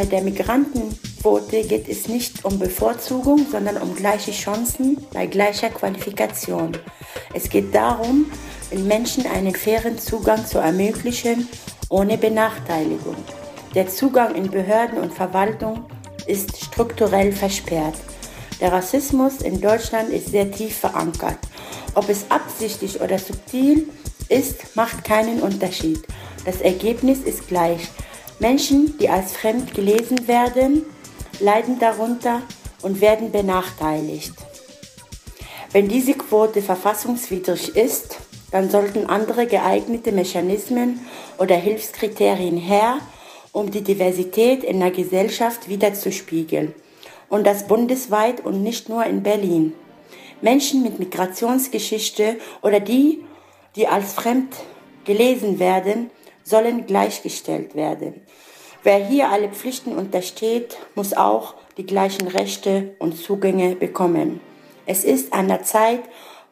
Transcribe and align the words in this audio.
Bei 0.00 0.06
der 0.06 0.22
Migrantenquote 0.22 1.62
geht 1.64 1.86
es 1.86 2.08
nicht 2.08 2.46
um 2.46 2.58
Bevorzugung, 2.58 3.46
sondern 3.52 3.76
um 3.76 3.94
gleiche 3.94 4.30
Chancen 4.32 4.96
bei 5.12 5.26
gleicher 5.26 5.68
Qualifikation. 5.68 6.72
Es 7.34 7.50
geht 7.50 7.74
darum, 7.74 8.32
den 8.72 8.86
Menschen 8.86 9.26
einen 9.26 9.54
fairen 9.54 9.98
Zugang 9.98 10.46
zu 10.46 10.56
ermöglichen, 10.56 11.46
ohne 11.90 12.16
Benachteiligung. 12.16 13.16
Der 13.74 13.88
Zugang 13.88 14.36
in 14.36 14.50
Behörden 14.50 14.96
und 14.96 15.12
Verwaltung 15.12 15.84
ist 16.26 16.56
strukturell 16.56 17.30
versperrt. 17.30 17.96
Der 18.58 18.72
Rassismus 18.72 19.42
in 19.42 19.60
Deutschland 19.60 20.08
ist 20.08 20.28
sehr 20.28 20.50
tief 20.50 20.78
verankert. 20.78 21.40
Ob 21.94 22.08
es 22.08 22.24
absichtlich 22.30 23.02
oder 23.02 23.18
subtil 23.18 23.86
ist, 24.30 24.74
macht 24.76 25.04
keinen 25.04 25.42
Unterschied. 25.42 26.00
Das 26.46 26.62
Ergebnis 26.62 27.18
ist 27.18 27.48
gleich. 27.48 27.90
Menschen, 28.40 28.96
die 28.98 29.10
als 29.10 29.32
fremd 29.32 29.74
gelesen 29.74 30.26
werden, 30.26 30.86
leiden 31.40 31.78
darunter 31.78 32.40
und 32.80 33.02
werden 33.02 33.30
benachteiligt. 33.30 34.32
Wenn 35.72 35.88
diese 35.88 36.14
Quote 36.14 36.62
verfassungswidrig 36.62 37.76
ist, 37.76 38.16
dann 38.50 38.70
sollten 38.70 39.06
andere 39.06 39.46
geeignete 39.46 40.10
Mechanismen 40.10 41.06
oder 41.38 41.54
Hilfskriterien 41.54 42.56
her, 42.56 42.98
um 43.52 43.70
die 43.70 43.82
Diversität 43.82 44.64
in 44.64 44.80
der 44.80 44.90
Gesellschaft 44.90 45.68
wiederzuspiegeln. 45.68 46.74
Und 47.28 47.46
das 47.46 47.68
bundesweit 47.68 48.44
und 48.44 48.62
nicht 48.62 48.88
nur 48.88 49.04
in 49.04 49.22
Berlin. 49.22 49.74
Menschen 50.40 50.82
mit 50.82 50.98
Migrationsgeschichte 50.98 52.36
oder 52.62 52.80
die, 52.80 53.22
die 53.76 53.86
als 53.86 54.14
fremd 54.14 54.56
gelesen 55.04 55.58
werden, 55.58 56.10
sollen 56.42 56.86
gleichgestellt 56.86 57.74
werden. 57.74 58.22
Wer 58.82 59.04
hier 59.04 59.30
alle 59.30 59.50
Pflichten 59.50 59.94
untersteht, 59.94 60.78
muss 60.94 61.12
auch 61.12 61.54
die 61.76 61.84
gleichen 61.84 62.28
Rechte 62.28 62.94
und 62.98 63.14
Zugänge 63.14 63.76
bekommen. 63.76 64.40
Es 64.86 65.04
ist 65.04 65.34
an 65.34 65.48
der 65.48 65.64
Zeit, 65.64 66.00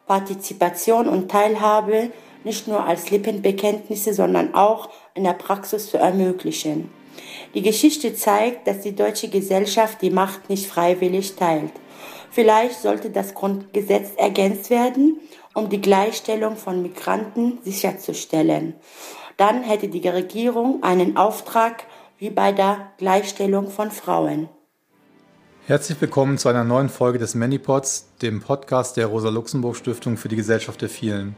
Partizipation 0.05 1.07
und 1.07 1.31
Teilhabe 1.31 2.11
nicht 2.43 2.67
nur 2.67 2.85
als 2.85 3.09
Lippenbekenntnisse, 3.09 4.13
sondern 4.13 4.53
auch 4.53 4.89
in 5.15 5.23
der 5.23 5.33
Praxis 5.33 5.89
zu 5.89 5.97
ermöglichen. 5.97 6.91
Die 7.55 7.63
Geschichte 7.63 8.13
zeigt, 8.13 8.67
dass 8.67 8.81
die 8.81 8.95
deutsche 8.95 9.29
Gesellschaft 9.29 10.01
die 10.03 10.11
Macht 10.11 10.49
nicht 10.49 10.67
freiwillig 10.67 11.35
teilt. 11.35 11.73
Vielleicht 12.29 12.79
sollte 12.79 13.09
das 13.09 13.33
Grundgesetz 13.33 14.11
ergänzt 14.17 14.69
werden, 14.69 15.19
um 15.55 15.67
die 15.69 15.81
Gleichstellung 15.81 16.57
von 16.57 16.83
Migranten 16.83 17.57
sicherzustellen. 17.63 18.75
Dann 19.37 19.63
hätte 19.63 19.87
die 19.87 20.07
Regierung 20.07 20.83
einen 20.83 21.17
Auftrag 21.17 21.85
wie 22.19 22.29
bei 22.29 22.51
der 22.51 22.91
Gleichstellung 22.97 23.71
von 23.71 23.91
Frauen. 23.91 24.49
Herzlich 25.67 26.01
willkommen 26.01 26.37
zu 26.37 26.49
einer 26.49 26.65
neuen 26.65 26.89
Folge 26.89 27.17
des 27.17 27.33
Manypods, 27.33 28.09
dem 28.21 28.41
Podcast 28.41 28.97
der 28.97 29.07
Rosa-Luxemburg-Stiftung 29.07 30.17
für 30.17 30.27
die 30.27 30.35
Gesellschaft 30.35 30.81
der 30.81 30.89
Vielen. 30.89 31.37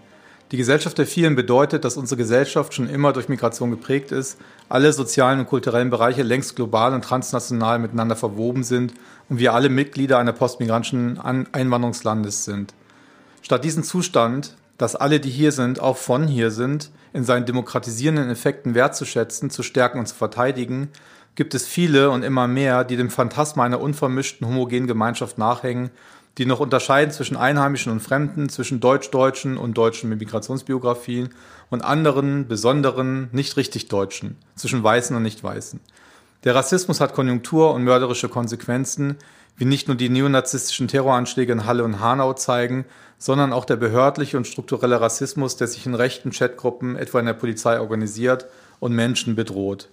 Die 0.52 0.58
Gesellschaft 0.58 0.98
der 0.98 1.06
Vielen 1.06 1.36
bedeutet, 1.36 1.86
dass 1.86 1.98
unsere 1.98 2.18
Gesellschaft 2.18 2.73
schon 2.73 2.90
immer 2.90 3.14
durch 3.14 3.30
Migration 3.30 3.70
geprägt 3.70 4.12
ist, 4.12 4.40
alle 4.70 4.92
sozialen 4.92 5.42
und 5.42 5.46
kulturellen 5.46 5.92
Bereiche 5.92 6.23
längst 6.23 6.56
global 6.56 6.95
und 6.95 7.04
transnational 7.04 7.78
miteinander 7.78 8.16
verwoben 8.16 8.64
sind 8.64 8.94
und 9.30 9.38
wir 9.38 9.54
alle 9.54 9.70
Mitglieder 9.70 10.18
einer 10.18 10.34
postmigrantischen 10.34 11.20
Einwanderungslandes 11.20 12.44
sind. 12.44 12.73
Statt 13.44 13.64
diesen 13.64 13.84
Zustand, 13.84 14.56
dass 14.82 14.96
alle, 14.96 15.20
die 15.20 15.30
hier 15.30 15.52
sind, 15.52 15.80
auch 15.80 15.98
von 15.98 16.28
hier 16.28 16.52
sind, 16.52 16.92
in 17.14 17.24
seinen 17.24 17.46
demokratisierenden 17.46 18.30
Effekten 18.30 18.74
wertzuschätzen, 18.76 19.50
zu 19.50 19.64
stärken 19.64 20.00
und 20.00 20.08
zu 20.08 20.16
verteidigen, 20.16 20.90
gibt 21.36 21.54
es 21.54 21.68
viele 21.68 22.10
und 22.10 22.23
immer 22.23 22.48
mehr, 22.48 22.84
die 22.84 22.98
dem 22.98 23.10
Phantasma 23.10 23.64
einer 23.64 23.80
unvermischten 23.80 24.48
homogenen 24.48 24.88
Gemeinschaft 24.88 25.38
nachhängen 25.38 25.92
die 26.38 26.46
noch 26.46 26.60
unterscheiden 26.60 27.12
zwischen 27.12 27.36
Einheimischen 27.36 27.92
und 27.92 28.00
Fremden, 28.00 28.50
zwischen 28.50 28.80
Deutsch-Deutschen 28.80 29.58
und 29.58 29.78
Deutschen 29.78 30.10
mit 30.10 30.20
Migrationsbiografien 30.20 31.30
und 31.70 31.84
anderen, 31.84 32.48
besonderen, 32.48 33.30
nicht 33.32 33.58
richtig 33.58 33.89
Deutschen, 33.89 34.38
zwischen 34.55 34.84
Weißen 34.84 35.16
und 35.16 35.23
Nicht-Weißen. 35.23 35.82
Der 36.44 36.55
Rassismus 36.55 37.02
hat 37.02 37.14
Konjunktur 37.14 37.73
und 37.73 37.84
mörderische 37.84 38.30
Konsequenzen, 38.30 39.17
wie 39.61 39.66
nicht 39.66 39.88
nur 39.88 39.95
die 39.95 40.10
neonazistischen 40.10 40.88
Terroranschläge 40.88 41.54
in 41.54 41.67
Halle 41.67 41.83
und 41.83 41.99
Hanau 41.99 42.33
zeigen, 42.33 42.83
sondern 43.20 43.54
auch 43.54 43.64
der 43.64 43.76
behördliche 43.76 44.36
und 44.36 44.48
strukturelle 44.48 44.99
Rassismus, 44.99 45.55
der 45.55 45.67
sich 45.67 45.86
in 45.86 45.94
rechten 45.94 46.32
Chatgruppen, 46.32 46.95
etwa 46.95 47.20
in 47.20 47.27
der 47.27 47.33
Polizei, 47.33 47.80
organisiert 47.80 48.48
und 48.80 48.95
Menschen 48.95 49.36
bedroht. 49.36 49.89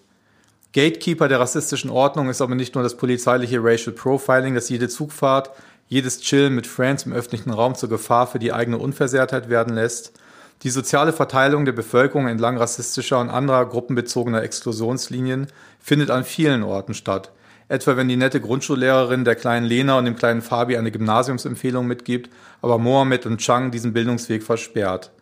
Gatekeeper 0.73 1.29
der 1.29 1.41
rassistischen 1.41 1.91
Ordnung 1.91 2.31
ist 2.31 2.41
aber 2.41 2.55
nicht 2.55 2.77
nur 2.77 2.83
das 2.83 2.97
polizeiliche 2.97 3.63
Racial 3.63 3.95
Profiling, 3.95 4.55
das 4.55 4.71
jede 4.71 4.89
Zugfahrt, 4.89 5.51
jedes 5.87 6.23
Chillen 6.23 6.55
mit 6.55 6.67
Friends 6.67 7.05
im 7.05 7.13
öffentlichen 7.13 7.51
Raum 7.51 7.75
zur 7.75 7.91
Gefahr 7.91 8.27
für 8.27 8.39
die 8.39 8.55
eigene 8.55 8.79
Unversehrtheit 8.79 9.51
werden 9.51 9.75
lässt, 9.75 10.15
die 10.63 10.71
soziale 10.71 11.13
Verteilung 11.13 11.67
der 11.67 11.73
Bevölkerung 11.73 12.27
entlang 12.27 12.57
rassistischer 12.57 13.21
und 13.21 13.29
anderer 13.29 13.67
gruppenbezogener 13.67 14.43
Exklusionslinien 14.43 15.49
findet 15.79 16.11
an 16.11 16.25
vielen 16.25 16.63
Orten 16.63 16.95
statt. 16.95 17.33
Etwa 17.69 17.97
wenn 17.97 18.09
die 18.09 18.17
nette 18.17 18.41
Grundschullehrerin 18.41 19.25
der 19.25 19.35
kleinen 19.35 19.67
Lena 19.67 19.99
und 19.99 20.07
dem 20.07 20.17
kleinen 20.17 20.41
Fabi 20.41 20.77
eine 20.77 20.91
Gymnasiumsempfehlung 20.91 21.87
mitgibt, 21.87 22.31
aber 22.63 22.79
Mohammed 22.79 23.27
und 23.27 23.39
Chang 23.39 23.71
diesen 23.71 23.93
Bildungsweg 23.93 24.43
versperrt. 24.43 25.13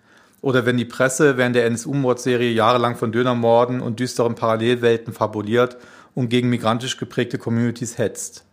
Oder 0.43 0.65
wenn 0.65 0.77
die 0.77 0.85
Presse 0.85 1.37
während 1.37 1.57
der 1.57 1.67
NSU-Mordserie 1.67 2.53
jahrelang 2.53 2.97
von 2.97 3.11
Dönermorden 3.11 3.81
und 3.81 3.99
düsteren 3.99 4.37
Parallelwelten 4.37 5.13
fabuliert 5.13 5.77
und 6.15 6.29
gegen 6.29 6.49
migrantisch 6.49 6.99
geprägte 6.99 7.37
Communities 7.37 7.99
hetzt. 7.99 8.45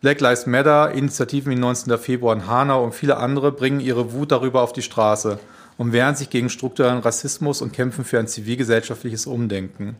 Black 0.00 0.20
Lives 0.20 0.46
Matter, 0.46 0.92
Initiativen 0.92 1.52
wie 1.52 1.56
19. 1.56 1.98
Februar 1.98 2.34
in 2.34 2.48
Hanau 2.48 2.82
und 2.82 2.94
viele 2.94 3.18
andere 3.18 3.52
bringen 3.52 3.80
ihre 3.80 4.12
Wut 4.12 4.32
darüber 4.32 4.62
auf 4.62 4.72
die 4.72 4.82
Straße 4.82 5.38
und 5.76 5.92
wehren 5.92 6.16
sich 6.16 6.30
gegen 6.30 6.50
strukturellen 6.50 6.98
Rassismus 6.98 7.62
und 7.62 7.72
kämpfen 7.72 8.04
für 8.04 8.18
ein 8.18 8.26
zivilgesellschaftliches 8.26 9.26
Umdenken. 9.26 9.96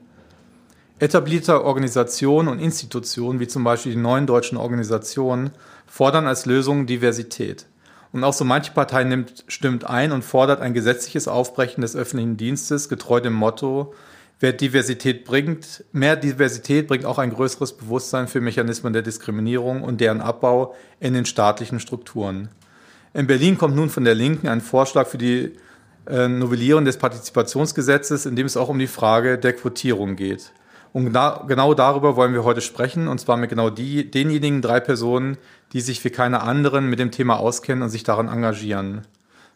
Etablierte 1.00 1.64
Organisationen 1.64 2.48
und 2.48 2.58
Institutionen, 2.58 3.40
wie 3.40 3.48
zum 3.48 3.64
Beispiel 3.64 3.92
die 3.92 3.98
neuen 3.98 4.26
deutschen 4.26 4.58
Organisationen, 4.58 5.50
fordern 5.86 6.26
als 6.26 6.44
Lösung 6.44 6.86
Diversität. 6.86 7.66
Und 8.12 8.22
auch 8.22 8.34
so 8.34 8.44
manche 8.44 8.72
Partei 8.72 9.04
nimmt, 9.04 9.44
stimmt 9.48 9.84
ein 9.84 10.12
und 10.12 10.22
fordert 10.22 10.60
ein 10.60 10.74
gesetzliches 10.74 11.26
Aufbrechen 11.26 11.80
des 11.80 11.96
öffentlichen 11.96 12.36
Dienstes, 12.36 12.90
getreu 12.90 13.20
dem 13.20 13.32
Motto, 13.32 13.94
Wer 14.42 14.54
Diversität 14.54 15.26
bringt, 15.26 15.84
mehr 15.92 16.16
Diversität 16.16 16.88
bringt 16.88 17.04
auch 17.04 17.18
ein 17.18 17.28
größeres 17.28 17.76
Bewusstsein 17.76 18.26
für 18.26 18.40
Mechanismen 18.40 18.94
der 18.94 19.02
Diskriminierung 19.02 19.82
und 19.82 20.00
deren 20.00 20.22
Abbau 20.22 20.74
in 20.98 21.12
den 21.12 21.26
staatlichen 21.26 21.78
Strukturen. 21.78 22.48
In 23.12 23.26
Berlin 23.26 23.58
kommt 23.58 23.76
nun 23.76 23.90
von 23.90 24.04
der 24.04 24.14
Linken 24.14 24.48
ein 24.48 24.62
Vorschlag 24.62 25.08
für 25.08 25.18
die 25.18 25.52
äh, 26.06 26.26
Novellierung 26.26 26.86
des 26.86 26.96
Partizipationsgesetzes, 26.96 28.24
in 28.24 28.34
dem 28.34 28.46
es 28.46 28.56
auch 28.56 28.70
um 28.70 28.78
die 28.78 28.86
Frage 28.86 29.36
der 29.36 29.52
Quotierung 29.52 30.16
geht. 30.16 30.52
Und 30.92 31.12
genau 31.12 31.74
darüber 31.74 32.16
wollen 32.16 32.32
wir 32.32 32.42
heute 32.42 32.60
sprechen, 32.60 33.06
und 33.06 33.20
zwar 33.20 33.36
mit 33.36 33.50
genau 33.50 33.70
die, 33.70 34.10
denjenigen 34.10 34.60
drei 34.60 34.80
Personen, 34.80 35.38
die 35.72 35.80
sich 35.80 36.04
wie 36.04 36.10
keine 36.10 36.42
anderen 36.42 36.90
mit 36.90 36.98
dem 36.98 37.12
Thema 37.12 37.38
auskennen 37.38 37.82
und 37.82 37.90
sich 37.90 38.02
daran 38.02 38.28
engagieren. 38.28 39.02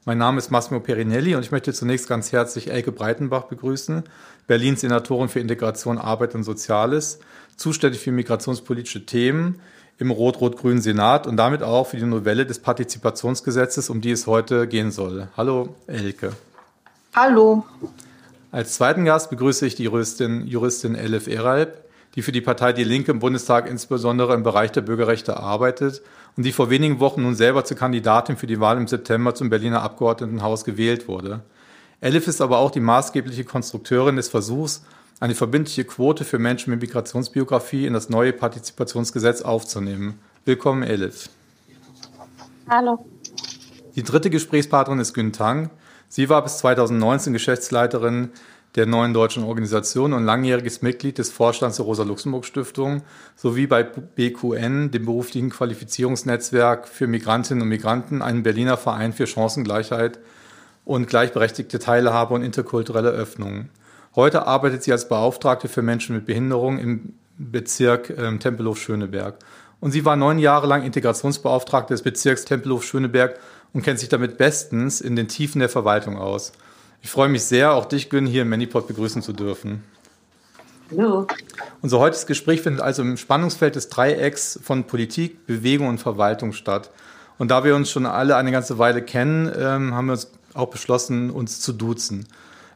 Mein 0.05 0.19
Name 0.19 0.39
ist 0.39 0.51
Massimo 0.51 0.81
Perinelli 0.81 1.35
und 1.35 1.43
ich 1.43 1.51
möchte 1.51 1.73
zunächst 1.73 2.09
ganz 2.09 2.31
herzlich 2.31 2.71
Elke 2.71 2.93
Breitenbach 2.93 3.45
begrüßen, 3.45 4.05
Berlins 4.47 4.83
Senatorin 4.83 5.29
für 5.29 5.41
Integration, 5.41 5.99
Arbeit 5.99 6.35
und 6.35 6.45
Soziales, 6.45 7.21
zuständig 7.57 8.03
für 8.03 8.13
migrationspolitische 8.13 9.07
Themen 9.07 9.61
im 9.99 10.11
rot-rot-grünen 10.11 10.83
Senat 10.83 11.27
und 11.27 11.37
damit 11.37 11.63
auch 11.63 11.87
für 11.87 11.97
die 11.97 12.05
Novelle 12.05 12.47
des 12.47 12.59
Partizipationsgesetzes, 12.59 13.91
um 13.91 14.01
die 14.01 14.11
es 14.11 14.27
heute 14.27 14.69
gehen 14.69 14.91
soll. 14.91 15.29
Hallo, 15.37 15.75
Elke. 15.87 16.33
Hallo. 17.15 17.65
Als 18.55 18.75
zweiten 18.75 19.05
Gast 19.05 19.31
begrüße 19.31 19.67
ich 19.67 19.75
die 19.75 19.83
Juristin, 19.83 20.47
Juristin 20.47 20.95
Elif 20.95 21.27
Eralb, 21.27 21.83
die 22.15 22.23
für 22.23 22.31
die 22.31 22.41
Partei 22.41 22.73
Die 22.73 22.85
Linke 22.85 23.11
im 23.11 23.19
Bundestag 23.19 23.69
insbesondere 23.69 24.33
im 24.33 24.45
Bereich 24.45 24.71
der 24.71 24.83
Bürgerrechte 24.83 25.37
arbeitet 25.37 26.03
und 26.37 26.47
die 26.47 26.53
vor 26.53 26.71
wenigen 26.71 27.01
Wochen 27.01 27.23
nun 27.23 27.35
selber 27.35 27.65
zur 27.65 27.77
Kandidatin 27.77 28.37
für 28.37 28.47
die 28.47 28.61
Wahl 28.61 28.77
im 28.77 28.87
September 28.87 29.35
zum 29.35 29.51
Berliner 29.51 29.83
Abgeordnetenhaus 29.83 30.65
gewählt 30.65 31.09
wurde. 31.09 31.41
Elif 32.01 32.29
ist 32.29 32.41
aber 32.41 32.59
auch 32.59 32.71
die 32.71 32.79
maßgebliche 32.79 33.43
Konstrukteurin 33.43 34.15
des 34.15 34.29
Versuchs, 34.29 34.85
eine 35.19 35.35
verbindliche 35.35 35.83
Quote 35.83 36.23
für 36.23 36.39
Menschen 36.39 36.71
mit 36.71 36.81
Migrationsbiografie 36.81 37.87
in 37.87 37.93
das 37.93 38.09
neue 38.09 38.33
Partizipationsgesetz 38.33 39.43
aufzunehmen. 39.43 40.21
Willkommen, 40.45 40.85
Elif. 40.85 41.29
Hallo. 42.71 43.05
Die 43.97 44.05
dritte 44.05 44.31
Gesprächspartnerin 44.31 45.01
ist 45.01 45.13
Gün 45.13 45.33
Tang. 45.33 45.71
Sie 46.15 46.29
war 46.29 46.45
bis 46.45 46.59
2019 46.59 47.33
Geschäftsleiterin 47.33 48.31
der 48.77 48.87
neuen 48.87 49.13
deutschen 49.13 49.43
Organisation 49.43 50.13
und 50.13 50.25
langjähriges 50.25 50.81
Mitglied 50.81 51.19
des 51.19 51.33
Vorstands 51.33 51.79
der 51.79 51.87
Rosa-Luxemburg-Stiftung 51.87 53.03
sowie 53.35 53.67
bei 53.67 53.83
BQN, 53.83 54.93
dem 54.93 55.07
beruflichen 55.07 55.51
Qualifizierungsnetzwerk 55.51 56.87
für 56.87 57.09
Migrantinnen 57.09 57.63
und 57.63 57.69
Migranten, 57.69 58.23
einem 58.23 58.45
Berliner 58.45 58.77
Verein 58.77 59.13
für 59.13 59.27
Chancengleichheit 59.27 60.21
und 60.85 61.09
gleichberechtigte 61.09 61.81
Teilhabe 61.81 62.35
und 62.35 62.45
interkulturelle 62.45 63.11
Öffnung. 63.11 63.71
Heute 64.15 64.47
arbeitet 64.47 64.85
sie 64.85 64.93
als 64.93 65.09
Beauftragte 65.09 65.67
für 65.67 65.83
Menschen 65.83 66.15
mit 66.15 66.27
Behinderung 66.27 66.79
im 66.79 67.15
Bezirk 67.39 68.15
ähm, 68.17 68.39
Tempelhof-Schöneberg. 68.39 69.35
Und 69.81 69.91
sie 69.91 70.05
war 70.05 70.15
neun 70.15 70.39
Jahre 70.39 70.69
lang 70.69 70.85
Integrationsbeauftragte 70.85 71.93
des 71.93 72.03
Bezirks 72.03 72.45
Tempelhof-Schöneberg 72.45 73.41
und 73.75 73.83
kennt 73.83 73.99
sich 73.99 74.09
damit 74.09 74.39
bestens 74.39 75.03
in 75.03 75.17
den 75.17 75.29
Tiefen 75.29 75.59
der 75.59 75.69
Verwaltung 75.69 76.17
aus. 76.17 76.53
Ich 77.03 77.11
freue 77.11 77.29
mich 77.29 77.43
sehr, 77.43 77.75
auch 77.75 77.85
dich, 77.85 78.09
Gün, 78.09 78.25
hier 78.25 78.43
im 78.43 78.49
Manipod 78.49 78.87
begrüßen 78.87 79.21
zu 79.21 79.35
dürfen. 79.35 79.83
Hallo. 80.91 81.27
Unser 81.83 81.99
heutiges 81.99 82.27
Gespräch 82.27 82.63
findet 82.63 82.83
also 82.83 83.03
im 83.03 83.17
Spannungsfeld 83.17 83.75
des 83.75 83.89
Dreiecks 83.89 84.59
von 84.63 84.85
Politik, 84.85 85.47
Bewegung 85.47 85.89
und 85.89 85.99
Verwaltung 85.99 86.53
statt. 86.53 86.91
Und 87.37 87.51
da 87.51 87.65
wir 87.65 87.75
uns 87.75 87.91
schon 87.91 88.07
alle 88.07 88.37
eine 88.37 88.53
ganze 88.53 88.79
Weile 88.79 89.03
kennen, 89.03 89.53
ähm, 89.55 89.95
haben 89.95 90.07
wir 90.07 90.13
uns 90.13 90.31
auch 90.55 90.71
beschlossen, 90.71 91.31
uns 91.31 91.61
zu 91.61 91.73
duzen. 91.73 92.27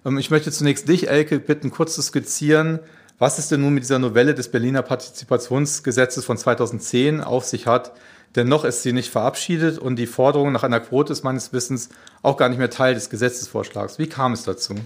Ähm, 0.04 0.18
ich 0.18 0.30
möchte 0.30 0.50
zunächst 0.50 0.88
dich, 0.88 1.08
Elke, 1.08 1.38
bitten, 1.38 1.70
kurz 1.70 1.94
zu 1.94 2.02
skizzieren, 2.02 2.80
was 3.18 3.38
es 3.38 3.48
denn 3.48 3.60
nun 3.60 3.74
mit 3.74 3.84
dieser 3.84 3.98
Novelle 3.98 4.34
des 4.34 4.50
Berliner 4.50 4.82
Partizipationsgesetzes 4.82 6.24
von 6.24 6.36
2010 6.36 7.20
auf 7.20 7.44
sich 7.44 7.66
hat. 7.66 7.92
Denn 8.38 8.46
noch 8.46 8.62
ist 8.62 8.84
sie 8.84 8.92
nicht 8.92 9.10
verabschiedet 9.10 9.78
und 9.80 9.96
die 9.96 10.06
Forderung 10.06 10.52
nach 10.52 10.62
einer 10.62 10.78
Quote 10.78 11.12
ist 11.12 11.24
meines 11.24 11.52
Wissens 11.52 11.88
auch 12.22 12.36
gar 12.36 12.48
nicht 12.48 12.58
mehr 12.58 12.70
Teil 12.70 12.94
des 12.94 13.10
Gesetzesvorschlags. 13.10 13.98
Wie 13.98 14.08
kam 14.08 14.32
es 14.32 14.44
dazu? 14.44 14.76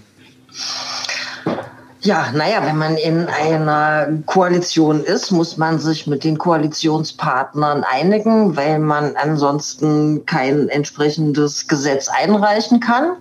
Ja, 2.01 2.31
naja, 2.33 2.65
wenn 2.65 2.77
man 2.77 2.97
in 2.97 3.27
einer 3.27 4.07
Koalition 4.25 5.03
ist, 5.03 5.29
muss 5.29 5.57
man 5.57 5.77
sich 5.77 6.07
mit 6.07 6.23
den 6.23 6.39
Koalitionspartnern 6.39 7.83
einigen, 7.83 8.57
weil 8.57 8.79
man 8.79 9.15
ansonsten 9.17 10.25
kein 10.25 10.67
entsprechendes 10.69 11.67
Gesetz 11.67 12.09
einreichen 12.09 12.79
kann. 12.79 13.17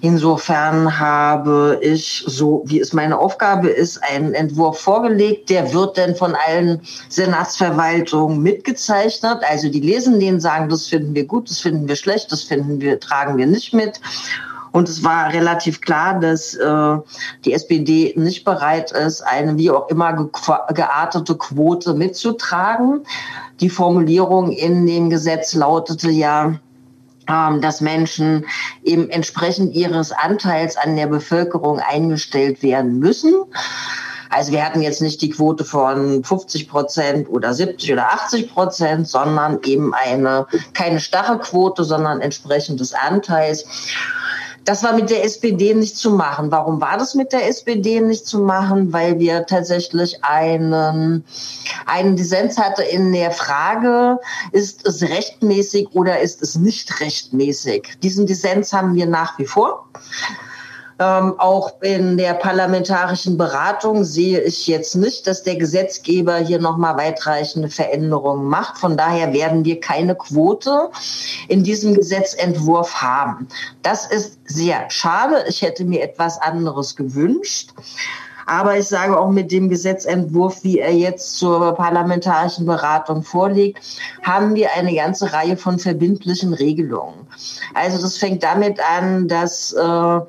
Insofern 0.00 0.98
habe 0.98 1.78
ich, 1.82 2.22
so 2.26 2.62
wie 2.66 2.80
es 2.80 2.92
meine 2.92 3.18
Aufgabe 3.18 3.68
ist, 3.68 4.02
einen 4.04 4.34
Entwurf 4.34 4.78
vorgelegt. 4.78 5.50
Der 5.50 5.72
wird 5.72 5.98
dann 5.98 6.14
von 6.14 6.36
allen 6.46 6.80
Senatsverwaltungen 7.08 8.40
mitgezeichnet. 8.40 9.38
Also 9.48 9.68
die 9.68 9.80
lesen 9.80 10.20
den, 10.20 10.40
sagen, 10.40 10.68
das 10.68 10.86
finden 10.86 11.14
wir 11.14 11.26
gut, 11.26 11.50
das 11.50 11.60
finden 11.60 11.88
wir 11.88 11.96
schlecht, 11.96 12.30
das 12.30 12.42
finden 12.42 12.80
wir, 12.80 13.00
tragen 13.00 13.36
wir 13.36 13.46
nicht 13.46 13.74
mit. 13.74 14.00
Und 14.70 14.88
es 14.88 15.02
war 15.02 15.32
relativ 15.32 15.80
klar, 15.80 16.20
dass 16.20 16.54
äh, 16.54 16.96
die 17.44 17.52
SPD 17.52 18.12
nicht 18.16 18.44
bereit 18.44 18.92
ist, 18.92 19.22
eine 19.22 19.56
wie 19.56 19.70
auch 19.70 19.88
immer 19.88 20.12
ge 20.12 20.26
geartete 20.74 21.36
Quote 21.36 21.94
mitzutragen. 21.94 23.04
Die 23.60 23.70
Formulierung 23.70 24.52
in 24.52 24.86
dem 24.86 25.10
Gesetz 25.10 25.54
lautete 25.54 26.10
ja, 26.10 26.54
dass 27.28 27.80
Menschen 27.80 28.46
eben 28.82 29.10
entsprechend 29.10 29.74
ihres 29.74 30.12
Anteils 30.12 30.76
an 30.76 30.96
der 30.96 31.06
Bevölkerung 31.06 31.78
eingestellt 31.78 32.62
werden 32.62 32.98
müssen. 32.98 33.34
Also 34.30 34.52
wir 34.52 34.64
hatten 34.64 34.82
jetzt 34.82 35.00
nicht 35.00 35.22
die 35.22 35.30
Quote 35.30 35.64
von 35.64 36.22
50 36.22 36.68
Prozent 36.68 37.28
oder 37.28 37.54
70 37.54 37.92
oder 37.92 38.12
80 38.12 38.52
Prozent, 38.52 39.08
sondern 39.08 39.60
eben 39.64 39.94
eine 39.94 40.46
keine 40.74 41.00
starre 41.00 41.38
Quote, 41.38 41.84
sondern 41.84 42.20
entsprechendes 42.20 42.92
Anteils. 42.94 43.64
Das 44.68 44.82
war 44.82 44.92
mit 44.92 45.08
der 45.08 45.24
SPD 45.24 45.72
nicht 45.72 45.96
zu 45.96 46.10
machen. 46.10 46.50
Warum 46.50 46.78
war 46.78 46.98
das 46.98 47.14
mit 47.14 47.32
der 47.32 47.48
SPD 47.48 48.02
nicht 48.02 48.26
zu 48.26 48.40
machen? 48.40 48.92
Weil 48.92 49.18
wir 49.18 49.46
tatsächlich 49.46 50.22
einen, 50.22 51.24
einen 51.86 52.16
Dissens 52.16 52.58
hatte 52.58 52.82
in 52.82 53.10
der 53.14 53.30
Frage, 53.30 54.18
ist 54.52 54.86
es 54.86 55.00
rechtmäßig 55.00 55.88
oder 55.94 56.20
ist 56.20 56.42
es 56.42 56.56
nicht 56.56 57.00
rechtmäßig? 57.00 57.96
Diesen 58.02 58.26
Dissens 58.26 58.74
haben 58.74 58.94
wir 58.94 59.06
nach 59.06 59.38
wie 59.38 59.46
vor. 59.46 59.88
Ähm, 61.00 61.38
auch 61.38 61.80
in 61.80 62.16
der 62.16 62.34
parlamentarischen 62.34 63.38
Beratung 63.38 64.02
sehe 64.02 64.40
ich 64.40 64.66
jetzt 64.66 64.96
nicht, 64.96 65.28
dass 65.28 65.44
der 65.44 65.54
Gesetzgeber 65.54 66.38
hier 66.38 66.58
nochmal 66.58 66.96
weitreichende 66.96 67.68
Veränderungen 67.68 68.46
macht. 68.46 68.78
Von 68.78 68.96
daher 68.96 69.32
werden 69.32 69.64
wir 69.64 69.78
keine 69.78 70.16
Quote 70.16 70.90
in 71.46 71.62
diesem 71.62 71.94
Gesetzentwurf 71.94 72.94
haben. 72.94 73.46
Das 73.82 74.10
ist 74.10 74.40
sehr 74.46 74.90
schade. 74.90 75.44
Ich 75.48 75.62
hätte 75.62 75.84
mir 75.84 76.02
etwas 76.02 76.40
anderes 76.40 76.96
gewünscht. 76.96 77.70
Aber 78.46 78.78
ich 78.78 78.88
sage 78.88 79.20
auch 79.20 79.30
mit 79.30 79.52
dem 79.52 79.68
Gesetzentwurf, 79.68 80.64
wie 80.64 80.78
er 80.78 80.94
jetzt 80.94 81.36
zur 81.36 81.74
parlamentarischen 81.74 82.64
Beratung 82.64 83.22
vorliegt, 83.22 83.78
haben 84.22 84.54
wir 84.54 84.72
eine 84.72 84.94
ganze 84.94 85.30
Reihe 85.34 85.58
von 85.58 85.78
verbindlichen 85.78 86.54
Regelungen. 86.54 87.26
Also 87.74 88.00
das 88.00 88.16
fängt 88.16 88.42
damit 88.42 88.80
an, 88.80 89.28
dass 89.28 89.74
äh, 89.74 90.20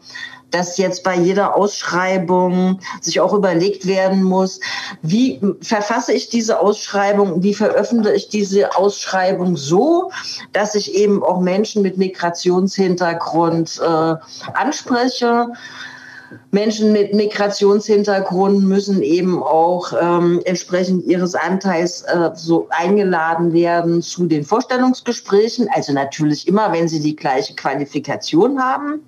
dass 0.52 0.78
jetzt 0.78 1.04
bei 1.04 1.16
jeder 1.16 1.56
Ausschreibung 1.56 2.80
sich 3.02 3.20
auch 3.20 3.34
überlegt 3.34 3.88
werden 3.88 4.24
muss, 4.24 4.60
wie 5.02 5.42
verfasse 5.62 6.14
ich 6.14 6.30
diese 6.30 6.60
Ausschreibung, 6.60 7.44
wie 7.44 7.54
veröffentliche 7.54 8.20
ich 8.20 8.30
diese 8.30 8.76
Ausschreibung 8.76 9.58
so, 9.58 10.12
dass 10.54 10.76
ich 10.76 10.96
eben 10.96 11.24
auch 11.24 11.40
Menschen 11.40 11.82
mit 11.82 11.98
Migrationshintergrund 11.98 13.82
äh, 13.82 14.16
anspreche. 14.54 15.48
Menschen 16.52 16.92
mit 16.92 17.14
Migrationshintergrund 17.14 18.64
müssen 18.64 19.02
eben 19.02 19.42
auch 19.42 19.94
ähm, 20.00 20.42
entsprechend 20.46 21.06
ihres 21.06 21.34
Anteils 21.34 22.02
äh, 22.04 22.30
so 22.36 22.68
eingeladen 22.70 23.52
werden 23.54 24.04
zu 24.04 24.28
den 24.28 24.44
Vorstellungsgesprächen. 24.44 25.68
Also 25.74 25.92
natürlich 25.92 26.48
immer, 26.48 26.72
wenn 26.72 26.88
sie 26.88 27.00
die 27.00 27.16
gleiche 27.16 27.56
Qualifikation 27.56 28.62
haben. 28.62 29.02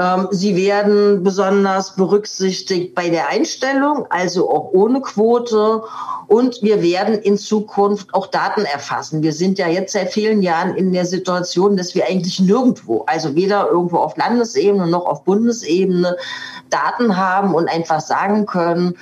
Ähm, 0.00 0.28
sie 0.30 0.56
werden 0.56 1.22
besonders 1.22 1.94
berücksichtigt 1.94 2.94
bei 2.94 3.10
der 3.10 3.28
Einstellung, 3.28 4.06
also 4.08 4.50
auch 4.50 4.70
ohne 4.72 5.02
Quote. 5.02 5.82
Und 6.26 6.62
wir 6.62 6.80
werden 6.80 7.18
in 7.18 7.36
Zukunft 7.36 8.14
auch 8.14 8.28
Daten 8.28 8.64
erfassen. 8.64 9.22
Wir 9.22 9.34
sind 9.34 9.58
ja 9.58 9.68
jetzt 9.68 9.92
seit 9.92 10.12
vielen 10.12 10.40
Jahren 10.42 10.74
in 10.74 10.92
der 10.92 11.04
Situation, 11.04 11.76
dass 11.76 11.94
wir 11.94 12.06
eigentlich 12.06 12.40
nirgendwo, 12.40 13.02
also 13.06 13.34
weder 13.34 13.68
irgendwo 13.68 13.98
auf 13.98 14.16
Landesebene 14.16 14.86
noch 14.86 15.04
auf 15.04 15.24
Bundesebene 15.24 16.16
Daten 16.70 17.16
haben 17.16 17.54
und 17.54 17.68
einfach 17.68 18.00
sagen 18.00 18.46
können, 18.46 18.96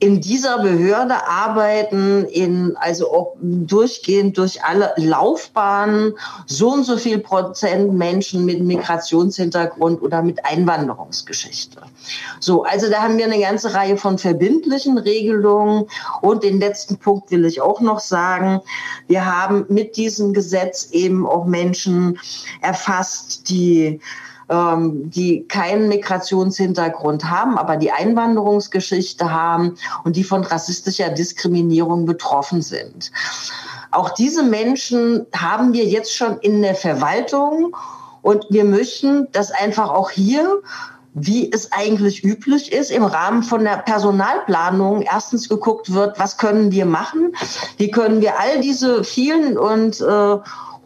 in 0.00 0.20
dieser 0.20 0.60
Behörde 0.60 1.26
arbeiten, 1.26 2.24
in, 2.26 2.76
also 2.76 3.10
auch 3.12 3.36
durchgehend 3.40 4.38
durch 4.38 4.62
alle 4.62 4.92
Laufbahnen, 4.96 6.14
so 6.46 6.72
und 6.72 6.84
so 6.84 6.96
viel 6.96 7.18
Prozent 7.18 7.94
Menschen 7.94 8.44
mit 8.44 8.60
Migrationshintergrund 8.60 10.00
oder 10.00 10.22
mit 10.22 10.44
Einwanderungsgeschichte. 10.44 11.82
So, 12.38 12.62
also 12.62 12.88
da 12.88 13.02
haben 13.02 13.18
wir 13.18 13.24
eine 13.24 13.40
ganze 13.40 13.74
Reihe 13.74 13.96
von 13.96 14.18
verbindlichen 14.18 14.98
Regelungen. 14.98 15.86
Und 16.22 16.44
den 16.44 16.60
letzten 16.60 16.98
Punkt 16.98 17.32
will 17.32 17.44
ich 17.44 17.60
auch 17.60 17.80
noch 17.80 17.98
sagen. 17.98 18.60
Wir 19.08 19.26
haben 19.26 19.66
mit 19.68 19.96
diesem 19.96 20.32
Gesetz 20.32 20.90
eben 20.92 21.26
auch 21.26 21.44
Menschen 21.44 22.20
erfasst, 22.60 23.48
die 23.48 24.00
ähm, 24.48 25.10
die 25.10 25.44
keinen 25.46 25.88
Migrationshintergrund 25.88 27.24
haben, 27.24 27.58
aber 27.58 27.76
die 27.76 27.90
Einwanderungsgeschichte 27.90 29.30
haben 29.32 29.76
und 30.04 30.16
die 30.16 30.24
von 30.24 30.44
rassistischer 30.44 31.10
Diskriminierung 31.10 32.06
betroffen 32.06 32.62
sind. 32.62 33.12
Auch 33.90 34.10
diese 34.10 34.42
Menschen 34.42 35.26
haben 35.34 35.72
wir 35.72 35.84
jetzt 35.84 36.14
schon 36.14 36.38
in 36.38 36.62
der 36.62 36.74
Verwaltung 36.74 37.76
und 38.22 38.46
wir 38.50 38.64
möchten, 38.64 39.30
dass 39.32 39.50
einfach 39.50 39.90
auch 39.90 40.10
hier 40.10 40.62
wie 41.14 41.50
es 41.50 41.72
eigentlich 41.72 42.22
üblich 42.24 42.72
ist, 42.72 42.90
im 42.90 43.02
Rahmen 43.02 43.42
von 43.42 43.64
der 43.64 43.78
Personalplanung 43.78 45.02
erstens 45.02 45.48
geguckt 45.48 45.92
wird, 45.92 46.18
was 46.18 46.36
können 46.38 46.70
wir 46.70 46.86
machen, 46.86 47.34
wie 47.76 47.90
können 47.90 48.20
wir 48.20 48.38
all 48.38 48.60
diese 48.60 49.04
vielen 49.04 49.58
und 49.58 50.00
äh, 50.00 50.36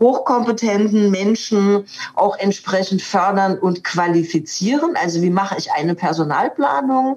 hochkompetenten 0.02 1.10
Menschen 1.10 1.86
auch 2.14 2.36
entsprechend 2.38 3.00
fördern 3.00 3.58
und 3.58 3.84
qualifizieren. 3.84 4.94
Also 5.00 5.22
wie 5.22 5.30
mache 5.30 5.56
ich 5.56 5.72
eine 5.72 5.94
Personalplanung? 5.94 7.16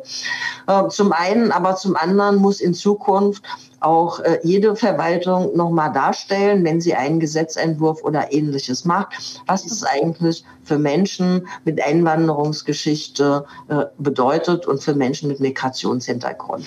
Äh, 0.68 0.88
zum 0.90 1.12
einen, 1.12 1.52
aber 1.52 1.76
zum 1.76 1.96
anderen 1.96 2.38
muss 2.38 2.62
in 2.62 2.74
Zukunft 2.74 3.44
auch 3.86 4.20
äh, 4.20 4.40
jede 4.44 4.76
Verwaltung 4.76 5.56
nochmal 5.56 5.94
darstellen, 5.94 6.64
wenn 6.66 6.82
sie 6.82 6.96
einen 6.96 7.20
Gesetzentwurf 7.20 8.04
oder 8.04 8.34
ähnliches 8.34 8.84
macht, 8.84 9.44
was 9.46 9.64
das 9.64 9.84
eigentlich 9.84 10.44
für 10.64 10.80
Menschen 10.80 11.48
mit 11.64 11.82
Einwanderungsgeschichte 11.82 13.46
äh, 13.70 13.86
bedeutet 14.00 14.66
und 14.66 14.84
für 14.84 14.96
Menschen 14.96 15.30
mit 15.30 15.40
Migrationshintergrund. 15.40 16.66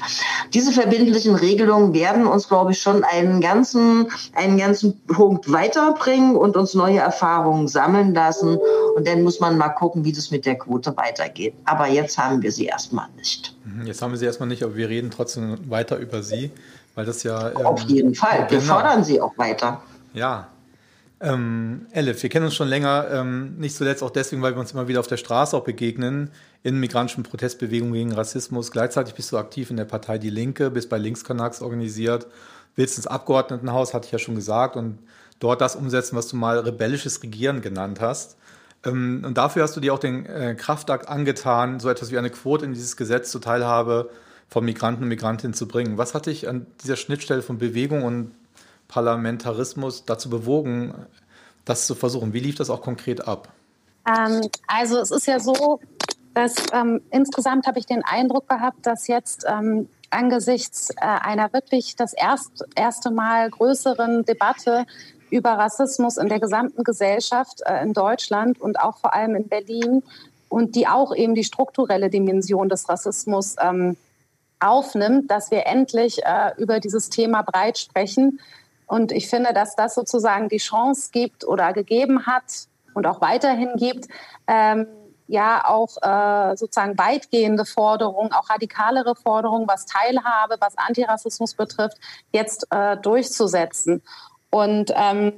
Diese 0.55 0.73
verbindlichen 0.73 1.35
Regelungen 1.35 1.93
werden 1.93 2.27
uns, 2.27 2.49
glaube 2.49 2.73
ich, 2.73 2.81
schon 2.81 3.03
einen 3.03 3.41
ganzen, 3.41 4.07
einen 4.35 4.57
ganzen 4.57 5.01
Punkt 5.09 5.51
weiterbringen 5.51 6.37
und 6.37 6.57
uns 6.57 6.75
neue 6.75 6.99
Erfahrungen 6.99 7.67
sammeln 7.67 8.15
lassen. 8.15 8.59
Und 8.97 9.09
dann 9.09 9.23
muss 9.23 9.41
man 9.41 9.59
mal 9.59 9.71
gucken, 9.71 10.05
wie 10.05 10.13
das 10.13 10.31
mit 10.31 10.47
der 10.47 10.57
Quote 10.57 10.97
weitergeht. 10.97 11.55
Aber 11.65 11.89
jetzt 11.89 12.17
haben 12.17 12.43
wir 12.43 12.53
sie 12.53 12.67
erstmal 12.67 13.09
nicht. 13.17 13.57
Mhm, 13.65 13.87
jetzt 13.87 14.01
haben 14.01 14.13
wir 14.13 14.19
sie 14.19 14.27
erstmal 14.27 14.49
nicht, 14.49 14.63
aber 14.63 14.77
wir 14.77 14.89
reden 14.89 15.11
trotzdem 15.11 15.59
weiter 15.69 15.97
über 15.99 16.23
sie. 16.23 16.53
Weil 16.99 17.05
das 17.05 17.23
ja. 17.23 17.51
Ähm, 17.51 17.65
Auf 17.65 17.83
jeden 17.83 18.13
Fall. 18.13 18.51
Wir 18.51 18.59
genau. 18.59 18.75
fördern 18.75 19.05
sie 19.05 19.21
auch 19.21 19.39
weiter. 19.39 19.83
Ja. 20.15 20.49
Ähm, 21.21 21.87
Elif, 21.93 22.21
wir 22.25 22.29
kennen 22.29 22.47
uns 22.47 22.57
schon 22.57 22.67
länger, 22.67 23.07
ähm, 23.13 23.57
nicht 23.57 23.77
zuletzt 23.77 24.03
auch 24.03 24.11
deswegen, 24.11 24.43
weil 24.43 24.55
wir 24.57 24.59
uns 24.59 24.73
immer 24.73 24.89
wieder 24.89 24.99
auf 24.99 25.07
der 25.07 25.17
Straße 25.17 25.57
auch 25.57 25.63
begegnen, 25.63 26.33
in 26.65 26.81
migrantischen 26.81 27.23
Protestbewegungen 27.23 27.95
gegen 27.95 28.13
Rassismus. 28.13 28.73
Gleichzeitig 28.73 29.15
bist 29.15 29.31
du 29.31 29.39
aktiv 29.39 29.71
in 29.71 29.77
der 29.77 29.85
Partei 29.85 30.19
Die 30.19 30.29
Linke, 30.29 30.73
bist 30.73 30.91
bei 30.91 30.99
Linkskanaks 30.99 31.63
organisiert, 31.63 32.27
willst 32.75 32.97
ins 32.97 33.07
Abgeordnetenhaus, 33.07 33.95
hatte 33.95 34.07
ich 34.07 34.13
ja 34.13 34.19
schon 34.19 34.35
gesagt, 34.35 34.75
und 34.75 34.99
dort 35.39 35.61
das 35.61 35.77
umsetzen, 35.77 36.17
was 36.17 36.27
du 36.27 36.35
mal 36.35 36.59
rebellisches 36.59 37.23
Regieren 37.23 37.63
genannt 37.63 38.01
hast. 38.01 38.37
Ähm, 38.85 39.23
und 39.25 39.39
dafür 39.39 39.63
hast 39.63 39.77
du 39.77 39.81
dir 39.81 39.95
auch 39.95 40.01
den 40.01 40.27
äh, 40.27 40.57
Kraftakt 40.57 41.09
angetan, 41.09 41.79
so 41.79 41.89
etwas 41.91 42.11
wie 42.11 42.19
eine 42.19 42.31
Quote 42.31 42.65
in 42.65 42.73
dieses 42.73 42.97
Gesetz 42.97 43.31
zur 43.31 43.41
Teilhabe 43.41 44.11
von 44.49 44.65
Migranten 44.65 45.03
und 45.03 45.09
Migrantinnen 45.09 45.55
zu 45.55 45.69
bringen. 45.69 45.99
Was 45.99 46.15
hat 46.15 46.27
dich 46.27 46.49
an 46.49 46.67
dieser 46.83 46.97
Schnittstelle 46.97 47.43
von 47.43 47.59
Bewegung 47.59 48.03
und 48.03 48.33
Parlamentarismus 48.89 50.05
dazu 50.05 50.31
bewogen, 50.31 50.95
das 51.65 51.87
zu 51.87 51.95
versuchen? 51.95 52.33
Wie 52.33 52.41
lief 52.41 52.57
das 52.57 52.71
auch 52.71 52.81
konkret 52.81 53.29
ab? 53.29 53.49
Ähm, 54.07 54.49
also 54.67 54.99
es 54.99 55.11
ist 55.11 55.27
ja 55.27 55.39
so, 55.39 55.81
dass 56.35 56.55
ähm, 56.73 57.03
insgesamt 57.11 57.67
habe 57.67 57.79
ich 57.79 57.87
den 57.87 58.03
Eindruck 58.05 58.49
gehabt, 58.49 58.87
dass 58.87 59.07
jetzt 59.07 59.45
ähm, 59.47 59.89
angesichts 60.11 60.91
äh, 60.91 60.95
einer 61.01 61.53
wirklich 61.53 61.97
das 61.97 62.15
erst, 62.15 62.65
erste 62.75 63.11
Mal 63.11 63.51
größeren 63.51 64.25
Debatte 64.25 64.87
über 65.31 65.51
Rassismus 65.51 66.17
in 66.17 66.29
der 66.29 66.41
gesamten 66.41 66.85
Gesellschaft 66.85 67.61
äh, 67.67 67.83
in 67.83 67.93
Deutschland 67.93 68.61
und 68.61 68.81
auch 68.81 68.99
vor 68.99 69.15
allem 69.15 69.35
in 69.35 69.49
Berlin 69.49 70.03
und 70.49 70.75
die 70.75 70.89
auch 70.89 71.15
eben 71.15 71.35
die 71.35 71.45
strukturelle 71.45 72.09
Dimension 72.09 72.69
des 72.69 72.89
Rassismus 72.89 73.57
ähm, 73.61 73.97
aufnimmt, 74.61 75.31
dass 75.31 75.51
wir 75.51 75.67
endlich 75.67 76.25
äh, 76.25 76.53
über 76.57 76.81
dieses 76.81 77.11
Thema 77.11 77.43
breit 77.43 77.79
sprechen. 77.79 78.41
Und 78.87 79.13
ich 79.13 79.29
finde, 79.29 79.53
dass 79.53 79.77
das 79.77 79.95
sozusagen 79.95 80.49
die 80.49 80.59
Chance 80.59 81.11
gibt 81.13 81.47
oder 81.47 81.73
gegeben 81.73 82.27
hat 82.27 82.69
und 82.95 83.07
auch 83.07 83.21
weiterhin 83.21 83.77
gibt, 83.77 84.09
ähm, 84.47 84.87
ja 85.27 85.65
auch 85.67 85.97
äh, 86.03 86.57
sozusagen 86.57 86.97
weitgehende 86.99 87.65
Forderungen, 87.67 88.33
auch 88.33 88.49
radikalere 88.49 89.15
Forderungen, 89.15 89.69
was 89.69 89.85
Teilhabe, 89.85 90.57
was 90.59 90.77
Antirassismus 90.79 91.55
betrifft, 91.55 91.99
jetzt 92.33 92.67
äh, 92.71 92.97
durchzusetzen. 92.97 94.03
Und 94.51 94.91
ähm, 94.97 95.35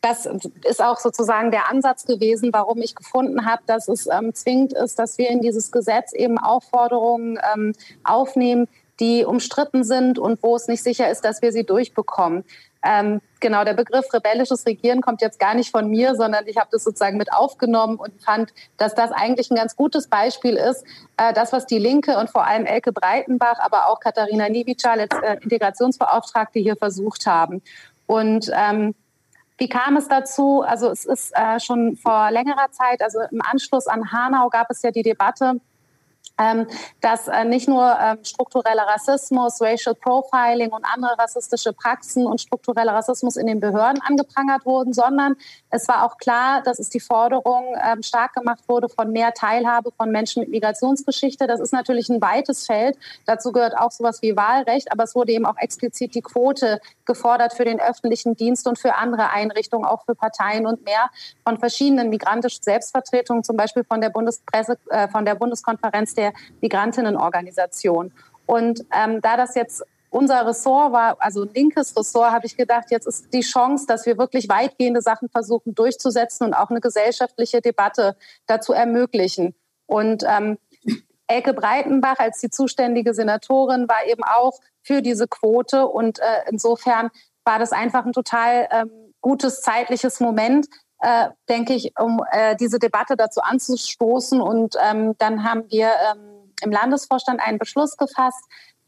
das 0.00 0.26
ist 0.64 0.82
auch 0.82 0.98
sozusagen 0.98 1.50
der 1.50 1.68
Ansatz 1.70 2.06
gewesen, 2.06 2.50
warum 2.52 2.80
ich 2.80 2.94
gefunden 2.94 3.44
habe, 3.44 3.62
dass 3.66 3.88
es 3.88 4.06
ähm, 4.06 4.34
zwingend 4.34 4.72
ist, 4.72 4.98
dass 4.98 5.18
wir 5.18 5.28
in 5.28 5.42
dieses 5.42 5.70
Gesetz 5.70 6.12
eben 6.12 6.38
auch 6.38 6.62
Forderungen 6.62 7.38
ähm, 7.54 7.74
aufnehmen, 8.02 8.66
die 8.98 9.24
umstritten 9.24 9.84
sind 9.84 10.18
und 10.18 10.42
wo 10.42 10.56
es 10.56 10.68
nicht 10.68 10.82
sicher 10.82 11.10
ist, 11.10 11.24
dass 11.24 11.42
wir 11.42 11.52
sie 11.52 11.64
durchbekommen. 11.64 12.44
Ähm, 12.82 13.20
genau, 13.40 13.64
der 13.64 13.74
Begriff 13.74 14.12
rebellisches 14.12 14.64
Regieren 14.64 15.02
kommt 15.02 15.20
jetzt 15.20 15.38
gar 15.38 15.54
nicht 15.54 15.70
von 15.70 15.90
mir, 15.90 16.14
sondern 16.14 16.46
ich 16.46 16.56
habe 16.56 16.68
das 16.70 16.84
sozusagen 16.84 17.18
mit 17.18 17.32
aufgenommen 17.32 17.96
und 17.96 18.22
fand, 18.22 18.52
dass 18.78 18.94
das 18.94 19.10
eigentlich 19.12 19.50
ein 19.50 19.56
ganz 19.56 19.76
gutes 19.76 20.06
Beispiel 20.06 20.56
ist, 20.56 20.84
äh, 21.18 21.34
das, 21.34 21.52
was 21.52 21.66
die 21.66 21.78
Linke 21.78 22.16
und 22.18 22.30
vor 22.30 22.46
allem 22.46 22.64
Elke 22.64 22.92
Breitenbach, 22.92 23.58
aber 23.60 23.88
auch 23.88 24.00
Katharina 24.00 24.48
Niewica 24.48 24.92
als 24.92 25.14
äh, 25.22 25.36
Integrationsbeauftragte 25.42 26.58
hier 26.58 26.76
versucht 26.76 27.26
haben. 27.26 27.62
Und 28.06 28.50
ähm, 28.54 28.94
wie 29.60 29.68
kam 29.68 29.96
es 29.96 30.08
dazu? 30.08 30.62
Also 30.62 30.88
es 30.88 31.04
ist 31.04 31.36
äh, 31.36 31.60
schon 31.60 31.96
vor 31.96 32.30
längerer 32.30 32.70
Zeit, 32.72 33.02
also 33.02 33.20
im 33.30 33.42
Anschluss 33.42 33.86
an 33.86 34.10
Hanau 34.10 34.48
gab 34.48 34.70
es 34.70 34.82
ja 34.82 34.90
die 34.90 35.02
Debatte, 35.02 35.60
dass 37.00 37.28
äh, 37.28 37.44
nicht 37.44 37.68
nur 37.68 37.96
ähm, 38.00 38.18
struktureller 38.24 38.84
Rassismus, 38.84 39.60
Racial 39.60 39.94
Profiling 39.94 40.70
und 40.70 40.84
andere 40.84 41.18
rassistische 41.18 41.72
Praxen 41.72 42.26
und 42.26 42.40
struktureller 42.40 42.94
Rassismus 42.94 43.36
in 43.36 43.46
den 43.46 43.60
Behörden 43.60 44.00
angeprangert 44.02 44.64
wurden, 44.64 44.92
sondern 44.92 45.36
es 45.70 45.86
war 45.88 46.04
auch 46.04 46.16
klar, 46.16 46.62
dass 46.62 46.78
es 46.78 46.88
die 46.88 47.00
Forderung 47.00 47.76
ähm, 47.84 48.02
stark 48.02 48.34
gemacht 48.34 48.60
wurde 48.68 48.88
von 48.88 49.12
mehr 49.12 49.34
Teilhabe 49.34 49.90
von 49.96 50.10
Menschen 50.10 50.40
mit 50.40 50.50
Migrationsgeschichte. 50.50 51.46
Das 51.46 51.60
ist 51.60 51.72
natürlich 51.72 52.08
ein 52.08 52.20
weites 52.22 52.66
Feld. 52.66 52.96
Dazu 53.26 53.52
gehört 53.52 53.76
auch 53.76 53.90
sowas 53.90 54.22
wie 54.22 54.36
Wahlrecht, 54.36 54.92
aber 54.92 55.04
es 55.04 55.14
wurde 55.14 55.32
eben 55.32 55.46
auch 55.46 55.58
explizit 55.58 56.14
die 56.14 56.22
Quote 56.22 56.80
gefordert 57.04 57.52
für 57.52 57.64
den 57.64 57.80
öffentlichen 57.80 58.36
Dienst 58.36 58.66
und 58.66 58.78
für 58.78 58.94
andere 58.94 59.30
Einrichtungen, 59.30 59.84
auch 59.84 60.04
für 60.04 60.14
Parteien 60.14 60.66
und 60.66 60.84
mehr 60.84 61.10
von 61.44 61.58
verschiedenen 61.58 62.08
migrantischen 62.08 62.62
Selbstvertretungen, 62.62 63.44
zum 63.44 63.56
Beispiel 63.56 63.84
von 63.84 64.00
der 64.00 64.10
Bundespresse, 64.10 64.78
äh, 64.90 65.08
von 65.08 65.24
der 65.24 65.34
Bundeskonferenz 65.34 66.14
der 66.14 66.29
Migrantinnenorganisation. 66.60 68.12
Und 68.46 68.84
ähm, 68.92 69.20
da 69.20 69.36
das 69.36 69.54
jetzt 69.54 69.84
unser 70.10 70.46
Ressort 70.46 70.92
war, 70.92 71.16
also 71.20 71.44
linkes 71.44 71.96
Ressort, 71.96 72.32
habe 72.32 72.46
ich 72.46 72.56
gedacht, 72.56 72.90
jetzt 72.90 73.06
ist 73.06 73.32
die 73.32 73.42
Chance, 73.42 73.86
dass 73.86 74.06
wir 74.06 74.18
wirklich 74.18 74.48
weitgehende 74.48 75.02
Sachen 75.02 75.28
versuchen 75.28 75.74
durchzusetzen 75.74 76.46
und 76.46 76.54
auch 76.54 76.70
eine 76.70 76.80
gesellschaftliche 76.80 77.60
Debatte 77.60 78.16
dazu 78.46 78.72
ermöglichen. 78.72 79.54
Und 79.86 80.24
ähm, 80.26 80.58
Elke 81.30 81.54
Breitenbach 81.54 82.18
als 82.18 82.40
die 82.40 82.50
zuständige 82.50 83.14
Senatorin 83.14 83.88
war 83.88 84.04
eben 84.06 84.24
auch 84.24 84.58
für 84.82 85.00
diese 85.00 85.28
Quote 85.28 85.86
und 85.86 86.18
äh, 86.18 86.22
insofern 86.50 87.10
war 87.44 87.60
das 87.60 87.70
einfach 87.70 88.04
ein 88.04 88.12
total 88.12 88.68
ähm, 88.72 88.90
gutes 89.20 89.60
zeitliches 89.60 90.18
Moment, 90.18 90.66
äh, 91.00 91.28
denke 91.48 91.74
ich, 91.74 91.92
um 91.98 92.20
äh, 92.30 92.56
diese 92.56 92.78
Debatte 92.78 93.16
dazu 93.16 93.40
anzustoßen. 93.40 94.40
Und 94.40 94.76
ähm, 94.82 95.14
dann 95.18 95.44
haben 95.44 95.64
wir 95.68 95.88
ähm, 96.12 96.52
im 96.62 96.70
Landesvorstand 96.70 97.40
einen 97.40 97.58
Beschluss 97.58 97.96
gefasst, 97.96 98.44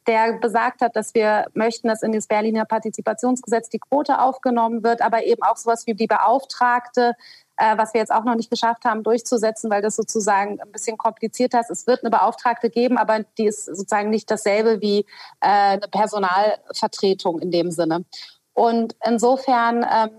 der 0.07 0.35
besagt 0.35 0.81
hat, 0.81 0.97
dass 0.97 1.15
wir 1.15 1.47
möchten, 1.55 1.89
dass 1.89 2.03
in 2.03 2.13
das 2.13 2.27
Berliner 2.27 2.65
Partizipationsgesetz 2.65 3.69
die 3.69 3.79
Quote 3.79 4.21
aufgenommen 4.21 4.83
wird, 4.83 5.01
aber 5.01 5.25
eben 5.25 5.43
auch 5.43 5.57
sowas 5.57 5.87
wie 5.87 5.95
die 5.95 6.09
Beauftragte, 6.09 7.13
äh, 7.57 7.77
was 7.77 7.95
wir 7.95 8.01
jetzt 8.01 8.13
auch 8.13 8.25
noch 8.25 8.35
nicht 8.35 8.51
geschafft 8.51 8.85
haben 8.85 9.05
durchzusetzen, 9.05 9.71
weil 9.71 9.81
das 9.83 9.97
sozusagen 9.97 10.61
ein 10.61 10.73
bisschen 10.73 10.99
komplizierter 10.99 11.61
ist. 11.61 11.71
Es 11.71 11.87
wird 11.87 12.03
eine 12.03 12.11
Beauftragte 12.11 12.69
geben, 12.69 12.99
aber 12.99 13.21
die 13.39 13.47
ist 13.47 13.67
sozusagen 13.67 14.11
nicht 14.11 14.31
dasselbe 14.31 14.81
wie 14.81 15.01
äh, 15.41 15.77
eine 15.79 15.89
Personalvertretung 15.89 17.39
in 17.39 17.51
dem 17.51 17.71
Sinne. 17.71 18.05
Und 18.55 18.97
insofern 19.07 19.87
ähm, 19.91 20.11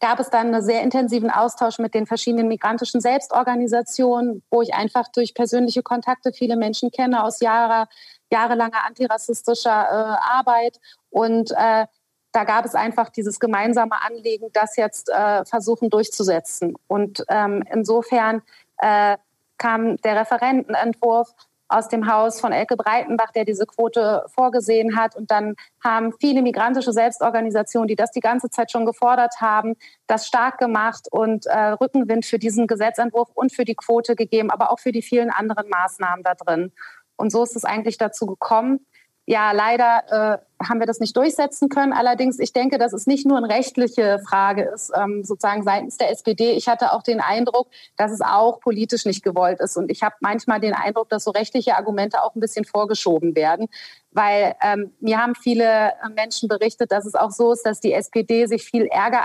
gab 0.00 0.18
es 0.18 0.30
dann 0.30 0.54
einen 0.54 0.62
sehr 0.62 0.82
intensiven 0.82 1.30
Austausch 1.30 1.78
mit 1.78 1.94
den 1.94 2.06
verschiedenen 2.06 2.48
migrantischen 2.48 3.00
Selbstorganisationen, 3.00 4.42
wo 4.50 4.62
ich 4.62 4.74
einfach 4.74 5.08
durch 5.08 5.34
persönliche 5.34 5.82
Kontakte 5.82 6.32
viele 6.32 6.56
Menschen 6.56 6.90
kenne 6.90 7.22
aus 7.22 7.40
Jahre, 7.40 7.88
jahrelanger 8.30 8.84
antirassistischer 8.86 9.70
äh, 9.70 10.38
Arbeit. 10.38 10.80
Und 11.10 11.50
äh, 11.52 11.86
da 12.32 12.44
gab 12.44 12.64
es 12.64 12.74
einfach 12.74 13.10
dieses 13.10 13.38
gemeinsame 13.38 14.02
Anliegen, 14.02 14.48
das 14.52 14.76
jetzt 14.76 15.08
äh, 15.08 15.44
versuchen 15.44 15.90
durchzusetzen. 15.90 16.74
Und 16.88 17.24
ähm, 17.28 17.62
insofern 17.70 18.42
äh, 18.78 19.16
kam 19.58 19.96
der 19.98 20.20
Referentenentwurf 20.20 21.32
aus 21.68 21.88
dem 21.88 22.10
Haus 22.10 22.40
von 22.40 22.52
Elke 22.52 22.76
Breitenbach, 22.76 23.32
der 23.32 23.44
diese 23.44 23.66
Quote 23.66 24.24
vorgesehen 24.34 24.96
hat. 24.96 25.16
Und 25.16 25.30
dann 25.30 25.54
haben 25.82 26.12
viele 26.20 26.42
migrantische 26.42 26.92
Selbstorganisationen, 26.92 27.88
die 27.88 27.96
das 27.96 28.10
die 28.10 28.20
ganze 28.20 28.50
Zeit 28.50 28.70
schon 28.70 28.86
gefordert 28.86 29.40
haben, 29.40 29.74
das 30.06 30.26
stark 30.26 30.58
gemacht 30.58 31.08
und 31.10 31.46
äh, 31.46 31.70
Rückenwind 31.70 32.26
für 32.26 32.38
diesen 32.38 32.66
Gesetzentwurf 32.66 33.30
und 33.34 33.52
für 33.52 33.64
die 33.64 33.74
Quote 33.74 34.14
gegeben, 34.14 34.50
aber 34.50 34.70
auch 34.70 34.78
für 34.78 34.92
die 34.92 35.02
vielen 35.02 35.30
anderen 35.30 35.68
Maßnahmen 35.68 36.22
da 36.22 36.34
drin. 36.34 36.72
Und 37.16 37.30
so 37.30 37.42
ist 37.42 37.56
es 37.56 37.64
eigentlich 37.64 37.98
dazu 37.98 38.26
gekommen. 38.26 38.86
Ja, 39.26 39.52
leider 39.52 40.42
äh, 40.60 40.64
haben 40.66 40.80
wir 40.80 40.86
das 40.86 41.00
nicht 41.00 41.16
durchsetzen 41.16 41.70
können. 41.70 41.94
Allerdings, 41.94 42.38
ich 42.38 42.52
denke, 42.52 42.76
dass 42.76 42.92
es 42.92 43.06
nicht 43.06 43.26
nur 43.26 43.38
eine 43.38 43.48
rechtliche 43.48 44.18
Frage 44.28 44.64
ist, 44.64 44.92
ähm, 44.94 45.24
sozusagen 45.24 45.62
seitens 45.62 45.96
der 45.96 46.10
SPD. 46.10 46.52
Ich 46.52 46.68
hatte 46.68 46.92
auch 46.92 47.02
den 47.02 47.20
Eindruck, 47.20 47.68
dass 47.96 48.12
es 48.12 48.20
auch 48.20 48.60
politisch 48.60 49.06
nicht 49.06 49.22
gewollt 49.22 49.60
ist. 49.60 49.78
Und 49.78 49.90
ich 49.90 50.02
habe 50.02 50.14
manchmal 50.20 50.60
den 50.60 50.74
Eindruck, 50.74 51.08
dass 51.08 51.24
so 51.24 51.30
rechtliche 51.30 51.76
Argumente 51.76 52.22
auch 52.22 52.34
ein 52.34 52.40
bisschen 52.40 52.66
vorgeschoben 52.66 53.34
werden. 53.34 53.68
Weil 54.10 54.56
ähm, 54.62 54.92
mir 55.00 55.18
haben 55.18 55.34
viele 55.34 55.92
Menschen 56.14 56.48
berichtet, 56.48 56.92
dass 56.92 57.06
es 57.06 57.14
auch 57.14 57.30
so 57.30 57.52
ist, 57.52 57.64
dass 57.64 57.80
die 57.80 57.94
SPD 57.94 58.44
sich 58.46 58.62
viel 58.62 58.86
Ärger 58.86 59.22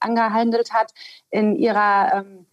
angehandelt 0.00 0.72
hat 0.72 0.92
in 1.30 1.54
ihrer 1.54 2.24
ähm, 2.26 2.46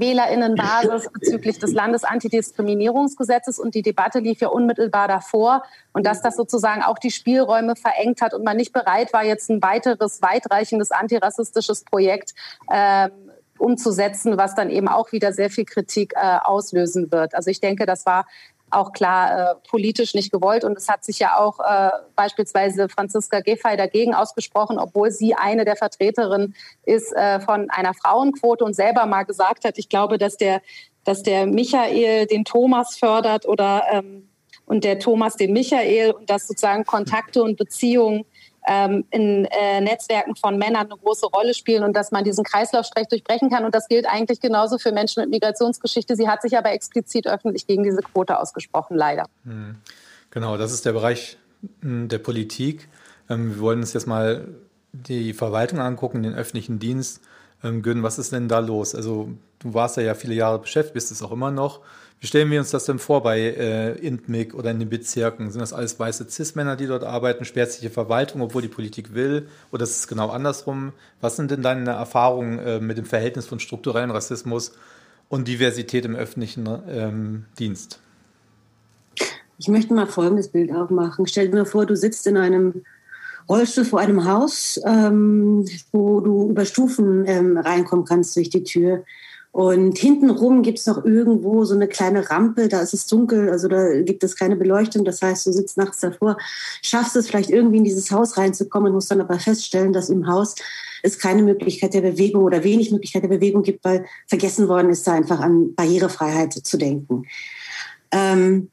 Wählerinnenbasis 0.00 1.08
bezüglich 1.12 1.58
des 1.58 1.72
Landesantidiskriminierungsgesetzes 1.72 3.58
und 3.58 3.74
die 3.74 3.82
Debatte 3.82 4.20
lief 4.20 4.40
ja 4.40 4.48
unmittelbar 4.48 5.08
davor 5.08 5.62
und 5.92 6.06
dass 6.06 6.22
das 6.22 6.36
sozusagen 6.36 6.82
auch 6.82 6.98
die 6.98 7.10
Spielräume 7.10 7.76
verengt 7.76 8.20
hat 8.20 8.34
und 8.34 8.44
man 8.44 8.56
nicht 8.56 8.72
bereit 8.72 9.12
war, 9.12 9.24
jetzt 9.24 9.50
ein 9.50 9.62
weiteres 9.62 10.22
weitreichendes 10.22 10.90
antirassistisches 10.90 11.84
Projekt 11.84 12.34
ähm, 12.72 13.10
umzusetzen, 13.58 14.38
was 14.38 14.54
dann 14.54 14.70
eben 14.70 14.88
auch 14.88 15.12
wieder 15.12 15.32
sehr 15.32 15.50
viel 15.50 15.64
Kritik 15.64 16.14
äh, 16.14 16.38
auslösen 16.42 17.10
wird. 17.10 17.34
Also 17.34 17.50
ich 17.50 17.60
denke, 17.60 17.86
das 17.86 18.06
war 18.06 18.26
auch 18.70 18.92
klar 18.92 19.52
äh, 19.52 19.54
politisch 19.68 20.14
nicht 20.14 20.30
gewollt. 20.30 20.64
Und 20.64 20.76
es 20.76 20.88
hat 20.88 21.04
sich 21.04 21.18
ja 21.18 21.38
auch 21.38 21.60
äh, 21.60 21.90
beispielsweise 22.16 22.88
Franziska 22.88 23.40
Giffey 23.40 23.76
dagegen 23.76 24.14
ausgesprochen, 24.14 24.78
obwohl 24.78 25.10
sie 25.10 25.34
eine 25.34 25.64
der 25.64 25.76
Vertreterinnen 25.76 26.54
ist 26.84 27.12
äh, 27.14 27.40
von 27.40 27.70
einer 27.70 27.94
Frauenquote 27.94 28.64
und 28.64 28.74
selber 28.74 29.06
mal 29.06 29.24
gesagt 29.24 29.64
hat, 29.64 29.78
ich 29.78 29.88
glaube, 29.88 30.18
dass 30.18 30.36
der, 30.36 30.60
dass 31.04 31.22
der 31.22 31.46
Michael 31.46 32.26
den 32.26 32.44
Thomas 32.44 32.96
fördert 32.96 33.46
oder 33.46 33.84
ähm, 33.90 34.28
und 34.66 34.84
der 34.84 34.98
Thomas 34.98 35.36
den 35.36 35.52
Michael 35.52 36.12
und 36.12 36.28
dass 36.28 36.46
sozusagen 36.46 36.84
Kontakte 36.84 37.42
und 37.42 37.56
Beziehungen 37.56 38.24
ähm, 38.68 39.04
in 39.10 39.46
äh, 39.46 39.80
Netzwerken 39.80 40.36
von 40.36 40.58
Männern 40.58 40.86
eine 40.86 40.96
große 40.96 41.26
Rolle 41.26 41.54
spielen 41.54 41.82
und 41.82 41.94
dass 41.94 42.12
man 42.12 42.24
diesen 42.24 42.44
Kreislaufstrich 42.44 43.08
durchbrechen 43.08 43.50
kann. 43.50 43.64
Und 43.64 43.74
das 43.74 43.88
gilt 43.88 44.06
eigentlich 44.06 44.40
genauso 44.40 44.78
für 44.78 44.92
Menschen 44.92 45.22
mit 45.22 45.30
Migrationsgeschichte. 45.30 46.14
Sie 46.16 46.28
hat 46.28 46.42
sich 46.42 46.56
aber 46.56 46.72
explizit 46.72 47.26
öffentlich 47.26 47.66
gegen 47.66 47.82
diese 47.82 48.02
Quote 48.02 48.38
ausgesprochen, 48.38 48.96
leider. 48.96 49.24
Hm. 49.44 49.76
Genau, 50.30 50.56
das 50.56 50.72
ist 50.72 50.84
der 50.84 50.92
Bereich 50.92 51.38
hm, 51.80 52.08
der 52.08 52.18
Politik. 52.18 52.88
Ähm, 53.30 53.54
wir 53.54 53.60
wollen 53.60 53.80
uns 53.80 53.94
jetzt 53.94 54.06
mal 54.06 54.46
die 54.92 55.32
Verwaltung 55.32 55.80
angucken, 55.80 56.22
den 56.22 56.34
öffentlichen 56.34 56.78
Dienst. 56.78 57.22
Ähm, 57.64 57.82
Gün, 57.82 58.02
was 58.02 58.18
ist 58.18 58.32
denn 58.32 58.48
da 58.48 58.58
los? 58.58 58.94
Also 58.94 59.30
du 59.58 59.74
warst 59.74 59.96
ja, 59.96 60.02
ja 60.02 60.14
viele 60.14 60.34
Jahre 60.34 60.58
beschäftigt, 60.58 60.94
bist 60.94 61.10
es 61.10 61.22
auch 61.22 61.32
immer 61.32 61.50
noch. 61.50 61.80
Wie 62.20 62.26
stellen 62.26 62.50
wir 62.50 62.58
uns 62.58 62.70
das 62.70 62.84
denn 62.84 62.98
vor 62.98 63.22
bei 63.22 63.38
äh, 63.38 63.92
INTMIG 63.92 64.54
oder 64.54 64.72
in 64.72 64.80
den 64.80 64.88
Bezirken? 64.88 65.50
Sind 65.50 65.60
das 65.60 65.72
alles 65.72 66.00
weiße 66.00 66.28
Cis-Männer, 66.28 66.74
die 66.74 66.88
dort 66.88 67.04
arbeiten, 67.04 67.44
schwärzliche 67.44 67.90
Verwaltung, 67.90 68.40
obwohl 68.40 68.62
die 68.62 68.68
Politik 68.68 69.14
will? 69.14 69.46
Oder 69.70 69.84
ist 69.84 69.96
es 69.96 70.08
genau 70.08 70.30
andersrum? 70.30 70.92
Was 71.20 71.36
sind 71.36 71.52
denn 71.52 71.62
deine 71.62 71.90
Erfahrungen 71.90 72.58
äh, 72.58 72.80
mit 72.80 72.98
dem 72.98 73.04
Verhältnis 73.04 73.46
von 73.46 73.60
strukturellen 73.60 74.10
Rassismus 74.10 74.72
und 75.28 75.46
Diversität 75.46 76.04
im 76.04 76.16
öffentlichen 76.16 76.68
ähm, 76.88 77.44
Dienst? 77.58 78.00
Ich 79.58 79.68
möchte 79.68 79.94
mal 79.94 80.06
folgendes 80.06 80.48
Bild 80.48 80.72
aufmachen. 80.72 81.26
Stell 81.28 81.48
dir 81.50 81.66
vor, 81.66 81.86
du 81.86 81.96
sitzt 81.96 82.26
in 82.26 82.36
einem 82.36 82.82
Rollstuhl 83.48 83.84
vor 83.84 84.00
einem 84.00 84.24
Haus, 84.24 84.80
ähm, 84.84 85.64
wo 85.92 86.20
du 86.20 86.50
über 86.50 86.64
Stufen 86.64 87.24
ähm, 87.26 87.56
reinkommen 87.56 88.04
kannst 88.04 88.34
durch 88.36 88.50
die 88.50 88.64
Tür. 88.64 89.04
Und 89.58 89.98
hintenrum 89.98 90.62
gibt 90.62 90.78
es 90.78 90.86
noch 90.86 91.04
irgendwo 91.04 91.64
so 91.64 91.74
eine 91.74 91.88
kleine 91.88 92.30
Rampe, 92.30 92.68
da 92.68 92.80
ist 92.80 92.94
es 92.94 93.08
dunkel, 93.08 93.50
also 93.50 93.66
da 93.66 94.02
gibt 94.02 94.22
es 94.22 94.36
keine 94.36 94.54
Beleuchtung. 94.54 95.04
Das 95.04 95.20
heißt, 95.20 95.44
du 95.44 95.50
sitzt 95.50 95.76
nachts 95.76 95.98
davor, 95.98 96.36
schaffst 96.80 97.16
es 97.16 97.26
vielleicht 97.26 97.50
irgendwie 97.50 97.78
in 97.78 97.82
dieses 97.84 98.12
Haus 98.12 98.36
reinzukommen, 98.36 98.92
musst 98.92 99.10
dann 99.10 99.20
aber 99.20 99.40
feststellen, 99.40 99.92
dass 99.92 100.10
im 100.10 100.28
Haus 100.28 100.54
es 101.02 101.18
keine 101.18 101.42
Möglichkeit 101.42 101.92
der 101.92 102.02
Bewegung 102.02 102.44
oder 102.44 102.62
wenig 102.62 102.92
Möglichkeit 102.92 103.24
der 103.24 103.30
Bewegung 103.30 103.64
gibt, 103.64 103.84
weil 103.84 104.04
vergessen 104.28 104.68
worden 104.68 104.90
ist, 104.90 105.04
da 105.08 105.14
einfach 105.14 105.40
an 105.40 105.74
Barrierefreiheit 105.74 106.52
zu 106.52 106.78
denken. 106.78 107.24
Ähm, 108.12 108.70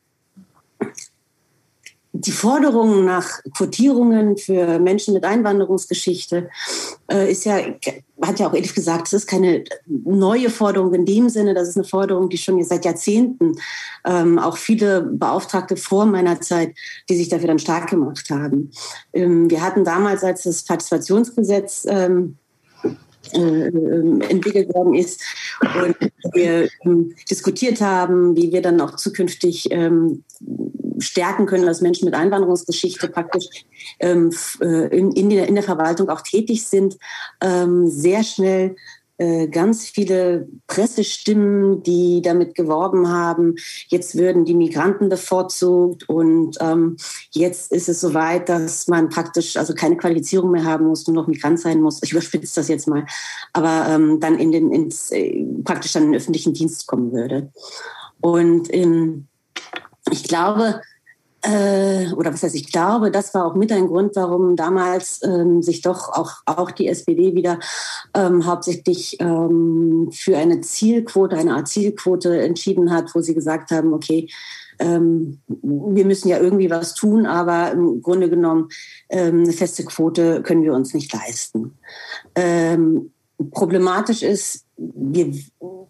die 2.18 2.32
Forderung 2.32 3.04
nach 3.04 3.42
Quotierungen 3.56 4.38
für 4.38 4.80
Menschen 4.80 5.14
mit 5.14 5.26
Einwanderungsgeschichte 5.26 6.50
äh, 7.12 7.32
ist 7.32 7.46
ja, 7.46 7.58
hat 8.22 8.40
ja 8.40 8.48
auch 8.48 8.54
ehrlich 8.54 8.74
gesagt, 8.74 9.08
es 9.08 9.14
ist 9.14 9.28
keine 9.28 9.64
neue 9.86 10.50
Forderung 10.50 10.94
in 10.94 11.06
dem 11.06 11.30
Sinne, 11.30 11.54
das 11.54 11.70
ist 11.70 11.76
eine 11.76 11.86
Forderung, 11.86 12.30
die 12.30 12.38
schon 12.38 12.64
seit 12.64 12.86
Jahrzehnten 12.86 13.58
ähm, 14.06 14.40
auch 14.40 14.58
viele 14.58 15.02
Beauftragte 15.02 15.76
vor 15.76 16.06
meiner 16.06 16.40
Zeit, 16.40 16.74
die 17.10 17.18
sich 17.18 17.28
dafür 17.28 17.48
dann 17.48 17.60
stark 17.60 17.90
gemacht 17.90 18.30
haben. 18.30 18.72
Ähm, 19.14 19.50
wir 19.50 19.62
hatten 19.62 19.84
damals, 19.84 20.24
als 20.24 20.44
das 20.44 20.64
Partizipationsgesetz 20.64 21.86
ähm, 21.90 22.38
äh, 23.34 23.68
ähm, 23.68 24.22
entwickelt 24.22 24.74
worden 24.74 24.94
ist 24.94 25.22
und 25.62 25.96
wir 26.34 26.70
ähm, 26.86 27.16
diskutiert 27.30 27.82
haben, 27.82 28.36
wie 28.36 28.52
wir 28.52 28.62
dann 28.62 28.80
auch 28.80 28.96
zukünftig 28.96 29.70
ähm, 29.72 30.24
stärken 31.00 31.46
können, 31.46 31.66
dass 31.66 31.82
Menschen 31.82 32.06
mit 32.06 32.14
Einwanderungsgeschichte 32.14 33.08
praktisch 33.08 33.46
ähm, 34.00 34.32
äh, 34.62 34.98
in, 34.98 35.12
in, 35.12 35.30
der, 35.30 35.48
in 35.48 35.56
der 35.56 35.64
Verwaltung 35.64 36.10
auch 36.10 36.22
tätig 36.22 36.68
sind, 36.68 36.98
ähm, 37.42 37.90
sehr 37.90 38.24
schnell 38.24 38.76
äh, 39.18 39.48
ganz 39.48 39.88
viele 39.88 40.50
Pressestimmen, 40.68 41.84
die 41.84 42.22
damit 42.22 42.54
geworben 42.54 43.08
haben, 43.08 43.56
jetzt 43.88 44.18
würden 44.18 44.44
die 44.44 44.54
Migranten 44.54 45.08
bevorzugt 45.08 46.10
und 46.10 46.58
ähm, 46.60 46.98
jetzt 47.32 47.72
ist 47.72 47.88
es 47.88 48.02
soweit, 48.02 48.50
dass 48.50 48.90
man 48.90 49.08
praktisch 49.08 49.56
also 49.56 49.74
keine 49.74 49.96
Qualifizierung 49.96 50.52
mehr 50.52 50.66
haben 50.66 50.88
muss, 50.88 51.08
nur 51.08 51.16
noch 51.16 51.28
Migrant 51.28 51.62
sein 51.62 51.82
muss. 51.82 52.04
Ich 52.04 52.12
überspitze 52.12 52.56
das 52.56 52.68
jetzt 52.68 52.90
mal, 52.90 53.06
aber 53.54 53.88
ähm, 53.90 54.20
dann 54.20 54.38
in 54.38 54.52
den 54.52 54.74
ins, 54.74 55.12
äh, 55.12 55.46
praktisch 55.64 55.94
dann 55.94 56.04
in 56.04 56.12
den 56.12 56.18
öffentlichen 56.18 56.54
Dienst 56.54 56.86
kommen 56.86 57.14
würde. 57.14 57.54
Und 58.20 58.74
ähm, 58.74 59.28
ich 60.12 60.24
glaube, 60.24 60.82
äh, 61.46 62.12
oder 62.14 62.34
was 62.34 62.44
heißt, 62.44 62.56
ich 62.56 62.72
glaube, 62.72 63.12
das 63.12 63.34
war 63.34 63.46
auch 63.46 63.56
mit 63.56 63.72
ein 63.72 63.88
Grund, 63.88 64.16
warum 64.16 64.56
damals 64.56 65.22
ähm, 65.24 65.62
sich 65.62 65.82
doch 65.82 66.10
auch, 66.10 66.32
auch 66.46 66.72
die 66.72 66.88
SPD 66.88 67.36
wieder 67.36 67.60
ähm, 68.16 68.46
hauptsächlich 68.46 69.18
ähm, 69.20 70.10
für 70.12 70.38
eine 70.38 70.62
Zielquote, 70.62 71.38
eine 71.38 71.56
Art 71.56 71.68
Zielquote 71.68 72.42
entschieden 72.42 72.92
hat, 72.92 73.14
wo 73.14 73.22
sie 73.22 73.36
gesagt 73.36 73.72
haben, 73.72 73.94
okay, 73.94 74.28
ähm, 74.80 75.40
wir 75.48 76.06
müssen 76.06 76.30
ja 76.30 76.40
irgendwie 76.40 76.70
was 76.70 76.96
tun, 76.96 77.26
aber 77.26 77.72
im 77.72 78.02
Grunde 78.02 78.30
genommen 78.30 78.70
ähm, 79.10 79.44
eine 79.44 79.54
feste 79.54 79.86
Quote 79.86 80.42
können 80.42 80.64
wir 80.64 80.74
uns 80.74 80.94
nicht 80.94 81.14
leisten. 81.14 81.78
Ähm, 82.36 83.12
problematisch 83.52 84.24
ist, 84.24 84.65
wir, 84.78 85.34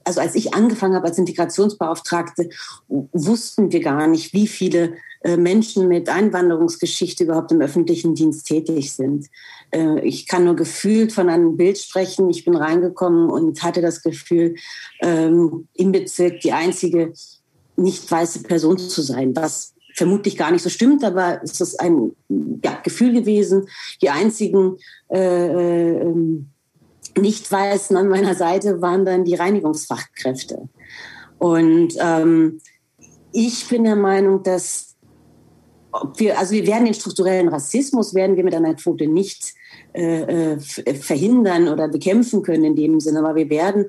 also 0.04 0.22
als 0.22 0.36
ich 0.36 0.54
angefangen 0.54 0.96
habe 0.96 1.08
als 1.08 1.18
Integrationsbeauftragte, 1.18 2.50
wussten 2.88 3.72
wir 3.72 3.80
gar 3.80 4.08
nicht, 4.08 4.34
wie 4.34 4.48
viele 4.48 4.94
äh, 5.22 5.38
Menschen 5.38 5.88
mit 5.88 6.08
Einwanderungsgeschichte 6.10 7.24
überhaupt 7.24 7.52
im 7.52 7.62
öffentlichen 7.62 8.14
Dienst 8.14 8.48
tätig 8.48 8.94
sind. 8.94 9.28
Äh, 9.72 10.02
ich 10.02 10.28
kann 10.28 10.46
nur 10.46 10.56
gefühlt 10.56 11.12
von 11.12 11.30
einem 11.30 11.58
Bild 11.58 11.78
sprechen. 11.78 12.30
Ich 12.30 12.46
bin 12.46 12.56
reingekommen 12.56 13.30
und 13.30 13.64
hatte 13.64 13.82
das 13.82 14.04
Gefühl, 14.04 14.56
ähm, 15.02 15.68
im 15.74 15.92
Bezirk 15.92 16.42
die 16.42 16.52
einzige 16.52 17.14
nicht 17.78 18.10
weiße 18.10 18.44
Person 18.44 18.78
zu 18.78 19.02
sein, 19.02 19.36
was 19.36 19.74
vermutlich 19.96 20.38
gar 20.38 20.52
nicht 20.52 20.62
so 20.62 20.70
stimmt, 20.70 21.04
aber 21.04 21.42
es 21.44 21.60
ist 21.62 21.80
ein 21.80 22.12
ja, 22.64 22.80
Gefühl 22.84 23.14
gewesen. 23.14 23.68
Die 24.02 24.10
einzigen 24.10 24.78
äh, 25.10 26.02
ähm, 26.02 26.50
Nicht-Weißen 27.18 27.96
an 27.96 28.10
meiner 28.10 28.36
Seite 28.36 28.82
waren 28.82 29.06
dann 29.06 29.24
die 29.24 29.36
Reinigungsfachkräfte. 29.36 30.70
Und 31.38 31.96
ähm, 32.00 32.62
ich 33.32 33.68
bin 33.68 33.84
der 33.84 33.96
Meinung, 33.96 34.44
dass 34.44 34.96
wir, 36.18 36.38
also 36.38 36.54
wir 36.54 36.68
werden 36.68 36.86
den 36.86 36.94
strukturellen 36.94 37.48
Rassismus 37.48 38.14
werden 38.14 38.36
wir 38.36 38.44
mit 38.44 38.56
einer 38.56 38.74
Quote 38.74 39.08
nicht 39.08 39.54
äh, 39.94 40.54
äh 40.54 40.60
verhindern 40.60 41.70
oder 41.70 41.88
bekämpfen 41.88 42.44
können 42.44 42.66
in 42.66 42.76
dem 42.76 43.00
Sinne, 43.00 43.20
aber 43.20 43.36
wir 43.36 43.50
werden 43.50 43.86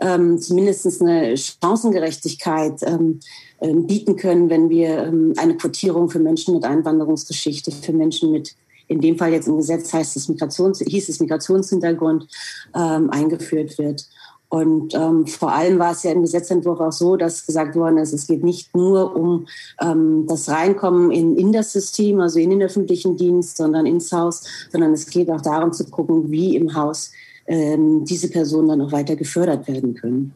ähm, 0.00 0.38
zumindest 0.38 1.00
eine 1.00 1.34
Chancengerechtigkeit 1.36 2.82
ähm, 2.82 3.20
äh, 3.60 3.72
bieten 3.72 4.16
können, 4.16 4.50
wenn 4.50 4.68
wir 4.68 5.04
ähm, 5.04 5.32
eine 5.36 5.56
Quotierung 5.56 6.10
für 6.10 6.18
Menschen 6.18 6.54
mit 6.54 6.64
Einwanderungsgeschichte, 6.64 7.72
für 7.72 7.92
Menschen 7.92 8.32
mit 8.32 8.54
in 8.88 9.00
dem 9.00 9.18
Fall 9.18 9.32
jetzt 9.32 9.48
im 9.48 9.56
Gesetz 9.56 9.92
heißt 9.92 10.16
es 10.16 10.28
Migrations, 10.28 10.78
hieß 10.78 11.08
es 11.08 11.20
Migrationshintergrund 11.20 12.28
ähm, 12.74 13.10
eingeführt 13.10 13.78
wird. 13.78 14.06
Und 14.48 14.94
ähm, 14.94 15.26
vor 15.26 15.52
allem 15.52 15.78
war 15.80 15.90
es 15.90 16.04
ja 16.04 16.12
im 16.12 16.22
Gesetzentwurf 16.22 16.78
auch 16.78 16.92
so, 16.92 17.16
dass 17.16 17.46
gesagt 17.46 17.74
worden 17.74 17.98
ist, 17.98 18.12
es 18.12 18.28
geht 18.28 18.44
nicht 18.44 18.74
nur 18.76 19.16
um 19.16 19.46
ähm, 19.80 20.26
das 20.28 20.48
Reinkommen 20.48 21.10
in, 21.10 21.36
in 21.36 21.52
das 21.52 21.72
System, 21.72 22.20
also 22.20 22.38
in 22.38 22.50
den 22.50 22.62
öffentlichen 22.62 23.16
Dienst, 23.16 23.56
sondern 23.56 23.86
ins 23.86 24.12
Haus, 24.12 24.44
sondern 24.70 24.92
es 24.92 25.06
geht 25.06 25.30
auch 25.30 25.40
darum 25.40 25.72
zu 25.72 25.84
gucken, 25.86 26.30
wie 26.30 26.54
im 26.54 26.74
Haus 26.74 27.10
ähm, 27.48 28.04
diese 28.04 28.28
Personen 28.30 28.68
dann 28.68 28.80
auch 28.82 28.92
weiter 28.92 29.16
gefördert 29.16 29.66
werden 29.66 29.94
können. 29.94 30.32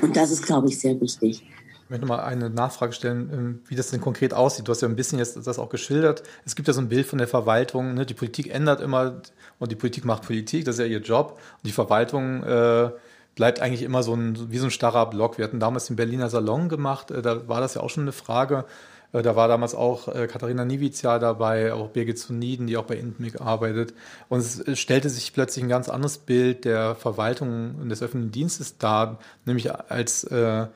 Und 0.00 0.16
das 0.16 0.30
ist, 0.30 0.46
glaube 0.46 0.68
ich, 0.68 0.78
sehr 0.78 1.00
wichtig. 1.00 1.42
Ich 1.84 1.90
möchte 1.90 2.06
mal 2.06 2.20
eine 2.20 2.48
Nachfrage 2.48 2.94
stellen, 2.94 3.30
ähm, 3.32 3.62
wie 3.68 3.76
das 3.76 3.90
denn 3.90 4.00
konkret 4.00 4.32
aussieht. 4.32 4.66
Du 4.66 4.72
hast 4.72 4.80
ja 4.80 4.88
ein 4.88 4.96
bisschen 4.96 5.18
jetzt 5.18 5.46
das 5.46 5.58
auch 5.58 5.68
geschildert. 5.68 6.22
Es 6.46 6.56
gibt 6.56 6.66
ja 6.66 6.74
so 6.74 6.80
ein 6.80 6.88
Bild 6.88 7.06
von 7.06 7.18
der 7.18 7.28
Verwaltung. 7.28 7.92
Ne? 7.92 8.06
Die 8.06 8.14
Politik 8.14 8.52
ändert 8.52 8.80
immer 8.80 9.20
und 9.58 9.70
die 9.70 9.76
Politik 9.76 10.06
macht 10.06 10.22
Politik, 10.22 10.64
das 10.64 10.76
ist 10.76 10.80
ja 10.80 10.86
ihr 10.86 11.00
Job. 11.00 11.32
Und 11.32 11.66
die 11.66 11.72
Verwaltung 11.72 12.42
äh, 12.42 12.90
bleibt 13.34 13.60
eigentlich 13.60 13.82
immer 13.82 14.02
so 14.02 14.14
ein, 14.14 14.50
wie 14.50 14.58
so 14.58 14.66
ein 14.66 14.70
starrer 14.70 15.10
Block. 15.10 15.36
Wir 15.36 15.44
hatten 15.44 15.60
damals 15.60 15.86
den 15.86 15.96
Berliner 15.96 16.30
Salon 16.30 16.70
gemacht, 16.70 17.10
äh, 17.10 17.20
da 17.20 17.48
war 17.48 17.60
das 17.60 17.74
ja 17.74 17.82
auch 17.82 17.90
schon 17.90 18.04
eine 18.04 18.12
Frage. 18.12 18.64
Äh, 19.12 19.22
da 19.22 19.36
war 19.36 19.48
damals 19.48 19.74
auch 19.74 20.08
äh, 20.08 20.26
Katharina 20.26 20.64
Niewizia 20.64 21.18
dabei, 21.18 21.72
auch 21.72 21.90
Birgit 21.90 22.18
Zuniden, 22.18 22.66
die 22.66 22.78
auch 22.78 22.84
bei 22.84 22.96
Intmic 22.96 23.40
arbeitet. 23.40 23.94
Und 24.28 24.40
es 24.40 24.78
stellte 24.78 25.10
sich 25.10 25.32
plötzlich 25.32 25.64
ein 25.64 25.70
ganz 25.70 25.88
anderes 25.88 26.18
Bild 26.18 26.64
der 26.64 26.94
Verwaltung 26.94 27.74
und 27.80 27.90
des 27.90 28.02
öffentlichen 28.02 28.32
Dienstes 28.32 28.78
dar, 28.78 29.18
nämlich 29.44 29.72
als 29.72 30.24
äh, 30.24 30.66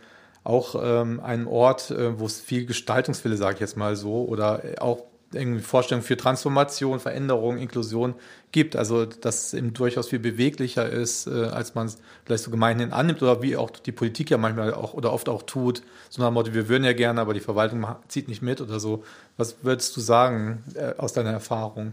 auch 0.48 0.74
ähm, 0.82 1.20
ein 1.20 1.46
Ort, 1.46 1.90
äh, 1.90 2.18
wo 2.18 2.26
es 2.26 2.40
viel 2.40 2.64
Gestaltungswille, 2.64 3.36
sage 3.36 3.54
ich 3.54 3.60
jetzt 3.60 3.76
mal 3.76 3.96
so, 3.96 4.24
oder 4.24 4.62
auch 4.80 5.02
irgendwie 5.32 5.60
Vorstellungen 5.60 6.06
für 6.06 6.16
Transformation, 6.16 7.00
Veränderung, 7.00 7.58
Inklusion 7.58 8.14
gibt. 8.50 8.74
Also 8.74 9.04
dass 9.04 9.48
es 9.48 9.54
eben 9.54 9.74
durchaus 9.74 10.08
viel 10.08 10.18
beweglicher 10.18 10.88
ist, 10.88 11.26
äh, 11.26 11.44
als 11.44 11.74
man 11.74 11.86
es 11.86 11.98
vielleicht 12.24 12.44
so 12.44 12.50
gemeinhin 12.50 12.92
annimmt 12.92 13.22
oder 13.22 13.42
wie 13.42 13.56
auch 13.58 13.70
die 13.70 13.92
Politik 13.92 14.30
ja 14.30 14.38
manchmal 14.38 14.72
auch 14.72 14.94
oder 14.94 15.12
oft 15.12 15.28
auch 15.28 15.42
tut. 15.42 15.82
So 16.08 16.22
nach 16.22 16.30
dem 16.30 16.34
Motto, 16.34 16.54
wir 16.54 16.68
würden 16.68 16.84
ja 16.84 16.94
gerne, 16.94 17.20
aber 17.20 17.34
die 17.34 17.40
Verwaltung 17.40 17.86
zieht 18.08 18.28
nicht 18.28 18.40
mit 18.40 18.62
oder 18.62 18.80
so. 18.80 19.04
Was 19.36 19.56
würdest 19.62 19.94
du 19.96 20.00
sagen 20.00 20.64
äh, 20.74 20.94
aus 20.96 21.12
deiner 21.12 21.30
Erfahrung? 21.30 21.92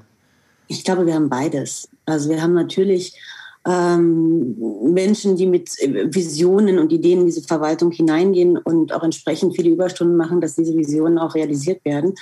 Ich 0.67 0.85
glaube, 0.85 1.05
wir 1.05 1.13
haben 1.13 1.29
beides. 1.29 1.89
Also 2.05 2.29
wir 2.29 2.41
haben 2.41 2.53
natürlich 2.53 3.19
ähm, 3.65 4.55
Menschen, 4.93 5.35
die 5.35 5.47
mit 5.47 5.71
Visionen 6.13 6.77
und 6.79 6.91
Ideen 6.91 7.21
in 7.21 7.25
diese 7.25 7.41
Verwaltung 7.41 7.91
hineingehen 7.91 8.57
und 8.57 8.93
auch 8.93 9.03
entsprechend 9.03 9.55
viele 9.55 9.69
Überstunden 9.69 10.17
machen, 10.17 10.41
dass 10.41 10.55
diese 10.55 10.75
Visionen 10.75 11.17
auch 11.17 11.35
realisiert 11.35 11.83
werden. 11.83 12.13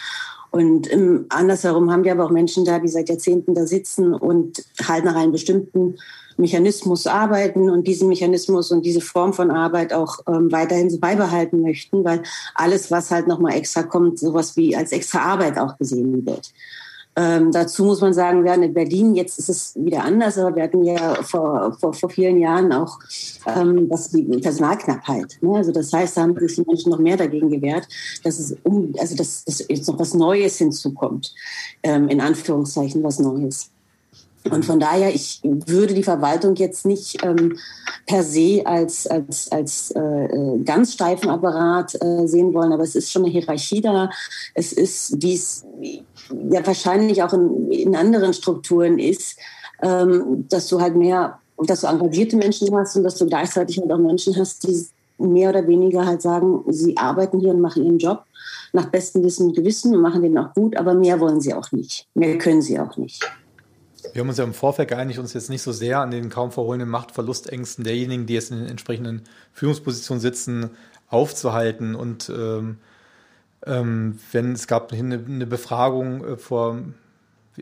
Und 0.51 0.91
ähm, 0.93 1.25
andersherum 1.29 1.91
haben 1.91 2.03
wir 2.03 2.12
aber 2.12 2.25
auch 2.25 2.32
Menschen 2.32 2.63
da, 2.63 2.79
die 2.79 2.88
seit 2.88 3.10
Jahrzehnten 3.10 3.56
da 3.56 3.65
sitzen 3.65 4.13
und 4.13 4.63
halt 4.88 5.03
nach 5.03 5.15
einem 5.15 5.32
bestimmten 5.32 5.95
Mechanismus 6.38 7.08
arbeiten 7.08 7.69
und 7.69 7.88
diesen 7.88 8.08
Mechanismus 8.08 8.71
und 8.71 8.86
diese 8.86 9.01
Form 9.01 9.34
von 9.34 9.51
Arbeit 9.51 9.93
auch 9.93 10.19
ähm, 10.27 10.51
weiterhin 10.51 10.89
so 10.89 10.99
beibehalten 10.99 11.62
möchten, 11.62 12.03
weil 12.03 12.23
alles, 12.56 12.91
was 12.91 13.12
halt 13.12 13.27
nochmal 13.27 13.56
extra 13.56 13.84
kommt, 13.84 14.19
sowas 14.19 14.56
wie 14.56 14.75
als 14.75 14.91
extra 14.91 15.19
Arbeit 15.19 15.58
auch 15.58 15.77
gesehen 15.77 16.25
wird. 16.25 16.51
Ähm, 17.15 17.52
dazu 17.52 17.86
muss 17.86 18.02
man 18.02 18.13
sagen, 18.13 18.43
wir 18.43 18.52
hatten 18.52 18.63
in 18.63 18.73
Berlin, 18.73 19.13
jetzt 19.13 19.38
ist 19.38 19.49
es 19.49 19.73
wieder 19.76 20.04
anders, 20.04 20.38
aber 20.38 20.56
wir 20.56 20.63
hatten 20.63 20.84
ja 20.84 21.15
vor, 21.23 21.76
vor, 21.80 21.93
vor 21.93 22.10
vielen 22.10 22.39
Jahren 22.39 22.71
auch 22.71 22.99
ähm, 23.45 23.88
das, 23.89 24.12
Personalknappheit. 24.41 25.38
Ne? 25.41 25.56
Also 25.56 25.71
das 25.71 25.93
heißt, 25.93 26.17
da 26.17 26.21
haben 26.21 26.38
sich 26.39 26.56
die 26.56 26.63
Menschen 26.65 26.91
noch 26.91 26.99
mehr 26.99 27.17
dagegen 27.17 27.49
gewehrt, 27.49 27.88
dass 28.23 28.39
es 28.39 28.56
um, 28.63 28.93
also 28.97 29.15
dass, 29.15 29.45
dass 29.45 29.65
jetzt 29.67 29.88
noch 29.88 29.99
was 29.99 30.13
Neues 30.13 30.58
hinzukommt, 30.58 31.34
ähm, 31.84 32.10
in 32.10 32.19
Anführungszeichen 32.19 33.04
was 33.04 33.19
Neues. 33.19 33.72
Und 34.51 34.65
von 34.65 34.79
daher, 34.79 35.13
ich 35.13 35.39
würde 35.43 35.93
die 35.93 36.03
Verwaltung 36.03 36.56
jetzt 36.56 36.86
nicht 36.86 37.23
ähm, 37.23 37.58
per 38.06 38.23
se 38.23 38.62
als, 38.65 39.08
als, 39.08 39.51
als 39.51 39.91
äh, 39.91 39.99
äh, 39.99 40.60
ganz 40.63 40.93
steifen 40.93 41.29
Apparat 41.29 41.95
äh, 41.95 42.27
sehen 42.27 42.53
wollen, 42.53 42.73
aber 42.73 42.84
es 42.84 42.95
ist 42.95 43.12
schon 43.12 43.23
eine 43.23 43.32
Hierarchie 43.32 43.82
da. 43.82 44.10
Es 44.53 44.73
ist, 44.73 45.21
wie 45.21 45.36
es 45.36 45.65
ja 46.29 46.65
wahrscheinlich 46.65 47.23
auch 47.23 47.34
in, 47.34 47.71
in 47.71 47.95
anderen 47.95 48.34
Strukturen 48.34 48.99
ist, 48.99 49.38
ähm, 49.82 50.45
dass 50.49 50.67
du 50.67 50.82
halt 50.82 50.95
mehr, 50.95 51.39
dass 51.58 51.82
du 51.82 51.88
engagierte 51.88 52.36
Menschen 52.36 52.75
hast 52.75 52.97
und 52.97 53.03
dass 53.03 53.15
du 53.15 53.25
gleichzeitig 53.25 53.79
halt 53.79 53.91
auch 53.91 53.97
Menschen 53.97 54.36
hast, 54.36 54.63
die 54.63 54.88
mehr 55.17 55.49
oder 55.49 55.65
weniger 55.67 56.06
halt 56.06 56.21
sagen, 56.21 56.63
sie 56.67 56.97
arbeiten 56.97 57.39
hier 57.39 57.51
und 57.51 57.62
machen 57.62 57.86
ihren 57.86 57.99
Job 57.99 58.23
nach 58.73 58.88
bestem 58.88 59.23
Wissen 59.23 59.47
und 59.47 59.56
Gewissen 59.56 59.95
und 59.95 60.01
machen 60.01 60.21
den 60.21 60.38
auch 60.38 60.53
gut, 60.53 60.75
aber 60.75 60.93
mehr 60.95 61.19
wollen 61.19 61.39
sie 61.39 61.53
auch 61.53 61.71
nicht. 61.71 62.08
Mehr 62.15 62.38
können 62.38 62.62
sie 62.62 62.79
auch 62.79 62.97
nicht. 62.97 63.23
Wir 64.13 64.19
haben 64.19 64.30
uns 64.30 64.38
ja 64.38 64.43
im 64.43 64.54
Vorfeld 64.54 64.89
geeinigt, 64.89 65.17
uns 65.17 65.34
jetzt 65.34 65.49
nicht 65.49 65.63
so 65.63 65.71
sehr 65.71 65.99
an 65.99 66.12
den 66.12 66.30
kaum 66.30 66.52
verholenen 66.52 66.88
Machtverlustängsten 66.88 67.84
derjenigen, 67.84 68.28
die 68.28 68.36
jetzt 68.36 68.52
in 68.52 68.60
den 68.60 68.67
entsprechenden 68.67 69.23
Führungspositionen 69.54 70.21
sitzen, 70.21 70.69
aufzuhalten. 71.10 71.95
Und 71.95 72.30
ähm, 72.30 72.78
ähm, 73.65 74.19
wenn 74.32 74.54
es 74.54 74.67
gab 74.67 74.93
eine, 74.93 75.15
eine 75.15 75.47
Befragung 75.47 76.23
äh, 76.26 76.38
vor, 76.38 76.78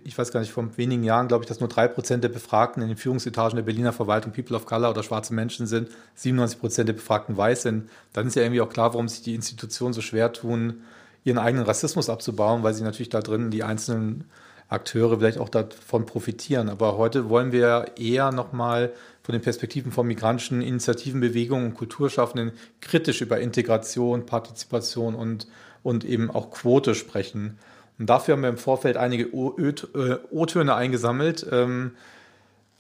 ich 0.04 0.18
weiß 0.18 0.34
gar 0.34 0.42
nicht, 0.42 0.52
vor 0.52 0.78
wenigen 0.78 1.06
Jahren, 1.06 1.30
glaube 1.30 1.46
ich, 1.46 1.48
dass 1.48 1.62
nur 1.62 1.70
drei 1.70 1.88
Prozent 1.88 2.26
der 2.26 2.30
Befragten 2.30 2.84
in 2.84 2.90
den 2.90 2.98
Führungsetagen 2.98 3.56
der 3.56 3.64
Berliner 3.64 3.94
Verwaltung 3.94 4.34
People 4.34 4.58
of 4.58 4.66
Color 4.66 4.90
oder 4.90 5.04
schwarze 5.04 5.34
Menschen 5.34 5.68
sind, 5.68 5.88
97 6.16 6.60
Prozent 6.60 6.90
der 6.90 6.94
Befragten 6.94 7.38
weiß 7.38 7.62
sind, 7.62 7.90
dann 8.12 8.28
ist 8.28 8.36
ja 8.36 8.42
irgendwie 8.42 8.62
auch 8.62 8.70
klar, 8.70 8.94
warum 8.94 9.08
sich 9.08 9.22
die 9.22 9.36
Institutionen 9.36 9.94
so 9.94 10.02
schwer 10.02 10.34
tun, 10.34 10.82
ihren 11.24 11.38
eigenen 11.38 11.66
Rassismus 11.66 12.10
abzubauen, 12.10 12.64
weil 12.64 12.74
sie 12.74 12.84
natürlich 12.84 13.10
da 13.10 13.22
drin 13.22 13.52
die 13.52 13.64
einzelnen 13.64 14.26
Akteure 14.72 15.18
vielleicht 15.20 15.38
auch 15.38 15.50
davon 15.50 16.06
profitieren. 16.06 16.70
Aber 16.70 16.98
heute 16.98 17.30
wollen 17.30 17.52
wir 17.52 17.92
eher 17.98 18.32
nochmal 18.32 18.94
von 19.22 19.34
den 19.34 19.42
Perspektiven 19.42 19.92
von 19.92 20.08
migrantischen 20.08 20.62
Initiativen, 20.62 21.20
Bewegungen 21.20 21.68
und 21.68 21.74
Kulturschaffenden 21.74 22.54
kritisch 22.80 23.22
über 23.22 23.40
Integration, 23.40 24.26
Partizipation 24.26 25.14
und, 25.14 25.48
und 25.84 26.06
eben 26.06 26.32
auch 26.32 26.52
Quote 26.52 26.96
sprechen. 26.96 27.60
Und 28.00 28.10
dafür 28.10 28.34
haben 28.34 28.42
wir 28.42 28.50
im 28.50 28.58
Vorfeld 28.58 28.98
einige 28.98 29.34
O-Töne 29.34 30.74
eingesammelt. 30.74 31.46
Ähm, 31.52 31.92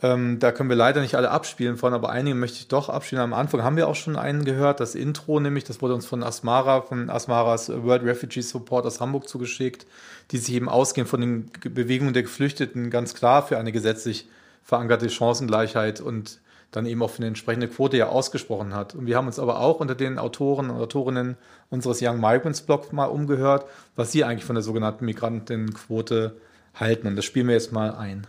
ähm, 0.03 0.39
da 0.39 0.51
können 0.51 0.69
wir 0.69 0.75
leider 0.75 1.01
nicht 1.01 1.15
alle 1.15 1.29
abspielen 1.29 1.77
von, 1.77 1.93
aber 1.93 2.09
einige 2.09 2.35
möchte 2.35 2.57
ich 2.57 2.67
doch 2.67 2.89
abspielen. 2.89 3.23
Am 3.23 3.33
Anfang 3.33 3.63
haben 3.63 3.77
wir 3.77 3.87
auch 3.87 3.95
schon 3.95 4.15
einen 4.15 4.45
gehört, 4.45 4.79
das 4.79 4.95
Intro 4.95 5.39
nämlich, 5.39 5.63
das 5.63 5.81
wurde 5.81 5.93
uns 5.93 6.07
von 6.07 6.23
Asmara, 6.23 6.81
von 6.81 7.09
Asmaras 7.09 7.69
World 7.69 8.03
Refugee 8.03 8.41
Support 8.41 8.85
aus 8.85 8.99
Hamburg 8.99 9.29
zugeschickt, 9.29 9.85
die 10.31 10.37
sich 10.37 10.55
eben 10.55 10.69
ausgehend 10.69 11.09
von 11.09 11.21
den 11.21 11.51
Bewegungen 11.61 12.13
der 12.13 12.23
Geflüchteten 12.23 12.89
ganz 12.89 13.13
klar 13.13 13.43
für 13.43 13.59
eine 13.59 13.71
gesetzlich 13.71 14.27
verankerte 14.63 15.09
Chancengleichheit 15.09 16.01
und 16.01 16.39
dann 16.71 16.85
eben 16.85 17.03
auch 17.03 17.09
für 17.09 17.17
eine 17.17 17.27
entsprechende 17.27 17.67
Quote 17.67 17.97
ja 17.97 18.07
ausgesprochen 18.07 18.73
hat. 18.73 18.95
Und 18.95 19.05
wir 19.05 19.17
haben 19.17 19.27
uns 19.27 19.39
aber 19.39 19.59
auch 19.59 19.81
unter 19.81 19.93
den 19.93 20.17
Autoren 20.17 20.69
und 20.69 20.79
Autorinnen 20.79 21.37
unseres 21.69 22.01
Young 22.01 22.19
Migrants 22.19 22.61
Blog 22.61 22.91
mal 22.93 23.05
umgehört, 23.05 23.65
was 23.95 24.11
sie 24.11 24.23
eigentlich 24.23 24.45
von 24.45 24.55
der 24.55 24.63
sogenannten 24.63 25.05
Migrantenquote 25.05 26.37
halten. 26.73 27.07
Und 27.07 27.17
das 27.17 27.25
spielen 27.25 27.47
wir 27.47 27.55
jetzt 27.55 27.73
mal 27.73 27.93
ein. 27.93 28.25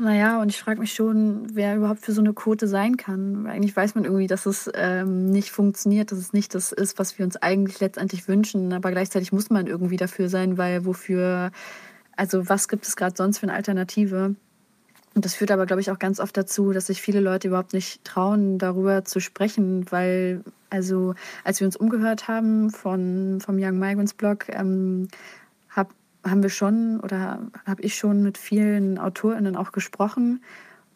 Naja, 0.00 0.40
und 0.40 0.48
ich 0.48 0.58
frage 0.58 0.80
mich 0.80 0.94
schon, 0.94 1.54
wer 1.54 1.76
überhaupt 1.76 2.00
für 2.00 2.12
so 2.12 2.22
eine 2.22 2.32
Quote 2.32 2.66
sein 2.66 2.96
kann. 2.96 3.46
Eigentlich 3.46 3.76
weiß 3.76 3.94
man 3.94 4.04
irgendwie, 4.04 4.28
dass 4.28 4.46
es 4.46 4.70
ähm, 4.72 5.26
nicht 5.26 5.50
funktioniert, 5.50 6.10
dass 6.10 6.18
es 6.18 6.32
nicht 6.32 6.54
das 6.54 6.72
ist, 6.72 6.98
was 6.98 7.18
wir 7.18 7.26
uns 7.26 7.36
eigentlich 7.36 7.80
letztendlich 7.80 8.26
wünschen. 8.26 8.72
Aber 8.72 8.92
gleichzeitig 8.92 9.30
muss 9.30 9.50
man 9.50 9.66
irgendwie 9.66 9.98
dafür 9.98 10.30
sein, 10.30 10.56
weil 10.56 10.86
wofür, 10.86 11.50
also 12.16 12.48
was 12.48 12.68
gibt 12.68 12.86
es 12.86 12.96
gerade 12.96 13.14
sonst 13.14 13.40
für 13.40 13.42
eine 13.42 13.52
Alternative? 13.52 14.36
Und 15.14 15.24
das 15.26 15.34
führt 15.34 15.50
aber, 15.50 15.66
glaube 15.66 15.82
ich, 15.82 15.90
auch 15.90 15.98
ganz 15.98 16.18
oft 16.18 16.34
dazu, 16.34 16.72
dass 16.72 16.86
sich 16.86 17.02
viele 17.02 17.20
Leute 17.20 17.48
überhaupt 17.48 17.74
nicht 17.74 18.02
trauen, 18.02 18.56
darüber 18.56 19.04
zu 19.04 19.20
sprechen, 19.20 19.84
weil, 19.90 20.42
also, 20.70 21.14
als 21.44 21.60
wir 21.60 21.66
uns 21.66 21.76
umgehört 21.76 22.26
haben 22.26 22.70
von, 22.70 23.42
vom 23.42 23.58
Young 23.58 23.78
Migrants 23.78 24.14
Blog, 24.14 24.48
ähm, 24.48 25.08
haben 26.24 26.42
wir 26.42 26.50
schon 26.50 27.00
oder 27.00 27.40
habe 27.66 27.82
ich 27.82 27.96
schon 27.96 28.22
mit 28.22 28.38
vielen 28.38 28.98
AutorInnen 28.98 29.56
auch 29.56 29.72
gesprochen. 29.72 30.42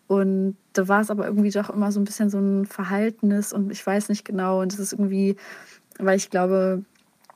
Und 0.06 0.56
da 0.74 0.86
war 0.88 1.00
es 1.00 1.10
aber 1.10 1.26
irgendwie 1.26 1.50
doch 1.50 1.70
immer 1.70 1.90
so 1.90 2.00
ein 2.00 2.04
bisschen 2.04 2.28
so 2.28 2.38
ein 2.38 2.66
Verhaltenes 2.66 3.52
und 3.52 3.72
ich 3.72 3.84
weiß 3.84 4.10
nicht 4.10 4.24
genau. 4.24 4.60
Und 4.60 4.72
es 4.72 4.78
ist 4.78 4.92
irgendwie, 4.92 5.36
weil 5.98 6.16
ich 6.16 6.30
glaube, 6.30 6.84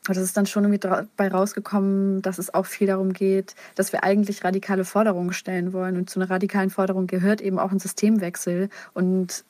das 0.06 0.18
ist 0.18 0.36
dann 0.36 0.46
schon 0.46 0.64
irgendwie 0.64 0.80
dabei 0.80 1.28
rausgekommen, 1.28 2.22
dass 2.22 2.38
es 2.38 2.52
auch 2.52 2.66
viel 2.66 2.86
darum 2.86 3.12
geht, 3.12 3.54
dass 3.74 3.92
wir 3.92 4.04
eigentlich 4.04 4.44
radikale 4.44 4.84
Forderungen 4.84 5.32
stellen 5.32 5.72
wollen. 5.72 5.96
Und 5.96 6.10
zu 6.10 6.20
einer 6.20 6.30
radikalen 6.30 6.70
Forderung 6.70 7.06
gehört 7.06 7.40
eben 7.40 7.58
auch 7.58 7.72
ein 7.72 7.78
Systemwechsel. 7.78 8.68
Und 8.94 9.44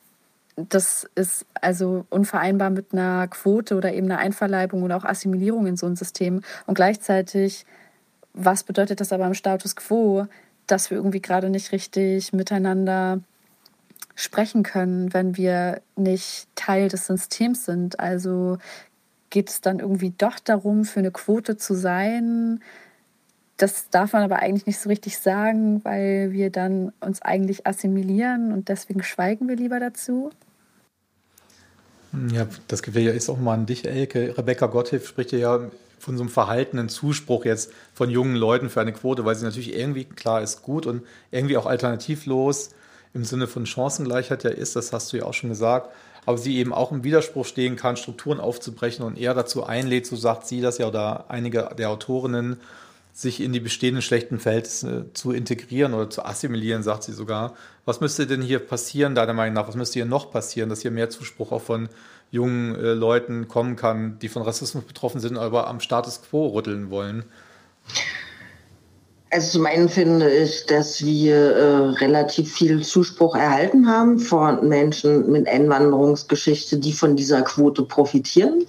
das 0.57 1.09
ist 1.14 1.46
also 1.61 2.07
unvereinbar 2.11 2.70
mit 2.70 2.92
einer 2.92 3.29
Quote 3.29 3.77
oder 3.77 3.92
eben 3.92 4.11
einer 4.11 4.18
Einverleibung 4.18 4.83
oder 4.83 4.96
auch 4.96 5.05
Assimilierung 5.05 5.66
in 5.66 5.77
so 5.77 5.87
ein 5.87 5.96
System. 5.96 6.42
Und 6.66 6.74
gleichzeitig 6.74 7.64
was 8.38 8.62
bedeutet 8.62 9.01
das 9.01 9.12
aber 9.12 9.27
im 9.27 9.35
Status 9.35 9.74
quo, 9.74 10.27
dass 10.66 10.90
wir 10.90 10.96
irgendwie 10.96 11.20
gerade 11.20 11.51
nicht 11.51 11.72
richtig 11.72 12.33
miteinander 12.33 13.20
sprechen 14.14 14.62
können, 14.62 15.12
wenn 15.12 15.37
wir 15.37 15.81
nicht 15.96 16.46
Teil 16.55 16.88
des 16.88 17.07
Systems 17.07 17.64
sind? 17.64 17.98
Also 17.98 18.59
geht 19.31 19.51
es 19.51 19.61
dann 19.61 19.81
irgendwie 19.81 20.14
doch 20.16 20.38
darum, 20.38 20.85
für 20.85 21.01
eine 21.01 21.11
Quote 21.11 21.57
zu 21.57 21.74
sein? 21.74 22.61
Das 23.57 23.90
darf 23.90 24.12
man 24.12 24.22
aber 24.22 24.37
eigentlich 24.37 24.66
nicht 24.66 24.79
so 24.79 24.88
richtig 24.88 25.18
sagen, 25.18 25.85
weil 25.85 26.31
wir 26.31 26.51
dann 26.51 26.92
uns 27.01 27.20
eigentlich 27.22 27.66
assimilieren 27.66 28.53
und 28.53 28.68
deswegen 28.68 29.03
schweigen 29.03 29.48
wir 29.48 29.57
lieber 29.57 29.81
dazu. 29.81 30.31
Ja, 32.33 32.46
das 32.68 32.81
ist 32.81 33.29
auch 33.29 33.38
mal 33.38 33.55
an 33.55 33.66
dich, 33.66 33.85
Elke. 33.85 34.38
Rebecca 34.38 34.66
Gotthilf 34.66 35.09
spricht 35.09 35.33
ja 35.33 35.61
von 36.09 36.16
so 36.16 36.23
einem 36.23 36.31
verhaltenen 36.31 36.88
Zuspruch 36.88 37.44
jetzt 37.44 37.71
von 37.92 38.09
jungen 38.09 38.35
Leuten 38.35 38.71
für 38.71 38.81
eine 38.81 38.94
Quote, 38.94 39.27
weil 39.27 39.35
sie 39.35 39.44
natürlich 39.44 39.77
irgendwie, 39.77 40.07
klar, 40.07 40.40
ist 40.40 40.62
gut 40.62 40.87
und 40.87 41.03
irgendwie 41.31 41.59
auch 41.59 41.66
alternativlos 41.66 42.71
im 43.12 43.27
Sinne 43.27 43.47
von 43.47 43.66
Chancengleichheit 43.66 44.42
ja 44.42 44.49
ist, 44.49 44.75
das 44.75 44.94
hast 44.94 45.12
du 45.12 45.18
ja 45.18 45.25
auch 45.25 45.35
schon 45.35 45.51
gesagt, 45.51 45.94
aber 46.25 46.38
sie 46.38 46.57
eben 46.57 46.73
auch 46.73 46.92
im 46.92 47.05
Widerspruch 47.05 47.44
stehen 47.44 47.77
kann, 47.77 47.99
Strukturen 47.99 48.40
aufzubrechen 48.40 49.05
und 49.05 49.18
eher 49.18 49.35
dazu 49.35 49.64
einlädt, 49.64 50.07
so 50.07 50.16
sagt 50.16 50.47
sie 50.47 50.62
das 50.62 50.79
ja 50.79 50.88
oder 50.88 51.27
einige 51.29 51.68
der 51.77 51.90
Autorinnen, 51.90 52.57
sich 53.12 53.42
in 53.42 53.53
die 53.53 53.61
bestehenden 53.61 54.01
schlechten 54.01 54.38
Verhältnisse 54.38 55.11
zu 55.12 55.33
integrieren 55.33 55.92
oder 55.92 56.09
zu 56.09 56.25
assimilieren, 56.25 56.83
sagt 56.83 57.03
sie 57.03 57.12
sogar. 57.12 57.55
Was 57.85 58.01
müsste 58.01 58.27
denn 58.27 58.40
hier 58.40 58.61
passieren, 58.61 59.14
deiner 59.14 59.35
Meinung 59.35 59.57
nach? 59.57 59.68
Was 59.68 59.75
müsste 59.75 59.94
hier 59.94 60.07
noch 60.07 60.31
passieren, 60.31 60.71
dass 60.71 60.81
hier 60.81 60.90
mehr 60.90 61.11
Zuspruch 61.11 61.53
auch 61.53 61.61
von 61.61 61.90
jungen 62.31 62.75
äh, 62.75 62.93
Leuten 62.93 63.49
kommen 63.49 63.77
kann, 63.77 64.19
die 64.19 64.29
von 64.29 64.43
Rassismus 64.43 64.85
betroffen 64.85 65.21
sind, 65.21 65.38
aber 65.38 65.67
am 65.67 65.81
Status 65.81 66.23
quo 66.23 66.49
rütteln 66.49 66.91
wollen? 66.91 67.25
Also 69.31 69.59
zum 69.59 69.67
einen 69.67 69.91
finde 69.91 70.31
ich, 70.31 70.64
dass 70.64 71.05
wir 71.05 71.37
äh, 71.37 71.77
relativ 71.99 72.55
viel 72.55 72.83
Zuspruch 72.83 73.37
erhalten 73.37 73.87
haben 73.87 74.19
von 74.19 74.67
Menschen 74.67 75.31
mit 75.31 75.47
Einwanderungsgeschichte, 75.47 76.79
die 76.79 76.95
von 76.95 77.14
dieser 77.14 77.43
Quote 77.43 77.83
profitieren. 77.83 78.64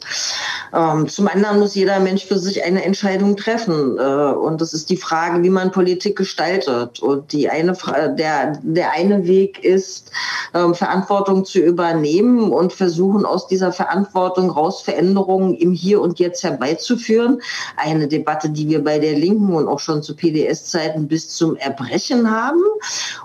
Ähm, 0.74 1.08
zum 1.08 1.30
anderen 1.30 1.60
muss 1.60 1.76
jeder 1.76 2.02
Mensch 2.02 2.26
für 2.26 2.38
sich 2.38 2.62
eine 2.66 2.84
Entscheidung 2.84 3.38
treffen. 3.38 3.98
Äh, 3.98 4.02
und 4.02 4.60
das 4.60 4.74
ist 4.74 4.90
die 4.90 4.98
Frage, 4.98 5.42
wie 5.44 5.50
man 5.50 5.72
Politik 5.72 6.18
gestaltet. 6.18 7.00
Und 7.00 7.32
die 7.32 7.50
eine, 7.50 7.78
der, 8.18 8.60
der 8.62 8.92
eine 8.92 9.26
Weg 9.28 9.64
ist, 9.64 10.12
ähm, 10.54 10.76
Verantwortung 10.76 11.46
zu 11.46 11.60
übernehmen 11.60 12.52
und 12.52 12.74
versuchen, 12.74 13.26
aus 13.26 13.48
dieser 13.48 13.72
Verantwortung 13.72 14.50
raus 14.50 14.82
Veränderungen 14.82 15.56
im 15.56 15.72
Hier 15.72 16.02
und 16.02 16.20
Jetzt 16.20 16.44
herbeizuführen. 16.44 17.42
Eine 17.78 18.10
Debatte, 18.10 18.50
die 18.50 18.68
wir 18.68 18.84
bei 18.84 19.00
der 19.00 19.14
Linken 19.14 19.54
und 19.54 19.70
auch 19.70 19.80
schon 19.80 20.04
zu 20.04 20.18
PDS 20.18 20.49
NS-Zeiten 20.50 21.08
bis 21.08 21.30
zum 21.30 21.56
Erbrechen 21.56 22.30
haben. 22.30 22.64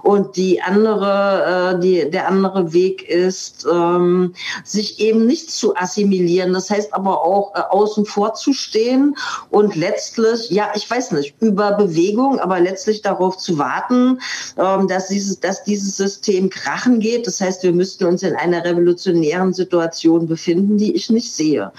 Und 0.02 0.37
die 0.37 0.60
andere, 0.62 1.74
äh, 1.76 1.80
die, 1.80 2.10
der 2.10 2.28
andere 2.28 2.72
Weg 2.72 3.08
ist, 3.08 3.66
ähm, 3.70 4.34
sich 4.64 5.00
eben 5.00 5.26
nicht 5.26 5.50
zu 5.50 5.76
assimilieren. 5.76 6.52
Das 6.52 6.70
heißt 6.70 6.92
aber 6.92 7.24
auch 7.24 7.54
äh, 7.54 7.60
außen 7.70 8.04
vor 8.04 8.34
zu 8.34 8.52
stehen 8.52 9.16
und 9.50 9.76
letztlich, 9.76 10.50
ja, 10.50 10.72
ich 10.74 10.90
weiß 10.90 11.12
nicht, 11.12 11.34
über 11.40 11.72
Bewegung, 11.72 12.38
aber 12.38 12.60
letztlich 12.60 13.02
darauf 13.02 13.38
zu 13.38 13.58
warten, 13.58 14.20
ähm, 14.56 14.88
dass 14.88 15.08
dieses, 15.08 15.40
dass 15.40 15.64
dieses 15.64 15.96
System 15.96 16.50
krachen 16.50 17.00
geht. 17.00 17.26
Das 17.26 17.40
heißt, 17.40 17.62
wir 17.62 17.72
müssten 17.72 18.04
uns 18.04 18.22
in 18.22 18.34
einer 18.34 18.64
revolutionären 18.64 19.52
Situation 19.52 20.26
befinden, 20.26 20.76
die 20.78 20.94
ich 20.94 21.10
nicht 21.10 21.32
sehe. 21.32 21.72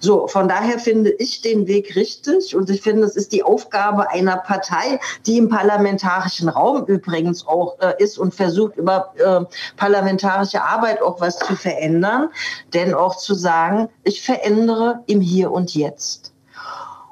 So, 0.00 0.26
von 0.28 0.48
daher 0.48 0.78
finde 0.78 1.10
ich 1.10 1.42
den 1.42 1.66
Weg 1.66 1.96
richtig 1.96 2.54
und 2.54 2.70
ich 2.70 2.82
finde, 2.82 3.06
es 3.06 3.16
ist 3.16 3.32
die 3.32 3.42
Aufgabe 3.42 4.10
einer 4.10 4.36
Partei, 4.36 4.91
die 5.26 5.38
im 5.38 5.48
parlamentarischen 5.48 6.48
Raum 6.48 6.84
übrigens 6.86 7.46
auch 7.46 7.78
äh, 7.80 7.94
ist 7.98 8.18
und 8.18 8.34
versucht, 8.34 8.76
über 8.76 9.12
äh, 9.16 9.44
parlamentarische 9.76 10.62
Arbeit 10.62 11.02
auch 11.02 11.20
was 11.20 11.38
zu 11.38 11.56
verändern, 11.56 12.28
denn 12.74 12.94
auch 12.94 13.16
zu 13.16 13.34
sagen, 13.34 13.88
ich 14.04 14.22
verändere 14.22 15.00
im 15.06 15.20
Hier 15.20 15.50
und 15.50 15.74
Jetzt. 15.74 16.32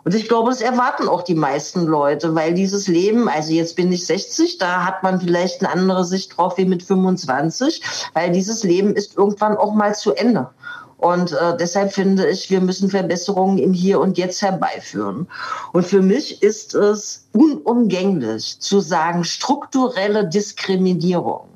Und 0.03 0.15
ich 0.15 0.29
glaube, 0.29 0.51
das 0.51 0.63
erwarten 0.63 1.09
auch 1.09 1.23
die 1.23 1.35
meisten 1.35 1.87
Leute, 1.87 2.35
weil 2.35 2.55
dieses 2.55 2.89
Leben, 2.89 3.29
also 3.29 3.53
jetzt 3.53 3.77
bin 3.77 3.93
ich 3.93 4.07
60, 4.07 4.57
da 4.59 4.85
hat 4.85 5.03
man 5.03 5.21
vielleicht 5.21 5.61
eine 5.61 5.73
andere 5.73 6.05
Sicht 6.05 6.37
drauf 6.37 6.57
wie 6.57 6.65
mit 6.65 6.83
25, 6.83 7.83
weil 8.15 8.31
dieses 8.33 8.65
Leben 8.65 8.95
ist 8.95 9.17
irgendwann 9.17 9.57
auch 9.57 9.75
mal 9.75 9.95
zu 9.95 10.15
Ende. 10.15 10.49
Und 11.01 11.33
äh, 11.33 11.57
deshalb 11.59 11.95
finde 11.95 12.29
ich, 12.29 12.51
wir 12.51 12.61
müssen 12.61 12.91
Verbesserungen 12.91 13.57
im 13.57 13.73
Hier 13.73 14.01
und 14.01 14.19
Jetzt 14.19 14.43
herbeiführen. 14.43 15.29
Und 15.73 15.87
für 15.87 16.03
mich 16.03 16.43
ist 16.43 16.75
es 16.75 17.27
unumgänglich 17.33 18.61
zu 18.61 18.81
sagen, 18.81 19.25
strukturelle 19.25 20.29
Diskriminierung 20.29 21.49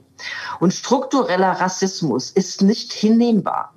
und 0.60 0.72
struktureller 0.72 1.52
Rassismus 1.60 2.30
ist 2.30 2.62
nicht 2.62 2.92
hinnehmbar. 2.92 3.73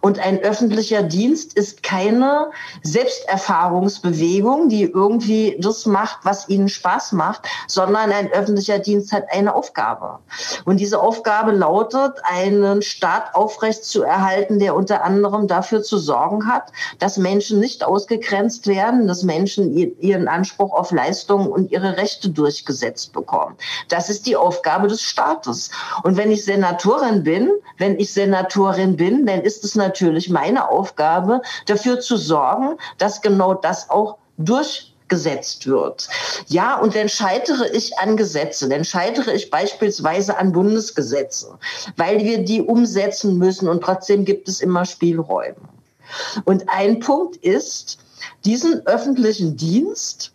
Und 0.00 0.18
ein 0.18 0.40
öffentlicher 0.40 1.02
Dienst 1.02 1.54
ist 1.54 1.82
keine 1.82 2.50
Selbsterfahrungsbewegung, 2.82 4.68
die 4.68 4.82
irgendwie 4.82 5.56
das 5.60 5.86
macht, 5.86 6.20
was 6.24 6.48
ihnen 6.48 6.68
Spaß 6.68 7.12
macht, 7.12 7.46
sondern 7.66 8.10
ein 8.10 8.30
öffentlicher 8.32 8.78
Dienst 8.78 9.12
hat 9.12 9.24
eine 9.30 9.54
Aufgabe. 9.54 10.18
Und 10.64 10.78
diese 10.78 11.00
Aufgabe 11.00 11.52
lautet, 11.52 12.14
einen 12.24 12.82
Staat 12.82 13.34
aufrecht 13.34 13.84
zu 13.84 14.02
erhalten, 14.02 14.58
der 14.58 14.74
unter 14.74 15.04
anderem 15.04 15.46
dafür 15.46 15.82
zu 15.82 15.98
sorgen 15.98 16.46
hat, 16.46 16.72
dass 16.98 17.16
Menschen 17.16 17.60
nicht 17.60 17.84
ausgegrenzt 17.84 18.66
werden, 18.66 19.06
dass 19.06 19.22
Menschen 19.22 19.72
ihren 20.00 20.28
Anspruch 20.28 20.72
auf 20.74 20.90
Leistungen 20.90 21.48
und 21.48 21.70
ihre 21.70 21.96
Rechte 21.96 22.30
durchgesetzt 22.30 23.12
bekommen. 23.12 23.56
Das 23.88 24.08
ist 24.10 24.26
die 24.26 24.36
Aufgabe 24.36 24.88
des 24.88 25.02
Staates. 25.02 25.70
Und 26.02 26.16
wenn 26.16 26.30
ich 26.30 26.44
Senatorin 26.44 27.22
bin, 27.22 27.50
wenn 27.78 27.98
ich 27.98 28.12
Senatorin 28.12 28.96
bin, 28.96 29.26
dann 29.26 29.42
ist 29.42 29.51
ist 29.52 29.64
es 29.64 29.74
natürlich 29.74 30.30
meine 30.30 30.68
Aufgabe, 30.68 31.42
dafür 31.66 32.00
zu 32.00 32.16
sorgen, 32.16 32.78
dass 32.98 33.20
genau 33.20 33.54
das 33.54 33.90
auch 33.90 34.16
durchgesetzt 34.38 35.66
wird. 35.66 36.08
Ja, 36.46 36.78
und 36.78 36.94
dann 36.94 37.08
scheitere 37.08 37.68
ich 37.72 37.98
an 37.98 38.16
Gesetze, 38.16 38.68
dann 38.68 38.84
scheitere 38.84 39.32
ich 39.32 39.50
beispielsweise 39.50 40.38
an 40.38 40.52
Bundesgesetze, 40.52 41.58
weil 41.96 42.24
wir 42.24 42.44
die 42.44 42.62
umsetzen 42.62 43.36
müssen 43.36 43.68
und 43.68 43.82
trotzdem 43.82 44.24
gibt 44.24 44.48
es 44.48 44.60
immer 44.60 44.84
Spielräume. 44.86 45.56
Und 46.44 46.68
ein 46.68 47.00
Punkt 47.00 47.36
ist, 47.36 47.98
diesen 48.44 48.86
öffentlichen 48.86 49.56
Dienst 49.56 50.32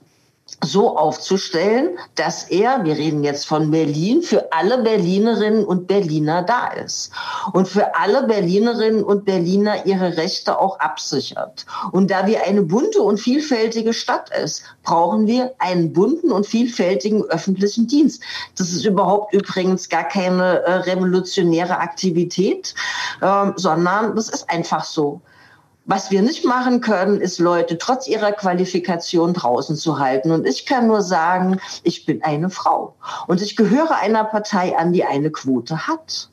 so 0.63 0.98
aufzustellen, 0.98 1.98
dass 2.15 2.46
er, 2.46 2.84
wir 2.84 2.98
reden 2.98 3.24
jetzt 3.24 3.46
von 3.46 3.70
Berlin, 3.70 4.24
für 4.24 4.52
alle 4.52 4.80
Berlinerinnen 4.80 5.63
und 5.63 5.88
Berliner 5.88 6.41
da 6.41 6.67
ist 6.70 7.12
und 7.54 7.67
für 7.67 7.96
alle 7.96 8.24
Berlinerinnen 8.24 9.04
und 9.04 9.26
Berliner 9.26 9.86
ihre 9.86 10.17
Rechte 10.17 10.60
auch 10.60 10.80
absichert. 10.80 11.65
Und 11.91 12.10
da 12.10 12.26
wir 12.26 12.43
eine 12.43 12.63
bunte 12.63 13.02
und 13.04 13.20
vielfältige 13.20 13.93
Stadt 13.93 14.32
ist, 14.36 14.63
brauchen 14.84 15.28
wir 15.28 15.54
einen 15.60 15.93
bunten 15.93 16.32
und 16.32 16.48
vielfältigen 16.48 17.24
öffentlichen 17.26 17.88
Dienst. 17.88 18.24
Das 18.58 18.72
ist 18.72 18.86
überhaupt 18.86 19.34
übrigens 19.34 19.89
gar 19.89 20.06
keine 20.06 20.63
äh, 20.63 20.74
revolutionäre 20.74 21.78
Aktivität, 21.78 22.74
äh, 23.22 23.52
sondern 23.56 24.15
das 24.15 24.30
ist 24.30 24.50
einfach 24.50 24.84
so. 24.84 25.22
Was 25.89 26.12
wir 26.12 26.21
nicht 26.21 26.43
machen 26.43 26.82
können, 26.82 27.21
ist 27.21 27.39
Leute 27.39 27.78
trotz 27.78 28.10
ihrer 28.10 28.34
Qualifikation 28.34 29.34
draußen 29.34 29.78
zu 29.78 30.00
halten. 30.00 30.32
Und 30.32 30.45
ich 30.45 30.65
kann 30.65 30.86
nur 30.86 31.02
sagen, 31.02 31.62
ich 31.82 32.06
bin 32.06 32.21
eine 32.23 32.50
Frau 32.50 32.95
und 33.28 33.41
ich 33.41 33.56
gehöre 33.56 33.95
einer 33.95 34.26
Partei 34.26 34.78
an, 34.78 34.91
die 34.91 35.06
eine 35.06 35.32
Quote 35.32 35.88
hat. 35.88 36.30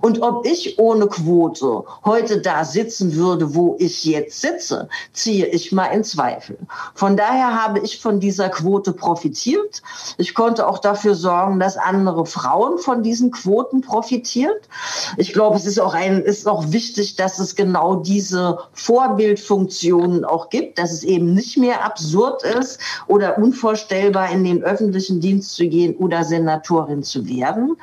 Und 0.00 0.22
ob 0.22 0.46
ich 0.46 0.78
ohne 0.78 1.06
Quote 1.06 1.84
heute 2.04 2.40
da 2.40 2.64
sitzen 2.64 3.14
würde, 3.14 3.54
wo 3.54 3.76
ich 3.78 4.04
jetzt 4.04 4.40
sitze, 4.40 4.88
ziehe 5.12 5.46
ich 5.46 5.72
mal 5.72 5.86
in 5.86 6.04
Zweifel. 6.04 6.58
Von 6.94 7.16
daher 7.16 7.62
habe 7.62 7.80
ich 7.80 8.00
von 8.00 8.20
dieser 8.20 8.48
Quote 8.48 8.92
profitiert. 8.92 9.82
Ich 10.18 10.34
konnte 10.34 10.66
auch 10.66 10.78
dafür 10.78 11.14
sorgen, 11.14 11.58
dass 11.58 11.76
andere 11.76 12.26
Frauen 12.26 12.78
von 12.78 13.02
diesen 13.02 13.30
Quoten 13.30 13.80
profitiert. 13.80 14.68
Ich 15.16 15.32
glaube, 15.32 15.56
es 15.56 15.66
ist 15.66 15.80
auch 15.80 15.94
ein, 15.94 16.22
ist 16.22 16.46
auch 16.46 16.70
wichtig, 16.72 17.16
dass 17.16 17.38
es 17.38 17.56
genau 17.56 17.96
diese 17.96 18.58
Vorbildfunktionen 18.72 20.24
auch 20.24 20.50
gibt, 20.50 20.78
dass 20.78 20.92
es 20.92 21.02
eben 21.02 21.34
nicht 21.34 21.56
mehr 21.56 21.84
absurd 21.84 22.42
ist 22.42 22.78
oder 23.06 23.38
unvorstellbar 23.38 24.30
in 24.30 24.44
den 24.44 24.62
öffentlichen 24.62 25.20
Dienst 25.20 25.54
zu 25.54 25.66
gehen 25.66 25.96
oder 25.96 26.24
Senatorin 26.24 27.02
zu 27.02 27.26
werden. 27.26 27.76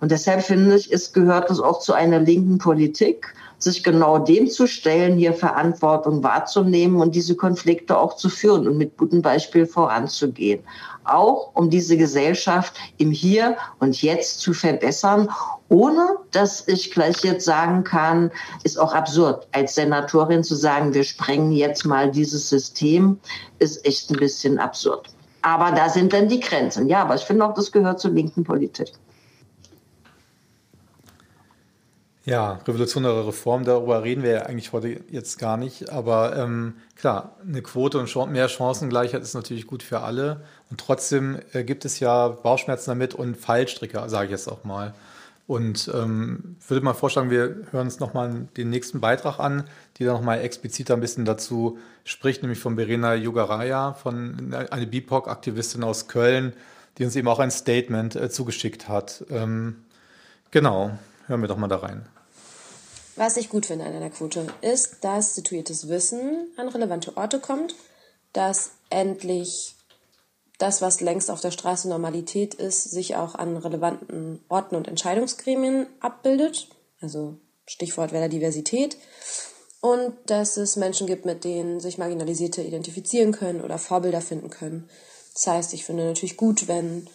Und 0.00 0.10
deshalb 0.10 0.42
finde 0.42 0.76
ich, 0.76 0.92
es 0.92 1.12
gehört 1.12 1.23
es 1.28 1.60
auch 1.60 1.80
zu 1.80 1.92
einer 1.92 2.20
linken 2.20 2.58
Politik, 2.58 3.34
sich 3.58 3.82
genau 3.82 4.18
dem 4.18 4.48
zu 4.48 4.66
stellen, 4.66 5.16
hier 5.16 5.32
Verantwortung 5.32 6.22
wahrzunehmen 6.22 7.00
und 7.00 7.14
diese 7.14 7.34
Konflikte 7.34 7.96
auch 7.96 8.16
zu 8.16 8.28
führen 8.28 8.68
und 8.68 8.76
mit 8.76 8.96
gutem 8.96 9.22
Beispiel 9.22 9.66
voranzugehen. 9.66 10.62
Auch 11.04 11.50
um 11.54 11.70
diese 11.70 11.96
Gesellschaft 11.96 12.74
im 12.98 13.10
Hier 13.10 13.56
und 13.78 14.00
Jetzt 14.02 14.40
zu 14.40 14.54
verbessern, 14.54 15.30
ohne 15.68 16.16
dass 16.30 16.66
ich 16.68 16.92
gleich 16.92 17.22
jetzt 17.24 17.44
sagen 17.44 17.84
kann, 17.84 18.30
ist 18.62 18.78
auch 18.78 18.94
absurd, 18.94 19.46
als 19.52 19.74
Senatorin 19.74 20.44
zu 20.44 20.54
sagen, 20.54 20.94
wir 20.94 21.04
sprengen 21.04 21.52
jetzt 21.52 21.84
mal 21.84 22.10
dieses 22.10 22.48
System, 22.48 23.18
ist 23.58 23.84
echt 23.84 24.10
ein 24.10 24.16
bisschen 24.16 24.58
absurd. 24.58 25.08
Aber 25.42 25.72
da 25.72 25.90
sind 25.90 26.12
dann 26.14 26.28
die 26.28 26.40
Grenzen. 26.40 26.88
Ja, 26.88 27.02
aber 27.02 27.16
ich 27.16 27.22
finde 27.22 27.44
auch, 27.44 27.52
das 27.52 27.70
gehört 27.70 28.00
zur 28.00 28.12
linken 28.12 28.44
Politik. 28.44 28.92
Ja, 32.26 32.60
revolutionäre 32.66 33.26
Reform, 33.26 33.64
darüber 33.64 34.02
reden 34.02 34.22
wir 34.22 34.30
ja 34.30 34.42
eigentlich 34.44 34.72
heute 34.72 35.00
jetzt 35.10 35.38
gar 35.38 35.58
nicht. 35.58 35.90
Aber 35.90 36.34
ähm, 36.36 36.76
klar, 36.96 37.36
eine 37.46 37.60
Quote 37.60 37.98
und 37.98 38.32
mehr 38.32 38.48
Chancengleichheit 38.48 39.20
ist 39.20 39.34
natürlich 39.34 39.66
gut 39.66 39.82
für 39.82 40.00
alle. 40.00 40.40
Und 40.70 40.80
trotzdem 40.80 41.38
äh, 41.52 41.64
gibt 41.64 41.84
es 41.84 42.00
ja 42.00 42.28
Bauchschmerzen 42.28 42.90
damit 42.90 43.12
und 43.14 43.36
Fallstricke, 43.36 44.08
sage 44.08 44.26
ich 44.26 44.30
jetzt 44.30 44.48
auch 44.48 44.64
mal. 44.64 44.94
Und 45.46 45.90
ähm, 45.92 46.56
würde 46.66 46.82
mal 46.82 46.94
vorschlagen, 46.94 47.28
wir 47.28 47.56
hören 47.70 47.88
uns 47.88 48.00
nochmal 48.00 48.48
den 48.56 48.70
nächsten 48.70 49.00
Beitrag 49.00 49.38
an, 49.38 49.64
die 49.98 50.04
da 50.06 50.14
nochmal 50.14 50.40
explizit 50.40 50.90
ein 50.90 51.00
bisschen 51.00 51.26
dazu 51.26 51.78
spricht, 52.04 52.40
nämlich 52.40 52.58
von 52.58 52.76
Verena 52.76 53.14
Yogaraya, 53.14 53.92
von 53.92 54.54
einer 54.54 54.86
BIPOC-Aktivistin 54.86 55.84
aus 55.84 56.08
Köln, 56.08 56.54
die 56.96 57.04
uns 57.04 57.16
eben 57.16 57.28
auch 57.28 57.40
ein 57.40 57.50
Statement 57.50 58.16
äh, 58.16 58.30
zugeschickt 58.30 58.88
hat. 58.88 59.26
Ähm, 59.28 59.84
genau, 60.50 60.92
hören 61.26 61.42
wir 61.42 61.48
doch 61.48 61.58
mal 61.58 61.68
da 61.68 61.76
rein. 61.76 62.06
Was 63.16 63.36
ich 63.36 63.48
gut 63.48 63.66
finde 63.66 63.84
an 63.84 63.94
einer 63.94 64.10
Quote 64.10 64.46
ist, 64.60 64.98
dass 65.02 65.34
situiertes 65.34 65.88
Wissen 65.88 66.48
an 66.56 66.68
relevante 66.68 67.16
Orte 67.16 67.38
kommt, 67.38 67.74
dass 68.32 68.72
endlich 68.90 69.76
das, 70.58 70.82
was 70.82 71.00
längst 71.00 71.30
auf 71.30 71.40
der 71.40 71.50
Straße 71.50 71.88
Normalität 71.88 72.54
ist, 72.54 72.90
sich 72.90 73.16
auch 73.16 73.34
an 73.34 73.56
relevanten 73.56 74.44
Orten 74.48 74.76
und 74.76 74.88
Entscheidungsgremien 74.88 75.86
abbildet. 76.00 76.68
Also 77.00 77.36
Stichwort 77.66 78.12
wäre 78.12 78.28
Diversität. 78.28 78.96
Und 79.80 80.14
dass 80.26 80.56
es 80.56 80.76
Menschen 80.76 81.06
gibt, 81.06 81.24
mit 81.24 81.44
denen 81.44 81.78
sich 81.78 81.98
Marginalisierte 81.98 82.62
identifizieren 82.62 83.32
können 83.32 83.60
oder 83.60 83.78
Vorbilder 83.78 84.20
finden 84.20 84.48
können. 84.48 84.88
Das 85.34 85.46
heißt, 85.46 85.74
ich 85.74 85.84
finde 85.84 86.04
natürlich 86.04 86.36
gut, 86.36 86.68
wenn 86.68 87.08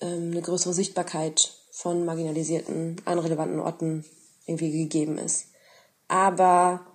ähm, 0.00 0.32
eine 0.32 0.42
größere 0.42 0.72
Sichtbarkeit 0.72 1.52
von 1.70 2.04
Marginalisierten 2.04 2.96
an 3.04 3.18
relevanten 3.18 3.60
Orten 3.60 4.04
irgendwie 4.50 4.82
gegeben 4.82 5.18
ist. 5.18 5.46
Aber 6.08 6.86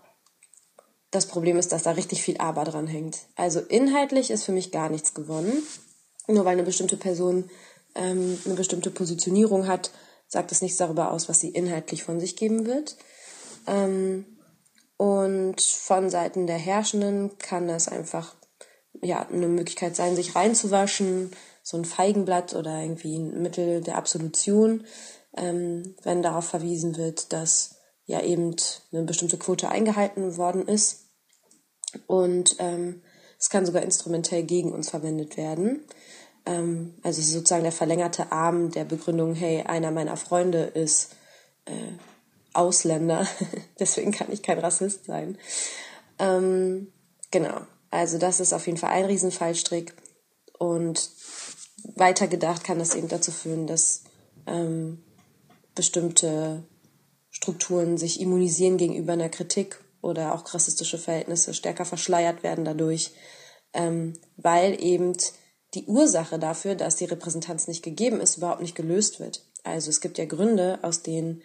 das 1.11 1.25
Problem 1.25 1.57
ist, 1.57 1.71
dass 1.71 1.83
da 1.83 1.91
richtig 1.91 2.21
viel 2.21 2.37
Aber 2.37 2.65
dran 2.65 2.87
hängt. 2.87 3.19
Also 3.35 3.59
inhaltlich 3.61 4.29
ist 4.31 4.43
für 4.43 4.51
mich 4.51 4.71
gar 4.71 4.89
nichts 4.89 5.13
gewonnen. 5.13 5.63
Nur 6.27 6.45
weil 6.45 6.53
eine 6.53 6.63
bestimmte 6.63 6.97
Person 6.97 7.49
ähm, 7.95 8.37
eine 8.45 8.55
bestimmte 8.55 8.91
Positionierung 8.91 9.67
hat, 9.67 9.91
sagt 10.27 10.51
es 10.51 10.61
nichts 10.61 10.77
darüber 10.77 11.11
aus, 11.11 11.29
was 11.29 11.39
sie 11.39 11.49
inhaltlich 11.49 12.03
von 12.03 12.19
sich 12.19 12.35
geben 12.35 12.65
wird. 12.65 12.97
Ähm, 13.67 14.25
und 14.97 15.61
von 15.61 16.09
Seiten 16.09 16.47
der 16.47 16.57
Herrschenden 16.57 17.37
kann 17.37 17.67
das 17.67 17.87
einfach 17.87 18.35
ja 19.01 19.27
eine 19.27 19.47
Möglichkeit 19.47 19.95
sein, 19.95 20.15
sich 20.15 20.35
reinzuwaschen, 20.35 21.31
so 21.63 21.77
ein 21.77 21.85
Feigenblatt 21.85 22.53
oder 22.53 22.81
irgendwie 22.81 23.17
ein 23.17 23.41
Mittel 23.41 23.81
der 23.81 23.97
Absolution, 23.97 24.85
ähm, 25.35 25.95
wenn 26.03 26.21
darauf 26.21 26.45
verwiesen 26.45 26.97
wird, 26.97 27.33
dass 27.33 27.75
ja 28.05 28.21
eben 28.21 28.55
eine 28.91 29.03
bestimmte 29.03 29.37
Quote 29.37 29.69
eingehalten 29.69 30.37
worden 30.37 30.67
ist. 30.67 31.05
Und 32.07 32.55
ähm, 32.59 33.01
es 33.39 33.49
kann 33.49 33.65
sogar 33.65 33.81
instrumentell 33.81 34.43
gegen 34.43 34.71
uns 34.71 34.89
verwendet 34.89 35.37
werden. 35.37 35.85
Ähm, 36.45 36.95
also 37.03 37.21
sozusagen 37.21 37.63
der 37.63 37.71
verlängerte 37.71 38.31
Arm 38.31 38.71
der 38.71 38.85
Begründung, 38.85 39.33
hey, 39.33 39.63
einer 39.63 39.91
meiner 39.91 40.17
Freunde 40.17 40.63
ist 40.63 41.15
äh, 41.65 41.71
Ausländer, 42.53 43.27
deswegen 43.79 44.11
kann 44.11 44.31
ich 44.31 44.41
kein 44.41 44.59
Rassist 44.59 45.05
sein. 45.05 45.37
Ähm, 46.19 46.91
genau, 47.31 47.61
also 47.91 48.17
das 48.17 48.39
ist 48.39 48.53
auf 48.53 48.65
jeden 48.67 48.77
Fall 48.77 48.91
ein 48.91 49.05
Riesenfallstrick. 49.05 49.93
Und 50.57 51.09
weitergedacht 51.95 52.63
kann 52.63 52.79
das 52.79 52.95
eben 52.95 53.09
dazu 53.09 53.31
führen, 53.31 53.67
dass 53.67 54.03
ähm, 54.47 55.03
bestimmte 55.75 56.63
Strukturen 57.29 57.97
sich 57.97 58.21
immunisieren 58.21 58.77
gegenüber 58.77 59.13
einer 59.13 59.29
Kritik 59.29 59.83
oder 60.01 60.33
auch 60.33 60.53
rassistische 60.53 60.97
Verhältnisse 60.97 61.53
stärker 61.53 61.85
verschleiert 61.85 62.43
werden 62.43 62.63
dadurch, 62.63 63.11
ähm, 63.73 64.13
weil 64.37 64.81
eben 64.81 65.13
die 65.73 65.85
Ursache 65.85 66.39
dafür, 66.39 66.75
dass 66.75 66.95
die 66.95 67.05
Repräsentanz 67.05 67.67
nicht 67.67 67.83
gegeben 67.83 68.21
ist, 68.21 68.37
überhaupt 68.37 68.61
nicht 68.61 68.75
gelöst 68.75 69.19
wird. 69.19 69.43
Also 69.63 69.89
es 69.89 69.99
gibt 69.99 70.17
ja 70.17 70.25
Gründe, 70.25 70.79
aus 70.81 71.01
denen 71.01 71.41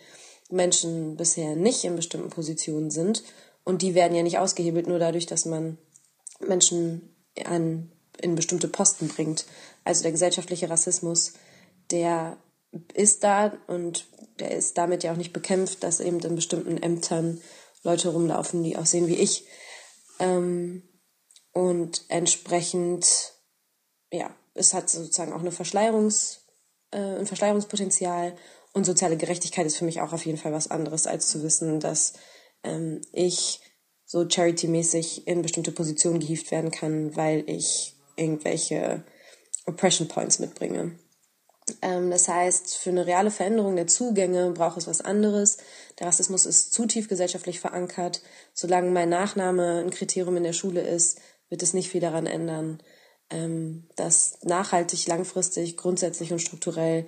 Menschen 0.51 1.17
bisher 1.17 1.57
nicht 1.57 1.85
in 1.85 1.97
bestimmten 1.97 2.31
Positionen 2.31 2.91
sind 2.91 3.25
und 3.65 3.83
die 3.83 3.95
werden 3.95 4.15
ja 4.15 4.23
nicht 4.23 4.39
ausgehebelt 4.39 4.87
nur 4.87 4.99
dadurch, 4.99 5.27
dass 5.27 5.45
man 5.45 5.79
Menschen 6.39 7.15
an, 7.45 7.91
in 8.21 8.35
bestimmte 8.35 8.69
Posten 8.69 9.09
bringt. 9.09 9.47
Also 9.85 10.03
der 10.03 10.13
gesellschaftliche 10.13 10.71
Rassismus, 10.71 11.33
der 11.91 12.37
ist 12.95 13.25
da 13.25 13.53
und 13.67 14.07
der 14.41 14.51
ist 14.53 14.79
damit 14.79 15.05
ja 15.05 15.13
auch 15.13 15.17
nicht 15.17 15.33
bekämpft, 15.33 15.83
dass 15.83 16.01
eben 16.01 16.21
in 16.21 16.35
bestimmten 16.35 16.77
Ämtern 16.83 17.41
Leute 17.83 18.11
rumlaufen, 18.11 18.63
die 18.63 18.77
aussehen 18.77 19.07
wie 19.07 19.17
ich. 19.17 19.45
Ähm, 20.19 20.83
und 21.53 22.05
entsprechend, 22.09 23.33
ja, 24.13 24.35
es 24.55 24.75
hat 24.75 24.91
sozusagen 24.91 25.33
auch 25.33 25.41
eine 25.41 25.53
Verschleierungs, 25.53 26.47
äh, 26.91 26.99
ein 26.99 27.27
Verschleierungspotenzial 27.27 28.37
und 28.73 28.85
soziale 28.85 29.17
Gerechtigkeit 29.17 29.67
ist 29.67 29.77
für 29.77 29.85
mich 29.85 30.01
auch 30.01 30.13
auf 30.13 30.25
jeden 30.27 30.39
Fall 30.39 30.53
was 30.53 30.71
anderes, 30.71 31.07
als 31.07 31.29
zu 31.29 31.43
wissen, 31.43 31.81
dass 31.81 32.13
ähm, 32.63 33.03
ich 33.13 33.61
so 34.07 34.29
charity-mäßig 34.29 35.27
in 35.27 35.43
bestimmte 35.43 35.73
Positionen 35.73 36.21
gehievt 36.21 36.51
werden 36.51 36.71
kann, 36.71 37.17
weil 37.17 37.45
ich 37.49 37.97
irgendwelche 38.17 39.05
Oppression 39.67 40.09
Points 40.09 40.39
mitbringe. 40.39 40.99
Ähm, 41.83 42.11
das 42.11 42.29
heißt, 42.29 42.77
für 42.77 42.91
eine 42.91 43.07
reale 43.07 43.31
Veränderung 43.31 43.77
der 43.77 43.87
Zugänge 43.87 44.51
braucht 44.51 44.79
es 44.79 44.87
was 44.87 45.01
anderes. 45.01 45.59
Der 45.99 46.07
Rassismus 46.07 46.47
ist 46.47 46.73
zu 46.73 46.87
tief 46.87 47.09
gesellschaftlich 47.09 47.61
verankert. 47.61 48.23
Solange 48.55 48.91
mein 48.91 49.09
Nachname 49.09 49.81
ein 49.81 49.91
Kriterium 49.91 50.37
in 50.37 50.45
der 50.45 50.53
Schule 50.53 50.83
ist, 50.83 51.21
wird 51.49 51.63
es 51.63 51.75
nicht 51.75 51.91
viel 51.91 52.01
daran 52.01 52.27
ändern, 52.27 52.83
ähm, 53.31 53.89
dass 53.97 54.39
nachhaltig, 54.43 55.07
langfristig, 55.07 55.77
grundsätzlich 55.77 56.33
und 56.33 56.41
strukturell 56.41 57.07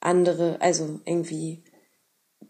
andere, 0.00 0.60
also 0.60 1.00
irgendwie 1.04 1.64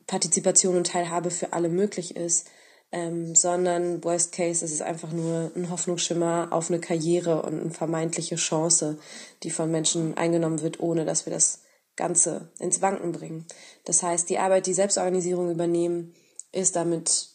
Partizipation 0.06 0.76
und 0.76 0.88
Teilhabe 0.88 1.30
für 1.30 1.52
alle 1.52 1.68
möglich 1.68 2.16
ist, 2.16 2.48
ähm, 2.96 3.34
sondern 3.34 4.02
Worst 4.04 4.32
Case 4.32 4.64
ist 4.64 4.72
es 4.72 4.80
einfach 4.80 5.12
nur 5.12 5.52
ein 5.54 5.68
Hoffnungsschimmer 5.68 6.48
auf 6.50 6.70
eine 6.70 6.80
Karriere 6.80 7.42
und 7.42 7.60
eine 7.60 7.70
vermeintliche 7.70 8.36
Chance, 8.36 8.98
die 9.42 9.50
von 9.50 9.70
Menschen 9.70 10.16
eingenommen 10.16 10.62
wird, 10.62 10.80
ohne 10.80 11.04
dass 11.04 11.26
wir 11.26 11.32
das 11.34 11.60
Ganze 11.96 12.48
ins 12.58 12.80
Wanken 12.80 13.12
bringen. 13.12 13.44
Das 13.84 14.02
heißt, 14.02 14.30
die 14.30 14.38
Arbeit, 14.38 14.66
die 14.66 14.72
Selbstorganisierung 14.72 15.50
übernehmen, 15.50 16.14
ist 16.52 16.74
damit, 16.74 17.28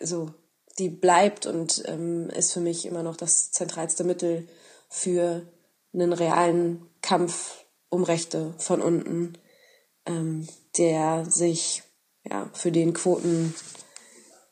also 0.00 0.30
die 0.78 0.88
bleibt 0.88 1.46
und 1.46 1.82
ähm, 1.86 2.30
ist 2.30 2.52
für 2.52 2.60
mich 2.60 2.86
immer 2.86 3.02
noch 3.02 3.16
das 3.16 3.50
zentralste 3.50 4.04
Mittel 4.04 4.46
für 4.88 5.42
einen 5.92 6.12
realen 6.12 6.86
Kampf 7.02 7.64
um 7.88 8.04
Rechte 8.04 8.54
von 8.58 8.80
unten, 8.80 9.36
ähm, 10.06 10.46
der 10.76 11.24
sich 11.24 11.82
ja 12.22 12.48
für 12.52 12.70
den 12.70 12.92
Quoten 12.92 13.52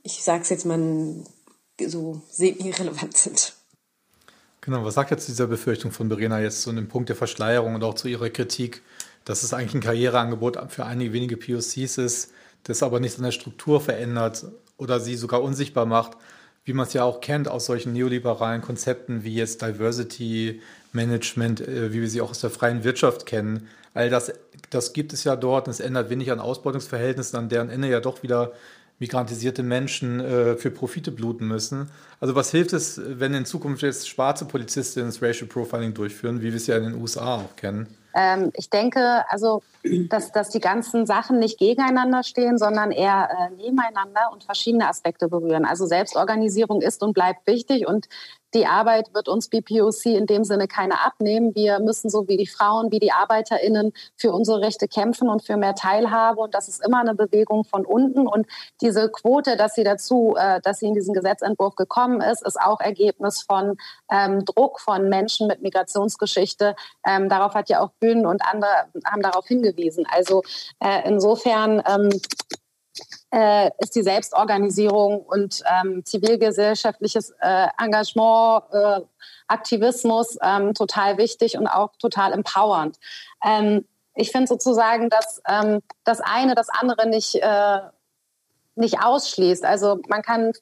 ich 0.07 0.23
sage 0.23 0.43
es 0.43 0.51
jetzt 0.51 0.65
mal, 0.65 0.79
so 1.85 2.23
semi-relevant 2.31 3.17
sind. 3.17 3.55
Genau, 4.61 4.85
was 4.85 4.95
sagt 4.95 5.11
jetzt 5.11 5.29
dieser 5.29 5.49
Befürchtung 5.49 5.91
von 5.91 6.09
Verena 6.09 6.41
jetzt 6.41 6.63
zu 6.63 6.73
dem 6.73 6.89
Punkt 6.89 7.09
der 7.09 7.17
Verschleierung 7.17 7.75
und 7.75 7.85
auch 7.85 7.95
zu 7.95 8.09
ihrer 8.09 8.31
Kritik, 8.31 8.83
dass 9.25 9.43
es 9.43 9.53
eigentlich 9.53 9.75
ein 9.75 9.81
Karriereangebot 9.81 10.59
für 10.71 10.87
einige 10.87 11.13
wenige 11.13 11.37
POCs 11.37 11.99
ist, 11.99 12.31
das 12.63 12.83
aber 12.83 13.01
nichts 13.01 13.19
an 13.19 13.25
der 13.25 13.33
Struktur 13.33 13.81
verändert 13.81 14.47
oder 14.77 15.01
sie 15.01 15.17
sogar 15.17 15.43
unsichtbar 15.43 15.87
macht, 15.87 16.13
wie 16.65 16.73
man 16.73 16.87
es 16.87 16.93
ja 16.93 17.05
auch 17.05 17.21
kennt 17.21 17.49
aus 17.49 17.67
solchen 17.67 17.93
neoliberalen 17.93 18.63
Konzepten 18.63 19.25
wie 19.25 19.35
jetzt 19.35 19.63
Diversity 19.63 20.61
Management, 20.93 21.61
äh, 21.61 21.93
wie 21.93 22.01
wir 22.01 22.09
sie 22.09 22.21
auch 22.21 22.31
aus 22.31 22.41
der 22.41 22.51
freien 22.51 22.85
Wirtschaft 22.85 23.27
kennen. 23.27 23.69
All 23.95 24.11
das, 24.11 24.33
das 24.71 24.93
gibt 24.93 25.13
es 25.13 25.25
ja 25.25 25.37
dort 25.37 25.69
und 25.69 25.73
es 25.73 25.81
ändert 25.81 26.11
wenig 26.11 26.31
an 26.31 26.41
Ausbeutungsverhältnissen, 26.41 27.37
an 27.37 27.49
deren 27.49 27.71
Ende 27.71 27.89
ja 27.89 28.01
doch 28.01 28.23
wieder 28.23 28.53
migrantisierte 28.99 29.63
Menschen 29.63 30.21
äh, 30.21 30.57
für 30.57 30.71
Profite 30.71 31.11
bluten 31.11 31.47
müssen. 31.47 31.91
Also 32.21 32.35
was 32.35 32.51
hilft 32.51 32.73
es, 32.73 33.01
wenn 33.05 33.35
in 33.35 33.45
Zukunft 33.45 33.83
jetzt 33.83 34.09
schwarze 34.09 34.47
Polizistinnen 34.47 35.09
das 35.09 35.23
Racial 35.23 35.49
Profiling 35.49 35.93
durchführen, 35.93 36.41
wie 36.41 36.47
wir 36.47 36.57
es 36.57 36.67
ja 36.67 36.77
in 36.77 36.85
den 36.85 36.95
USA 36.95 37.37
auch 37.37 37.57
kennen? 37.57 37.87
Ähm, 38.17 38.51
ich 38.55 38.71
denke, 38.71 39.25
also, 39.29 39.63
dass, 40.09 40.33
dass 40.33 40.49
die 40.49 40.61
ganzen 40.61 41.05
Sachen 41.05 41.39
nicht 41.39 41.59
gegeneinander 41.59 42.23
stehen, 42.23 42.57
sondern 42.57 42.91
eher 42.91 43.29
äh, 43.31 43.55
nebeneinander 43.63 44.33
und 44.33 44.45
verschiedene 44.45 44.89
Aspekte 44.89 45.29
berühren. 45.29 45.67
Also 45.67 45.85
Selbstorganisierung 45.85 46.81
ist 46.81 47.03
und 47.03 47.13
bleibt 47.13 47.47
wichtig 47.47 47.87
und 47.87 48.09
die 48.55 48.67
Arbeit 48.67 49.13
wird 49.15 49.29
uns 49.29 49.49
BPOC 49.49 50.07
in 50.07 50.27
dem 50.27 50.45
Sinne 50.45 50.69
keine 50.69 51.05
abnehmen. 51.05 51.55
Wir 51.55 51.81
müssen 51.81 52.09
so 52.11 52.29
wie 52.29 52.37
die 52.37 52.47
Frauen, 52.47 52.91
wie 52.93 52.99
die 52.99 53.13
ArbeiterInnen 53.13 53.93
für 54.17 54.33
unsere 54.33 54.61
Rechte 54.61 54.89
kämpfen 54.89 55.29
und 55.29 55.43
für 55.43 55.57
mehr 55.57 55.75
Teilhabe. 55.75 56.41
Und 56.41 56.55
das 56.55 56.69
ist 56.69 56.85
immer 56.85 57.01
eine 57.01 57.15
Bewegung 57.15 57.65
von 57.65 57.85
unten. 57.85 58.27
Und 58.27 58.47
diese 58.81 59.11
Quote, 59.11 59.57
dass 59.57 59.75
sie 59.75 59.85
dazu, 59.85 60.35
äh, 60.39 60.61
dass 60.63 60.79
sie 60.79 60.87
in 60.87 60.95
diesen 60.95 61.15
Gesetzentwurf 61.15 61.75
gekommen 61.75 62.21
ist, 62.21 62.47
ist 62.47 62.61
auch 62.61 62.81
Ergebnis 62.81 63.43
von 63.43 63.77
ähm, 64.11 64.45
Druck 64.45 64.81
von 64.81 65.09
Menschen 65.09 65.49
mit 65.49 65.63
Migrationsgeschichte. 65.63 66.77
Ähm, 67.07 67.29
darauf 67.29 67.55
hat 67.55 67.69
ja 67.69 67.81
auch 67.81 67.91
Bühnen 68.01 68.27
und 68.27 68.43
andere 68.45 68.87
haben 69.05 69.23
darauf 69.23 69.47
hingewiesen. 69.47 70.07
Also 70.11 70.43
äh, 70.81 71.07
insofern 71.07 71.83
ähm, 71.87 72.11
äh, 73.33 73.71
ist 73.79 73.95
die 73.95 74.03
Selbstorganisierung 74.03 75.21
und 75.21 75.63
ähm, 75.67 76.05
zivilgesellschaftliches 76.05 77.35
äh, 77.41 77.69
Engagement, 77.79 78.65
äh, 78.73 79.01
Aktivismus 79.49 80.39
ähm, 80.43 80.75
total 80.75 81.19
wichtig 81.19 81.57
und 81.57 81.67
auch 81.67 81.97
total 81.99 82.33
empowernd. 82.33 82.99
Ähm, 83.45 83.85
ich 84.15 84.33
finde 84.33 84.49
sozusagen, 84.49 85.11
dass 85.11 85.43
ähm, 85.49 85.81
das 86.05 86.21
eine 86.21 86.55
das 86.55 86.69
andere 86.69 87.09
nicht, 87.09 87.37
äh, 87.37 87.81
nicht 88.75 89.03
ausschließt. 89.03 89.65
Also 89.65 90.01
man 90.09 90.23
kann 90.23 90.53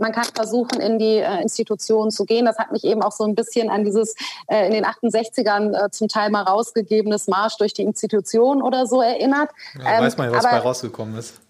man 0.00 0.12
kann 0.12 0.24
versuchen, 0.24 0.80
in 0.80 0.98
die 0.98 1.18
äh, 1.18 1.42
Institutionen 1.42 2.10
zu 2.10 2.24
gehen. 2.24 2.46
Das 2.46 2.58
hat 2.58 2.72
mich 2.72 2.84
eben 2.84 3.02
auch 3.02 3.12
so 3.12 3.24
ein 3.24 3.34
bisschen 3.34 3.68
an 3.68 3.84
dieses 3.84 4.14
äh, 4.48 4.66
in 4.66 4.72
den 4.72 4.86
68ern 4.86 5.74
äh, 5.76 5.90
zum 5.90 6.08
Teil 6.08 6.30
mal 6.30 6.42
rausgegebenes 6.42 7.28
Marsch 7.28 7.58
durch 7.58 7.74
die 7.74 7.82
Institution 7.82 8.62
oder 8.62 8.86
so 8.86 9.02
erinnert. 9.02 9.50
Ja, 9.78 9.98
ähm, 9.98 10.04
weiß 10.04 10.16
man 10.16 10.30
ja, 10.30 10.36
was 10.36 10.44
ähm, 10.44 10.50
bei 10.50 10.58
rausgekommen 10.58 11.18
ist. 11.18 11.40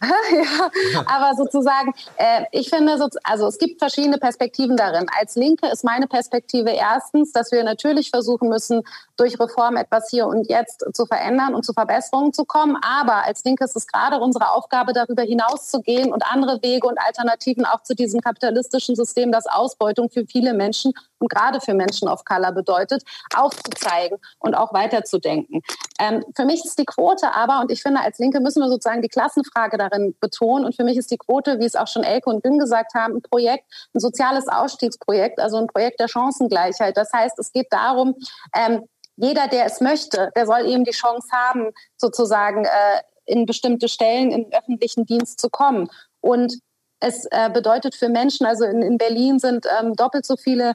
ja, 0.32 0.70
aber 1.06 1.36
sozusagen, 1.36 1.92
äh, 2.16 2.44
ich 2.52 2.70
finde, 2.70 2.96
so, 2.96 3.08
also 3.22 3.46
es 3.46 3.58
gibt 3.58 3.78
verschiedene 3.78 4.16
Perspektiven 4.16 4.76
darin. 4.76 5.06
Als 5.20 5.36
Linke 5.36 5.66
ist 5.66 5.84
meine 5.84 6.06
Perspektive 6.06 6.70
erstens, 6.70 7.32
dass 7.32 7.52
wir 7.52 7.62
natürlich 7.64 8.08
versuchen 8.10 8.48
müssen, 8.48 8.82
durch 9.18 9.38
Reform 9.38 9.76
etwas 9.76 10.08
hier 10.08 10.26
und 10.26 10.48
jetzt 10.48 10.86
zu 10.94 11.04
verändern 11.04 11.54
und 11.54 11.66
zu 11.66 11.74
Verbesserungen 11.74 12.32
zu 12.32 12.46
kommen. 12.46 12.78
Aber 12.82 13.24
als 13.24 13.44
Linke 13.44 13.64
ist 13.64 13.76
es 13.76 13.86
gerade 13.86 14.18
unsere 14.18 14.52
Aufgabe, 14.52 14.94
darüber 14.94 15.22
hinaus 15.22 15.68
zu 15.68 15.82
gehen 15.82 16.12
und 16.12 16.24
andere 16.24 16.62
Wege 16.62 16.86
und 16.86 16.98
Alternativen 16.98 17.66
auch 17.66 17.82
zu 17.82 17.94
diesem 17.94 18.22
kapitalistischen 18.22 18.96
System, 18.96 19.30
das 19.30 19.46
Ausbeutung 19.46 20.08
für 20.08 20.24
viele 20.26 20.54
Menschen 20.54 20.94
und 21.18 21.28
gerade 21.28 21.60
für 21.60 21.74
Menschen 21.74 22.08
of 22.08 22.24
Color 22.24 22.52
bedeutet, 22.52 23.02
aufzuzeigen 23.36 24.18
und 24.38 24.54
auch 24.54 24.72
weiterzudenken. 24.72 25.60
Ähm, 25.98 26.24
für 26.34 26.46
mich 26.46 26.64
ist 26.64 26.78
die 26.78 26.86
Quote 26.86 27.34
aber, 27.34 27.60
und 27.60 27.70
ich 27.70 27.82
finde, 27.82 28.00
als 28.00 28.18
Linke 28.18 28.40
müssen 28.40 28.62
wir 28.62 28.68
sozusagen 28.68 29.02
die 29.02 29.08
Klassenfrage 29.08 29.76
darin 29.90 30.14
betonen. 30.20 30.64
Und 30.64 30.76
für 30.76 30.84
mich 30.84 30.96
ist 30.96 31.10
die 31.10 31.18
Quote, 31.18 31.58
wie 31.58 31.64
es 31.64 31.76
auch 31.76 31.88
schon 31.88 32.04
Elke 32.04 32.30
und 32.30 32.42
Gün 32.42 32.58
gesagt 32.58 32.94
haben, 32.94 33.16
ein 33.16 33.22
Projekt, 33.22 33.64
ein 33.94 34.00
soziales 34.00 34.48
Ausstiegsprojekt, 34.48 35.38
also 35.38 35.56
ein 35.56 35.66
Projekt 35.66 36.00
der 36.00 36.08
Chancengleichheit. 36.08 36.96
Das 36.96 37.12
heißt, 37.12 37.38
es 37.38 37.52
geht 37.52 37.68
darum, 37.70 38.14
ähm, 38.54 38.84
jeder, 39.16 39.48
der 39.48 39.66
es 39.66 39.80
möchte, 39.80 40.30
der 40.34 40.46
soll 40.46 40.66
eben 40.66 40.84
die 40.84 40.92
Chance 40.92 41.28
haben, 41.32 41.70
sozusagen 41.96 42.64
äh, 42.64 43.02
in 43.26 43.46
bestimmte 43.46 43.88
Stellen 43.88 44.30
im 44.30 44.46
öffentlichen 44.52 45.04
Dienst 45.04 45.40
zu 45.40 45.50
kommen. 45.50 45.90
Und 46.20 46.58
es 47.00 47.26
äh, 47.30 47.50
bedeutet 47.50 47.94
für 47.94 48.08
Menschen, 48.08 48.46
also 48.46 48.64
in, 48.64 48.82
in 48.82 48.98
Berlin 48.98 49.38
sind 49.38 49.66
ähm, 49.78 49.94
doppelt 49.94 50.26
so 50.26 50.36
viele 50.36 50.74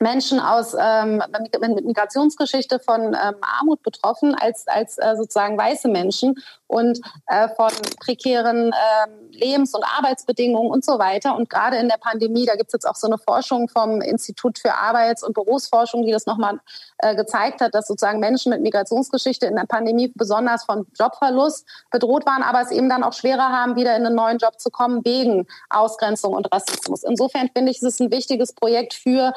Menschen 0.00 0.40
aus 0.40 0.74
ähm, 0.78 1.22
mit 1.60 1.84
Migrationsgeschichte 1.84 2.78
von 2.78 3.14
ähm, 3.14 3.34
Armut 3.40 3.82
betroffen 3.82 4.34
als 4.34 4.66
als 4.68 4.98
äh, 4.98 5.16
sozusagen 5.16 5.58
weiße 5.58 5.88
Menschen 5.88 6.36
und 6.68 7.00
äh, 7.26 7.48
von 7.48 7.70
prekären 7.98 8.72
äh, 8.72 9.36
Lebens- 9.36 9.74
und 9.74 9.84
Arbeitsbedingungen 9.84 10.70
und 10.70 10.84
so 10.84 10.98
weiter. 10.98 11.34
Und 11.34 11.48
gerade 11.48 11.76
in 11.78 11.88
der 11.88 11.96
Pandemie, 11.96 12.44
da 12.44 12.54
gibt 12.54 12.68
es 12.68 12.72
jetzt 12.74 12.86
auch 12.86 12.94
so 12.94 13.06
eine 13.06 13.18
Forschung 13.18 13.68
vom 13.68 14.00
Institut 14.00 14.58
für 14.58 14.74
Arbeits- 14.74 15.22
und 15.22 15.32
Berufsforschung, 15.32 16.04
die 16.04 16.12
das 16.12 16.26
nochmal 16.26 16.60
äh, 16.98 17.16
gezeigt 17.16 17.60
hat, 17.60 17.74
dass 17.74 17.86
sozusagen 17.86 18.20
Menschen 18.20 18.50
mit 18.50 18.60
Migrationsgeschichte 18.60 19.46
in 19.46 19.56
der 19.56 19.64
Pandemie 19.64 20.12
besonders 20.14 20.64
von 20.64 20.86
Jobverlust 20.98 21.66
bedroht 21.90 22.26
waren, 22.26 22.42
aber 22.42 22.60
es 22.60 22.70
eben 22.70 22.88
dann 22.88 23.02
auch 23.02 23.14
schwerer 23.14 23.48
haben, 23.48 23.76
wieder 23.76 23.96
in 23.96 24.04
einen 24.04 24.14
neuen 24.14 24.38
Job 24.38 24.60
zu 24.60 24.70
kommen 24.70 25.04
wegen 25.04 25.46
Ausgrenzung 25.70 26.34
und 26.34 26.52
Rassismus. 26.52 27.02
Insofern 27.02 27.48
finde 27.54 27.70
ich, 27.70 27.78
es 27.78 27.84
ist 27.84 28.00
ein 28.00 28.10
wichtiges 28.10 28.52
Projekt 28.52 28.94
für 28.94 29.32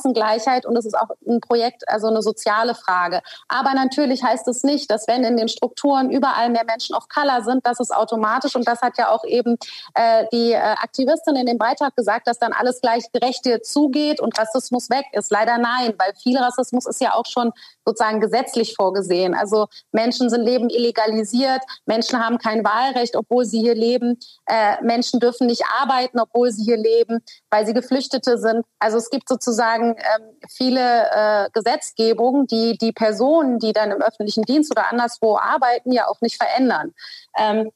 Chancengleichheit 0.00 0.66
und 0.66 0.76
es 0.76 0.86
ist 0.86 0.94
auch 0.94 1.08
ein 1.26 1.40
Projekt, 1.40 1.88
also 1.88 2.08
eine 2.08 2.22
soziale 2.22 2.74
Frage. 2.74 3.20
Aber 3.48 3.74
natürlich 3.74 4.22
heißt 4.22 4.48
es 4.48 4.62
nicht, 4.62 4.90
dass 4.90 5.06
wenn 5.08 5.24
in 5.24 5.36
den 5.36 5.48
Strukturen 5.48 6.10
überall 6.10 6.50
mehr 6.50 6.64
Menschen 6.64 6.94
of 6.94 7.08
Color 7.08 7.42
sind, 7.42 7.66
dass 7.66 7.80
es 7.80 7.90
automatisch, 7.90 8.56
und 8.56 8.66
das 8.66 8.82
hat 8.82 8.98
ja 8.98 9.10
auch 9.10 9.24
eben 9.24 9.56
äh, 9.94 10.26
die 10.32 10.52
äh, 10.52 10.58
Aktivistin 10.58 11.36
in 11.36 11.46
dem 11.46 11.58
Beitrag 11.58 11.96
gesagt, 11.96 12.26
dass 12.26 12.38
dann 12.38 12.52
alles 12.52 12.80
gleich 12.80 13.10
gerecht 13.12 13.40
zugeht 13.62 14.20
und 14.20 14.38
Rassismus 14.38 14.90
weg 14.90 15.06
ist. 15.12 15.30
Leider 15.30 15.56
nein, 15.56 15.94
weil 15.98 16.12
viel 16.22 16.36
Rassismus 16.36 16.86
ist 16.86 17.00
ja 17.00 17.14
auch 17.14 17.24
schon 17.26 17.52
sozusagen 17.90 18.20
gesetzlich 18.20 18.74
vorgesehen. 18.74 19.34
Also 19.34 19.66
Menschen 19.92 20.30
sind 20.30 20.42
Leben 20.42 20.70
illegalisiert, 20.70 21.62
Menschen 21.86 22.24
haben 22.24 22.38
kein 22.38 22.64
Wahlrecht, 22.64 23.16
obwohl 23.16 23.44
sie 23.44 23.60
hier 23.60 23.74
leben, 23.74 24.18
äh, 24.46 24.82
Menschen 24.82 25.20
dürfen 25.20 25.46
nicht 25.46 25.64
arbeiten, 25.80 26.20
obwohl 26.20 26.50
sie 26.50 26.64
hier 26.64 26.76
leben, 26.76 27.20
weil 27.50 27.66
sie 27.66 27.74
Geflüchtete 27.74 28.38
sind. 28.38 28.64
Also 28.78 28.98
es 28.98 29.10
gibt 29.10 29.28
sozusagen 29.28 29.96
ähm, 29.96 30.36
viele 30.48 31.10
äh, 31.10 31.50
Gesetzgebungen, 31.52 32.46
die 32.46 32.78
die 32.78 32.92
Personen, 32.92 33.58
die 33.58 33.72
dann 33.72 33.90
im 33.90 34.00
öffentlichen 34.00 34.44
Dienst 34.44 34.70
oder 34.70 34.90
anderswo 34.90 35.36
arbeiten, 35.36 35.92
ja 35.92 36.06
auch 36.06 36.20
nicht 36.20 36.36
verändern. 36.36 36.92
Ähm, 37.36 37.70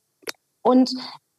und 0.63 0.91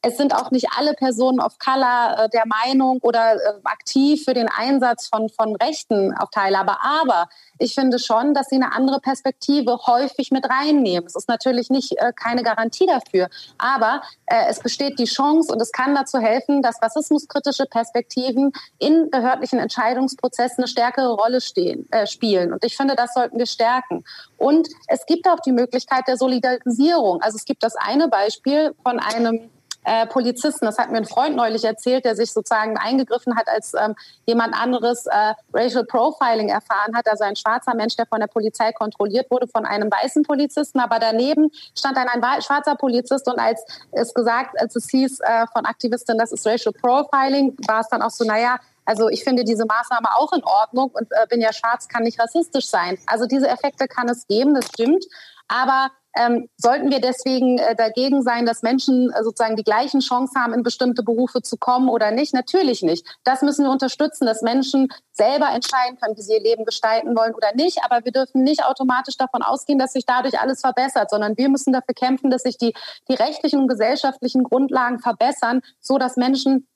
es 0.06 0.18
sind 0.18 0.36
auch 0.36 0.52
nicht 0.52 0.68
alle 0.78 0.94
Personen 0.94 1.40
of 1.40 1.58
Color 1.58 2.26
äh, 2.26 2.30
der 2.30 2.44
Meinung 2.46 3.00
oder 3.02 3.36
äh, 3.36 3.40
aktiv 3.64 4.24
für 4.24 4.36
den 4.36 4.48
Einsatz 4.48 5.08
von, 5.08 5.30
von 5.30 5.56
Rechten 5.56 6.14
auf 6.16 6.30
Teilhabe. 6.30 6.76
Aber 6.84 7.28
ich 7.58 7.74
finde 7.74 7.98
schon, 7.98 8.36
dass 8.36 8.50
sie 8.50 8.58
eine 8.58 8.72
andere 8.74 9.00
Perspektive 9.00 9.80
häufig 9.88 10.30
mit 10.32 10.48
reinnehmen. 10.48 11.08
Es 11.08 11.16
ist 11.16 11.28
natürlich 11.28 11.72
nicht 11.72 11.94
äh, 11.98 12.14
keine 12.16 12.44
Garantie 12.44 12.86
dafür, 12.86 13.30
aber 13.58 14.04
äh, 14.28 14.46
es 14.48 14.60
besteht 14.60 15.00
die 15.00 15.06
Chance 15.06 15.52
und 15.52 15.60
es 15.60 15.72
kann 15.72 15.96
dazu 15.96 16.20
helfen, 16.20 16.62
dass 16.62 16.82
rassismuskritische 16.84 17.66
Perspektiven 17.66 18.52
in 18.78 19.10
behördlichen 19.10 19.58
Entscheidungsprozessen 19.58 20.58
eine 20.60 20.68
stärkere 20.68 21.14
Rolle 21.14 21.42
stehen, 21.42 21.88
äh, 21.92 22.06
spielen. 22.06 22.54
Und 22.54 22.64
ich 22.64 22.78
finde, 22.78 22.96
das 22.96 23.16
sollten 23.16 23.40
wir 23.40 23.48
stärken. 23.48 24.04
Und 24.38 24.68
es 24.88 25.08
gibt 25.08 25.28
auch 25.28 25.40
die 25.40 25.52
Möglichkeit 25.52 26.08
der 26.08 26.18
Solidarisierung. 26.18 27.22
Also 27.24 27.38
es 27.38 27.46
gibt 27.46 27.64
das 27.64 27.76
eine 27.76 28.08
Beispiel 28.08 28.76
von 28.84 29.00
einem 29.00 29.50
äh, 29.86 30.06
Polizisten. 30.08 30.66
Das 30.66 30.78
hat 30.78 30.92
mir 30.92 30.98
ein 30.98 31.06
Freund 31.06 31.36
neulich 31.36 31.64
erzählt, 31.64 32.06
der 32.06 32.16
sich 32.16 32.34
sozusagen 32.34 32.78
eingegriffen 32.78 33.36
hat, 33.36 33.48
als 33.48 33.74
ähm, 33.74 33.96
jemand 34.26 34.54
anderes 34.60 35.06
äh, 35.06 35.34
Racial 35.54 35.86
Profiling 35.86 36.50
erfahren 36.50 36.96
hat. 36.96 37.08
Also 37.08 37.24
ein 37.24 37.36
schwarzer 37.36 37.76
Mensch, 37.76 37.96
der 37.96 38.06
von 38.06 38.20
der 38.20 38.28
Polizei 38.28 38.72
kontrolliert 38.72 39.30
wurde, 39.30 39.48
von 39.48 39.66
einem 39.66 39.90
weißen 39.92 40.24
Polizisten. 40.24 40.80
Aber 40.80 41.00
daneben 41.00 41.52
stand 41.78 41.98
dann 41.98 42.08
ein 42.08 42.42
schwarzer 42.42 42.76
Polizist 42.76 43.28
und 43.28 43.40
als 43.40 43.64
es 43.92 44.14
gesagt, 44.14 44.60
als 44.60 44.76
es 44.76 44.90
hieß 44.90 45.20
äh, 45.22 45.46
von 45.54 45.66
Aktivistin, 45.66 46.18
das 46.18 46.32
ist 46.32 46.46
Racial 46.46 46.74
Profiling, 46.74 47.56
war 47.68 47.82
es 47.82 47.88
dann 47.90 48.02
auch 48.02 48.10
so, 48.10 48.26
naja, 48.26 48.58
also 48.86 49.10
ich 49.10 49.24
finde 49.24 49.44
diese 49.44 49.66
Maßnahme 49.66 50.16
auch 50.16 50.32
in 50.34 50.44
Ordnung 50.44 50.92
und 50.94 51.12
äh, 51.12 51.26
bin 51.28 51.42
ja 51.42 51.52
schwarz, 51.54 51.88
kann 51.88 52.04
nicht 52.04 52.20
rassistisch 52.20 52.68
sein. 52.68 52.98
Also 53.08 53.26
diese 53.26 53.48
Effekte 53.48 53.88
kann 53.88 54.08
es 54.10 54.28
geben, 54.28 54.54
das 54.54 54.66
stimmt. 54.66 55.06
Aber 55.48 55.90
ähm, 56.16 56.50
sollten 56.58 56.92
wir 56.92 57.02
deswegen 57.02 57.58
äh, 57.58 57.76
dagegen 57.76 58.22
sein, 58.22 58.46
dass 58.46 58.62
Menschen 58.62 59.12
äh, 59.12 59.24
sozusagen 59.24 59.56
die 59.56 59.64
gleichen 59.64 60.00
Chancen 60.00 60.42
haben, 60.42 60.54
in 60.54 60.64
bestimmte 60.64 61.04
Berufe 61.04 61.42
zu 61.42 61.58
kommen 61.58 61.90
oder 61.90 62.12
nicht? 62.12 62.34
Natürlich 62.34 62.82
nicht. 62.82 63.06
Das 63.24 63.42
müssen 63.42 63.66
wir 63.66 63.72
unterstützen, 63.72 64.26
dass 64.26 64.42
Menschen 64.42 64.88
selber 65.12 65.50
entscheiden 65.50 65.98
können, 66.00 66.16
wie 66.16 66.22
sie 66.22 66.34
ihr 66.34 66.42
Leben 66.42 66.66
gestalten 66.66 67.16
wollen 67.16 67.36
oder 67.36 67.54
nicht. 67.56 67.80
Aber 67.84 68.04
wir 68.06 68.12
dürfen 68.12 68.44
nicht 68.44 68.64
automatisch 68.64 69.18
davon 69.18 69.42
ausgehen, 69.42 69.78
dass 69.78 69.94
sich 69.94 70.06
dadurch 70.06 70.40
alles 70.40 70.62
verbessert, 70.62 71.10
sondern 71.10 71.38
wir 71.38 71.50
müssen 71.50 71.74
dafür 71.74 71.94
kämpfen, 71.94 72.32
dass 72.32 72.44
sich 72.44 72.58
die, 72.58 72.74
die 73.10 73.14
rechtlichen 73.16 73.60
und 73.60 73.68
gesellschaftlichen 73.68 74.44
Grundlagen 74.44 75.00
verbessern, 75.00 75.62
so 75.80 75.98
dass 75.98 76.16
Menschen 76.16 76.68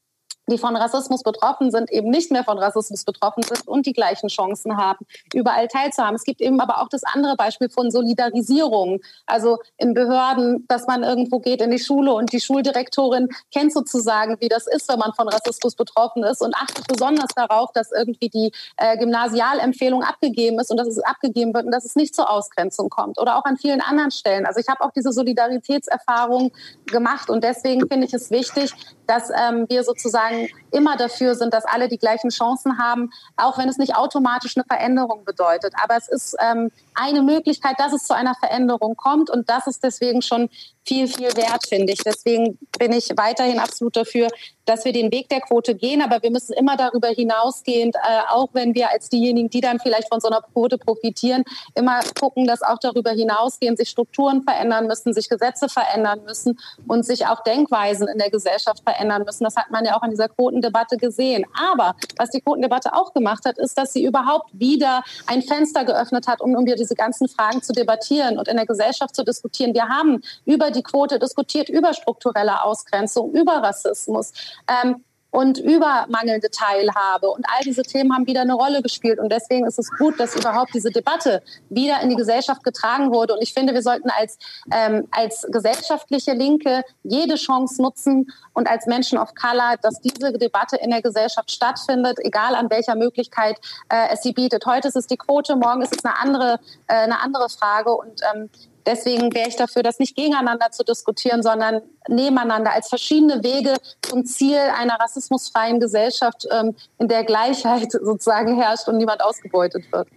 die 0.50 0.58
von 0.58 0.76
Rassismus 0.76 1.24
betroffen 1.24 1.72
sind, 1.72 1.92
eben 1.92 2.10
nicht 2.10 2.32
mehr 2.32 2.44
von 2.44 2.58
Rassismus 2.58 3.04
betroffen 3.04 3.44
sind 3.44 3.68
und 3.68 3.86
die 3.86 3.94
gleichen 3.94 4.30
Chancen 4.30 4.78
haben, 4.78 5.06
überall 5.34 5.68
teilzuhaben. 5.68 6.16
Es 6.16 6.24
gibt 6.24 6.42
eben 6.42 6.60
aber 6.60 6.82
auch 6.82 6.90
das 6.90 7.04
andere 7.04 7.36
Beispiel 7.36 7.70
von 7.70 7.92
Solidarisierung. 7.92 9.00
Also 9.26 9.58
in 9.78 9.94
Behörden, 9.94 10.66
dass 10.68 10.88
man 10.88 11.04
irgendwo 11.04 11.40
geht 11.40 11.62
in 11.62 11.72
die 11.72 11.80
Schule 11.80 12.14
und 12.14 12.32
die 12.34 12.40
Schuldirektorin 12.40 13.30
kennt 13.54 13.74
sozusagen, 13.74 14.38
wie 14.40 14.50
das 14.50 14.68
ist, 14.68 14.90
wenn 14.90 15.00
man 15.00 15.14
von 15.14 15.28
Rassismus 15.28 15.76
betroffen 15.76 16.24
ist 16.24 16.42
und 16.42 16.56
achtet 16.56 16.88
besonders 16.88 17.30
darauf, 17.36 17.72
dass 17.74 17.92
irgendwie 17.92 18.30
die 18.30 18.52
äh, 18.78 18.98
Gymnasialempfehlung 18.98 20.04
abgegeben 20.04 20.60
ist 20.60 20.72
und 20.72 20.78
dass 20.78 20.88
es 20.88 21.00
abgegeben 21.00 21.54
wird 21.54 21.66
und 21.66 21.72
dass 21.72 21.86
es 21.86 21.96
nicht 21.96 22.16
zur 22.16 22.30
Ausgrenzung 22.30 22.90
kommt. 22.90 23.20
Oder 23.20 23.38
auch 23.38 23.46
an 23.46 23.58
vielen 23.58 23.82
anderen 23.82 24.12
Stellen. 24.12 24.46
Also 24.46 24.60
ich 24.60 24.68
habe 24.68 24.84
auch 24.84 24.92
diese 24.92 25.12
Solidaritätserfahrung 25.12 26.52
gemacht 26.86 27.30
und 27.30 27.44
deswegen 27.44 27.88
finde 27.88 28.08
ich 28.08 28.14
es 28.14 28.32
wichtig, 28.32 28.74
dass 29.08 29.30
ähm, 29.30 29.66
wir 29.70 29.84
sozusagen 29.84 30.39
know 30.42 30.69
immer 30.72 30.98
dafür 30.98 31.36
sind, 31.36 31.54
dass 31.54 31.66
alle 31.66 31.88
die 31.88 31.98
gleichen 31.98 32.30
Chancen 32.30 32.78
haben, 32.78 33.12
auch 33.38 33.58
wenn 33.58 33.70
es 33.70 33.78
nicht 33.78 33.96
automatisch 33.96 34.58
eine 34.58 34.66
Veränderung 34.66 35.26
bedeutet. 35.26 35.74
Aber 35.84 35.98
es 35.98 36.08
ist 36.08 36.36
ähm, 36.40 36.72
eine 36.94 37.22
Möglichkeit, 37.22 37.76
dass 37.78 37.94
es 37.94 38.04
zu 38.06 38.16
einer 38.16 38.36
Veränderung 38.36 38.96
kommt 38.96 39.30
und 39.30 39.50
das 39.50 39.68
ist 39.68 39.84
deswegen 39.84 40.22
schon 40.22 40.50
viel, 40.90 41.08
viel 41.08 41.36
wert, 41.36 41.68
finde 41.68 41.94
ich. 41.94 42.00
Deswegen 42.00 42.58
bin 42.80 42.92
ich 42.94 43.10
weiterhin 43.16 43.60
absolut 43.60 43.96
dafür, 43.96 44.28
dass 44.66 44.86
wir 44.86 44.94
den 44.94 45.12
Weg 45.12 45.30
der 45.30 45.42
Quote 45.42 45.76
gehen, 45.76 46.02
aber 46.02 46.22
wir 46.24 46.32
müssen 46.32 46.54
immer 46.54 46.78
darüber 46.78 47.10
hinausgehend, 47.10 47.96
äh, 47.96 48.00
auch 48.30 48.50
wenn 48.54 48.74
wir 48.74 48.90
als 48.92 49.10
diejenigen, 49.10 49.50
die 49.50 49.62
dann 49.62 49.80
vielleicht 49.80 50.10
von 50.10 50.20
so 50.20 50.28
einer 50.28 50.42
Quote 50.42 50.78
profitieren, 50.78 51.44
immer 51.76 52.00
gucken, 52.20 52.46
dass 52.46 52.62
auch 52.62 52.80
darüber 52.80 53.12
hinausgehend 53.12 53.78
sich 53.78 53.90
Strukturen 53.90 54.44
verändern 54.44 54.88
müssen, 54.88 55.14
sich 55.14 55.30
Gesetze 55.30 55.70
verändern 55.70 56.24
müssen 56.26 56.60
und 56.88 57.06
sich 57.06 57.28
auch 57.28 57.44
Denkweisen 57.44 58.08
in 58.08 58.18
der 58.18 58.30
Gesellschaft 58.32 58.84
verändern 58.84 59.24
müssen. 59.26 59.44
Das 59.44 59.56
hat 59.56 59.72
man 59.72 59.86
ja 59.86 59.96
auch 59.96 60.02
an 60.02 60.12
dieser 60.12 60.28
Quotendebatte 60.60 60.98
gesehen. 60.98 61.46
Aber 61.54 61.96
was 62.18 62.30
die 62.30 62.42
Quotendebatte 62.42 62.94
auch 62.94 63.14
gemacht 63.14 63.46
hat, 63.46 63.58
ist, 63.58 63.78
dass 63.78 63.94
sie 63.94 64.06
überhaupt 64.06 64.50
wieder 64.54 65.04
ein 65.28 65.42
Fenster 65.42 65.86
geöffnet 65.86 66.28
hat, 66.28 66.42
um, 66.42 66.56
um 66.56 66.66
diese 66.66 66.96
ganzen 66.96 67.28
Fragen 67.28 67.62
zu 67.62 67.74
debattieren 67.74 68.38
und 68.38 68.48
in 68.48 68.58
der 68.58 68.66
Gesellschaft 68.66 69.16
zu 69.16 69.24
diskutieren. 69.24 69.74
Wir 69.74 69.88
haben 69.88 70.22
über 70.46 70.72
die 70.72 70.84
Quote 70.84 71.20
diskutiert, 71.20 71.70
über 71.70 71.94
strukturelle 71.94 72.64
Ausgrenzung, 72.64 73.32
über 73.34 73.54
Rassismus 73.64 74.34
ähm, 74.68 75.04
und 75.32 75.60
über 75.60 76.06
mangelnde 76.10 76.50
Teilhabe. 76.50 77.30
Und 77.30 77.46
all 77.48 77.64
diese 77.64 77.84
Themen 77.84 78.14
haben 78.14 78.26
wieder 78.26 78.42
eine 78.42 78.54
Rolle 78.54 78.82
gespielt. 78.82 79.20
Und 79.20 79.32
deswegen 79.32 79.66
ist 79.66 79.78
es 79.78 79.90
gut, 79.98 80.20
dass 80.20 80.36
überhaupt 80.36 80.74
diese 80.74 80.90
Debatte 80.90 81.44
wieder 81.70 82.02
in 82.02 82.10
die 82.10 82.16
Gesellschaft 82.16 82.64
getragen 82.64 83.12
wurde. 83.12 83.34
Und 83.36 83.42
ich 83.42 83.54
finde, 83.54 83.74
wir 83.74 83.84
sollten 83.84 84.10
als, 84.10 84.38
ähm, 84.72 85.08
als 85.12 85.46
gesellschaftliche 85.52 86.34
Linke 86.34 86.84
jede 87.04 87.36
Chance 87.36 87.82
nutzen 87.82 88.32
und 88.54 88.68
als 88.68 88.88
Menschen 88.88 89.20
of 89.20 89.36
Color, 89.36 89.78
dass 89.82 90.02
diese 90.02 90.34
Debatte 90.34 90.78
in 90.78 90.90
der 90.90 91.02
Gesellschaft 91.02 91.52
stattfindet, 91.52 92.18
egal 92.24 92.56
an 92.56 92.70
welcher 92.70 92.96
Möglichkeit 92.96 93.60
äh, 93.90 94.08
es 94.12 94.24
sie 94.24 94.34
bietet. 94.34 94.66
Heute 94.66 94.88
ist 94.88 94.96
es 94.96 95.08
die 95.08 95.18
Quote, 95.18 95.56
morgen 95.56 95.82
ist 95.82 95.96
es 95.96 96.04
eine 96.04 96.18
andere, 96.18 96.60
äh, 96.88 96.96
eine 96.96 97.20
andere 97.22 97.50
Frage. 97.50 97.92
Und 97.92 98.22
ähm, 98.34 98.50
Deswegen 98.90 99.32
wäre 99.36 99.48
ich 99.48 99.56
dafür, 99.56 99.84
das 99.84 100.00
nicht 100.00 100.16
gegeneinander 100.16 100.72
zu 100.72 100.84
diskutieren, 100.84 101.44
sondern 101.44 101.84
nebeneinander 102.08 102.74
als 102.74 102.90
verschiedene 102.90 103.44
Wege 103.44 103.76
zum 104.02 104.26
Ziel 104.26 104.58
einer 104.58 105.00
rassismusfreien 105.00 105.80
Gesellschaft, 105.80 106.48
ähm, 106.50 106.76
in 106.98 107.08
der 107.08 107.24
Gleichheit 107.24 107.92
sozusagen 108.02 108.60
herrscht 108.60 108.88
und 108.88 108.98
niemand 108.98 109.22
ausgebeutet 109.22 109.84
wird. 109.92 110.08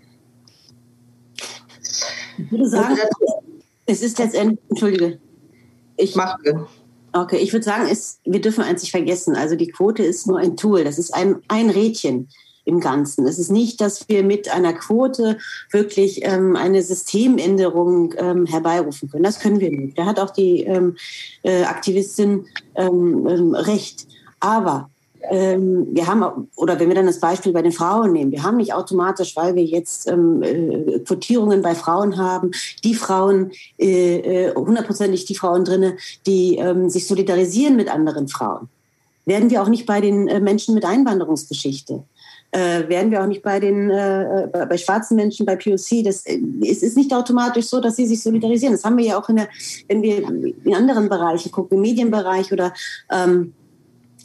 Ich 2.38 2.50
würde 2.50 2.66
sagen, 2.66 2.96
es 3.84 4.00
ist 4.00 4.18
letztendlich, 4.18 4.58
entschuldige. 4.70 5.20
Ich 5.98 6.16
mache. 6.16 6.66
Okay, 7.12 7.36
ich 7.36 7.52
würde 7.52 7.64
sagen, 7.64 7.86
es, 7.90 8.20
wir 8.24 8.40
dürfen 8.40 8.64
eins 8.64 8.80
nicht 8.80 8.90
vergessen. 8.90 9.36
Also 9.36 9.54
die 9.54 9.68
Quote 9.68 10.02
ist 10.02 10.26
nur 10.26 10.38
ein 10.38 10.56
Tool, 10.56 10.82
das 10.82 10.98
ist 10.98 11.14
ein, 11.14 11.42
ein 11.48 11.68
Rädchen 11.68 12.30
im 12.64 12.80
Ganzen. 12.80 13.26
Es 13.26 13.38
ist 13.38 13.50
nicht, 13.50 13.80
dass 13.80 14.08
wir 14.08 14.22
mit 14.22 14.52
einer 14.52 14.72
Quote 14.72 15.38
wirklich 15.70 16.24
ähm, 16.24 16.56
eine 16.56 16.82
Systemänderung 16.82 18.14
ähm, 18.16 18.46
herbeirufen 18.46 19.10
können. 19.10 19.24
Das 19.24 19.40
können 19.40 19.60
wir 19.60 19.70
nicht. 19.70 19.98
Da 19.98 20.06
hat 20.06 20.20
auch 20.20 20.30
die 20.30 20.62
ähm, 20.62 20.96
äh, 21.42 21.64
Aktivistin 21.64 22.46
ähm, 22.76 23.26
ähm, 23.28 23.54
recht. 23.54 24.06
Aber 24.40 24.90
ähm, 25.30 25.88
wir 25.92 26.06
haben, 26.06 26.48
oder 26.56 26.78
wenn 26.78 26.88
wir 26.88 26.94
dann 26.94 27.06
das 27.06 27.20
Beispiel 27.20 27.52
bei 27.52 27.62
den 27.62 27.72
Frauen 27.72 28.12
nehmen, 28.12 28.32
wir 28.32 28.42
haben 28.42 28.56
nicht 28.56 28.74
automatisch, 28.74 29.36
weil 29.36 29.54
wir 29.54 29.64
jetzt 29.64 30.08
ähm, 30.08 30.42
äh, 30.42 30.98
Quotierungen 31.00 31.62
bei 31.62 31.74
Frauen 31.74 32.16
haben, 32.16 32.50
die 32.82 32.94
Frauen, 32.94 33.52
äh, 33.78 34.48
äh 34.48 34.54
hundertprozentig 34.54 35.22
äh, 35.22 35.26
die 35.26 35.34
Frauen 35.34 35.64
drinne, 35.64 35.96
die 36.26 36.56
ähm, 36.56 36.90
sich 36.90 37.06
solidarisieren 37.06 37.76
mit 37.76 37.88
anderen 37.88 38.28
Frauen. 38.28 38.68
Werden 39.24 39.50
wir 39.50 39.62
auch 39.62 39.68
nicht 39.68 39.86
bei 39.86 40.00
den 40.00 40.24
Menschen 40.42 40.74
mit 40.74 40.84
Einwanderungsgeschichte. 40.84 42.02
Äh, 42.52 42.88
wären 42.88 43.10
wir 43.10 43.22
auch 43.22 43.26
nicht 43.26 43.42
bei 43.42 43.58
den 43.58 43.90
äh, 43.90 44.48
bei 44.52 44.76
schwarzen 44.76 45.16
Menschen, 45.16 45.46
bei 45.46 45.56
POC. 45.56 46.04
Das, 46.04 46.24
äh, 46.26 46.38
es 46.62 46.82
ist 46.82 46.96
nicht 46.96 47.12
automatisch 47.12 47.66
so, 47.66 47.80
dass 47.80 47.96
sie 47.96 48.06
sich 48.06 48.22
solidarisieren. 48.22 48.74
Das 48.74 48.84
haben 48.84 48.98
wir 48.98 49.04
ja 49.04 49.18
auch 49.18 49.28
in 49.28 49.36
der, 49.36 49.48
wenn 49.88 50.02
wir 50.02 50.18
in 50.18 50.74
anderen 50.74 51.08
Bereichen 51.08 51.50
gucken, 51.50 51.78
im 51.78 51.82
Medienbereich 51.82 52.52
oder 52.52 52.72
ähm, 53.10 53.54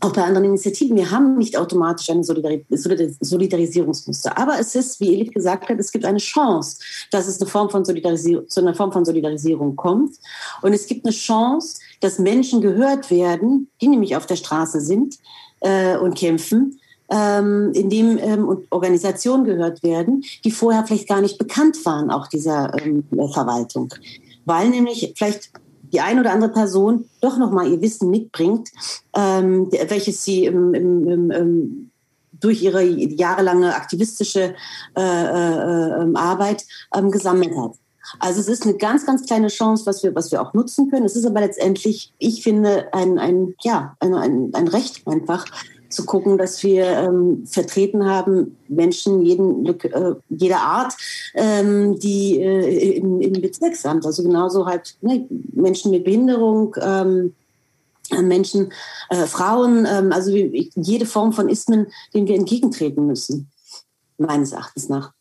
auch 0.02 0.14
bei 0.14 0.24
anderen 0.24 0.46
Initiativen, 0.46 0.96
wir 0.96 1.10
haben 1.10 1.38
nicht 1.38 1.58
automatisch 1.58 2.10
eine 2.10 2.24
Solidarisierungsmuster. 2.24 4.38
Aber 4.38 4.60
es 4.60 4.76
ist, 4.76 5.00
wie 5.00 5.14
Elif 5.14 5.32
gesagt 5.32 5.70
hat, 5.70 5.80
es 5.80 5.92
gibt 5.92 6.06
eine 6.06 6.20
Chance, 6.20 6.80
dass 7.10 7.28
es 7.28 7.42
eine 7.42 7.50
Form 7.50 7.70
von 7.70 7.84
Solidarisierung, 7.84 8.48
zu 8.48 8.60
einer 8.60 8.76
Form 8.76 8.92
von 8.92 9.06
Solidarisierung 9.06 9.76
kommt. 9.76 10.18
Und 10.62 10.74
es 10.74 10.86
gibt 10.86 11.06
eine 11.06 11.14
Chance, 11.14 11.80
dass 12.00 12.20
Menschen 12.20 12.62
gehört 12.62 13.10
werden, 13.10 13.70
die 13.82 13.88
nämlich 13.88 14.16
auf 14.16 14.28
der 14.28 14.36
Straße 14.36 14.82
sind 14.82 15.18
äh, 15.62 15.98
und 15.98 16.16
kämpfen, 16.16 16.80
ähm, 17.10 17.72
in 17.74 17.90
dem 17.90 18.18
ähm, 18.18 18.66
Organisationen 18.70 19.46
gehört 19.46 19.84
werden, 19.84 20.24
die 20.44 20.52
vorher 20.52 20.86
vielleicht 20.86 21.08
gar 21.08 21.22
nicht 21.22 21.38
bekannt 21.38 21.86
waren, 21.86 22.12
auch 22.12 22.28
dieser 22.28 22.72
ähm, 22.82 23.04
Verwaltung. 23.34 23.94
Weil 24.46 24.70
nämlich 24.70 25.14
vielleicht 25.16 25.52
die 25.94 26.02
eine 26.02 26.22
oder 26.22 26.34
andere 26.34 26.52
Person 26.52 27.06
doch 27.22 27.38
nochmal 27.38 27.72
ihr 27.72 27.82
Wissen 27.82 28.10
mitbringt, 28.10 28.70
ähm, 29.16 29.72
welches 29.88 30.24
sie 30.24 30.46
im, 30.46 30.74
im, 30.74 31.32
im, 31.32 31.92
durch 32.40 32.62
ihre 32.62 32.84
jahrelange 32.84 33.76
aktivistische 33.76 34.54
äh, 34.96 35.02
äh, 35.02 36.02
ähm, 36.02 36.16
Arbeit 36.16 36.66
ähm, 36.96 37.12
gesammelt 37.12 37.56
hat. 37.58 37.74
Also 38.20 38.40
es 38.40 38.48
ist 38.48 38.64
eine 38.64 38.76
ganz, 38.76 39.06
ganz 39.06 39.26
kleine 39.26 39.48
Chance, 39.48 39.86
was 39.86 40.02
wir, 40.04 40.16
was 40.16 40.32
wir 40.32 40.42
auch 40.42 40.54
nutzen 40.54 40.90
können. 40.90 41.06
Es 41.06 41.16
ist 41.16 41.26
aber 41.26 41.42
letztendlich, 41.42 42.14
ich 42.20 42.42
finde, 42.42 42.94
ein, 42.94 43.20
ein, 43.20 43.54
ja, 43.62 43.96
ein, 44.00 44.14
ein, 44.14 44.52
ein 44.54 44.68
Recht 44.68 45.06
einfach, 45.08 45.46
zu 45.90 46.06
gucken, 46.06 46.38
dass 46.38 46.64
wir 46.64 46.86
ähm, 46.86 47.46
vertreten 47.46 48.06
haben, 48.06 48.58
Menschen 48.68 49.22
jeden, 49.24 49.66
äh, 49.66 50.16
jeder 50.30 50.60
Art, 50.60 50.94
ähm, 51.34 51.98
die 52.00 52.42
äh, 52.42 52.98
im, 52.98 53.22
im 53.22 53.34
Bezirksamt, 53.34 54.06
also 54.06 54.24
genauso 54.24 54.66
halt 54.66 54.98
ne, 55.02 55.28
Menschen 55.54 55.92
mit 55.92 56.04
Behinderung, 56.04 56.76
ähm, 56.82 57.34
Menschen, 58.22 58.72
äh, 59.10 59.26
Frauen, 59.26 59.86
ähm, 59.90 60.12
also 60.12 60.32
jede 60.32 61.06
Form 61.06 61.34
von 61.34 61.50
Ismen, 61.50 61.88
denen 62.14 62.28
wir 62.28 62.36
entgegentreten 62.36 63.06
müssen, 63.06 63.50
meines 64.18 64.54
Erachtens 64.54 64.90
nach. 64.90 65.14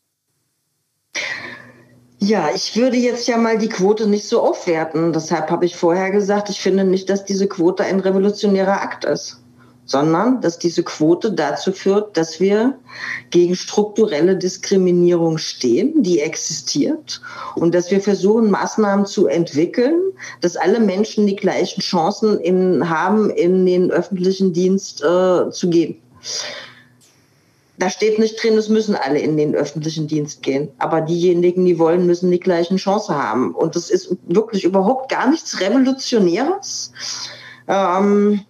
Ja, 2.19 2.49
ich 2.53 2.75
würde 2.75 2.97
jetzt 2.97 3.27
ja 3.27 3.37
mal 3.37 3.57
die 3.57 3.69
Quote 3.69 4.07
nicht 4.07 4.27
so 4.27 4.41
aufwerten. 4.41 5.13
Deshalb 5.13 5.51
habe 5.51 5.65
ich 5.65 5.75
vorher 5.75 6.11
gesagt, 6.11 6.49
ich 6.49 6.61
finde 6.61 6.83
nicht, 6.83 7.09
dass 7.09 7.25
diese 7.25 7.47
Quote 7.47 7.83
ein 7.83 7.99
revolutionärer 7.99 8.81
Akt 8.81 9.05
ist 9.05 9.41
sondern 9.87 10.41
dass 10.41 10.59
diese 10.59 10.83
Quote 10.83 11.31
dazu 11.31 11.71
führt, 11.71 12.15
dass 12.15 12.39
wir 12.39 12.77
gegen 13.31 13.55
strukturelle 13.55 14.35
Diskriminierung 14.35 15.37
stehen, 15.37 16.03
die 16.03 16.19
existiert, 16.19 17.21
und 17.55 17.73
dass 17.73 17.89
wir 17.89 18.01
versuchen, 18.01 18.51
Maßnahmen 18.51 19.05
zu 19.05 19.27
entwickeln, 19.27 19.99
dass 20.41 20.57
alle 20.57 20.79
Menschen 20.79 21.25
die 21.25 21.35
gleichen 21.35 21.81
Chancen 21.81 22.39
in, 22.39 22.87
haben, 22.89 23.29
in 23.31 23.65
den 23.65 23.89
öffentlichen 23.89 24.53
Dienst 24.53 25.01
äh, 25.01 25.49
zu 25.49 25.69
gehen. 25.69 25.97
Da 27.79 27.89
steht 27.89 28.17
nicht 28.17 28.41
drin, 28.41 28.57
es 28.57 28.69
müssen 28.69 28.95
alle 28.95 29.19
in 29.19 29.37
den 29.37 29.55
öffentlichen 29.55 30.07
Dienst 30.07 30.41
gehen. 30.41 30.69
Aber 30.79 30.99
diejenigen, 30.99 31.63
die 31.63 31.77
wollen, 31.77 32.07
müssen 32.07 32.31
die 32.31 32.39
gleichen 32.39 32.77
Chancen 32.77 33.15
haben. 33.15 33.53
Und 33.53 33.75
das 33.75 33.91
ist 33.91 34.15
wirklich 34.25 34.63
überhaupt 34.63 35.11
gar 35.11 35.29
nichts 35.29 35.59
Revolutionäres. 35.61 36.91
Ähm, 37.67 38.41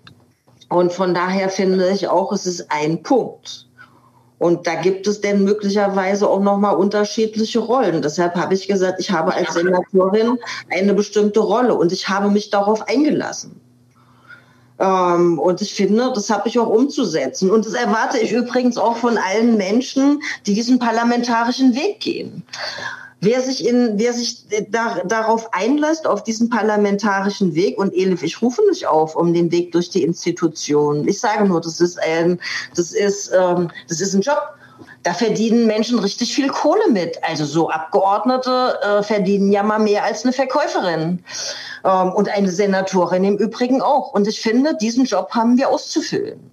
und 0.70 0.92
von 0.92 1.14
daher 1.14 1.50
finde 1.50 1.90
ich 1.90 2.08
auch, 2.08 2.32
es 2.34 2.46
ist 2.46 2.72
ein 2.72 3.04
Punkt. 3.04 3.68
Und 4.40 4.68
da 4.68 4.76
gibt 4.76 5.08
es 5.08 5.22
denn 5.22 5.44
möglicherweise 5.44 6.30
auch 6.30 6.42
nochmal 6.42 6.76
unterschiedliche 6.76 7.60
Rollen. 7.60 8.02
Deshalb 8.04 8.36
habe 8.36 8.54
ich 8.54 8.68
gesagt, 8.68 9.00
ich 9.00 9.12
habe 9.12 9.34
als 9.34 9.54
Senatorin 9.54 10.38
eine 10.70 10.94
bestimmte 10.94 11.40
Rolle 11.40 11.74
und 11.74 11.92
ich 11.92 12.08
habe 12.08 12.30
mich 12.30 12.52
darauf 12.52 12.88
eingelassen. 12.88 13.60
Ähm, 14.80 15.40
und 15.40 15.62
ich 15.62 15.74
finde, 15.74 16.12
das 16.14 16.30
habe 16.30 16.48
ich 16.48 16.60
auch 16.60 16.70
umzusetzen. 16.70 17.50
Und 17.50 17.66
das 17.66 17.74
erwarte 17.74 18.20
ich 18.20 18.32
übrigens 18.32 18.78
auch 18.78 18.98
von 18.98 19.18
allen 19.18 19.58
Menschen, 19.58 20.22
die 20.46 20.54
diesen 20.54 20.78
parlamentarischen 20.78 21.74
Weg 21.76 22.00
gehen. 22.00 22.44
Wer 23.20 23.42
sich, 23.42 23.68
in, 23.68 23.98
wer 23.98 24.14
sich 24.14 24.46
da, 24.70 25.02
darauf 25.04 25.52
einlässt, 25.54 26.06
auf 26.06 26.24
diesen 26.24 26.50
parlamentarischen 26.50 27.56
Weg, 27.56 27.80
und 27.80 27.94
Elif, 27.94 28.22
ich 28.22 28.42
rufe 28.42 28.62
nicht 28.70 28.86
auf 28.86 29.16
um 29.16 29.34
den 29.34 29.52
Weg 29.52 29.72
durch 29.72 29.90
die 29.90 30.04
Institutionen. 30.04 31.08
Ich 31.08 31.20
sage 31.20 31.46
nur, 31.46 31.60
das 31.60 31.82
ist 31.82 32.00
ein, 32.00 32.40
das 32.76 32.92
ist, 32.92 33.32
ähm, 33.34 33.72
das 33.88 34.02
ist 34.02 34.14
ein 34.14 34.22
Job. 34.22 34.42
Da 35.02 35.14
verdienen 35.14 35.66
Menschen 35.66 35.98
richtig 35.98 36.36
viel 36.36 36.50
Kohle 36.50 36.90
mit. 36.92 37.24
Also 37.24 37.46
so 37.46 37.70
Abgeordnete 37.70 38.78
äh, 38.82 39.04
verdienen 39.04 39.52
ja 39.52 39.64
mal 39.64 39.80
mehr 39.80 40.04
als 40.04 40.24
eine 40.24 40.34
Verkäuferin. 40.34 41.24
Ähm, 41.84 42.12
und 42.12 42.30
eine 42.30 42.52
Senatorin 42.52 43.24
im 43.24 43.38
Übrigen 43.38 43.82
auch. 43.82 44.12
Und 44.14 44.28
ich 44.28 44.42
finde, 44.42 44.76
diesen 44.76 45.06
Job 45.06 45.32
haben 45.32 45.58
wir 45.58 45.70
auszufüllen. 45.70 46.52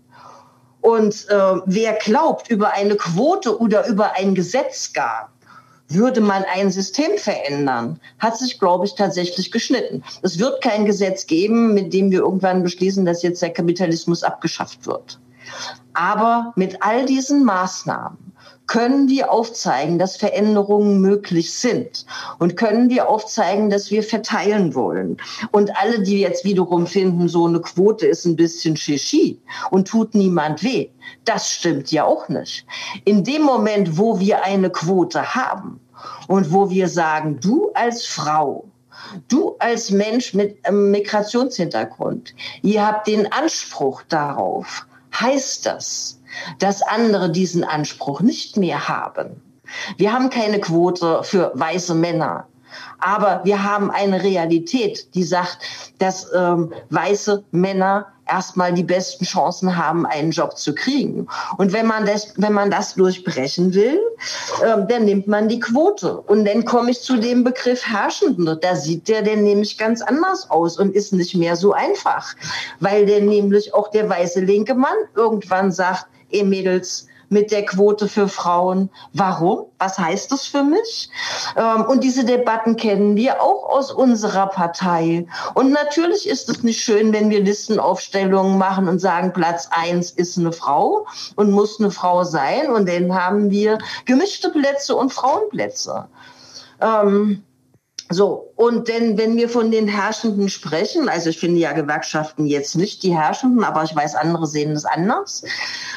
Und 0.81 1.29
äh, 1.31 1.61
wer 1.65 1.95
glaubt, 1.95 2.51
über 2.51 2.73
eine 2.73 2.97
Quote 2.97 3.59
oder 3.59 3.87
über 3.87 4.13
ein 4.17 4.35
Gesetz 4.35 4.93
gar, 4.93 5.33
würde 5.89 6.21
man 6.21 6.45
ein 6.45 6.71
System 6.71 7.19
verändern, 7.19 8.01
hat 8.19 8.39
sich, 8.39 8.59
glaube 8.59 8.87
ich, 8.87 8.95
tatsächlich 8.95 9.53
geschnitten. 9.53 10.03
Es 10.23 10.39
wird 10.39 10.63
kein 10.63 10.87
Gesetz 10.87 11.27
geben, 11.27 11.75
mit 11.75 11.93
dem 11.93 12.11
wir 12.11 12.21
irgendwann 12.21 12.63
beschließen, 12.63 13.05
dass 13.05 13.23
jetzt 13.23 13.43
der 13.43 13.53
Kapitalismus 13.53 14.23
abgeschafft 14.23 14.87
wird. 14.87 15.19
Aber 15.93 16.53
mit 16.57 16.83
all 16.83 17.07
diesen 17.07 17.45
Maßnahmen 17.45 18.19
können 18.67 19.09
wir 19.09 19.31
aufzeigen, 19.31 19.99
dass 19.99 20.17
Veränderungen 20.17 21.01
möglich 21.01 21.53
sind 21.53 22.07
und 22.39 22.57
können 22.57 22.89
wir 22.89 23.09
aufzeigen, 23.09 23.71
dass 23.71 23.91
wir 23.91 24.03
verteilen 24.03 24.75
wollen. 24.75 25.19
Und 25.53 25.71
alle, 25.77 26.01
die 26.01 26.21
jetzt 26.21 26.45
wiederum 26.45 26.87
finden, 26.87 27.29
so 27.29 27.47
eine 27.47 27.61
Quote 27.61 28.07
ist 28.07 28.25
ein 28.25 28.37
bisschen 28.37 28.77
Shishi 28.77 29.41
und 29.71 29.89
tut 29.89 30.15
niemand 30.15 30.63
weh, 30.63 30.89
das 31.25 31.51
stimmt 31.51 31.93
ja 31.93 32.05
auch 32.05 32.29
nicht. 32.29 32.67
In 33.05 33.23
dem 33.23 33.43
Moment, 33.43 33.99
wo 33.99 34.19
wir 34.19 34.43
eine 34.43 34.71
Quote 34.71 35.35
haben 35.35 35.81
und 36.29 36.53
wo 36.53 36.71
wir 36.71 36.89
sagen, 36.89 37.39
du 37.41 37.71
als 37.75 38.07
Frau, 38.07 38.65
du 39.29 39.57
als 39.59 39.91
Mensch 39.91 40.33
mit 40.33 40.65
einem 40.67 40.91
Migrationshintergrund, 40.91 42.35
ihr 42.63 42.87
habt 42.87 43.07
den 43.07 43.31
Anspruch 43.31 44.03
darauf, 44.09 44.87
heißt 45.21 45.67
das, 45.67 46.21
dass 46.59 46.83
andere 46.83 47.31
diesen 47.31 47.65
Anspruch 47.65 48.21
nicht 48.21 48.57
mehr 48.57 48.89
haben. 48.89 49.41
Wir 49.97 50.13
haben 50.13 50.31
keine 50.31 50.61
Quote 50.61 51.23
für 51.23 51.53
weiße 51.55 51.95
Männer. 51.95 52.47
Aber 52.99 53.41
wir 53.45 53.63
haben 53.63 53.91
eine 53.91 54.23
Realität, 54.23 55.15
die 55.15 55.23
sagt, 55.23 55.59
dass 55.99 56.33
ähm, 56.35 56.73
weiße 56.91 57.45
Männer 57.51 58.07
erstmal 58.27 58.73
die 58.73 58.83
besten 58.83 59.25
Chancen 59.25 59.77
haben, 59.77 60.07
einen 60.07 60.31
Job 60.31 60.57
zu 60.57 60.75
kriegen. 60.75 61.27
Und 61.59 61.73
wenn 61.73 61.87
man 61.87 62.07
das, 62.07 62.33
wenn 62.37 62.53
man 62.53 62.71
das 62.71 62.95
durchbrechen 62.95 63.75
will, 63.75 64.01
ähm, 64.65 64.87
dann 64.89 65.05
nimmt 65.05 65.27
man 65.27 65.49
die 65.49 65.61
Quote. 65.61 66.21
Und 66.21 66.45
dann 66.45 66.65
komme 66.65 66.91
ich 66.91 67.01
zu 67.01 67.17
dem 67.17 67.45
Begriff 67.45 67.87
Herrschende. 67.87 68.57
Da 68.57 68.77
sieht 68.77 69.09
der 69.09 69.23
denn 69.23 69.43
nämlich 69.43 69.79
ganz 69.79 70.01
anders 70.03 70.51
aus 70.51 70.79
und 70.79 70.95
ist 70.95 71.13
nicht 71.13 71.35
mehr 71.35 71.57
so 71.57 71.73
einfach. 71.73 72.35
Weil 72.81 73.07
der 73.07 73.21
nämlich 73.21 73.75
auch 73.75 73.91
der 73.91 74.09
weiße 74.09 74.41
linke 74.41 74.75
Mann 74.75 74.97
irgendwann 75.15 75.73
sagt, 75.73 76.07
ey 76.31 76.45
Mädels, 76.45 77.07
mit 77.29 77.51
der 77.51 77.65
Quote 77.65 78.09
für 78.09 78.29
Frauen. 78.29 78.91
Warum? 79.13 79.67
Was 79.79 79.99
heißt 79.99 80.33
das 80.33 80.47
für 80.47 80.63
mich? 80.63 81.11
Ähm, 81.57 81.85
und 81.87 82.05
diese 82.05 82.25
Debatten 82.25 82.77
kennen 82.77 83.17
wir 83.17 83.43
auch 83.43 83.69
aus 83.71 83.93
unserer 83.93 84.47
Partei. 84.47 85.27
Und 85.55 85.73
natürlich 85.73 86.29
ist 86.29 86.49
es 86.49 86.63
nicht 86.63 86.81
schön, 86.81 87.13
wenn 87.13 87.31
wir 87.31 87.41
Listenaufstellungen 87.41 88.59
machen 88.59 88.89
und 88.89 88.99
sagen, 88.99 89.33
Platz 89.33 89.69
eins 89.71 90.11
ist 90.11 90.39
eine 90.39 90.53
Frau 90.53 91.07
und 91.37 91.51
muss 91.51 91.81
eine 91.81 91.91
Frau 91.91 92.25
sein. 92.25 92.71
Und 92.71 92.89
dann 92.89 93.15
haben 93.15 93.51
wir 93.51 93.79
gemischte 94.05 94.51
Plätze 94.51 94.97
und 94.97 95.13
Frauenplätze. 95.13 96.09
Ähm, 96.81 97.43
so, 98.11 98.53
und 98.57 98.89
denn, 98.89 99.17
wenn 99.17 99.37
wir 99.37 99.49
von 99.49 99.71
den 99.71 99.89
Herrschenden 99.89 100.51
sprechen, 100.51 101.09
also 101.09 101.31
ich 101.31 101.39
finde 101.39 101.59
ja 101.59 101.73
Gewerkschaften 101.73 102.47
jetzt 102.47 102.77
nicht 102.77 103.03
die 103.03 103.17
Herrschenden, 103.17 103.65
aber 103.65 103.83
ich 103.83 103.97
weiß, 103.97 104.15
andere 104.15 104.47
sehen 104.47 104.73
es 104.73 104.85
anders. 104.85 105.43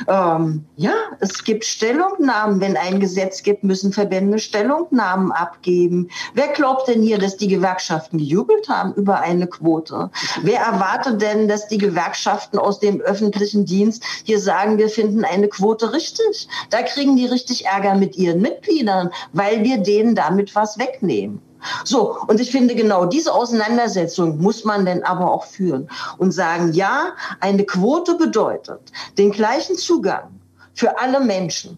Ähm, 0.08 0.66
ja, 0.78 0.94
es 1.20 1.44
gibt 1.44 1.66
Stellungnahmen. 1.66 2.62
Wenn 2.62 2.78
ein 2.78 3.02
Gesetz 3.02 3.44
gibt, 3.44 3.64
müssen 3.66 3.92
Verbände 3.92 4.40
Stellungnahmen 4.40 5.34
abgeben. 5.34 6.10
Wer 6.34 6.48
glaubt 6.48 6.88
denn 6.88 7.02
hier, 7.02 7.20
dass 7.20 7.36
die 7.36 7.50
Gewerkschaften 7.50 8.20
gejubelt 8.20 8.70
haben 8.70 8.94
über 8.94 9.20
eine 9.20 9.48
Quote? 9.48 10.10
Wer 10.44 10.62
erwartet 10.62 11.22
denn, 11.22 11.50
dass 11.50 11.68
die 11.68 11.78
Gewerkschaften 11.78 12.58
aus 12.58 12.80
dem 12.80 13.02
öffentlichen 13.02 13.66
Dienst 13.66 14.02
hier 14.24 14.40
sagen, 14.40 14.78
wir 14.78 14.90
finden 14.90 15.26
eine 15.26 15.50
Quote 15.50 15.92
richtig? 15.92 16.48
Da 16.70 16.84
kriegen 16.84 17.18
die 17.18 17.26
richtig 17.26 17.66
Ärger 17.66 17.96
mit 17.96 18.16
ihren 18.16 18.42
Mitgliedern, 18.42 19.10
weil 19.34 19.64
wir 19.64 19.80
denen 19.80 20.16
damit 20.16 20.56
was 20.56 20.80
wegnehmen. 20.80 21.42
So, 21.84 22.18
und 22.28 22.40
ich 22.40 22.52
finde, 22.52 22.76
genau 22.76 23.06
diese 23.06 23.34
Auseinandersetzung 23.34 24.38
muss 24.40 24.64
man 24.64 24.86
denn 24.86 25.04
aber 25.04 25.32
auch 25.32 25.46
führen 25.46 25.90
und 26.18 26.32
sagen, 26.32 26.74
ja, 26.74 27.14
eine 27.40 27.64
Quote 27.66 28.16
bedeutet 28.16 28.80
den 29.18 29.32
gleichen 29.32 29.76
Zugang 29.76 30.40
für 30.74 31.00
alle 31.00 31.20
Menschen 31.20 31.78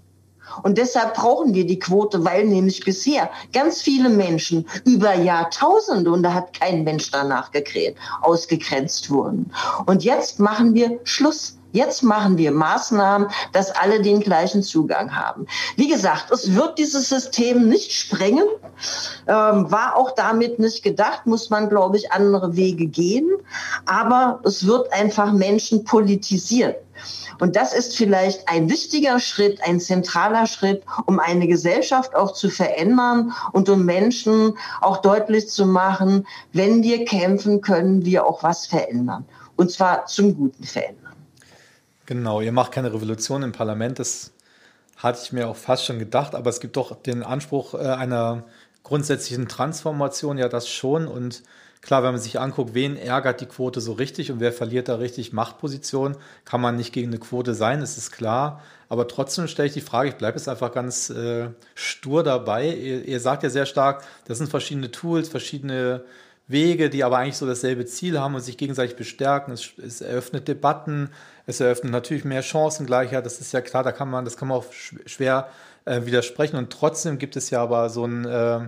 Und 0.64 0.78
deshalb 0.78 1.16
brauchen 1.16 1.54
wir 1.54 1.66
die 1.66 1.80
Quote, 1.80 2.24
weil 2.26 2.46
nämlich 2.46 2.84
bisher 2.84 3.30
ganz 3.54 3.82
viele 3.82 4.10
Menschen 4.10 4.68
über 4.86 5.14
Jahrtausende, 5.14 6.12
und 6.12 6.24
da 6.24 6.34
hat 6.34 6.60
kein 6.60 6.84
Mensch 6.84 7.12
danach 7.12 7.52
gekräht, 7.52 7.96
ausgegrenzt 8.22 9.10
wurden. 9.10 9.52
Und 9.86 10.04
jetzt 10.04 10.40
machen 10.40 10.74
wir 10.74 11.00
Schluss. 11.04 11.59
Jetzt 11.72 12.02
machen 12.02 12.38
wir 12.38 12.52
Maßnahmen, 12.52 13.30
dass 13.52 13.72
alle 13.72 14.02
den 14.02 14.22
gleichen 14.22 14.64
Zugang 14.64 15.16
haben. 15.16 15.46
Wie 15.76 15.88
gesagt, 15.88 16.32
es 16.32 16.56
wird 16.56 16.80
dieses 16.80 17.10
System 17.10 17.68
nicht 17.68 17.92
sprengen, 17.92 18.48
ähm, 19.28 19.72
war 19.72 19.96
auch 19.96 20.12
damit 20.12 20.58
nicht 20.58 20.82
gedacht, 20.82 21.28
muss 21.28 21.50
man, 21.52 21.70
glaube 21.70 21.98
ich, 21.98 22.12
andere 22.12 22.56
Wege 22.56 22.88
gehen. 22.88 23.30
Aber 23.86 24.40
es 24.44 24.66
wird 24.66 24.92
einfach 24.94 25.32
Menschen 25.32 25.84
politisieren. 25.84 26.74
Und 27.40 27.56
das 27.56 27.74
ist 27.74 27.96
vielleicht 27.96 28.50
ein 28.50 28.70
wichtiger 28.70 29.20
Schritt, 29.20 29.62
ein 29.64 29.80
zentraler 29.80 30.46
Schritt, 30.46 30.84
um 31.06 31.20
eine 31.20 31.48
Gesellschaft 31.48 32.16
auch 32.16 32.34
zu 32.34 32.50
verändern 32.50 33.32
und 33.54 33.70
um 33.70 33.86
Menschen 33.86 34.58
auch 34.82 34.98
deutlich 34.98 35.48
zu 35.50 35.66
machen, 35.66 36.28
wenn 36.52 36.84
wir 36.84 37.06
kämpfen, 37.06 37.62
können 37.62 38.06
wir 38.06 38.26
auch 38.26 38.44
was 38.44 38.66
verändern. 38.66 39.26
Und 39.56 39.72
zwar 39.72 40.06
zum 40.06 40.36
Guten 40.36 40.64
verändern. 40.64 41.09
Genau, 42.10 42.42
ihr 42.42 42.52
macht 42.52 42.72
keine 42.72 42.92
Revolution 42.92 43.44
im 43.44 43.52
Parlament, 43.52 44.00
das 44.00 44.32
hatte 44.98 45.20
ich 45.22 45.32
mir 45.32 45.48
auch 45.48 45.56
fast 45.56 45.86
schon 45.86 46.00
gedacht, 46.00 46.34
aber 46.34 46.50
es 46.50 46.60
gibt 46.60 46.76
doch 46.76 46.96
den 46.96 47.22
Anspruch 47.22 47.76
äh, 47.76 47.86
einer 47.86 48.46
grundsätzlichen 48.84 49.48
Transformation, 49.48 50.40
ja 50.40 50.50
das 50.50 50.68
schon. 50.68 51.08
Und 51.08 51.44
Klar, 51.82 52.04
wenn 52.04 52.12
man 52.12 52.20
sich 52.20 52.40
anguckt, 52.40 52.74
wen 52.74 52.98
ärgert 52.98 53.40
die 53.40 53.46
Quote 53.46 53.80
so 53.80 53.94
richtig 53.94 54.32
und 54.32 54.42
wer 54.42 54.52
verliert 54.52 54.90
da 54.90 54.96
richtig 54.96 55.32
Machtposition, 55.32 56.18
kann 56.44 56.60
man 56.60 56.76
nicht 56.76 56.92
gegen 56.92 57.08
eine 57.08 57.20
Quote 57.20 57.54
sein, 57.54 57.80
das 57.80 57.98
ist 57.98 58.12
klar. 58.12 58.62
Aber 58.90 59.08
trotzdem 59.08 59.48
stelle 59.48 59.70
ich 59.70 59.74
die 59.74 59.82
Frage, 59.82 60.10
ich 60.10 60.16
bleibe 60.16 60.38
jetzt 60.38 60.50
einfach 60.50 60.74
ganz 60.74 61.10
äh, 61.10 61.50
stur 61.76 62.24
dabei. 62.24 62.68
Ihr, 62.68 63.06
ihr, 63.06 63.20
sagt 63.22 63.44
ja 63.44 63.50
sehr 63.50 63.66
stark, 63.66 64.04
das 64.26 64.40
sind 64.40 64.50
verschiedene 64.50 64.92
Tools, 64.92 65.30
verschiedene 65.30 66.04
Wege, 66.50 66.90
die 66.90 67.04
aber 67.04 67.20
eigentlich 67.20 67.38
so 67.38 67.46
dasselbe 67.46 67.86
Ziel 67.86 68.20
haben 68.20 68.36
und 68.36 68.42
sich 68.42 68.58
gegenseitig 68.58 68.96
bestärken. 68.96 69.54
Es, 69.54 69.70
es 69.78 70.02
eröffnet 70.02 70.48
Debatten, 70.48 71.12
es 71.46 71.60
eröffnet 71.62 71.92
natürlich 71.92 72.26
mehr 72.26 72.42
Chancengleichheit, 72.42 73.26
das 73.26 73.40
ist 73.40 73.54
ja 73.54 73.62
klar, 73.62 73.84
da 73.84 73.92
kann 73.92 74.10
man, 74.10 74.26
das 74.26 74.36
kann 74.36 74.48
man 74.48 74.58
auch 74.58 74.66
schwer 74.72 75.50
äh, 75.86 76.06
widersprechen. 76.06 76.58
Und 76.58 76.72
trotzdem 76.72 77.20
gibt 77.20 77.36
es 77.38 77.52
ja 77.52 77.62
aber 77.62 77.90
so 77.90 78.06
ein 78.06 78.26
äh, 78.26 78.62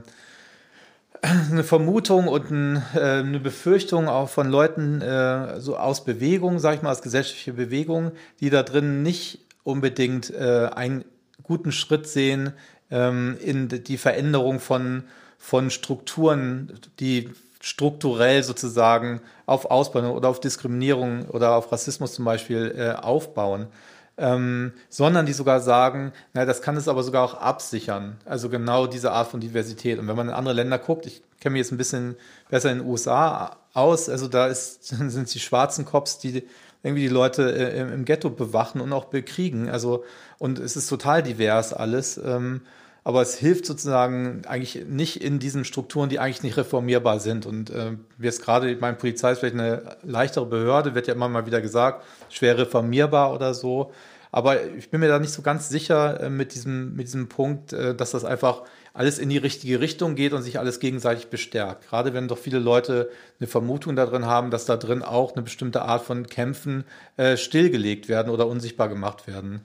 eine 1.22 1.64
Vermutung 1.64 2.28
und 2.28 2.52
ein, 2.52 2.84
äh, 2.96 3.00
eine 3.00 3.40
Befürchtung 3.40 4.08
auch 4.08 4.30
von 4.30 4.50
Leuten 4.50 5.02
äh, 5.02 5.60
so 5.60 5.78
aus 5.78 6.04
Bewegung, 6.06 6.60
sag 6.60 6.76
ich 6.76 6.82
mal, 6.82 6.92
aus 6.92 7.02
gesellschaftlicher 7.02 7.54
Bewegung, 7.54 8.12
die 8.40 8.50
da 8.50 8.64
drin 8.64 9.04
nicht 9.04 9.40
unbedingt 9.64 10.32
äh, 10.32 10.70
einen 10.74 11.06
guten 11.44 11.72
Schritt 11.72 12.08
sehen 12.08 12.54
ähm, 12.90 13.38
in 13.44 13.70
die 13.70 13.98
Veränderung 13.98 14.60
von, 14.60 15.04
von 15.38 15.70
Strukturen, 15.70 16.80
die 17.00 17.30
strukturell 17.62 18.44
sozusagen 18.44 19.22
auf 19.46 19.66
Ausbildung 19.66 20.12
oder 20.12 20.30
auf 20.30 20.40
Diskriminierung 20.40 21.26
oder 21.30 21.56
auf 21.56 21.72
Rassismus 21.72 22.14
zum 22.14 22.26
Beispiel 22.26 22.76
äh, 22.78 23.02
aufbauen 23.02 23.68
ähm, 24.22 24.74
sondern 24.90 25.26
die 25.26 25.34
sogar 25.34 25.60
sagen, 25.62 26.14
na, 26.34 26.46
das 26.46 26.62
kann 26.62 26.78
es 26.78 26.88
aber 26.88 27.04
sogar 27.04 27.24
auch 27.24 27.34
absichern. 27.34 28.18
Also 28.26 28.50
genau 28.50 28.86
diese 28.86 29.12
Art 29.12 29.28
von 29.28 29.40
Diversität. 29.40 30.00
Und 30.00 30.08
wenn 30.08 30.16
man 30.16 30.30
in 30.30 30.34
andere 30.34 30.54
Länder 30.54 30.78
guckt, 30.78 31.08
ich 31.08 31.24
kenne 31.40 31.54
mich 31.54 31.62
jetzt 31.62 31.72
ein 31.72 31.78
bisschen 31.78 32.16
besser 32.50 32.72
in 32.72 32.80
den 32.80 32.88
USA 32.88 33.58
aus, 33.74 34.10
also 34.10 34.28
da 34.28 34.48
ist, 34.48 34.84
sind 34.86 35.34
die 35.34 35.40
schwarzen 35.40 35.86
Cops, 35.86 36.20
die 36.20 36.44
irgendwie 36.84 37.04
die 37.04 37.14
Leute 37.14 37.52
äh, 37.52 37.82
im 37.82 38.06
Ghetto 38.06 38.30
bewachen 38.30 38.80
und 38.80 38.94
auch 38.94 39.06
bekriegen. 39.06 39.70
Also, 39.70 40.04
und 40.38 40.60
es 40.60 40.76
ist 40.76 40.88
total 40.88 41.24
divers 41.24 41.74
alles. 41.74 42.18
Ähm, 42.18 42.62
aber 43.04 43.22
es 43.22 43.36
hilft 43.36 43.66
sozusagen 43.66 44.44
eigentlich 44.46 44.86
nicht 44.88 45.24
in 45.24 45.40
diesen 45.40 45.66
Strukturen, 45.66 46.10
die 46.10 46.20
eigentlich 46.20 46.44
nicht 46.44 46.58
reformierbar 46.58 47.20
sind. 47.20 47.46
Und 47.46 47.72
äh, 47.72 47.94
wie 48.18 48.28
es 48.28 48.42
gerade, 48.42 48.70
ich 48.70 48.80
meine, 48.80 48.96
Polizei 48.96 49.32
ist 49.32 49.40
vielleicht 49.40 49.56
eine 49.56 49.98
leichtere 50.04 50.46
Behörde, 50.46 50.94
wird 50.94 51.08
ja 51.08 51.16
immer 51.16 51.28
mal 51.28 51.48
wieder 51.48 51.62
gesagt, 51.62 52.06
schwer 52.30 52.58
reformierbar 52.58 53.34
oder 53.34 53.54
so. 53.54 53.92
Aber 54.32 54.64
ich 54.66 54.90
bin 54.90 55.02
mir 55.02 55.08
da 55.08 55.20
nicht 55.20 55.34
so 55.34 55.42
ganz 55.42 55.70
sicher 55.70 56.22
äh, 56.22 56.30
mit, 56.30 56.54
diesem, 56.54 56.96
mit 56.96 57.08
diesem 57.08 57.28
Punkt, 57.28 57.74
äh, 57.74 57.96
dass 57.96 58.12
das 58.12 58.24
einfach 58.24 58.64
alles 58.94 59.20
in 59.20 59.30
die 59.30 59.38
richtige 59.38 59.80
Richtung 59.80 60.16
geht 60.16 60.34
und 60.34 60.44
sich 60.44 60.60
alles 60.60 60.80
gegenseitig 60.80 61.30
bestärkt. 61.30 61.88
Gerade 61.88 62.14
wenn 62.14 62.28
doch 62.28 62.38
viele 62.38 62.60
Leute 62.60 63.10
eine 63.40 63.48
Vermutung 63.48 63.96
darin 63.96 64.26
haben, 64.26 64.52
dass 64.52 64.66
da 64.66 64.78
drin 64.78 65.02
auch 65.02 65.34
eine 65.34 65.42
bestimmte 65.42 65.82
Art 65.82 66.04
von 66.04 66.28
Kämpfen 66.28 66.84
äh, 67.18 67.36
stillgelegt 67.36 68.10
werden 68.10 68.32
oder 68.32 68.48
unsichtbar 68.48 68.90
gemacht 68.90 69.28
werden. 69.28 69.62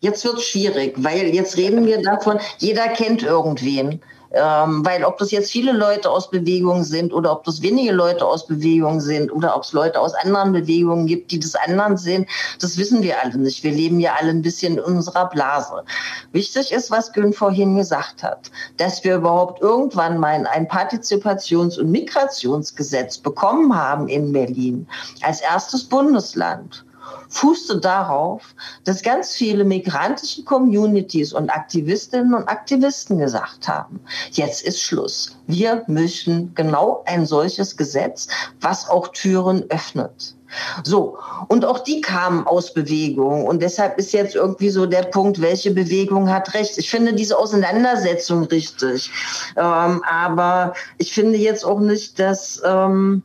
Jetzt 0.00 0.24
wird 0.24 0.38
es 0.38 0.44
schwierig, 0.44 0.94
weil 0.96 1.34
jetzt 1.34 1.56
reden 1.56 1.86
wir 1.86 2.02
davon, 2.02 2.38
jeder 2.58 2.88
kennt 2.88 3.22
irgendwen. 3.22 4.00
Ähm, 4.32 4.86
weil 4.86 5.04
ob 5.04 5.18
das 5.18 5.32
jetzt 5.32 5.50
viele 5.50 5.72
Leute 5.72 6.08
aus 6.08 6.30
Bewegungen 6.30 6.84
sind 6.84 7.12
oder 7.12 7.32
ob 7.32 7.42
das 7.42 7.62
wenige 7.62 7.90
Leute 7.90 8.24
aus 8.24 8.46
Bewegungen 8.46 9.00
sind 9.00 9.32
oder 9.32 9.56
ob 9.56 9.64
es 9.64 9.72
Leute 9.72 9.98
aus 9.98 10.14
anderen 10.14 10.52
Bewegungen 10.52 11.06
gibt, 11.06 11.32
die 11.32 11.40
das 11.40 11.56
anderen 11.56 11.96
sehen, 11.96 12.26
das 12.60 12.78
wissen 12.78 13.02
wir 13.02 13.20
alle 13.20 13.36
nicht. 13.36 13.64
Wir 13.64 13.72
leben 13.72 13.98
ja 13.98 14.14
alle 14.20 14.30
ein 14.30 14.42
bisschen 14.42 14.74
in 14.74 14.84
unserer 14.84 15.28
Blase. 15.28 15.82
Wichtig 16.30 16.70
ist, 16.70 16.92
was 16.92 17.12
Gün 17.12 17.32
vorhin 17.32 17.76
gesagt 17.76 18.22
hat, 18.22 18.52
dass 18.76 19.02
wir 19.02 19.16
überhaupt 19.16 19.60
irgendwann 19.62 20.18
mal 20.18 20.46
ein 20.46 20.68
Partizipations- 20.68 21.80
und 21.80 21.90
Migrationsgesetz 21.90 23.18
bekommen 23.18 23.74
haben 23.74 24.06
in 24.06 24.32
Berlin 24.32 24.86
als 25.22 25.40
erstes 25.40 25.82
Bundesland 25.82 26.84
fußte 27.28 27.78
darauf, 27.80 28.54
dass 28.84 29.02
ganz 29.02 29.34
viele 29.34 29.64
migrantische 29.64 30.44
Communities 30.44 31.32
und 31.32 31.50
Aktivistinnen 31.50 32.34
und 32.34 32.48
Aktivisten 32.48 33.18
gesagt 33.18 33.68
haben, 33.68 34.00
jetzt 34.32 34.62
ist 34.62 34.82
Schluss. 34.82 35.36
Wir 35.46 35.84
möchten 35.86 36.54
genau 36.54 37.02
ein 37.06 37.26
solches 37.26 37.76
Gesetz, 37.76 38.28
was 38.60 38.88
auch 38.88 39.08
Türen 39.08 39.64
öffnet. 39.70 40.34
So, 40.82 41.18
und 41.48 41.64
auch 41.64 41.78
die 41.78 42.00
kamen 42.00 42.46
aus 42.46 42.74
Bewegung. 42.74 43.46
Und 43.46 43.62
deshalb 43.62 43.98
ist 43.98 44.12
jetzt 44.12 44.34
irgendwie 44.34 44.70
so 44.70 44.86
der 44.86 45.02
Punkt, 45.02 45.40
welche 45.40 45.70
Bewegung 45.70 46.28
hat 46.28 46.54
recht. 46.54 46.76
Ich 46.78 46.90
finde 46.90 47.14
diese 47.14 47.38
Auseinandersetzung 47.38 48.44
richtig. 48.44 49.10
Ähm, 49.56 50.02
aber 50.08 50.74
ich 50.98 51.12
finde 51.12 51.38
jetzt 51.38 51.64
auch 51.64 51.80
nicht, 51.80 52.18
dass. 52.18 52.60
Ähm, 52.64 53.22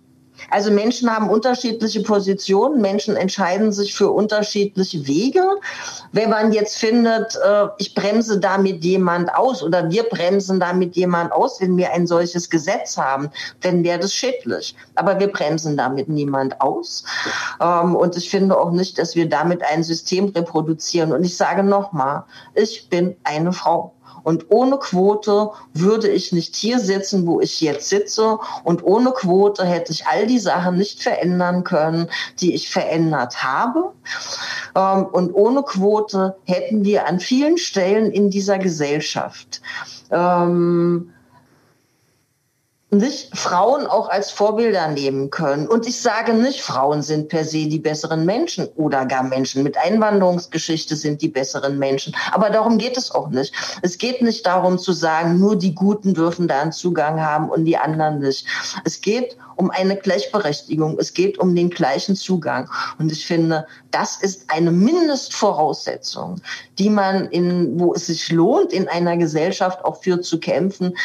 also 0.50 0.72
Menschen 0.72 1.14
haben 1.14 1.30
unterschiedliche 1.30 2.02
Positionen, 2.02 2.82
Menschen 2.82 3.16
entscheiden 3.16 3.72
sich 3.72 3.96
für 3.96 4.12
unterschiedliche 4.12 5.08
Wege. 5.08 5.44
Wenn 6.12 6.30
man 6.30 6.52
jetzt 6.54 6.78
findet, 6.78 7.36
äh, 7.36 7.68
ich 7.78 7.96
bremse 7.96 8.40
damit 8.40 8.84
jemand 8.84 9.34
aus 9.34 9.64
oder 9.64 9.90
wir 9.90 10.04
bremsen 10.04 10.60
damit 10.60 10.96
jemand 10.96 11.32
aus, 11.32 11.62
wenn 11.62 11.78
wir 11.78 11.92
ein 11.92 12.08
solches 12.08 12.50
Gesetz 12.50 12.98
haben, 12.98 13.30
dann 13.62 13.84
wäre 13.84 14.00
das 14.00 14.14
schädlich. 14.14 14.76
Aber 14.96 15.20
wir 15.20 15.32
bremsen 15.32 15.78
damit 15.78 16.10
niemand 16.10 16.62
aus. 16.62 17.04
Ähm, 17.62 17.96
und 17.96 18.16
ich 18.18 18.30
finde 18.30 18.58
auch 18.58 18.72
nicht, 18.72 18.98
dass 18.98 19.16
wir 19.16 19.28
damit 19.28 19.64
ein 19.64 19.84
System 19.84 20.30
reproduzieren. 20.30 21.12
Und 21.12 21.24
ich 21.24 21.38
sage 21.38 21.64
nochmal, 21.64 22.24
ich 22.54 22.90
bin 22.90 23.16
eine 23.24 23.52
Frau. 23.52 23.95
Und 24.26 24.48
ohne 24.50 24.78
Quote 24.80 25.52
würde 25.74 26.10
ich 26.10 26.32
nicht 26.32 26.56
hier 26.56 26.80
sitzen, 26.80 27.28
wo 27.28 27.40
ich 27.40 27.62
jetzt 27.62 27.90
sitze. 27.90 28.40
Und 28.64 28.84
ohne 28.84 29.12
Quote 29.12 29.64
hätte 29.64 29.94
ich 29.94 30.08
all 30.08 30.26
die 30.26 30.40
Sachen 30.40 30.78
nicht 30.78 31.02
verändern 31.02 31.64
können, 31.64 32.10
die 32.42 32.56
ich 32.56 32.70
verändert 32.70 33.44
habe. 33.44 33.94
Ähm, 34.76 35.06
und 35.06 35.34
ohne 35.34 35.62
Quote 35.62 36.36
hätten 36.46 36.84
wir 36.84 37.08
an 37.08 37.20
vielen 37.20 37.58
Stellen 37.58 38.12
in 38.12 38.32
dieser 38.32 38.58
Gesellschaft 38.58 39.62
ähm, 40.12 41.14
nicht 42.92 43.36
Frauen 43.38 43.88
auch 43.88 44.10
als 44.10 44.30
Vorbilder 44.30 44.88
nehmen 44.88 45.30
können. 45.30 45.68
Und 45.68 45.88
ich 45.88 46.00
sage 46.00 46.34
nicht, 46.34 46.62
Frauen 46.62 47.02
sind 47.02 47.30
per 47.30 47.44
se 47.44 47.68
die 47.68 47.80
besseren 47.80 48.26
Menschen 48.26 48.68
oder 48.76 49.06
gar 49.06 49.24
Menschen 49.24 49.64
mit 49.64 49.78
Einwanderungsgeschichte 49.78 50.96
sind 50.96 51.22
die 51.22 51.28
besseren 51.28 51.80
Menschen. 51.80 52.16
Aber 52.32 52.50
darum 52.50 52.78
geht 52.78 52.96
es 52.96 53.12
auch 53.12 53.30
nicht. 53.30 53.54
Es 53.82 53.98
geht 53.98 54.22
nicht 54.22 54.46
darum 54.46 54.78
zu 54.78 54.94
sagen, 54.94 55.40
nur 55.40 55.56
die 55.56 55.74
Guten 55.74 56.14
dürfen 56.14 56.48
da 56.48 56.62
einen 56.62 56.72
Zugang 56.72 57.20
haben 57.20 57.50
und 57.50 57.66
die 57.66 57.78
anderen 57.78 58.20
nicht. 58.20 58.46
Es 58.84 59.02
geht 59.02 59.36
um 59.56 59.72
eine 59.72 59.96
Gleichberechtigung. 59.96 60.98
Es 61.00 61.14
geht 61.14 61.40
um 61.40 61.56
den 61.56 61.70
gleichen 61.70 62.16
Zugang. 62.16 62.70
Und 63.00 63.12
ich 63.12 63.26
finde, 63.26 63.66
das 63.92 64.18
ist 64.18 64.52
eine 64.52 64.72
Mindestvoraussetzung, 64.72 66.42
die 66.78 66.90
man 66.90 67.30
in, 67.30 67.80
wo 67.80 67.94
es 67.94 68.08
sich 68.08 68.30
lohnt, 68.32 68.74
in 68.74 68.88
einer 68.88 69.18
Gesellschaft 69.18 69.84
auch 69.84 70.02
für 70.02 70.22
zu 70.22 70.40
kämpfen. 70.40 70.96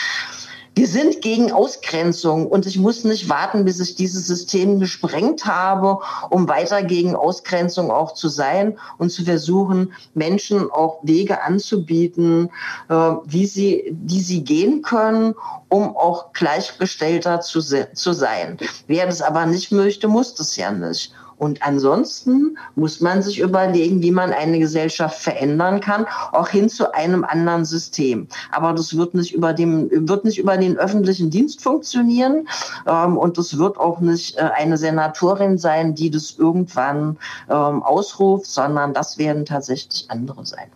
Wir 0.74 0.86
sind 0.86 1.20
gegen 1.20 1.50
Ausgrenzung 1.50 2.46
und 2.46 2.64
ich 2.64 2.78
muss 2.78 3.02
nicht 3.04 3.28
warten, 3.28 3.64
bis 3.64 3.80
ich 3.80 3.96
dieses 3.96 4.26
System 4.26 4.78
gesprengt 4.78 5.44
habe, 5.44 5.98
um 6.30 6.48
weiter 6.48 6.82
gegen 6.82 7.16
Ausgrenzung 7.16 7.90
auch 7.90 8.14
zu 8.14 8.28
sein 8.28 8.78
und 8.96 9.10
zu 9.10 9.24
versuchen, 9.24 9.92
Menschen 10.14 10.70
auch 10.70 11.00
Wege 11.02 11.42
anzubieten, 11.42 12.50
äh, 12.88 12.94
wie 13.24 13.46
sie, 13.46 13.90
die 13.90 14.20
sie 14.20 14.44
gehen 14.44 14.82
können, 14.82 15.34
um 15.68 15.96
auch 15.96 16.32
gleichgestellter 16.32 17.40
zu, 17.40 17.60
zu 17.60 18.12
sein. 18.12 18.56
Wer 18.86 19.06
das 19.06 19.22
aber 19.22 19.46
nicht 19.46 19.72
möchte, 19.72 20.06
muss 20.06 20.34
das 20.34 20.56
ja 20.56 20.70
nicht. 20.70 21.12
Und 21.40 21.62
ansonsten 21.62 22.58
muss 22.74 23.00
man 23.00 23.22
sich 23.22 23.38
überlegen, 23.38 24.02
wie 24.02 24.10
man 24.10 24.30
eine 24.30 24.58
Gesellschaft 24.58 25.22
verändern 25.22 25.80
kann, 25.80 26.04
auch 26.32 26.48
hin 26.48 26.68
zu 26.68 26.92
einem 26.92 27.24
anderen 27.24 27.64
System. 27.64 28.28
Aber 28.52 28.74
das 28.74 28.94
wird 28.94 29.14
nicht 29.14 29.32
über 29.32 29.54
dem, 29.54 29.88
wird 30.06 30.26
nicht 30.26 30.38
über 30.38 30.58
den 30.58 30.76
öffentlichen 30.76 31.30
Dienst 31.30 31.62
funktionieren. 31.62 32.46
Ähm, 32.86 33.16
und 33.16 33.38
es 33.38 33.56
wird 33.56 33.78
auch 33.78 34.00
nicht 34.00 34.36
äh, 34.36 34.50
eine 34.54 34.76
Senatorin 34.76 35.56
sein, 35.56 35.94
die 35.94 36.10
das 36.10 36.34
irgendwann 36.36 37.16
ähm, 37.48 37.82
ausruft, 37.82 38.44
sondern 38.44 38.92
das 38.92 39.16
werden 39.16 39.46
tatsächlich 39.46 40.10
andere 40.10 40.44
sein. 40.44 40.68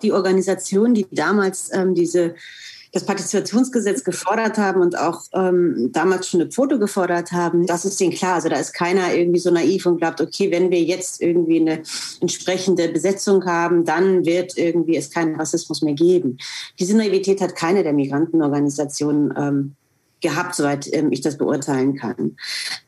Die 0.00 0.12
Organisationen, 0.12 0.94
die 0.94 1.06
damals 1.10 1.74
ähm, 1.74 1.94
diese 1.94 2.36
das 2.92 3.06
Partizipationsgesetz 3.06 4.02
gefordert 4.02 4.58
haben 4.58 4.80
und 4.80 4.98
auch 4.98 5.22
ähm, 5.32 5.90
damals 5.92 6.28
schon 6.28 6.40
eine 6.40 6.50
Foto 6.50 6.78
gefordert 6.78 7.30
haben, 7.32 7.66
das 7.66 7.84
ist 7.84 8.00
denen 8.00 8.12
klar. 8.12 8.34
Also 8.34 8.48
da 8.48 8.56
ist 8.56 8.72
keiner 8.72 9.14
irgendwie 9.14 9.38
so 9.38 9.50
naiv 9.50 9.86
und 9.86 9.98
glaubt, 9.98 10.20
okay, 10.20 10.50
wenn 10.50 10.70
wir 10.70 10.82
jetzt 10.82 11.22
irgendwie 11.22 11.60
eine 11.60 11.82
entsprechende 12.20 12.88
Besetzung 12.88 13.44
haben, 13.46 13.84
dann 13.84 14.24
wird 14.24 14.56
irgendwie 14.56 14.96
es 14.96 15.10
keinen 15.10 15.36
Rassismus 15.36 15.82
mehr 15.82 15.94
geben. 15.94 16.38
Diese 16.78 16.96
Naivität 16.96 17.40
hat 17.40 17.54
keine 17.54 17.82
der 17.82 17.92
Migrantenorganisationen 17.92 19.34
ähm, 19.36 19.76
gehabt, 20.20 20.54
soweit 20.54 20.92
ähm, 20.92 21.12
ich 21.12 21.20
das 21.20 21.38
beurteilen 21.38 21.96
kann. 21.96 22.36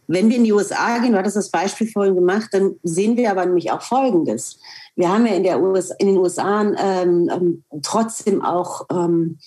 Wenn 0.06 0.28
wir 0.28 0.36
in 0.36 0.44
die 0.44 0.52
USA 0.52 0.98
gehen, 0.98 1.12
du 1.12 1.18
hattest 1.18 1.36
das 1.36 1.50
Beispiel 1.50 1.86
vorhin 1.86 2.14
gemacht, 2.14 2.48
dann 2.52 2.76
sehen 2.82 3.16
wir 3.16 3.30
aber 3.30 3.46
nämlich 3.46 3.70
auch 3.70 3.82
Folgendes. 3.82 4.58
Wir 4.94 5.08
haben 5.08 5.26
ja 5.26 5.34
in, 5.34 5.42
der 5.42 5.62
US, 5.62 5.90
in 5.98 6.08
den 6.08 6.18
USA 6.18 6.60
ähm, 6.62 7.30
ähm, 7.32 7.64
trotzdem 7.82 8.44
auch 8.44 8.86
ähm, 8.90 9.38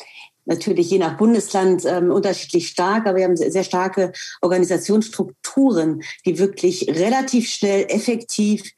natürlich 0.46 0.90
je 0.90 1.00
nach 1.00 1.18
Bundesland 1.18 1.84
ähm, 1.86 2.12
unterschiedlich 2.12 2.70
stark, 2.70 3.06
aber 3.06 3.18
wir 3.18 3.26
haben 3.26 3.36
sehr 3.36 3.64
starke 3.64 4.12
Organisationsstrukturen, 4.42 6.02
die 6.26 6.40
wirklich 6.40 6.88
relativ 6.88 7.50
schnell, 7.50 7.86
effektiv 7.90 8.72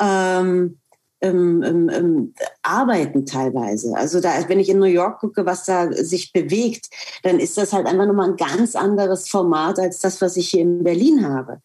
ähm, 0.00 0.78
ähm, 1.24 1.62
ähm, 1.62 1.88
ähm, 1.88 2.34
arbeiten 2.62 3.24
teilweise. 3.24 3.96
Also 3.96 4.20
da, 4.20 4.46
wenn 4.48 4.60
ich 4.60 4.68
in 4.68 4.78
New 4.78 4.84
York 4.84 5.20
gucke, 5.20 5.46
was 5.46 5.64
da 5.64 5.90
sich 5.90 6.34
bewegt, 6.34 6.90
dann 7.22 7.40
ist 7.40 7.56
das 7.56 7.72
halt 7.72 7.86
einfach 7.86 8.06
nochmal 8.06 8.28
ein 8.28 8.36
ganz 8.36 8.76
anderes 8.76 9.30
Format 9.30 9.78
als 9.78 10.00
das, 10.00 10.20
was 10.20 10.36
ich 10.36 10.50
hier 10.50 10.60
in 10.60 10.84
Berlin 10.84 11.26
habe. 11.26 11.62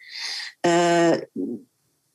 Äh, 0.62 1.24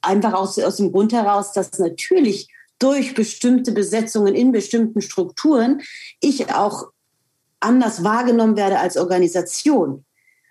einfach 0.00 0.32
aus, 0.32 0.58
aus 0.58 0.76
dem 0.76 0.90
Grund 0.90 1.12
heraus, 1.12 1.52
dass 1.52 1.78
natürlich 1.78 2.48
durch 2.78 3.14
bestimmte 3.14 3.72
Besetzungen 3.72 4.34
in 4.34 4.50
bestimmten 4.50 5.02
Strukturen 5.02 5.82
ich 6.20 6.50
auch 6.50 6.93
anders 7.64 8.04
wahrgenommen 8.04 8.56
werde 8.56 8.78
als 8.78 8.96
Organisation. 8.96 10.04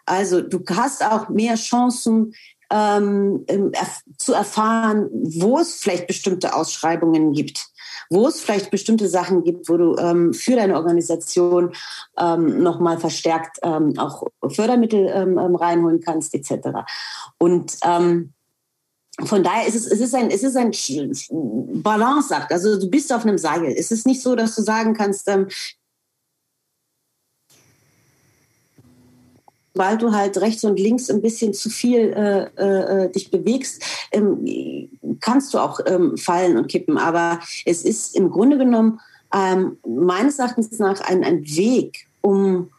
Also 0.05 0.41
du 0.41 0.63
hast 0.69 1.05
auch 1.05 1.29
mehr 1.29 1.55
Chancen 1.55 2.33
ähm, 2.69 3.45
zu 4.17 4.33
erfahren, 4.33 5.09
wo 5.11 5.59
es 5.59 5.75
vielleicht 5.75 6.07
bestimmte 6.07 6.55
Ausschreibungen 6.55 7.33
gibt, 7.33 7.67
wo 8.09 8.27
es 8.27 8.41
vielleicht 8.41 8.71
bestimmte 8.71 9.07
Sachen 9.07 9.43
gibt, 9.43 9.69
wo 9.69 9.77
du 9.77 9.95
ähm, 9.97 10.33
für 10.33 10.55
deine 10.55 10.75
Organisation 10.75 11.73
ähm, 12.17 12.63
nochmal 12.63 12.99
verstärkt 12.99 13.59
ähm, 13.61 13.97
auch 13.97 14.27
Fördermittel 14.49 15.09
ähm, 15.13 15.37
ähm, 15.37 15.55
reinholen 15.55 16.01
kannst, 16.01 16.33
etc. 16.33 16.69
Und 17.37 17.77
ähm, 17.83 18.33
von 19.23 19.43
daher 19.43 19.67
ist 19.67 19.75
es, 19.75 19.85
es 19.85 19.99
ist 19.99 20.15
ein, 20.15 20.31
es 20.31 20.41
ist 20.41 20.57
ein 20.57 20.71
Balanceakt. 21.83 22.51
Also 22.51 22.79
du 22.79 22.89
bist 22.89 23.13
auf 23.13 23.23
einem 23.23 23.37
Seil. 23.37 23.65
Es 23.65 23.91
ist 23.91 24.07
nicht 24.07 24.23
so, 24.23 24.35
dass 24.35 24.55
du 24.55 24.63
sagen 24.63 24.95
kannst, 24.95 25.27
ähm, 25.27 25.47
weil 29.73 29.97
du 29.97 30.11
halt 30.11 30.37
rechts 30.39 30.63
und 30.63 30.79
links 30.79 31.09
ein 31.09 31.21
bisschen 31.21 31.53
zu 31.53 31.69
viel 31.69 32.13
äh, 32.13 33.05
äh, 33.05 33.11
dich 33.11 33.31
bewegst, 33.31 33.83
ähm, 34.11 34.89
kannst 35.19 35.53
du 35.53 35.59
auch 35.59 35.79
ähm, 35.85 36.17
fallen 36.17 36.57
und 36.57 36.67
kippen. 36.67 36.97
Aber 36.97 37.39
es 37.65 37.83
ist 37.83 38.15
im 38.15 38.29
Grunde 38.29 38.57
genommen 38.57 38.99
ähm, 39.33 39.77
meines 39.85 40.39
Erachtens 40.39 40.77
nach 40.79 41.01
ein, 41.01 41.23
ein 41.23 41.43
Weg, 41.43 42.07
um, 42.21 42.69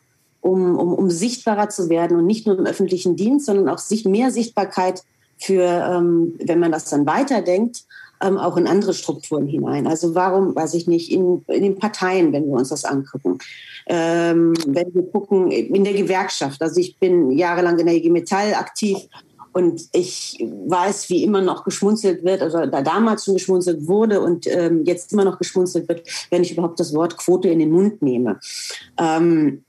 um, 0.40 0.78
um, 0.78 0.94
um 0.94 1.10
sichtbarer 1.10 1.68
zu 1.68 1.88
werden 1.88 2.16
und 2.16 2.26
nicht 2.26 2.46
nur 2.46 2.58
im 2.58 2.66
öffentlichen 2.66 3.16
Dienst, 3.16 3.46
sondern 3.46 3.68
auch 3.68 3.78
sich 3.78 4.04
mehr 4.04 4.30
Sichtbarkeit 4.30 5.02
für, 5.38 5.64
ähm, 5.64 6.34
wenn 6.44 6.60
man 6.60 6.70
das 6.70 6.88
dann 6.90 7.06
weiterdenkt, 7.06 7.84
ähm, 8.22 8.38
auch 8.38 8.56
in 8.56 8.66
andere 8.66 8.94
Strukturen 8.94 9.46
hinein. 9.46 9.86
Also 9.86 10.14
warum, 10.14 10.54
weiß 10.54 10.74
ich 10.74 10.86
nicht, 10.86 11.10
in, 11.10 11.44
in 11.48 11.62
den 11.62 11.78
Parteien, 11.78 12.32
wenn 12.32 12.46
wir 12.46 12.54
uns 12.54 12.68
das 12.68 12.84
angucken. 12.84 13.38
Ähm, 13.86 14.54
wenn 14.66 14.94
wir 14.94 15.02
gucken, 15.04 15.50
in 15.50 15.84
der 15.84 15.94
Gewerkschaft. 15.94 16.62
Also 16.62 16.80
ich 16.80 16.98
bin 16.98 17.30
jahrelang 17.30 17.78
in 17.78 17.86
der 17.86 17.94
IG 17.94 18.10
Metall 18.10 18.54
aktiv 18.54 18.98
und 19.54 19.82
ich 19.92 20.36
weiß, 20.40 21.10
wie 21.10 21.22
immer 21.22 21.40
noch 21.40 21.64
geschmunzelt 21.64 22.24
wird, 22.24 22.42
also 22.42 22.66
da 22.66 22.82
damals 22.82 23.24
schon 23.24 23.34
geschmunzelt 23.34 23.86
wurde 23.86 24.20
und 24.20 24.48
ähm, 24.48 24.84
jetzt 24.84 25.12
immer 25.12 25.24
noch 25.24 25.38
geschmunzelt 25.38 25.88
wird, 25.88 26.02
wenn 26.30 26.42
ich 26.42 26.52
überhaupt 26.52 26.80
das 26.80 26.92
Wort 26.92 27.16
Quote 27.16 27.48
in 27.48 27.60
den 27.60 27.70
Mund 27.70 28.02
nehme. 28.02 28.40
Ähm, 28.98 29.62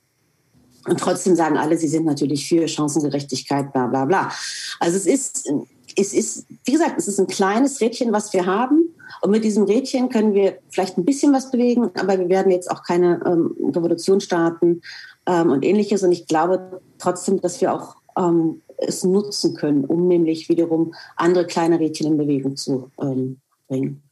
und 0.88 1.00
trotzdem 1.00 1.36
sagen 1.36 1.58
alle, 1.58 1.78
sie 1.78 1.88
sind 1.88 2.06
natürlich 2.06 2.48
für 2.48 2.68
Chancengerechtigkeit, 2.68 3.74
bla 3.74 3.88
bla 3.88 4.06
bla. 4.06 4.32
Also 4.80 4.98
es 4.98 5.06
ist 5.06 5.52
es 5.98 6.14
ist, 6.14 6.46
wie 6.66 6.72
gesagt, 6.72 6.96
es 6.98 7.08
ist 7.08 7.20
ein 7.20 7.28
kleines 7.28 7.80
Rädchen, 7.82 8.12
was 8.12 8.34
wir 8.34 8.46
haben. 8.46 8.96
Und 9.22 9.32
mit 9.32 9.44
diesem 9.44 9.64
Rädchen 9.64 10.10
können 10.10 10.34
wir 10.34 10.60
vielleicht 10.70 10.98
ein 10.98 11.06
bisschen 11.06 11.34
was 11.34 11.52
bewegen, 11.52 11.92
aber 11.96 12.20
wir 12.20 12.30
werden 12.30 12.52
jetzt 12.52 12.70
auch 12.70 12.84
keine 12.84 13.22
ähm, 13.26 13.56
Revolution 13.74 14.20
starten 14.20 14.82
ähm, 15.26 15.52
und 15.52 15.64
ähnliches. 15.64 16.04
Und 16.04 16.12
ich 16.12 16.28
glaube 16.28 16.82
trotzdem, 16.98 17.40
dass 17.40 17.62
wir 17.62 17.74
auch 17.74 17.96
ähm, 18.18 18.62
es 18.78 19.04
nutzen 19.04 19.56
können, 19.56 19.86
um 19.86 20.08
nämlich 20.08 20.50
wiederum 20.50 20.94
andere 21.16 21.46
kleine 21.46 21.80
Rädchen 21.80 22.08
in 22.08 22.18
Bewegung 22.18 22.56
zu 22.58 22.92
ähm, 23.02 23.40
bringen. 23.68 24.05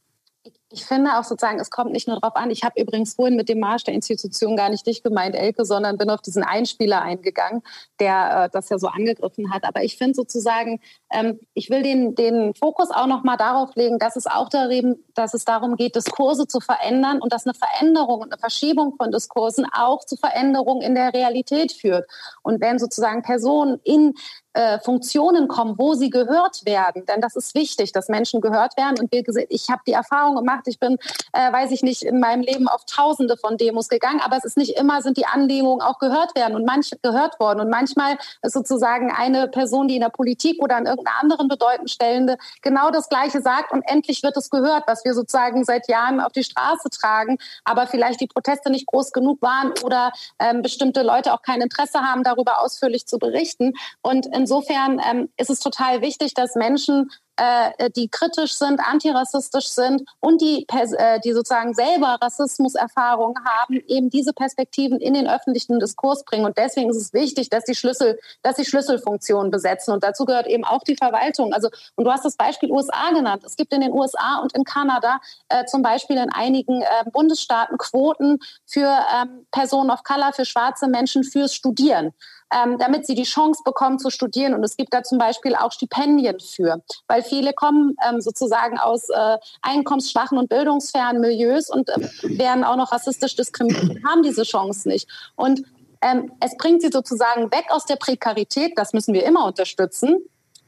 Ich 0.74 0.84
finde 0.86 1.16
auch 1.16 1.22
sozusagen, 1.22 1.60
es 1.60 1.70
kommt 1.70 1.92
nicht 1.92 2.08
nur 2.08 2.18
darauf 2.18 2.34
an. 2.34 2.50
Ich 2.50 2.64
habe 2.64 2.80
übrigens 2.80 3.14
vorhin 3.14 3.36
mit 3.36 3.48
dem 3.48 3.60
Marsch 3.60 3.84
der 3.84 3.94
Institution 3.94 4.56
gar 4.56 4.70
nicht 4.70 4.84
dich 4.84 5.04
gemeint, 5.04 5.36
Elke, 5.36 5.64
sondern 5.64 5.98
bin 5.98 6.10
auf 6.10 6.20
diesen 6.20 6.42
Einspieler 6.42 7.00
eingegangen, 7.00 7.62
der 8.00 8.46
äh, 8.46 8.50
das 8.52 8.70
ja 8.70 8.78
so 8.80 8.88
angegriffen 8.88 9.54
hat. 9.54 9.62
Aber 9.62 9.84
ich 9.84 9.96
finde 9.96 10.14
sozusagen, 10.14 10.80
ähm, 11.12 11.38
ich 11.54 11.70
will 11.70 11.84
den, 11.84 12.16
den 12.16 12.54
Fokus 12.54 12.90
auch 12.90 13.06
noch 13.06 13.22
mal 13.22 13.36
darauf 13.36 13.76
legen, 13.76 14.00
dass 14.00 14.16
es 14.16 14.26
auch 14.26 14.48
darum, 14.48 14.96
dass 15.14 15.32
es 15.32 15.44
darum 15.44 15.76
geht, 15.76 15.94
Diskurse 15.94 16.48
zu 16.48 16.58
verändern 16.58 17.20
und 17.20 17.32
dass 17.32 17.46
eine 17.46 17.54
Veränderung 17.54 18.22
und 18.22 18.32
eine 18.32 18.40
Verschiebung 18.40 18.96
von 18.96 19.12
Diskursen 19.12 19.66
auch 19.72 20.04
zu 20.04 20.16
Veränderungen 20.16 20.82
in 20.82 20.96
der 20.96 21.14
Realität 21.14 21.70
führt. 21.70 22.04
Und 22.42 22.60
wenn 22.60 22.80
sozusagen 22.80 23.22
Personen 23.22 23.78
in 23.84 24.14
äh, 24.54 24.78
Funktionen 24.80 25.48
kommen, 25.48 25.74
wo 25.78 25.94
sie 25.94 26.10
gehört 26.10 26.64
werden. 26.64 27.04
Denn 27.06 27.20
das 27.20 27.36
ist 27.36 27.54
wichtig, 27.54 27.92
dass 27.92 28.08
Menschen 28.08 28.40
gehört 28.40 28.76
werden. 28.76 28.98
Und 28.98 29.12
ich 29.12 29.68
habe 29.68 29.82
die 29.86 29.92
Erfahrung 29.92 30.36
gemacht, 30.36 30.62
ich 30.66 30.78
bin, 30.78 30.96
äh, 31.32 31.52
weiß 31.52 31.70
ich 31.72 31.82
nicht, 31.82 32.02
in 32.02 32.20
meinem 32.20 32.42
Leben 32.42 32.68
auf 32.68 32.84
Tausende 32.86 33.36
von 33.36 33.56
Demos 33.56 33.88
gegangen, 33.88 34.20
aber 34.24 34.36
es 34.36 34.44
ist 34.44 34.56
nicht 34.56 34.76
immer, 34.78 35.02
sind 35.02 35.16
die 35.16 35.26
Anlegungen 35.26 35.82
auch 35.82 35.98
gehört 35.98 36.34
werden 36.34 36.54
und 36.54 36.64
manch 36.64 36.90
gehört 37.02 37.38
worden. 37.40 37.60
Und 37.60 37.70
manchmal 37.70 38.16
ist 38.42 38.54
sozusagen 38.54 39.12
eine 39.12 39.48
Person, 39.48 39.88
die 39.88 39.96
in 39.96 40.00
der 40.00 40.08
Politik 40.08 40.62
oder 40.62 40.76
an 40.76 40.86
irgendeiner 40.86 41.18
anderen 41.20 41.48
bedeutenden 41.48 41.88
Stellende 41.88 42.38
genau 42.62 42.90
das 42.90 43.08
Gleiche 43.08 43.40
sagt 43.40 43.72
und 43.72 43.82
endlich 43.82 44.22
wird 44.22 44.36
es 44.36 44.50
gehört, 44.50 44.84
was 44.86 45.04
wir 45.04 45.14
sozusagen 45.14 45.64
seit 45.64 45.88
Jahren 45.88 46.20
auf 46.20 46.32
die 46.32 46.44
Straße 46.44 46.90
tragen, 46.90 47.38
aber 47.64 47.86
vielleicht 47.86 48.20
die 48.20 48.26
Proteste 48.26 48.70
nicht 48.70 48.86
groß 48.86 49.12
genug 49.12 49.42
waren 49.42 49.72
oder 49.82 50.12
ähm, 50.38 50.62
bestimmte 50.62 51.02
Leute 51.02 51.32
auch 51.32 51.42
kein 51.42 51.60
Interesse 51.60 52.00
haben, 52.00 52.22
darüber 52.22 52.60
ausführlich 52.60 53.06
zu 53.06 53.18
berichten. 53.18 53.72
Und 54.02 54.26
in 54.26 54.43
insofern 54.44 55.00
ähm, 55.10 55.30
ist 55.38 55.48
es 55.48 55.58
total 55.58 56.02
wichtig, 56.02 56.34
dass 56.34 56.54
Menschen 56.54 57.10
äh, 57.36 57.90
die 57.96 58.08
kritisch 58.08 58.54
sind, 58.54 58.78
antirassistisch 58.78 59.68
sind 59.68 60.02
und 60.20 60.40
die, 60.40 60.66
äh, 60.68 61.18
die 61.20 61.32
sozusagen 61.32 61.74
selber 61.74 62.18
Rassismuserfahrungen 62.20 63.42
haben, 63.44 63.80
eben 63.88 64.10
diese 64.10 64.32
Perspektiven 64.32 65.00
in 65.00 65.14
den 65.14 65.26
öffentlichen 65.26 65.80
Diskurs 65.80 66.24
bringen. 66.24 66.44
Und 66.44 66.58
deswegen 66.58 66.90
ist 66.90 66.96
es 66.96 67.12
wichtig, 67.12 67.48
dass 67.48 67.64
die 67.64 67.74
Schlüssel, 67.74 68.18
dass 68.42 68.56
die 68.56 68.64
Schlüsselfunktionen 68.64 69.50
besetzen. 69.50 69.92
Und 69.94 70.04
dazu 70.04 70.26
gehört 70.26 70.46
eben 70.46 70.64
auch 70.64 70.82
die 70.84 70.96
Verwaltung. 70.96 71.52
Also, 71.54 71.70
und 71.96 72.04
du 72.04 72.12
hast 72.12 72.24
das 72.24 72.36
Beispiel 72.36 72.70
USA 72.70 73.10
genannt. 73.12 73.42
Es 73.44 73.56
gibt 73.56 73.72
in 73.72 73.80
den 73.80 73.92
USA 73.92 74.40
und 74.42 74.54
in 74.54 74.64
Kanada 74.64 75.20
äh, 75.48 75.64
zum 75.64 75.82
Beispiel 75.82 76.18
in 76.18 76.30
einigen 76.30 76.82
äh, 76.82 76.86
Bundesstaaten 77.10 77.78
Quoten 77.78 78.38
für 78.66 78.96
ähm, 79.12 79.46
Personen 79.50 79.90
of 79.90 80.04
Color, 80.04 80.34
für 80.34 80.44
schwarze 80.44 80.86
Menschen 80.86 81.24
fürs 81.24 81.54
Studieren 81.54 82.12
ähm, 82.52 82.78
damit 82.78 83.06
sie 83.06 83.14
die 83.14 83.24
Chance 83.24 83.62
bekommen 83.64 83.98
zu 83.98 84.10
studieren. 84.10 84.54
Und 84.54 84.64
es 84.64 84.76
gibt 84.76 84.92
da 84.94 85.02
zum 85.02 85.18
Beispiel 85.18 85.54
auch 85.54 85.72
Stipendien 85.72 86.38
für, 86.40 86.82
weil 87.08 87.22
viele 87.22 87.52
kommen 87.52 87.96
ähm, 88.08 88.20
sozusagen 88.20 88.78
aus 88.78 89.08
äh, 89.08 89.38
einkommensschwachen 89.62 90.38
und 90.38 90.48
bildungsfernen 90.48 91.20
Milieus 91.20 91.70
und 91.70 91.88
äh, 91.88 92.38
werden 92.38 92.64
auch 92.64 92.76
noch 92.76 92.92
rassistisch 92.92 93.36
diskriminiert, 93.36 94.04
haben 94.04 94.22
diese 94.22 94.42
Chance 94.42 94.88
nicht. 94.88 95.08
Und 95.36 95.62
ähm, 96.02 96.32
es 96.40 96.56
bringt 96.56 96.82
sie 96.82 96.90
sozusagen 96.92 97.50
weg 97.50 97.66
aus 97.70 97.86
der 97.86 97.96
Prekarität, 97.96 98.72
das 98.76 98.92
müssen 98.92 99.14
wir 99.14 99.24
immer 99.24 99.46
unterstützen, 99.46 100.18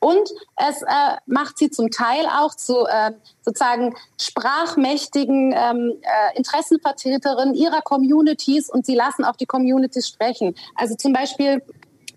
und 0.01 0.31
es 0.57 0.83
äh, 0.83 1.17
macht 1.27 1.59
sie 1.59 1.71
zum 1.71 1.91
Teil 1.91 2.27
auch 2.27 2.55
zu 2.55 2.87
äh, 2.87 3.13
sozusagen 3.43 3.95
sprachmächtigen 4.21 5.55
ähm, 5.57 5.95
äh, 6.03 6.37
Interessenvertreterinnen 6.37 7.55
ihrer 7.55 7.81
Communities 7.83 8.69
und 8.69 8.87
sie 8.87 8.95
lassen 8.95 9.25
auch 9.25 9.37
die 9.37 9.47
Communities 9.47 10.09
sprechen. 10.09 10.55
Also 10.75 10.95
zum 10.97 11.13
Beispiel 11.13 11.63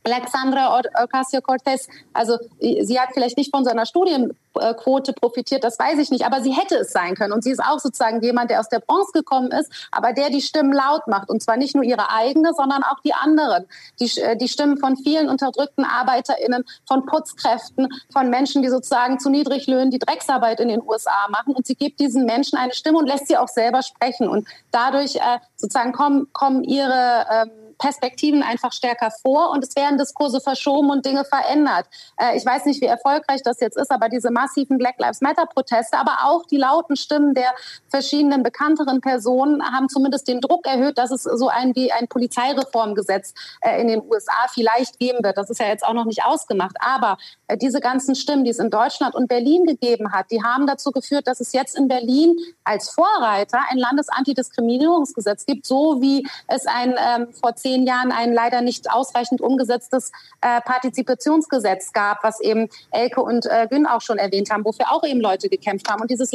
Alexandra 0.04 0.82
Ocasio-Cortez, 1.04 1.88
also 2.14 2.38
sie 2.60 3.00
hat 3.00 3.10
vielleicht 3.14 3.38
nicht 3.38 3.52
von 3.52 3.64
seiner 3.64 3.86
Studienquote 3.86 5.14
profitiert, 5.14 5.64
das 5.64 5.78
weiß 5.78 6.00
ich 6.00 6.10
nicht, 6.10 6.26
aber 6.26 6.41
sie 6.41 6.52
hätte 6.52 6.76
es 6.78 6.91
sein 6.91 7.16
können. 7.16 7.34
Und 7.34 7.43
sie 7.43 7.52
ist 7.52 7.60
auch 7.60 7.80
sozusagen 7.80 8.22
jemand, 8.22 8.50
der 8.50 8.60
aus 8.60 8.70
der 8.70 8.80
Bronze 8.80 9.12
gekommen 9.14 9.52
ist, 9.52 9.72
aber 9.91 10.14
der 10.14 10.30
die 10.30 10.41
Stimmen 10.41 10.74
laut 10.74 11.08
macht. 11.08 11.30
Und 11.30 11.41
zwar 11.41 11.58
nicht 11.58 11.76
nur 11.76 11.84
ihre 11.84 12.12
eigene, 12.12 12.54
sondern 12.54 12.84
auch 12.84 13.00
die 13.04 13.14
anderen. 13.14 13.66
Die, 14.00 14.20
äh, 14.20 14.38
die 14.38 14.47
Stimmen 14.47 14.78
von 14.78 14.95
vielen 14.97 15.30
unterdrückten 15.30 15.86
ArbeiterInnen, 15.86 16.64
von 16.88 17.06
Putzkräften, 17.06 17.89
von 18.12 18.30
Menschen, 18.30 18.62
die 18.62 18.70
sozusagen 18.70 19.20
zu 19.20 19.30
Niedriglöhnen 19.30 19.91
die 19.91 20.00
Drecksarbeit 20.00 20.60
in 20.60 20.70
den 20.70 20.82
USA 20.82 21.28
machen. 21.30 21.56
Und 21.56 21.68
sie 21.68 21.76
gibt 21.76 22.00
diesen 22.00 22.26
Menschen 22.26 22.58
eine 22.58 22.74
Stimme 22.74 22.97
und 23.00 23.08
lässt 23.08 23.28
sie 23.28 23.38
auch 23.38 23.47
selber 23.47 23.82
sprechen. 23.82 24.28
Und 24.28 24.47
dadurch 24.72 25.16
äh, 25.16 25.39
sozusagen 25.56 25.91
kommen, 25.91 26.28
kommen 26.34 26.64
ihre 26.64 27.26
ähm, 27.32 27.52
Perspektiven 27.80 28.43
einfach 28.43 28.71
stärker 28.71 29.09
vor 29.23 29.51
und 29.51 29.63
es 29.63 29.75
werden 29.75 29.97
Diskurse 29.97 30.41
verschoben 30.41 30.91
und 30.91 31.05
Dinge 31.05 31.25
verändert. 31.25 31.88
Äh, 32.17 32.38
ich 32.38 32.45
weiß 32.45 32.65
nicht, 32.65 32.82
wie 32.82 32.86
erfolgreich 32.86 33.41
das 33.43 33.59
jetzt 33.59 33.77
ist, 33.77 33.89
aber 33.89 34.09
diese 34.09 34.30
massiven 34.32 34.77
Black 34.77 34.99
Lives 34.99 35.21
Matter 35.21 35.45
Proteste, 35.45 35.97
aber 35.97 36.17
auch 36.25 36.45
die 36.45 36.57
lauten 36.57 36.95
Stimmen 36.95 37.34
der 37.34 37.51
verschiedenen 37.89 38.43
bekannteren 38.43 39.01
Personen 39.01 39.63
haben 39.63 39.89
zumindest 39.89 40.27
den 40.27 40.41
Druck 40.41 40.67
erhöht, 40.67 40.97
dass 40.97 41.11
es 41.11 41.23
so 41.23 41.47
ein 41.47 41.75
wie 41.75 41.91
ein 41.91 42.07
Polizeireformgesetz 42.07 43.34
äh, 43.61 43.82
in 43.82 43.88
den 43.88 44.01
USA 44.01 44.47
vielleicht 44.53 44.99
geben 44.99 45.23
wird. 45.23 45.38
Das 45.38 45.49
ist 45.49 45.59
ja 45.59 45.67
jetzt 45.67 45.86
auch 45.86 45.93
noch 45.93 46.05
nicht 46.05 46.23
ausgemacht. 46.23 46.75
Aber 46.80 47.17
äh, 47.47 47.57
diese 47.57 47.80
ganzen 47.80 48.15
Stimmen, 48.15 48.43
die 48.43 48.51
es 48.51 48.59
in 48.59 48.69
Deutschland 48.69 49.15
und 49.15 49.27
Berlin 49.27 49.65
gegeben 49.65 50.11
hat, 50.11 50.32
die 50.32 50.43
haben 50.43 50.67
dazu 50.67 50.91
geführt, 50.91 51.27
dass 51.27 51.39
es 51.39 51.53
jetzt 51.53 51.77
in 51.77 51.88
Berlin 51.88 52.36
als 52.63 52.89
Vorreiter 52.89 53.59
ein 53.69 53.77
Landesantidiskriminierungsgesetz 53.77 55.45
gibt, 55.45 55.65
so 55.65 56.01
wie 56.01 56.27
es 56.47 56.67
ein 56.67 56.95
ähm, 56.97 57.34
vor 57.34 57.55
zehn 57.55 57.68
zehn 57.70 57.86
Jahren 57.86 58.11
ein 58.11 58.34
leider 58.34 58.61
nicht 58.61 58.91
ausreichend 58.91 59.41
umgesetztes 59.41 60.11
äh, 60.41 60.61
Partizipationsgesetz 60.61 61.93
gab, 61.93 62.24
was 62.24 62.39
eben 62.41 62.70
Elke 62.91 63.22
und 63.22 63.45
äh, 63.45 63.67
Gün 63.70 63.86
auch 63.86 64.01
schon 64.01 64.17
erwähnt 64.17 64.49
haben, 64.49 64.65
wofür 64.65 64.91
auch 64.91 65.03
eben 65.03 65.22
Leute 65.22 65.49
gekämpft 65.49 65.89
haben. 65.89 66.01
Und 66.01 66.09
dieses 66.09 66.32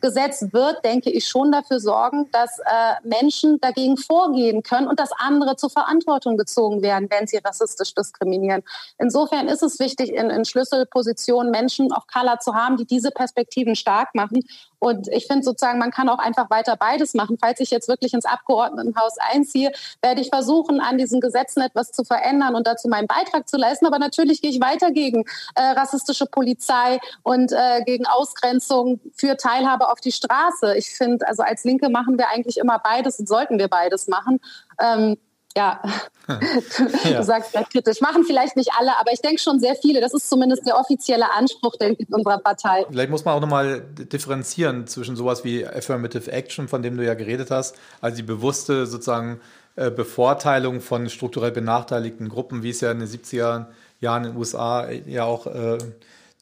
Landesantidiskriminierungsgesetz 0.00 0.52
wird, 0.52 0.84
denke 0.84 1.10
ich, 1.10 1.26
schon 1.26 1.52
dafür 1.52 1.80
sorgen, 1.80 2.28
dass 2.32 2.58
äh, 2.58 2.94
Menschen 3.04 3.60
dagegen 3.60 3.96
vorgehen 3.96 4.62
können 4.62 4.88
und 4.88 4.98
dass 4.98 5.10
andere 5.12 5.56
zur 5.56 5.70
Verantwortung 5.70 6.36
gezogen 6.36 6.82
werden, 6.82 7.08
wenn 7.10 7.26
sie 7.26 7.38
rassistisch 7.38 7.94
diskriminieren. 7.94 8.62
Insofern 8.98 9.48
ist 9.48 9.62
es 9.62 9.78
wichtig, 9.78 10.12
in, 10.12 10.30
in 10.30 10.44
Schlüsselpositionen 10.44 11.50
Menschen 11.50 11.92
of 11.92 12.06
Color 12.06 12.40
zu 12.40 12.54
haben, 12.54 12.76
die 12.76 12.86
diese 12.86 13.10
Perspektiven 13.10 13.76
stark 13.76 14.14
machen 14.14 14.44
und 14.80 15.08
ich 15.08 15.26
finde 15.26 15.44
sozusagen, 15.44 15.78
man 15.78 15.90
kann 15.90 16.08
auch 16.08 16.18
einfach 16.18 16.50
weiter 16.50 16.74
beides 16.74 17.14
machen. 17.14 17.36
Falls 17.38 17.60
ich 17.60 17.70
jetzt 17.70 17.86
wirklich 17.86 18.14
ins 18.14 18.24
Abgeordnetenhaus 18.24 19.18
einziehe, 19.18 19.72
werde 20.02 20.22
ich 20.22 20.30
versuchen, 20.30 20.80
an 20.80 20.96
diesen 20.96 21.20
Gesetzen 21.20 21.60
etwas 21.60 21.92
zu 21.92 22.02
verändern 22.02 22.54
und 22.54 22.66
dazu 22.66 22.88
meinen 22.88 23.06
Beitrag 23.06 23.46
zu 23.46 23.58
leisten. 23.58 23.86
Aber 23.86 23.98
natürlich 23.98 24.40
gehe 24.40 24.50
ich 24.50 24.60
weiter 24.60 24.90
gegen 24.90 25.24
äh, 25.54 25.62
rassistische 25.62 26.24
Polizei 26.24 26.98
und 27.22 27.52
äh, 27.52 27.82
gegen 27.84 28.06
Ausgrenzung 28.06 29.00
für 29.14 29.36
Teilhabe 29.36 29.89
auf 29.90 30.00
die 30.00 30.12
Straße. 30.12 30.76
Ich 30.76 30.90
finde, 30.90 31.26
also 31.26 31.42
als 31.42 31.64
Linke 31.64 31.88
machen 31.88 32.18
wir 32.18 32.28
eigentlich 32.28 32.58
immer 32.58 32.78
beides 32.78 33.18
und 33.18 33.28
sollten 33.28 33.58
wir 33.58 33.68
beides 33.68 34.08
machen. 34.08 34.40
Ähm, 34.80 35.16
ja, 35.56 35.82
du 36.28 37.10
ja. 37.10 37.22
sagst 37.22 37.54
ja 37.54 37.64
kritisch. 37.64 38.00
Machen 38.00 38.24
vielleicht 38.24 38.56
nicht 38.56 38.70
alle, 38.78 38.96
aber 38.98 39.12
ich 39.12 39.20
denke 39.20 39.40
schon 39.40 39.58
sehr 39.58 39.74
viele. 39.74 40.00
Das 40.00 40.14
ist 40.14 40.28
zumindest 40.28 40.66
der 40.66 40.78
offizielle 40.78 41.32
Anspruch 41.32 41.74
ich, 41.80 42.08
unserer 42.08 42.38
Partei. 42.38 42.86
Vielleicht 42.88 43.10
muss 43.10 43.24
man 43.24 43.34
auch 43.34 43.40
nochmal 43.40 43.80
differenzieren 43.80 44.86
zwischen 44.86 45.16
sowas 45.16 45.42
wie 45.42 45.66
Affirmative 45.66 46.30
Action, 46.30 46.68
von 46.68 46.82
dem 46.82 46.96
du 46.96 47.04
ja 47.04 47.14
geredet 47.14 47.50
hast, 47.50 47.76
also 48.00 48.16
die 48.16 48.22
bewusste 48.22 48.86
sozusagen 48.86 49.40
äh, 49.74 49.90
Bevorteilung 49.90 50.80
von 50.80 51.08
strukturell 51.08 51.50
benachteiligten 51.50 52.28
Gruppen, 52.28 52.62
wie 52.62 52.70
es 52.70 52.80
ja 52.80 52.92
in 52.92 53.00
den 53.00 53.08
70er 53.08 53.66
Jahren 54.00 54.24
in 54.24 54.30
den 54.30 54.38
USA 54.38 54.88
ja 54.90 55.24
auch 55.24 55.46
äh, 55.46 55.78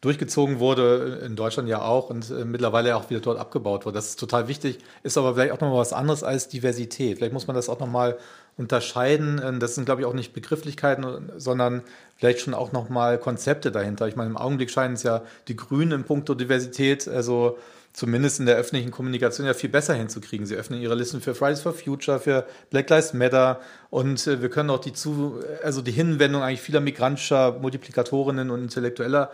durchgezogen 0.00 0.60
wurde, 0.60 1.22
in 1.26 1.34
Deutschland 1.34 1.68
ja 1.68 1.82
auch 1.82 2.10
und 2.10 2.30
äh, 2.30 2.44
mittlerweile 2.44 2.96
auch 2.96 3.10
wieder 3.10 3.20
dort 3.20 3.38
abgebaut 3.38 3.84
wurde. 3.84 3.96
Das 3.96 4.10
ist 4.10 4.20
total 4.20 4.46
wichtig, 4.46 4.78
ist 5.02 5.18
aber 5.18 5.34
vielleicht 5.34 5.52
auch 5.52 5.60
nochmal 5.60 5.80
was 5.80 5.92
anderes 5.92 6.22
als 6.22 6.48
Diversität. 6.48 7.18
Vielleicht 7.18 7.32
muss 7.32 7.48
man 7.48 7.56
das 7.56 7.68
auch 7.68 7.80
nochmal 7.80 8.16
unterscheiden. 8.56 9.40
Ähm, 9.44 9.58
das 9.58 9.74
sind, 9.74 9.86
glaube 9.86 10.02
ich, 10.02 10.06
auch 10.06 10.14
nicht 10.14 10.32
Begrifflichkeiten, 10.32 11.32
sondern 11.36 11.82
vielleicht 12.16 12.40
schon 12.40 12.54
auch 12.54 12.72
nochmal 12.72 13.18
Konzepte 13.18 13.72
dahinter. 13.72 14.06
Ich 14.06 14.14
meine, 14.14 14.30
im 14.30 14.36
Augenblick 14.36 14.70
scheinen 14.70 14.94
es 14.94 15.02
ja 15.02 15.22
die 15.48 15.56
Grünen 15.56 15.92
in 15.92 16.04
puncto 16.04 16.34
Diversität, 16.34 17.08
also 17.08 17.58
zumindest 17.92 18.38
in 18.38 18.46
der 18.46 18.56
öffentlichen 18.56 18.92
Kommunikation 18.92 19.46
ja 19.46 19.54
viel 19.54 19.70
besser 19.70 19.94
hinzukriegen. 19.94 20.46
Sie 20.46 20.54
öffnen 20.54 20.80
ihre 20.80 20.94
Listen 20.94 21.20
für 21.20 21.34
Fridays 21.34 21.60
for 21.60 21.72
Future, 21.72 22.20
für 22.20 22.46
Black 22.70 22.88
Lives 22.90 23.12
Matter 23.12 23.60
und 23.90 24.26
äh, 24.28 24.40
wir 24.40 24.50
können 24.50 24.70
auch 24.70 24.78
die 24.78 24.92
zu, 24.92 25.40
also 25.64 25.82
die 25.82 25.90
Hinwendung 25.90 26.42
eigentlich 26.42 26.60
vieler 26.60 26.80
migrantischer 26.80 27.58
Multiplikatorinnen 27.58 28.50
und 28.50 28.62
Intellektueller 28.62 29.30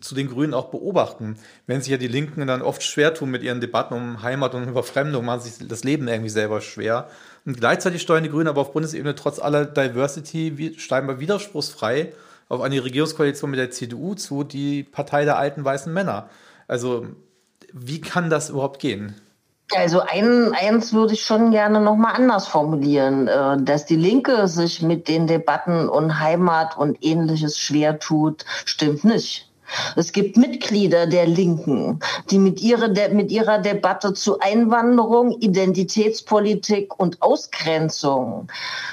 zu 0.00 0.14
den 0.14 0.28
Grünen 0.28 0.54
auch 0.54 0.66
beobachten. 0.66 1.38
Wenn 1.66 1.80
sich 1.80 1.90
ja 1.90 1.96
die 1.96 2.08
Linken 2.08 2.46
dann 2.46 2.62
oft 2.62 2.82
schwer 2.82 3.14
tun 3.14 3.30
mit 3.30 3.42
ihren 3.42 3.60
Debatten 3.60 3.94
um 3.94 4.22
Heimat 4.22 4.54
und 4.54 4.68
Überfremdung, 4.68 5.24
machen 5.24 5.40
sich 5.40 5.66
das 5.66 5.84
Leben 5.84 6.08
irgendwie 6.08 6.30
selber 6.30 6.60
schwer. 6.60 7.08
Und 7.44 7.58
gleichzeitig 7.58 8.02
steuern 8.02 8.24
die 8.24 8.30
Grünen 8.30 8.48
aber 8.48 8.60
auf 8.60 8.72
Bundesebene 8.72 9.14
trotz 9.14 9.38
aller 9.38 9.64
Diversity 9.64 10.74
scheinbar 10.76 11.20
widerspruchsfrei 11.20 12.12
auf 12.48 12.60
eine 12.60 12.82
Regierungskoalition 12.82 13.50
mit 13.50 13.60
der 13.60 13.70
CDU 13.70 14.14
zu, 14.14 14.44
die 14.44 14.82
Partei 14.82 15.24
der 15.24 15.38
alten 15.38 15.64
weißen 15.64 15.92
Männer. 15.92 16.28
Also 16.68 17.06
wie 17.72 18.00
kann 18.00 18.30
das 18.30 18.50
überhaupt 18.50 18.80
gehen? 18.80 19.14
Also 19.74 20.00
ein, 20.00 20.52
eins 20.52 20.92
würde 20.92 21.14
ich 21.14 21.24
schon 21.24 21.50
gerne 21.50 21.80
nochmal 21.80 22.14
anders 22.14 22.46
formulieren, 22.46 23.28
äh, 23.28 23.56
dass 23.60 23.86
die 23.86 23.96
Linke 23.96 24.46
sich 24.46 24.82
mit 24.82 25.08
den 25.08 25.26
Debatten 25.26 25.88
um 25.88 26.20
Heimat 26.20 26.76
und 26.76 26.98
ähnliches 27.02 27.58
schwer 27.58 27.98
tut, 27.98 28.44
stimmt 28.66 29.04
nicht. 29.04 29.50
Es 29.96 30.12
gibt 30.12 30.36
Mitglieder 30.36 31.06
der 31.06 31.26
Linken, 31.26 32.00
die 32.30 32.38
mit 32.38 32.60
ihrer, 32.60 32.88
mit 33.10 33.30
ihrer 33.30 33.58
Debatte 33.58 34.12
zu 34.12 34.38
Einwanderung, 34.40 35.32
Identitätspolitik 35.40 36.98
und 36.98 37.22
Ausgrenzung 37.22 38.48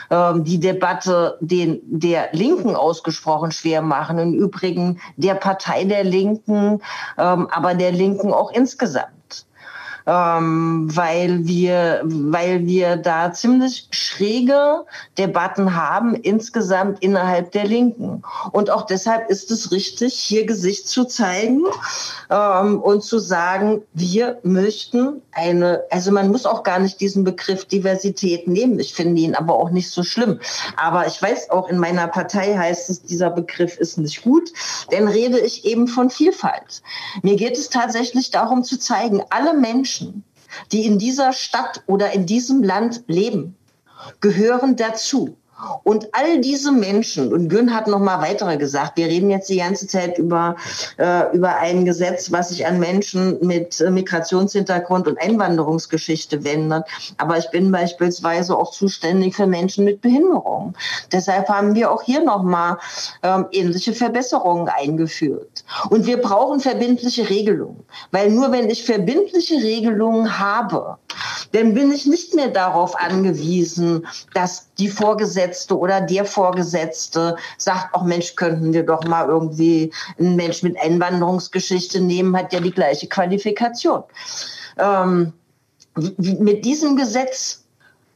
ähm, 0.10 0.44
die 0.44 0.60
Debatte 0.60 1.38
den, 1.42 1.82
der 1.86 2.30
Linken 2.34 2.76
ausgesprochen 2.76 3.52
schwer 3.52 3.82
machen. 3.82 4.18
Im 4.20 4.34
Übrigen 4.34 5.00
der 5.18 5.36
Partei 5.36 5.84
der 5.84 6.04
Linken, 6.04 6.82
ähm, 7.18 7.48
aber 7.52 7.74
der 7.74 7.92
Linken 7.92 8.34
auch 8.34 8.52
insgesamt 8.52 9.12
ähm, 10.06 10.88
weil 10.96 11.46
wir, 11.46 12.02
weil 12.04 12.66
wir 12.66 12.98
da 12.98 13.32
ziemlich 13.34 13.88
schräge 13.92 14.86
Debatten 15.18 15.76
haben 15.76 16.16
insgesamt 16.16 17.02
innerhalb 17.02 17.52
der 17.52 17.66
Linken. 17.66 18.24
Und 18.52 18.70
auch 18.70 18.86
deshalb 18.86 19.30
ist 19.30 19.52
es 19.52 19.72
richtig, 19.72 20.14
hier 20.14 20.46
Gesicht 20.46 20.88
zu 20.88 21.06
zeigen 21.06 21.64
ähm, 22.30 22.80
und 22.82 23.04
zu 23.04 23.20
sagen, 23.20 23.82
wir 23.94 24.40
möchten 24.44 25.22
eine, 25.32 25.84
also 25.90 26.12
man 26.12 26.30
muss 26.30 26.46
auch 26.46 26.64
gar 26.64 26.80
nicht 26.80 27.00
diesen 27.00 27.24
Begriff 27.24 27.66
Diversität 27.66 28.48
nehmen. 28.48 28.80
Ich 28.80 28.94
finde 28.94 29.22
ihn 29.22 29.36
aber 29.36 29.56
auch 29.56 29.70
nicht 29.70 29.90
so 29.90 30.04
schlimm. 30.04 30.40
Aber 30.78 31.08
ich 31.08 31.22
weiß 31.22 31.50
auch, 31.52 31.70
in 31.70 31.78
meiner 31.78 32.08
Partei 32.08 32.56
heißt 32.58 32.90
es, 32.90 33.02
dieser 33.04 33.30
Begriff 33.30 33.78
ist 33.78 33.98
nicht 33.98 34.24
gut. 34.24 34.52
Denn 34.92 35.08
rede 35.08 35.40
ich 35.40 35.66
eben 35.66 35.88
von 35.88 36.10
Vielfalt. 36.10 36.82
Mir 37.22 37.36
geht 37.36 37.58
es 37.58 37.70
tatsächlich 37.70 38.32
darum 38.32 38.64
zu 38.64 38.78
zeigen, 38.78 39.24
alle 39.30 39.54
Menschen, 39.54 39.91
die 40.72 40.86
in 40.86 41.00
dieser 41.00 41.34
Stadt 41.34 41.84
oder 41.88 42.12
in 42.12 42.26
diesem 42.26 42.64
Land 42.64 43.04
leben, 43.08 43.56
gehören 44.20 44.76
dazu. 44.76 45.38
Und 45.84 46.10
all 46.14 46.40
diese 46.42 46.72
Menschen, 46.72 47.32
und 47.34 47.50
Gün 47.50 47.74
hat 47.74 47.88
noch 47.88 48.00
mal 48.00 48.22
weitere 48.22 48.58
gesagt, 48.58 48.98
wir 48.98 49.08
reden 49.08 49.30
jetzt 49.30 49.50
die 49.50 49.58
ganze 49.58 49.88
Zeit 49.88 50.18
über, 50.18 50.56
äh, 50.98 51.36
über 51.36 51.58
ein 51.58 51.86
Gesetz, 51.86 52.32
was 52.32 52.50
sich 52.50 52.66
an 52.66 52.80
Menschen 52.80 53.38
mit 53.46 53.80
äh, 53.82 53.90
Migrationshintergrund 53.90 55.08
und 55.08 55.20
Einwanderungsgeschichte 55.22 56.44
wendet. 56.44 56.84
Aber 57.18 57.38
ich 57.38 57.50
bin 57.52 57.72
beispielsweise 57.72 58.58
auch 58.58 58.72
zuständig 58.72 59.36
für 59.36 59.48
Menschen 59.48 59.86
mit 59.86 60.02
Behinderung. 60.02 60.74
Deshalb 61.12 61.50
haben 61.50 61.76
wir 61.76 61.92
auch 61.92 62.02
hier 62.02 62.24
noch 62.24 62.44
mal 62.44 62.78
ähm, 63.24 63.48
ähnliche 63.52 63.94
Verbesserungen 63.94 64.70
eingeführt. 64.70 65.64
Und 65.90 66.06
wir 66.06 66.22
brauchen 66.22 66.60
verbindliche 66.60 67.30
Regelungen, 67.30 67.84
weil 68.12 68.30
nur 68.30 68.52
wenn 68.52 68.70
ich 68.70 68.84
verbindliche 68.84 69.56
Regelungen 69.56 70.40
habe, 70.40 70.98
dann 71.52 71.74
bin 71.74 71.92
ich 71.92 72.06
nicht 72.06 72.34
mehr 72.34 72.50
darauf 72.50 72.96
angewiesen, 73.00 74.08
dass 74.34 74.74
die 74.76 74.88
Vorgesetzte 74.88 75.78
oder 75.78 76.02
der 76.02 76.26
Vorgesetzte 76.26 77.36
sagt, 77.58 77.90
ach 77.94 78.04
Mensch, 78.04 78.36
könnten 78.36 78.74
wir 78.74 78.84
doch 78.84 79.04
mal 79.06 79.28
irgendwie 79.28 79.92
einen 80.18 80.36
Mensch 80.36 80.64
mit 80.64 80.80
Einwanderungsgeschichte 80.80 82.00
nehmen, 82.00 82.36
hat 82.38 82.54
ja 82.54 82.60
die 82.60 82.72
gleiche 82.72 83.08
Qualifikation. 83.08 84.04
Ähm, 84.78 85.34
mit 86.18 86.64
diesem 86.64 86.96
Gesetz 86.96 87.64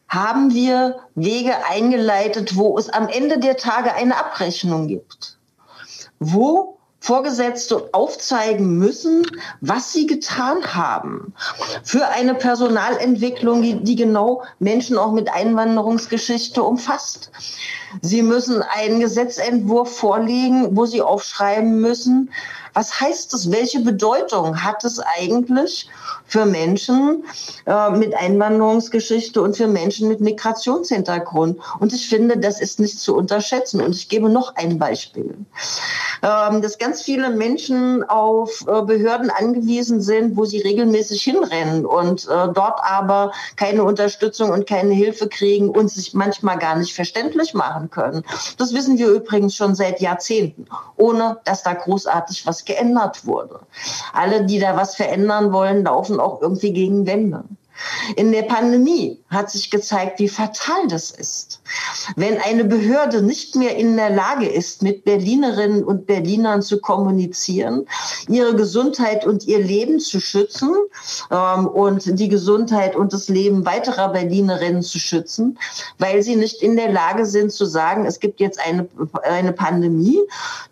haben 0.07 0.53
wir 0.53 0.99
Wege 1.15 1.53
eingeleitet, 1.69 2.55
wo 2.55 2.77
es 2.77 2.89
am 2.89 3.09
Ende 3.09 3.39
der 3.39 3.57
Tage 3.57 3.93
eine 3.93 4.15
Abrechnung 4.15 4.87
gibt. 4.87 5.37
Wo 6.19 6.77
Vorgesetzte 7.05 7.89
aufzeigen 7.91 8.79
müssen, 8.79 9.27
was 9.61 9.93
sie 9.93 10.07
getan 10.07 10.73
haben 10.73 11.35
für 11.83 12.07
eine 12.07 12.33
Personalentwicklung, 12.33 13.61
die, 13.61 13.75
die 13.75 13.95
genau 13.95 14.41
Menschen 14.57 14.97
auch 14.97 15.11
mit 15.11 15.31
Einwanderungsgeschichte 15.31 16.63
umfasst. 16.63 17.29
Sie 18.01 18.23
müssen 18.23 18.63
einen 18.63 18.99
Gesetzentwurf 18.99 19.95
vorlegen, 19.95 20.75
wo 20.75 20.87
Sie 20.87 21.03
aufschreiben 21.03 21.79
müssen, 21.79 22.31
was 22.75 22.99
heißt 22.99 23.33
das? 23.33 23.51
Welche 23.51 23.79
Bedeutung 23.79 24.63
hat 24.63 24.83
es 24.83 24.99
eigentlich 24.99 25.89
für 26.27 26.45
Menschen 26.45 27.23
äh, 27.65 27.89
mit 27.91 28.13
Einwanderungsgeschichte 28.13 29.41
und 29.41 29.55
für 29.55 29.67
Menschen 29.67 30.09
mit 30.09 30.19
Migrationshintergrund? 30.19 31.59
Und 31.79 31.93
ich 31.93 32.07
finde, 32.09 32.37
das 32.37 32.59
ist 32.59 32.79
nicht 32.79 32.99
zu 32.99 33.15
unterschätzen. 33.15 33.81
Und 33.81 33.95
ich 33.95 34.09
gebe 34.09 34.29
noch 34.29 34.55
ein 34.55 34.77
Beispiel. 34.77 35.35
Ähm, 36.21 36.61
dass 36.61 36.77
ganz 36.77 37.01
viele 37.01 37.29
Menschen 37.29 38.03
auf 38.03 38.65
äh, 38.67 38.81
Behörden 38.81 39.29
angewiesen 39.29 40.01
sind, 40.01 40.35
wo 40.35 40.45
sie 40.45 40.59
regelmäßig 40.59 41.21
hinrennen 41.21 41.85
und 41.85 42.25
äh, 42.25 42.47
dort 42.53 42.79
aber 42.83 43.31
keine 43.55 43.83
Unterstützung 43.83 44.49
und 44.51 44.67
keine 44.67 44.93
Hilfe 44.93 45.29
kriegen 45.29 45.69
und 45.69 45.89
sich 45.89 46.13
manchmal 46.13 46.57
gar 46.57 46.75
nicht 46.75 46.93
verständlich 46.93 47.53
machen 47.53 47.89
können. 47.89 48.23
Das 48.57 48.73
wissen 48.73 48.97
wir 48.97 49.07
übrigens 49.07 49.55
schon 49.55 49.75
seit 49.75 50.01
Jahrzehnten, 50.01 50.65
ohne 50.97 51.37
dass 51.45 51.63
da 51.63 51.73
großartig 51.73 52.45
was 52.45 52.64
geändert 52.65 53.25
wurde. 53.25 53.59
Alle, 54.13 54.45
die 54.45 54.59
da 54.59 54.75
was 54.75 54.95
verändern 54.95 55.51
wollen, 55.53 55.83
laufen 55.83 56.19
auch 56.19 56.41
irgendwie 56.41 56.73
gegen 56.73 57.05
Wände. 57.05 57.43
In 58.15 58.31
der 58.31 58.43
Pandemie 58.43 59.19
hat 59.29 59.51
sich 59.51 59.69
gezeigt, 59.69 60.19
wie 60.19 60.29
fatal 60.29 60.87
das 60.87 61.11
ist. 61.11 61.61
Wenn 62.15 62.39
eine 62.39 62.63
Behörde 62.63 63.21
nicht 63.21 63.55
mehr 63.55 63.75
in 63.75 63.97
der 63.97 64.09
Lage 64.09 64.47
ist, 64.47 64.81
mit 64.81 65.03
Berlinerinnen 65.03 65.83
und 65.83 66.05
Berlinern 66.05 66.61
zu 66.61 66.79
kommunizieren, 66.79 67.85
ihre 68.29 68.55
Gesundheit 68.55 69.25
und 69.25 69.45
ihr 69.45 69.59
Leben 69.59 69.99
zu 69.99 70.21
schützen 70.21 70.73
ähm, 71.31 71.67
und 71.67 72.19
die 72.19 72.29
Gesundheit 72.29 72.95
und 72.95 73.11
das 73.11 73.27
Leben 73.27 73.65
weiterer 73.65 74.09
Berlinerinnen 74.09 74.81
zu 74.81 74.99
schützen, 74.99 75.59
weil 75.97 76.23
sie 76.23 76.35
nicht 76.35 76.61
in 76.61 76.77
der 76.77 76.91
Lage 76.91 77.25
sind 77.25 77.51
zu 77.51 77.65
sagen, 77.65 78.05
es 78.05 78.19
gibt 78.19 78.39
jetzt 78.39 78.59
eine, 78.65 78.87
eine 79.23 79.51
Pandemie, 79.51 80.19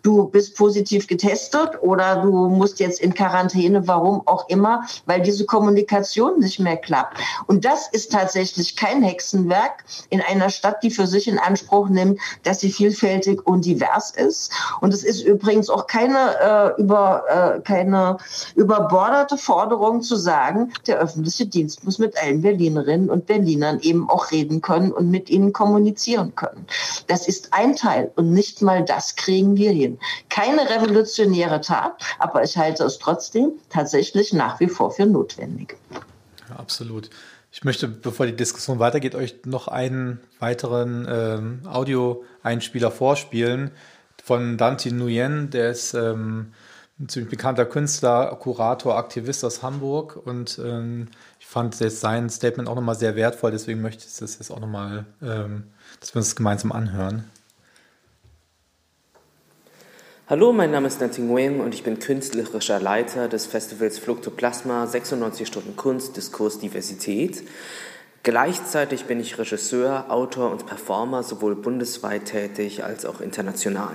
du 0.02 0.26
bist 0.28 0.56
positiv 0.56 1.06
getestet 1.06 1.82
oder 1.82 2.22
du 2.22 2.48
musst 2.48 2.80
jetzt 2.80 3.00
in 3.00 3.12
Quarantäne, 3.12 3.86
warum 3.86 4.26
auch 4.26 4.48
immer, 4.48 4.84
weil 5.06 5.20
diese 5.20 5.44
Kommunikation 5.44 6.40
nicht 6.40 6.60
mehr 6.60 6.76
klappt 6.76 6.93
klappt. 6.94 7.18
Und 7.46 7.64
das 7.64 7.88
ist 7.88 8.12
tatsächlich 8.12 8.76
kein 8.76 9.02
Hexenwerk 9.02 9.84
in 10.10 10.20
einer 10.20 10.50
Stadt, 10.50 10.82
die 10.82 10.90
für 10.90 11.06
sich 11.06 11.26
in 11.26 11.38
Anspruch 11.38 11.88
nimmt, 11.88 12.20
dass 12.44 12.60
sie 12.60 12.70
vielfältig 12.70 13.44
und 13.46 13.64
divers 13.64 14.12
ist. 14.12 14.52
Und 14.80 14.94
es 14.94 15.02
ist 15.02 15.22
übrigens 15.22 15.68
auch 15.70 15.86
keine, 15.88 16.74
äh, 16.78 16.80
über, 16.80 17.24
äh, 17.28 17.60
keine 17.60 18.18
überborderte 18.54 19.36
Forderung 19.36 20.02
zu 20.02 20.16
sagen, 20.16 20.72
der 20.86 20.98
öffentliche 20.98 21.46
Dienst 21.46 21.84
muss 21.84 21.98
mit 21.98 22.16
allen 22.22 22.42
Berlinerinnen 22.42 23.10
und 23.10 23.26
Berlinern 23.26 23.80
eben 23.80 24.08
auch 24.08 24.30
reden 24.30 24.60
können 24.60 24.92
und 24.92 25.10
mit 25.10 25.30
ihnen 25.30 25.52
kommunizieren 25.52 26.34
können. 26.36 26.66
Das 27.08 27.26
ist 27.26 27.52
ein 27.52 27.74
Teil 27.74 28.12
und 28.14 28.32
nicht 28.32 28.62
mal 28.62 28.84
das 28.84 29.16
kriegen 29.16 29.56
wir 29.56 29.72
hin. 29.72 29.98
Keine 30.28 30.70
revolutionäre 30.70 31.60
Tat, 31.60 32.00
aber 32.20 32.44
ich 32.44 32.56
halte 32.56 32.84
es 32.84 32.98
trotzdem 32.98 33.52
tatsächlich 33.68 34.32
nach 34.32 34.60
wie 34.60 34.68
vor 34.68 34.92
für 34.92 35.06
notwendig 35.06 35.76
absolut. 36.56 37.10
Ich 37.52 37.62
möchte, 37.64 37.86
bevor 37.86 38.26
die 38.26 38.34
Diskussion 38.34 38.78
weitergeht, 38.78 39.14
euch 39.14 39.36
noch 39.44 39.68
einen 39.68 40.20
weiteren 40.40 41.06
ähm, 41.08 41.60
Audio-Einspieler 41.66 42.90
vorspielen 42.90 43.70
von 44.22 44.56
Dante 44.56 44.90
Nguyen, 44.92 45.50
der 45.50 45.70
ist 45.70 45.94
ähm, 45.94 46.52
ein 46.98 47.08
ziemlich 47.08 47.30
bekannter 47.30 47.66
Künstler, 47.66 48.36
Kurator, 48.40 48.96
Aktivist 48.96 49.44
aus 49.44 49.62
Hamburg 49.62 50.16
und 50.16 50.60
ähm, 50.64 51.08
ich 51.38 51.46
fand 51.46 51.78
jetzt 51.80 52.00
sein 52.00 52.30
Statement 52.30 52.68
auch 52.68 52.74
nochmal 52.74 52.94
sehr 52.94 53.16
wertvoll, 53.16 53.50
deswegen 53.50 53.82
möchte 53.82 54.04
ich 54.06 54.16
das 54.18 54.38
jetzt 54.38 54.50
auch 54.50 54.60
nochmal, 54.60 55.04
ähm, 55.22 55.64
dass 56.00 56.14
wir 56.14 56.20
uns 56.20 56.34
gemeinsam 56.34 56.72
anhören. 56.72 57.24
Hallo, 60.26 60.54
mein 60.54 60.70
Name 60.70 60.86
ist 60.86 61.02
Nanting 61.02 61.26
Nguyen 61.26 61.60
und 61.60 61.74
ich 61.74 61.82
bin 61.82 61.98
künstlerischer 61.98 62.80
Leiter 62.80 63.28
des 63.28 63.44
Festivals 63.44 63.98
Fluktoplasma 63.98 64.86
96 64.86 65.46
Stunden 65.46 65.76
Kunst, 65.76 66.16
Diskurs, 66.16 66.58
Diversität. 66.58 67.42
Gleichzeitig 68.22 69.04
bin 69.04 69.20
ich 69.20 69.36
Regisseur, 69.36 70.06
Autor 70.08 70.50
und 70.50 70.64
Performer 70.64 71.22
sowohl 71.22 71.54
bundesweit 71.54 72.24
tätig 72.24 72.82
als 72.84 73.04
auch 73.04 73.20
international. 73.20 73.92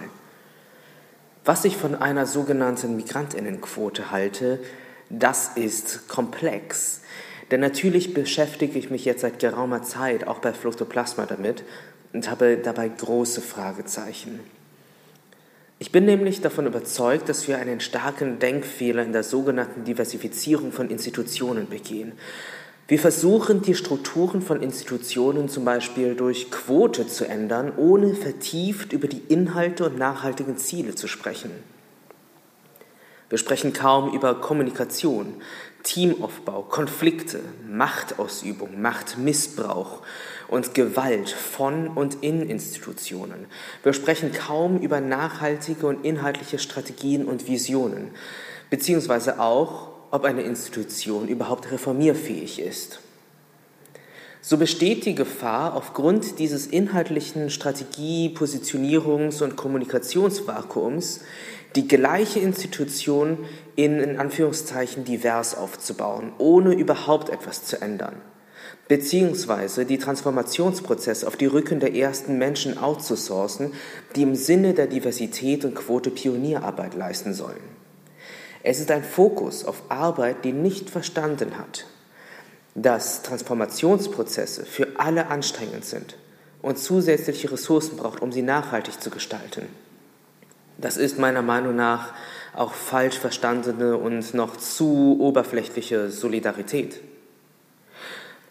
Was 1.45 1.65
ich 1.65 1.75
von 1.75 1.95
einer 1.95 2.27
sogenannten 2.27 2.95
Migrantinnenquote 2.95 4.11
halte, 4.11 4.59
das 5.09 5.53
ist 5.55 6.09
komplex. 6.09 7.01
Denn 7.49 7.59
natürlich 7.59 8.13
beschäftige 8.13 8.77
ich 8.77 8.91
mich 8.91 9.03
jetzt 9.03 9.21
seit 9.21 9.39
geraumer 9.39 9.82
Zeit 9.82 10.27
auch 10.27 10.38
bei 10.38 10.53
Fluktoplasma 10.53 11.25
damit 11.25 11.63
und 12.13 12.30
habe 12.30 12.57
dabei 12.57 12.88
große 12.88 13.41
Fragezeichen. 13.41 14.59
Ich 15.82 15.93
bin 15.93 16.03
nämlich 16.03 16.41
davon 16.41 16.67
überzeugt, 16.67 17.30
dass 17.30 17.47
wir 17.47 17.57
einen 17.57 17.80
starken 17.80 18.38
Denkfehler 18.38 19.01
in 19.01 19.13
der 19.13 19.23
sogenannten 19.23 19.86
Diversifizierung 19.86 20.73
von 20.73 20.89
Institutionen 20.89 21.69
begehen. 21.69 22.11
Wir 22.89 22.99
versuchen, 22.99 23.61
die 23.61 23.75
Strukturen 23.75 24.41
von 24.41 24.61
Institutionen 24.61 25.47
zum 25.47 25.63
Beispiel 25.63 26.15
durch 26.15 26.51
Quote 26.51 27.07
zu 27.07 27.25
ändern, 27.25 27.71
ohne 27.77 28.13
vertieft 28.13 28.91
über 28.91 29.07
die 29.07 29.21
Inhalte 29.30 29.86
und 29.86 29.97
nachhaltigen 29.97 30.57
Ziele 30.57 30.95
zu 30.95 31.07
sprechen. 31.07 31.51
Wir 33.30 33.38
sprechen 33.38 33.71
kaum 33.71 34.13
über 34.13 34.41
Kommunikation, 34.41 35.36
Teamaufbau, 35.84 36.63
Konflikte, 36.63 37.39
Machtausübung, 37.69 38.82
Machtmissbrauch 38.82 40.01
und 40.50 40.74
Gewalt 40.74 41.30
von 41.30 41.88
und 41.88 42.18
in 42.22 42.50
Institutionen. 42.50 43.45
Wir 43.84 43.93
sprechen 43.93 44.32
kaum 44.34 44.80
über 44.80 45.00
nachhaltige 45.00 45.88
und 45.88 46.06
inhaltliche 46.06 46.60
Strategien 46.60 47.26
und 47.26 47.47
Visionen, 47.47 48.12
beziehungsweise 48.70 49.39
auch, 49.39 49.89
ob 50.12 50.26
eine 50.26 50.41
Institution 50.41 51.28
überhaupt 51.28 51.72
reformierfähig 51.72 52.60
ist. 52.60 53.00
So 54.41 54.58
besteht 54.58 55.06
die 55.06 55.16
Gefahr, 55.16 55.76
aufgrund 55.76 56.39
dieses 56.39 56.66
inhaltlichen 56.66 57.50
Strategie-, 57.50 58.34
Positionierungs- 58.36 59.43
und 59.43 59.56
Kommunikationsvakuums 59.56 61.22
die 61.76 61.88
gleiche 61.88 62.39
Institution 62.39 63.38
in, 63.76 64.00
in 64.00 64.18
Anführungszeichen 64.18 65.04
divers 65.04 65.56
aufzubauen, 65.56 66.32
ohne 66.39 66.74
überhaupt 66.74 67.30
etwas 67.30 67.66
zu 67.66 67.80
ändern 67.80 68.16
beziehungsweise 68.90 69.86
die 69.86 70.00
Transformationsprozesse 70.00 71.26
auf 71.28 71.38
die 71.38 71.46
Rücken 71.46 71.80
der 71.80 71.96
ersten 71.96 72.38
Menschen 72.38 72.78
outzusourcen, 72.78 73.72
die 74.16 74.24
im 74.24 74.36
Sinne 74.36 74.74
der 74.74 74.88
Diversität 74.88 75.64
und 75.64 75.76
Quote 75.76 76.10
Pionierarbeit 76.10 76.96
leisten 76.96 77.34
sollen. 77.34 77.62
Es 78.64 78.80
ist 78.80 78.92
ein 78.92 79.04
Fokus 79.04 79.64
auf 79.64 79.84
Arbeit, 79.90 80.44
die 80.44 80.52
nicht 80.52 80.90
verstanden 80.90 81.58
hat, 81.58 81.86
dass 82.74 83.22
Transformationsprozesse 83.22 84.66
für 84.66 84.88
alle 84.98 85.28
anstrengend 85.28 85.86
sind 85.86 86.18
und 86.64 86.80
zusätzliche 86.80 87.52
Ressourcen 87.52 87.96
braucht, 87.96 88.22
um 88.22 88.32
sie 88.32 88.42
nachhaltig 88.42 89.00
zu 89.00 89.12
gestalten. 89.12 89.68
Das 90.80 90.98
ist 90.98 91.20
meiner 91.20 91.44
Meinung 91.44 91.76
nach 91.76 92.14
auch 92.56 92.74
falsch 92.74 93.20
verstandene 93.20 93.98
und 93.98 94.34
noch 94.34 94.58
zu 94.58 95.18
oberflächliche 95.20 96.10
Solidarität. 96.10 97.02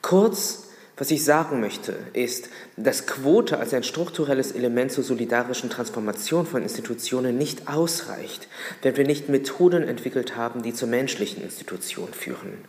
Kurz, 0.02 0.64
was 0.96 1.10
ich 1.10 1.24
sagen 1.24 1.60
möchte, 1.60 1.96
ist, 2.12 2.48
dass 2.76 3.06
Quote 3.06 3.58
als 3.58 3.72
ein 3.72 3.84
strukturelles 3.84 4.52
Element 4.52 4.90
zur 4.92 5.04
solidarischen 5.04 5.70
Transformation 5.70 6.46
von 6.46 6.62
Institutionen 6.62 7.38
nicht 7.38 7.68
ausreicht, 7.68 8.48
wenn 8.82 8.96
wir 8.96 9.06
nicht 9.06 9.28
Methoden 9.28 9.82
entwickelt 9.82 10.36
haben, 10.36 10.62
die 10.62 10.74
zur 10.74 10.88
menschlichen 10.88 11.42
Institution 11.42 12.12
führen. 12.12 12.64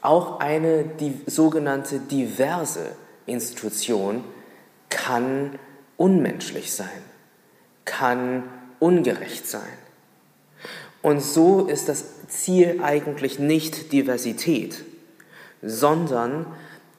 Auch 0.00 0.40
eine 0.40 0.84
die 0.84 1.20
sogenannte 1.26 2.00
diverse 2.00 2.96
Institution 3.26 4.24
kann 4.88 5.58
unmenschlich 5.96 6.72
sein, 6.72 6.88
kann 7.84 8.44
ungerecht 8.78 9.46
sein. 9.46 9.62
Und 11.02 11.20
so 11.20 11.66
ist 11.66 11.88
das 11.88 12.26
Ziel 12.28 12.80
eigentlich 12.82 13.38
nicht 13.38 13.92
Diversität, 13.92 14.84
sondern 15.62 16.46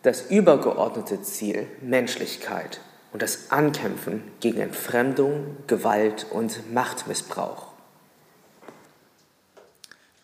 das 0.01 0.29
übergeordnete 0.29 1.21
Ziel 1.21 1.67
Menschlichkeit 1.81 2.79
und 3.11 3.21
das 3.21 3.51
Ankämpfen 3.51 4.23
gegen 4.39 4.59
Entfremdung, 4.59 5.57
Gewalt 5.67 6.25
und 6.31 6.73
Machtmissbrauch. 6.73 7.73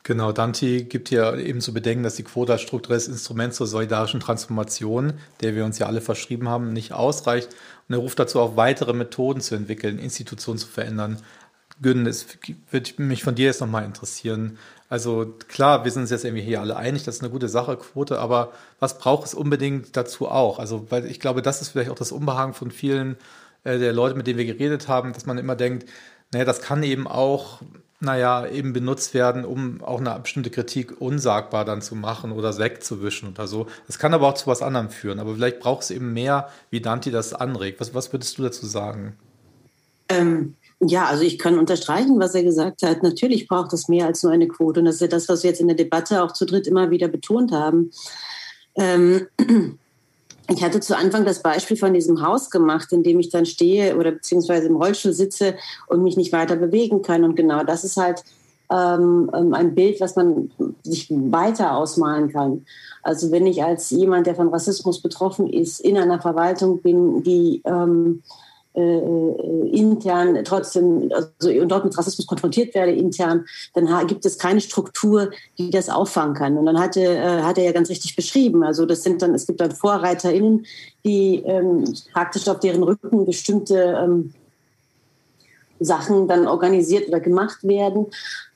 Genau, 0.09 0.31
Dante 0.31 0.85
gibt 0.85 1.09
hier 1.09 1.35
eben 1.35 1.61
zu 1.61 1.71
bedenken, 1.71 2.01
dass 2.01 2.15
die 2.15 2.23
Quote 2.23 2.53
als 2.53 2.61
strukturelles 2.61 3.07
Instrument 3.07 3.53
zur 3.53 3.67
solidarischen 3.67 4.19
Transformation, 4.19 5.13
der 5.41 5.53
wir 5.53 5.63
uns 5.65 5.77
ja 5.77 5.85
alle 5.85 6.01
verschrieben 6.01 6.49
haben, 6.49 6.73
nicht 6.73 6.93
ausreicht. 6.93 7.49
Und 7.87 7.93
er 7.93 7.99
ruft 7.99 8.17
dazu 8.17 8.39
auf, 8.39 8.55
weitere 8.55 8.93
Methoden 8.93 9.39
zu 9.39 9.53
entwickeln, 9.53 9.99
Institutionen 9.99 10.57
zu 10.57 10.65
verändern, 10.65 11.17
Gün, 11.81 12.05
es 12.05 12.25
würde 12.71 12.91
mich 13.01 13.23
von 13.23 13.35
dir 13.35 13.45
jetzt 13.45 13.61
nochmal 13.61 13.85
interessieren. 13.85 14.57
Also 14.89 15.35
klar, 15.47 15.85
wir 15.85 15.91
sind 15.91 16.03
uns 16.03 16.11
jetzt 16.11 16.25
irgendwie 16.25 16.43
hier 16.43 16.61
alle 16.61 16.75
einig, 16.75 17.03
das 17.03 17.15
ist 17.15 17.21
eine 17.21 17.31
gute 17.31 17.47
Sache, 17.47 17.77
Quote, 17.77 18.19
aber 18.19 18.51
was 18.79 18.97
braucht 18.97 19.27
es 19.27 19.33
unbedingt 19.33 19.95
dazu 19.95 20.27
auch? 20.27 20.59
Also, 20.59 20.87
weil 20.89 21.05
ich 21.05 21.19
glaube, 21.19 21.41
das 21.41 21.61
ist 21.61 21.69
vielleicht 21.69 21.91
auch 21.91 21.95
das 21.95 22.11
Unbehagen 22.11 22.53
von 22.53 22.71
vielen 22.71 23.17
äh, 23.63 23.77
der 23.77 23.93
Leute, 23.93 24.15
mit 24.15 24.27
denen 24.27 24.39
wir 24.39 24.45
geredet 24.45 24.87
haben, 24.87 25.13
dass 25.13 25.25
man 25.25 25.37
immer 25.37 25.55
denkt, 25.55 25.87
naja, 26.31 26.45
das 26.45 26.61
kann 26.61 26.83
eben 26.83 27.07
auch, 27.07 27.61
naja, 27.99 28.47
eben 28.47 28.73
benutzt 28.73 29.13
werden, 29.13 29.45
um 29.45 29.83
auch 29.83 29.99
eine 29.99 30.17
bestimmte 30.19 30.49
Kritik 30.49 31.01
unsagbar 31.01 31.65
dann 31.65 31.81
zu 31.81 31.95
machen 31.95 32.31
oder 32.31 32.57
wegzuwischen 32.57 33.29
oder 33.29 33.47
so. 33.47 33.67
Es 33.87 33.99
kann 33.99 34.13
aber 34.13 34.27
auch 34.27 34.35
zu 34.35 34.47
was 34.47 34.61
anderem 34.61 34.89
führen. 34.89 35.19
Aber 35.19 35.35
vielleicht 35.35 35.59
braucht 35.59 35.83
es 35.83 35.91
eben 35.91 36.13
mehr, 36.13 36.49
wie 36.69 36.81
Dante 36.81 37.11
das 37.11 37.33
anregt. 37.33 37.79
Was, 37.79 37.93
was 37.93 38.13
würdest 38.13 38.37
du 38.37 38.43
dazu 38.43 38.65
sagen? 38.65 39.17
Ähm, 40.07 40.55
ja, 40.81 41.05
also 41.05 41.23
ich 41.23 41.37
kann 41.37 41.59
unterstreichen, 41.59 42.19
was 42.19 42.35
er 42.35 42.43
gesagt 42.43 42.83
hat. 42.83 43.03
Natürlich 43.03 43.47
braucht 43.47 43.73
es 43.73 43.89
mehr 43.89 44.05
als 44.05 44.23
nur 44.23 44.31
eine 44.31 44.47
Quote. 44.47 44.79
Und 44.79 44.85
das 44.85 44.95
ist 44.95 45.01
ja 45.01 45.07
das, 45.07 45.27
was 45.27 45.43
wir 45.43 45.49
jetzt 45.49 45.59
in 45.59 45.67
der 45.67 45.75
Debatte 45.75 46.23
auch 46.23 46.31
zu 46.31 46.45
dritt 46.45 46.67
immer 46.67 46.89
wieder 46.89 47.09
betont 47.09 47.51
haben. 47.51 47.91
Ähm, 48.75 49.27
ich 50.49 50.63
hatte 50.63 50.79
zu 50.79 50.97
Anfang 50.97 51.25
das 51.25 51.41
Beispiel 51.41 51.75
von 51.75 51.93
diesem 51.93 52.25
Haus 52.25 52.49
gemacht, 52.49 52.93
in 52.93 53.03
dem 53.03 53.19
ich 53.19 53.29
dann 53.29 53.45
stehe 53.45 53.97
oder 53.97 54.11
beziehungsweise 54.11 54.67
im 54.67 54.77
Rollstuhl 54.77 55.11
sitze 55.11 55.55
und 55.87 56.01
mich 56.01 56.15
nicht 56.15 56.31
weiter 56.31 56.55
bewegen 56.55 57.01
kann. 57.01 57.25
Und 57.25 57.35
genau 57.35 57.63
das 57.65 57.83
ist 57.83 57.97
halt 57.97 58.23
ähm, 58.71 59.29
ähm 59.33 59.53
ein 59.53 59.75
Bild, 59.75 59.99
was 59.99 60.15
man 60.15 60.49
sich 60.83 61.09
weiter 61.09 61.75
ausmalen 61.75 62.31
kann. 62.31 62.65
Also 63.03 63.31
wenn 63.31 63.47
ich 63.47 63.63
als 63.63 63.89
jemand, 63.89 64.27
der 64.27 64.35
von 64.35 64.47
Rassismus 64.47 65.01
betroffen 65.01 65.51
ist, 65.51 65.81
in 65.81 65.97
einer 65.97 66.21
Verwaltung 66.21 66.81
bin, 66.81 67.21
die 67.23 67.61
ähm, 67.65 68.23
äh, 68.79 68.99
äh, 68.99 69.69
intern 69.77 70.43
trotzdem 70.43 71.11
also, 71.13 71.49
und 71.49 71.69
dort 71.69 71.85
mit 71.85 71.97
Rassismus 71.97 72.25
konfrontiert 72.25 72.73
werde 72.73 72.91
intern, 72.91 73.45
dann 73.73 74.07
gibt 74.07 74.25
es 74.25 74.37
keine 74.37 74.61
Struktur, 74.61 75.31
die 75.57 75.69
das 75.69 75.89
auffangen 75.89 76.33
kann. 76.33 76.57
Und 76.57 76.65
dann 76.65 76.79
hatte, 76.79 77.01
äh, 77.01 77.41
hat 77.41 77.57
er 77.57 77.65
ja 77.65 77.71
ganz 77.71 77.89
richtig 77.89 78.15
beschrieben. 78.15 78.63
Also 78.63 78.85
das 78.85 79.03
sind 79.03 79.21
dann, 79.21 79.33
es 79.35 79.45
gibt 79.45 79.61
dann 79.61 79.71
VorreiterInnen, 79.71 80.65
die 81.05 81.43
ähm, 81.45 81.83
praktisch 82.13 82.47
auf 82.47 82.59
deren 82.59 82.83
Rücken 82.83 83.25
bestimmte 83.25 83.97
ähm, 84.01 84.33
Sachen 85.79 86.27
dann 86.27 86.47
organisiert 86.47 87.07
oder 87.07 87.19
gemacht 87.19 87.63
werden. 87.63 88.07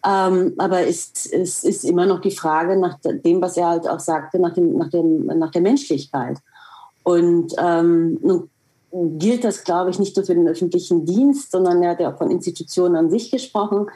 Ähm, 0.06 0.54
aber 0.58 0.88
es, 0.88 1.12
es 1.32 1.64
ist 1.64 1.86
immer 1.86 2.06
noch 2.06 2.22
die 2.22 2.32
Frage 2.32 2.76
nach 2.78 3.00
dem, 3.02 3.42
was 3.42 3.58
er 3.58 3.68
halt 3.68 3.88
auch 3.88 4.00
sagte, 4.00 4.40
nach, 4.40 4.54
dem, 4.54 4.78
nach, 4.78 4.90
dem, 4.90 5.26
nach 5.26 5.52
der 5.52 5.62
Menschlichkeit. 5.62 6.38
Und 7.04 7.54
ähm, 7.58 8.50
gilt 8.94 9.44
das, 9.44 9.64
glaube 9.64 9.89
ich, 9.89 9.98
nicht 9.98 10.16
nur 10.16 10.26
für 10.26 10.36
den 10.36 10.48
öffentlichen 10.48 11.06
Dienst, 11.06 11.52
sondern 11.52 11.82
er 11.82 11.91
hat 11.91 12.00
ja 12.00 12.14
auch 12.14 12.18
von 12.18 12.30
Institutionen 12.30 12.96
an 12.96 13.10
sich 13.10 13.32
gesprochen. 13.32 13.88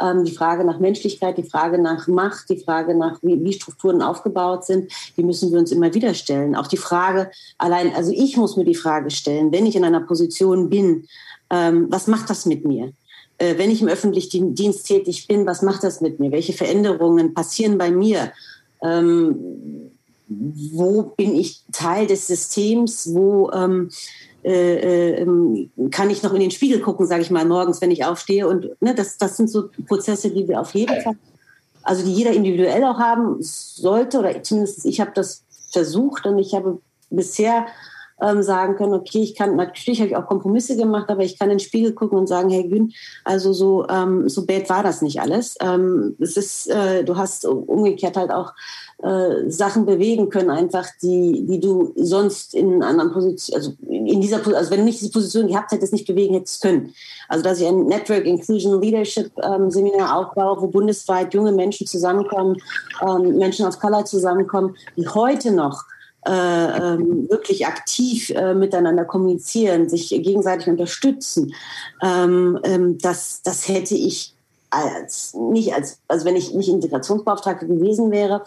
Ähm, 0.00 0.24
die 0.24 0.32
Frage 0.32 0.64
nach 0.64 0.78
Menschlichkeit, 0.78 1.36
die 1.36 1.42
Frage 1.42 1.78
nach 1.78 2.08
Macht, 2.08 2.48
die 2.48 2.58
Frage 2.58 2.94
nach, 2.94 3.18
wie, 3.22 3.42
wie, 3.44 3.52
Strukturen 3.52 4.00
aufgebaut 4.00 4.64
sind, 4.64 4.90
die 5.16 5.22
müssen 5.22 5.52
wir 5.52 5.58
uns 5.58 5.72
immer 5.72 5.92
wieder 5.92 6.14
stellen. 6.14 6.56
Auch 6.56 6.68
die 6.68 6.78
Frage, 6.78 7.30
allein, 7.58 7.94
also 7.94 8.12
ich 8.12 8.38
muss 8.38 8.56
mir 8.56 8.64
die 8.64 8.74
Frage 8.74 9.10
stellen, 9.10 9.52
wenn 9.52 9.66
ich 9.66 9.76
in 9.76 9.84
einer 9.84 10.00
Position 10.00 10.70
bin, 10.70 11.06
ähm, 11.50 11.86
was 11.90 12.06
macht 12.06 12.30
das 12.30 12.46
mit 12.46 12.64
mir? 12.64 12.92
Äh, 13.36 13.58
wenn 13.58 13.70
ich 13.70 13.82
im 13.82 13.88
öffentlichen 13.88 14.54
Dienst 14.54 14.86
tätig 14.86 15.28
bin, 15.28 15.44
was 15.44 15.60
macht 15.60 15.84
das 15.84 16.00
mit 16.00 16.18
mir? 16.18 16.32
Welche 16.32 16.54
Veränderungen 16.54 17.34
passieren 17.34 17.76
bei 17.76 17.90
mir? 17.90 18.32
Ähm, 18.82 19.90
wo 20.28 21.02
bin 21.02 21.36
ich 21.36 21.62
Teil 21.72 22.06
des 22.06 22.26
Systems? 22.26 23.14
Wo 23.14 23.50
ähm, 23.52 23.90
äh, 24.46 25.22
äh, 25.22 25.68
kann 25.90 26.08
ich 26.08 26.22
noch 26.22 26.32
in 26.32 26.40
den 26.40 26.52
Spiegel 26.52 26.80
gucken, 26.80 27.06
sage 27.06 27.22
ich 27.22 27.32
mal, 27.32 27.44
morgens, 27.44 27.80
wenn 27.80 27.90
ich 27.90 28.04
aufstehe. 28.04 28.46
Und 28.46 28.70
ne, 28.80 28.94
das, 28.94 29.18
das 29.18 29.36
sind 29.36 29.50
so 29.50 29.70
Prozesse, 29.88 30.30
die 30.30 30.46
wir 30.46 30.60
auf 30.60 30.72
jeden 30.74 31.00
Fall, 31.02 31.16
also 31.82 32.04
die 32.04 32.12
jeder 32.12 32.30
individuell 32.30 32.84
auch 32.84 32.98
haben 32.98 33.36
sollte, 33.40 34.20
oder 34.20 34.42
zumindest 34.44 34.86
ich 34.86 35.00
habe 35.00 35.10
das 35.14 35.42
versucht 35.72 36.26
und 36.26 36.38
ich 36.38 36.54
habe 36.54 36.78
bisher 37.10 37.66
ähm, 38.22 38.42
sagen 38.42 38.76
können, 38.76 38.94
okay, 38.94 39.18
ich 39.18 39.34
kann, 39.34 39.56
natürlich 39.56 40.00
habe 40.00 40.10
ich 40.10 40.16
auch 40.16 40.26
Kompromisse 40.26 40.76
gemacht, 40.76 41.10
aber 41.10 41.22
ich 41.22 41.38
kann 41.38 41.50
in 41.50 41.58
den 41.58 41.64
Spiegel 41.64 41.92
gucken 41.92 42.18
und 42.18 42.28
sagen, 42.28 42.48
hey 42.48 42.68
Gün, 42.68 42.92
also 43.24 43.52
so, 43.52 43.86
ähm, 43.88 44.28
so 44.28 44.46
bad 44.46 44.70
war 44.70 44.82
das 44.82 45.02
nicht 45.02 45.20
alles. 45.20 45.56
Ähm, 45.60 46.16
es 46.18 46.36
ist, 46.36 46.68
äh, 46.68 47.04
du 47.04 47.16
hast 47.16 47.44
umgekehrt 47.44 48.16
halt 48.16 48.30
auch 48.30 48.52
äh, 49.02 49.50
Sachen 49.50 49.84
bewegen 49.84 50.30
können, 50.30 50.48
einfach, 50.48 50.86
die, 51.02 51.44
die 51.46 51.60
du 51.60 51.92
sonst 51.96 52.54
in 52.54 52.82
anderen 52.82 53.12
Positionen, 53.12 53.62
also 53.62 53.74
in 53.86 54.20
dieser 54.22 54.38
Position, 54.38 54.58
also 54.58 54.70
wenn 54.70 54.78
du 54.80 54.84
nicht 54.86 55.00
diese 55.00 55.12
Position 55.12 55.48
gehabt 55.48 55.72
hättest, 55.72 55.92
nicht 55.92 56.06
bewegen 56.06 56.34
hättest 56.34 56.62
können. 56.62 56.94
Also 57.28 57.44
dass 57.44 57.60
ich 57.60 57.66
ein 57.66 57.84
Network 57.84 58.24
Inclusion 58.24 58.80
Leadership 58.80 59.30
ähm, 59.42 59.70
Seminar 59.70 60.16
aufbaue, 60.16 60.62
wo 60.62 60.68
bundesweit 60.68 61.34
junge 61.34 61.52
Menschen 61.52 61.86
zusammenkommen, 61.86 62.56
ähm, 63.06 63.36
Menschen 63.36 63.66
of 63.66 63.78
Color 63.78 64.06
zusammenkommen, 64.06 64.74
die 64.96 65.06
heute 65.06 65.52
noch 65.52 65.84
äh, 66.26 66.30
ähm, 66.30 67.28
wirklich 67.30 67.66
aktiv 67.66 68.30
äh, 68.30 68.54
miteinander 68.54 69.04
kommunizieren, 69.04 69.88
sich 69.88 70.08
gegenseitig 70.08 70.68
unterstützen, 70.68 71.52
ähm, 72.02 72.58
ähm, 72.64 72.98
das, 72.98 73.42
das 73.44 73.68
hätte 73.68 73.94
ich 73.94 74.34
als 74.70 75.34
nicht 75.34 75.72
als, 75.72 76.00
also 76.08 76.24
wenn 76.24 76.36
ich 76.36 76.52
nicht 76.52 76.68
Integrationsbeauftragte 76.68 77.66
gewesen 77.66 78.10
wäre, 78.10 78.42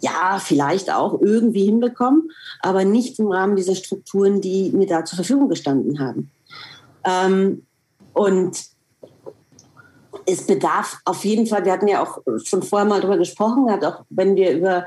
ja, 0.00 0.38
vielleicht 0.40 0.92
auch 0.92 1.20
irgendwie 1.20 1.64
hinbekommen, 1.64 2.30
aber 2.60 2.84
nicht 2.84 3.18
im 3.18 3.28
Rahmen 3.28 3.56
dieser 3.56 3.74
Strukturen, 3.74 4.40
die 4.40 4.70
mir 4.72 4.86
da 4.86 5.04
zur 5.04 5.16
Verfügung 5.16 5.48
gestanden 5.48 6.00
haben. 6.00 6.30
Ähm, 7.04 7.62
und 8.12 8.64
es 10.26 10.46
bedarf 10.46 10.98
auf 11.04 11.24
jeden 11.24 11.46
Fall, 11.46 11.64
wir 11.64 11.72
hatten 11.72 11.88
ja 11.88 12.02
auch 12.02 12.18
schon 12.44 12.62
vorher 12.62 12.88
mal 12.88 13.00
darüber 13.00 13.18
gesprochen, 13.18 13.68
auch 13.68 14.04
wenn 14.10 14.36
wir 14.36 14.52
über 14.52 14.86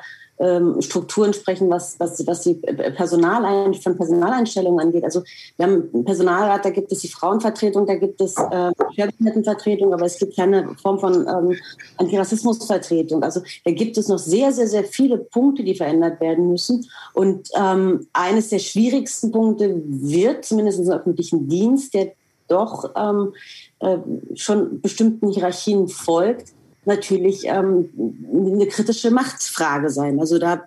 Strukturen 0.81 1.33
sprechen, 1.33 1.69
was, 1.69 1.99
was, 1.99 2.25
was 2.25 2.41
die 2.41 2.55
Personal 2.55 3.73
von 3.75 3.95
Personaleinstellungen 3.95 4.79
angeht. 4.79 5.03
Also 5.03 5.23
wir 5.57 5.65
haben 5.65 5.89
einen 5.93 6.05
Personalrat, 6.05 6.65
da 6.65 6.69
gibt 6.71 6.91
es 6.91 6.99
die 6.99 7.07
Frauenvertretung, 7.07 7.85
da 7.85 7.95
gibt 7.95 8.19
es 8.19 8.35
äh, 8.37 8.71
Schwerbehindertenvertretung, 8.95 9.93
aber 9.93 10.05
es 10.05 10.17
gibt 10.17 10.35
keine 10.35 10.75
Form 10.81 10.99
von 10.99 11.27
ähm, 11.27 11.57
Antirassismusvertretung. 11.97 13.23
Also 13.23 13.41
da 13.63 13.71
gibt 13.71 13.97
es 13.97 14.07
noch 14.07 14.17
sehr, 14.17 14.51
sehr, 14.51 14.67
sehr 14.67 14.83
viele 14.83 15.17
Punkte, 15.17 15.63
die 15.63 15.75
verändert 15.75 16.19
werden 16.19 16.49
müssen. 16.49 16.89
Und 17.13 17.49
ähm, 17.55 18.07
eines 18.13 18.49
der 18.49 18.59
schwierigsten 18.59 19.31
Punkte 19.31 19.81
wird, 19.85 20.45
zumindest 20.45 20.79
im 20.79 20.89
öffentlichen 20.89 21.47
Dienst, 21.47 21.93
der 21.93 22.13
doch 22.47 22.91
ähm, 22.95 23.33
äh, 23.79 23.97
schon 24.35 24.81
bestimmten 24.81 25.31
Hierarchien 25.31 25.87
folgt, 25.87 26.53
natürlich 26.85 27.45
ähm, 27.45 27.89
eine 28.33 28.67
kritische 28.67 29.11
Machtfrage 29.11 29.89
sein. 29.89 30.19
Also 30.19 30.37
da 30.37 30.63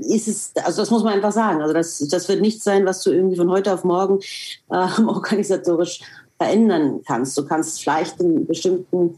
ist 0.00 0.28
es, 0.28 0.52
also 0.56 0.82
das 0.82 0.90
muss 0.90 1.02
man 1.02 1.14
einfach 1.14 1.32
sagen. 1.32 1.62
Also 1.62 1.72
das, 1.72 1.98
das 2.10 2.28
wird 2.28 2.40
nichts 2.40 2.64
sein, 2.64 2.84
was 2.84 3.02
du 3.02 3.10
irgendwie 3.10 3.36
von 3.36 3.50
heute 3.50 3.72
auf 3.72 3.84
morgen 3.84 4.20
äh, 4.70 5.02
organisatorisch 5.06 6.00
verändern 6.38 7.00
kannst. 7.06 7.36
Du 7.38 7.46
kannst 7.46 7.82
vielleicht 7.82 8.20
in 8.20 8.46
bestimmten 8.46 9.16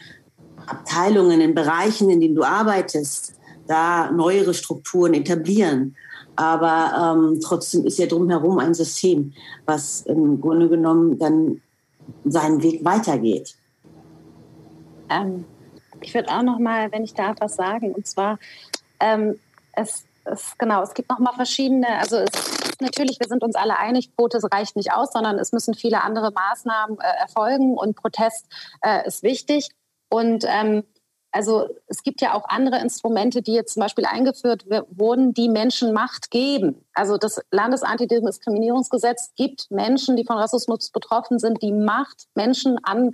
Abteilungen, 0.67 1.41
in 1.41 1.55
Bereichen, 1.55 2.11
in 2.11 2.21
denen 2.21 2.35
du 2.35 2.45
arbeitest, 2.45 3.35
da 3.67 4.11
neuere 4.11 4.55
Strukturen 4.55 5.15
etablieren. 5.15 5.97
Aber 6.37 7.17
ähm, 7.17 7.41
trotzdem 7.41 7.85
ist 7.85 7.99
ja 7.99 8.07
drumherum 8.07 8.59
ein 8.61 8.75
System, 8.75 9.33
was 9.67 10.03
im 10.03 10.41
Grunde 10.41 10.69
genommen 10.69 11.19
dann 11.19 11.61
seinen 12.25 12.63
Weg 12.63 12.85
weitergeht. 12.85 13.57
Ähm, 15.11 15.45
ich 16.03 16.15
würde 16.15 16.31
auch 16.31 16.43
noch 16.43 16.59
mal, 16.59 16.91
wenn 16.93 17.05
ich 17.05 17.15
darf, 17.15 17.37
was 17.41 17.57
sagen. 17.57 17.93
Und 17.93 18.07
zwar, 18.07 18.39
ähm, 19.01 19.39
es, 19.73 20.05
es, 20.25 20.57
genau, 20.59 20.83
es 20.83 20.95
gibt 20.95 21.09
noch 21.11 21.19
mal 21.19 21.33
verschiedene, 21.33 21.89
also 21.99 22.17
es, 22.17 22.31
natürlich, 22.81 23.21
wir 23.21 23.29
sind 23.29 23.43
uns 23.43 23.55
alle 23.55 23.79
einig, 23.79 24.15
Quote 24.17 24.41
reicht 24.51 24.77
nicht 24.77 24.93
aus, 24.93 25.13
sondern 25.13 25.39
es 25.39 25.53
müssen 25.53 25.75
viele 25.75 26.03
andere 26.03 26.33
Maßnahmen 26.33 26.99
äh, 27.01 27.21
erfolgen 27.21 27.77
und 27.77 27.97
Protest 27.97 28.47
äh, 28.83 29.07
ist 29.07 29.23
wichtig. 29.23 29.69
Und 30.11 30.45
ähm, 30.47 30.85
also 31.39 31.69
es 31.87 32.03
gibt 32.03 32.21
ja 32.21 32.35
auch 32.35 32.49
andere 32.49 32.81
Instrumente, 32.81 33.43
die 33.43 33.53
jetzt 33.53 33.75
zum 33.75 33.83
Beispiel 33.83 34.07
eingeführt 34.07 34.67
wurden, 34.91 35.35
die 35.35 35.49
Menschen 35.49 35.93
Macht 35.93 36.33
geben. 36.33 36.85
Also 36.95 37.17
das 37.17 37.41
Landesantidiskriminierungsgesetz 37.53 39.35
gibt 39.37 39.71
Menschen, 39.71 40.17
die 40.17 40.25
von 40.25 40.37
Rassismus 40.37 40.91
betroffen 40.91 41.39
sind, 41.39 41.63
die 41.63 41.71
Macht, 41.71 42.27
Menschen 42.35 42.79
an 42.83 43.13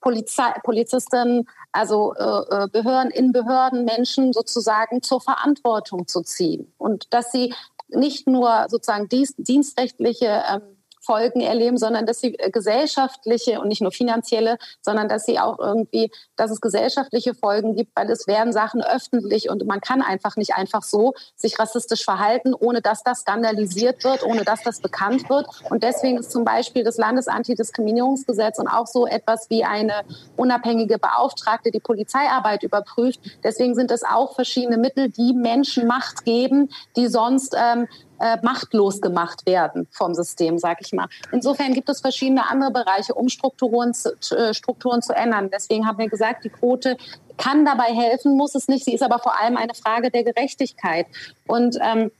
Polizei, 0.00 0.54
Polizisten, 0.64 1.46
also 1.70 2.14
äh, 2.14 2.64
äh, 2.64 2.68
Behörden, 2.68 3.10
in 3.10 3.32
Behörden 3.32 3.84
Menschen 3.84 4.32
sozusagen 4.32 5.02
zur 5.02 5.20
Verantwortung 5.20 6.08
zu 6.08 6.22
ziehen. 6.22 6.72
Und 6.78 7.12
dass 7.12 7.30
sie 7.30 7.52
nicht 7.88 8.26
nur 8.26 8.68
sozusagen 8.70 9.10
dienstrechtliche 9.36 10.44
ähm, 10.50 10.75
Folgen 11.06 11.40
erleben, 11.40 11.78
sondern 11.78 12.04
dass 12.04 12.20
sie 12.20 12.38
äh, 12.38 12.50
gesellschaftliche 12.50 13.60
und 13.60 13.68
nicht 13.68 13.80
nur 13.80 13.92
finanzielle, 13.92 14.58
sondern 14.82 15.08
dass 15.08 15.24
sie 15.24 15.38
auch 15.38 15.58
irgendwie, 15.58 16.10
dass 16.36 16.50
es 16.50 16.60
gesellschaftliche 16.60 17.34
Folgen 17.34 17.76
gibt, 17.76 17.92
weil 17.94 18.10
es 18.10 18.26
werden 18.26 18.52
Sachen 18.52 18.82
öffentlich 18.82 19.48
und 19.48 19.64
man 19.66 19.80
kann 19.80 20.02
einfach 20.02 20.36
nicht 20.36 20.54
einfach 20.54 20.82
so 20.82 21.14
sich 21.36 21.58
rassistisch 21.58 22.04
verhalten, 22.04 22.52
ohne 22.54 22.82
dass 22.82 23.02
das 23.02 23.20
skandalisiert 23.20 24.04
wird, 24.04 24.22
ohne 24.24 24.44
dass 24.44 24.62
das 24.62 24.80
bekannt 24.80 25.28
wird. 25.30 25.46
Und 25.70 25.82
deswegen 25.82 26.18
ist 26.18 26.32
zum 26.32 26.44
Beispiel 26.44 26.84
das 26.84 26.96
Landesantidiskriminierungsgesetz 26.96 28.58
und 28.58 28.68
auch 28.68 28.86
so 28.86 29.06
etwas 29.06 29.48
wie 29.48 29.64
eine 29.64 30.02
unabhängige 30.36 30.98
Beauftragte, 30.98 31.70
die 31.70 31.80
Polizeiarbeit 31.80 32.62
überprüft. 32.62 33.20
Deswegen 33.44 33.74
sind 33.74 33.90
es 33.90 34.02
auch 34.02 34.34
verschiedene 34.34 34.76
Mittel, 34.76 35.08
die 35.08 35.32
Menschen 35.32 35.86
Macht 35.86 36.24
geben, 36.24 36.70
die 36.96 37.06
sonst 37.06 37.54
ähm, 37.56 37.86
äh, 38.18 38.38
machtlos 38.42 39.00
gemacht 39.00 39.46
werden 39.46 39.86
vom 39.90 40.14
System, 40.14 40.58
sag 40.58 40.78
ich 40.80 40.92
mal. 40.92 41.06
Insofern 41.32 41.74
gibt 41.74 41.88
es 41.88 42.00
verschiedene 42.00 42.48
andere 42.48 42.70
Bereiche, 42.70 43.14
um 43.14 43.28
Strukturen 43.28 43.94
zu, 43.94 44.12
äh, 44.36 44.54
Strukturen 44.54 45.02
zu 45.02 45.12
ändern. 45.14 45.50
Deswegen 45.52 45.86
haben 45.86 45.98
wir 45.98 46.08
gesagt, 46.08 46.44
die 46.44 46.50
Quote 46.50 46.96
kann 47.36 47.64
dabei 47.64 47.94
helfen, 47.94 48.36
muss 48.36 48.54
es 48.54 48.68
nicht. 48.68 48.84
Sie 48.84 48.94
ist 48.94 49.02
aber 49.02 49.18
vor 49.18 49.38
allem 49.40 49.56
eine 49.56 49.74
Frage 49.74 50.10
der 50.10 50.24
Gerechtigkeit. 50.24 51.06
Und 51.46 51.78
ähm, 51.82 52.10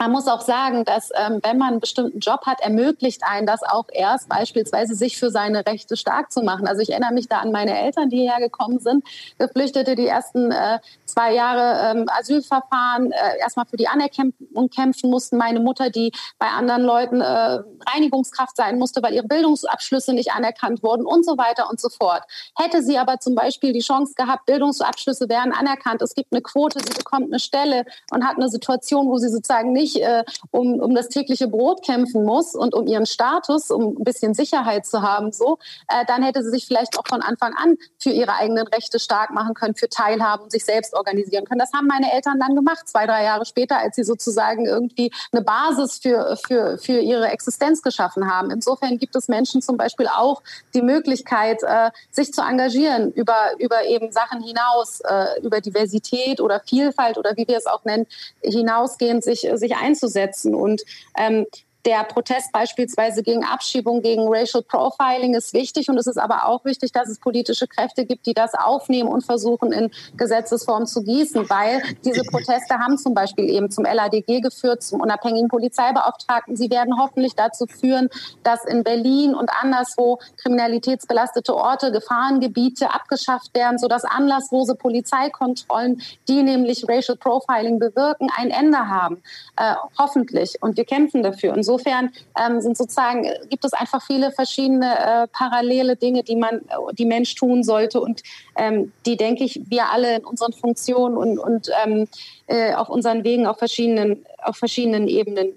man 0.00 0.12
muss 0.12 0.28
auch 0.28 0.40
sagen, 0.40 0.86
dass 0.86 1.10
ähm, 1.14 1.40
wenn 1.42 1.58
man 1.58 1.72
einen 1.72 1.80
bestimmten 1.80 2.20
Job 2.20 2.46
hat, 2.46 2.62
ermöglicht 2.62 3.20
einen 3.22 3.46
das 3.46 3.62
auch 3.62 3.84
erst 3.92 4.30
beispielsweise 4.30 4.94
sich 4.94 5.18
für 5.18 5.30
seine 5.30 5.66
Rechte 5.66 5.94
stark 5.94 6.32
zu 6.32 6.40
machen. 6.42 6.66
Also 6.66 6.80
ich 6.80 6.88
erinnere 6.88 7.12
mich 7.12 7.28
da 7.28 7.40
an 7.40 7.52
meine 7.52 7.78
Eltern, 7.78 8.08
die 8.08 8.16
hierher 8.20 8.40
gekommen 8.40 8.78
sind, 8.78 9.04
Geflüchtete, 9.38 9.96
die 9.96 10.06
ersten 10.06 10.52
äh, 10.52 10.78
zwei 11.04 11.34
Jahre 11.34 11.90
ähm, 11.90 12.06
Asylverfahren 12.08 13.12
äh, 13.12 13.40
erstmal 13.40 13.66
für 13.66 13.76
die 13.76 13.88
Anerkennung 13.88 14.70
kämpfen 14.74 15.10
mussten. 15.10 15.36
Meine 15.36 15.60
Mutter, 15.60 15.90
die 15.90 16.12
bei 16.38 16.46
anderen 16.46 16.82
Leuten 16.82 17.20
äh, 17.20 17.58
Reinigungskraft 17.94 18.56
sein 18.56 18.78
musste, 18.78 19.02
weil 19.02 19.12
ihre 19.12 19.26
Bildungsabschlüsse 19.26 20.14
nicht 20.14 20.32
anerkannt 20.32 20.82
wurden 20.82 21.04
und 21.04 21.26
so 21.26 21.36
weiter 21.36 21.68
und 21.68 21.78
so 21.78 21.90
fort. 21.90 22.22
Hätte 22.56 22.82
sie 22.82 22.96
aber 22.96 23.18
zum 23.20 23.34
Beispiel 23.34 23.74
die 23.74 23.80
Chance 23.80 24.14
gehabt, 24.16 24.46
Bildungsabschlüsse 24.46 25.28
werden 25.28 25.52
anerkannt, 25.52 26.00
es 26.00 26.14
gibt 26.14 26.32
eine 26.32 26.40
Quote, 26.40 26.78
sie 26.78 26.94
bekommt 26.94 27.26
eine 27.26 27.38
Stelle 27.38 27.84
und 28.10 28.26
hat 28.26 28.36
eine 28.36 28.48
Situation, 28.48 29.08
wo 29.08 29.18
sie 29.18 29.28
sozusagen 29.28 29.74
nicht 29.74 29.89
nicht 29.94 30.02
äh, 30.04 30.24
um, 30.50 30.80
um 30.80 30.94
das 30.94 31.08
tägliche 31.08 31.48
Brot 31.48 31.84
kämpfen 31.84 32.24
muss 32.24 32.54
und 32.54 32.74
um 32.74 32.86
ihren 32.86 33.06
Status, 33.06 33.70
um 33.70 33.96
ein 33.98 34.04
bisschen 34.04 34.34
Sicherheit 34.34 34.86
zu 34.86 35.02
haben, 35.02 35.32
so, 35.32 35.58
äh, 35.88 36.04
dann 36.06 36.22
hätte 36.22 36.42
sie 36.42 36.50
sich 36.50 36.66
vielleicht 36.66 36.98
auch 36.98 37.06
von 37.08 37.22
Anfang 37.22 37.54
an 37.54 37.76
für 37.98 38.10
ihre 38.10 38.34
eigenen 38.34 38.66
Rechte 38.66 38.98
stark 38.98 39.30
machen 39.30 39.54
können, 39.54 39.74
für 39.74 39.88
Teilhabe 39.88 40.44
und 40.44 40.52
sich 40.52 40.64
selbst 40.64 40.94
organisieren 40.94 41.44
können. 41.44 41.58
Das 41.58 41.72
haben 41.72 41.86
meine 41.86 42.12
Eltern 42.12 42.38
dann 42.40 42.54
gemacht, 42.54 42.88
zwei, 42.88 43.06
drei 43.06 43.24
Jahre 43.24 43.44
später, 43.44 43.78
als 43.78 43.96
sie 43.96 44.04
sozusagen 44.04 44.66
irgendwie 44.66 45.12
eine 45.32 45.42
Basis 45.42 45.98
für, 45.98 46.38
für, 46.46 46.78
für 46.78 47.00
ihre 47.00 47.28
Existenz 47.28 47.82
geschaffen 47.82 48.30
haben. 48.30 48.50
Insofern 48.50 48.98
gibt 48.98 49.16
es 49.16 49.28
Menschen 49.28 49.62
zum 49.62 49.76
Beispiel 49.76 50.08
auch 50.08 50.42
die 50.74 50.82
Möglichkeit, 50.82 51.62
äh, 51.62 51.90
sich 52.10 52.32
zu 52.32 52.42
engagieren 52.42 53.12
über, 53.12 53.52
über 53.58 53.84
eben 53.84 54.12
Sachen 54.12 54.42
hinaus, 54.42 55.00
äh, 55.00 55.40
über 55.42 55.60
Diversität 55.60 56.40
oder 56.40 56.60
Vielfalt 56.60 57.18
oder 57.18 57.36
wie 57.36 57.46
wir 57.46 57.56
es 57.56 57.66
auch 57.66 57.84
nennen, 57.84 58.06
hinausgehend 58.42 59.24
sich, 59.24 59.48
sich 59.54 59.76
einzusetzen. 59.80 60.54
Und 60.54 60.82
ähm, 61.16 61.46
der 61.84 62.04
Protest 62.04 62.52
beispielsweise 62.52 63.22
gegen 63.22 63.44
Abschiebung, 63.44 64.02
gegen 64.02 64.26
Racial 64.28 64.62
Profiling 64.62 65.34
ist 65.34 65.54
wichtig 65.54 65.88
und 65.88 65.96
es 65.96 66.06
ist 66.06 66.18
aber 66.18 66.46
auch 66.46 66.64
wichtig, 66.64 66.92
dass 66.92 67.08
es 67.08 67.18
politische 67.18 67.66
Kräfte 67.66 68.04
gibt, 68.04 68.26
die 68.26 68.34
das 68.34 68.54
aufnehmen 68.54 69.08
und 69.08 69.24
versuchen 69.24 69.72
in 69.72 69.90
Gesetzesform 70.16 70.86
zu 70.86 71.02
gießen, 71.02 71.48
weil 71.48 71.82
diese 72.04 72.22
Proteste 72.24 72.74
haben 72.78 72.98
zum 72.98 73.14
Beispiel 73.14 73.48
eben 73.48 73.70
zum 73.70 73.84
LADG 73.84 74.40
geführt, 74.40 74.82
zum 74.82 75.00
unabhängigen 75.00 75.48
Polizeibeauftragten. 75.48 76.56
Sie 76.56 76.70
werden 76.70 77.00
hoffentlich 77.00 77.34
dazu 77.34 77.66
führen, 77.66 78.10
dass 78.42 78.64
in 78.64 78.84
Berlin 78.84 79.34
und 79.34 79.50
anderswo 79.50 80.18
kriminalitätsbelastete 80.42 81.54
Orte, 81.54 81.92
Gefahrengebiete 81.92 82.92
abgeschafft 82.92 83.54
werden, 83.54 83.78
sodass 83.78 84.04
anlasslose 84.04 84.74
Polizeikontrollen, 84.74 86.02
die 86.28 86.42
nämlich 86.42 86.84
Racial 86.88 87.16
Profiling 87.16 87.78
bewirken, 87.78 88.28
ein 88.36 88.50
Ende 88.50 88.88
haben. 88.88 89.22
Äh, 89.56 89.74
hoffentlich. 89.98 90.62
Und 90.62 90.76
wir 90.76 90.84
kämpfen 90.84 91.22
dafür. 91.22 91.52
Und 91.54 91.62
insofern 91.70 92.10
ähm, 92.38 92.60
sind 92.60 92.76
sozusagen, 92.76 93.26
gibt 93.48 93.64
es 93.64 93.72
einfach 93.72 94.04
viele 94.04 94.32
verschiedene 94.32 94.86
äh, 94.86 95.26
parallele 95.28 95.96
Dinge, 95.96 96.22
die 96.24 96.36
man, 96.36 96.62
die 96.92 97.04
Mensch 97.04 97.34
tun 97.34 97.62
sollte 97.62 98.00
und 98.00 98.22
ähm, 98.56 98.92
die, 99.06 99.16
denke 99.16 99.44
ich, 99.44 99.60
wir 99.68 99.90
alle 99.90 100.16
in 100.16 100.24
unseren 100.24 100.52
Funktionen 100.52 101.16
und, 101.16 101.38
und 101.38 101.70
ähm, 101.84 102.08
äh, 102.48 102.74
auf 102.74 102.88
unseren 102.88 103.22
Wegen 103.22 103.46
auf 103.46 103.58
verschiedenen, 103.58 104.24
auf 104.42 104.56
verschiedenen 104.56 105.06
Ebenen 105.06 105.52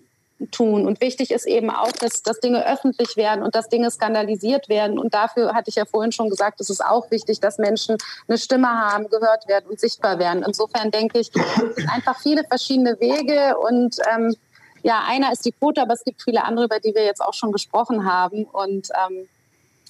tun. 0.51 0.85
Und 0.85 0.99
wichtig 1.01 1.31
ist 1.31 1.45
eben 1.45 1.69
auch, 1.69 1.91
dass, 1.93 2.21
dass 2.21 2.39
Dinge 2.39 2.67
öffentlich 2.67 3.15
werden 3.15 3.43
und 3.43 3.55
dass 3.55 3.69
Dinge 3.69 3.89
skandalisiert 3.89 4.67
werden. 4.69 4.99
Und 4.99 5.13
dafür 5.13 5.53
hatte 5.53 5.69
ich 5.69 5.75
ja 5.75 5.85
vorhin 5.85 6.11
schon 6.11 6.29
gesagt, 6.29 6.59
es 6.59 6.69
ist 6.69 6.83
auch 6.83 7.09
wichtig, 7.11 7.39
dass 7.39 7.57
Menschen 7.57 7.97
eine 8.27 8.37
Stimme 8.37 8.67
haben, 8.67 9.09
gehört 9.09 9.47
werden 9.47 9.65
und 9.69 9.79
sichtbar 9.79 10.19
werden. 10.19 10.43
Insofern 10.45 10.91
denke 10.91 11.19
ich, 11.19 11.31
es 11.33 11.75
sind 11.75 11.89
einfach 11.89 12.19
viele 12.19 12.43
verschiedene 12.43 12.99
Wege 12.99 13.57
und 13.57 13.97
ähm, 14.13 14.35
ja, 14.83 15.03
einer 15.07 15.31
ist 15.31 15.45
die 15.45 15.53
Quote, 15.53 15.81
aber 15.81 15.93
es 15.93 16.03
gibt 16.03 16.21
viele 16.21 16.43
andere, 16.43 16.65
über 16.65 16.79
die 16.79 16.93
wir 16.93 17.03
jetzt 17.03 17.21
auch 17.21 17.33
schon 17.33 17.51
gesprochen 17.51 18.05
haben. 18.05 18.43
Und 18.43 18.89
ähm, 19.07 19.27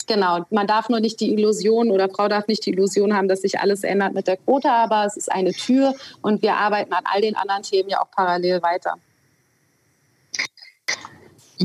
genau, 0.08 0.46
man 0.52 0.68
darf 0.68 0.88
nur 0.88 1.00
nicht 1.00 1.20
die 1.20 1.34
Illusion 1.34 1.90
oder 1.92 2.10
Frau 2.10 2.28
darf 2.28 2.48
nicht 2.48 2.66
die 2.66 2.72
Illusion 2.72 3.16
haben, 3.16 3.28
dass 3.28 3.42
sich 3.42 3.60
alles 3.60 3.84
ändert 3.84 4.14
mit 4.14 4.28
der 4.28 4.38
Quote, 4.38 4.70
aber 4.72 5.06
es 5.06 5.18
ist 5.18 5.32
eine 5.32 5.52
Tür 5.52 5.94
und 6.22 6.44
wir 6.44 6.56
arbeiten 6.56 6.94
an 6.94 7.04
all 7.06 7.22
den 7.22 7.36
anderen 7.36 7.64
Themen 7.64 7.90
ja 7.90 8.02
auch 8.02 8.12
parallel 8.12 8.62
weiter. 8.62 8.96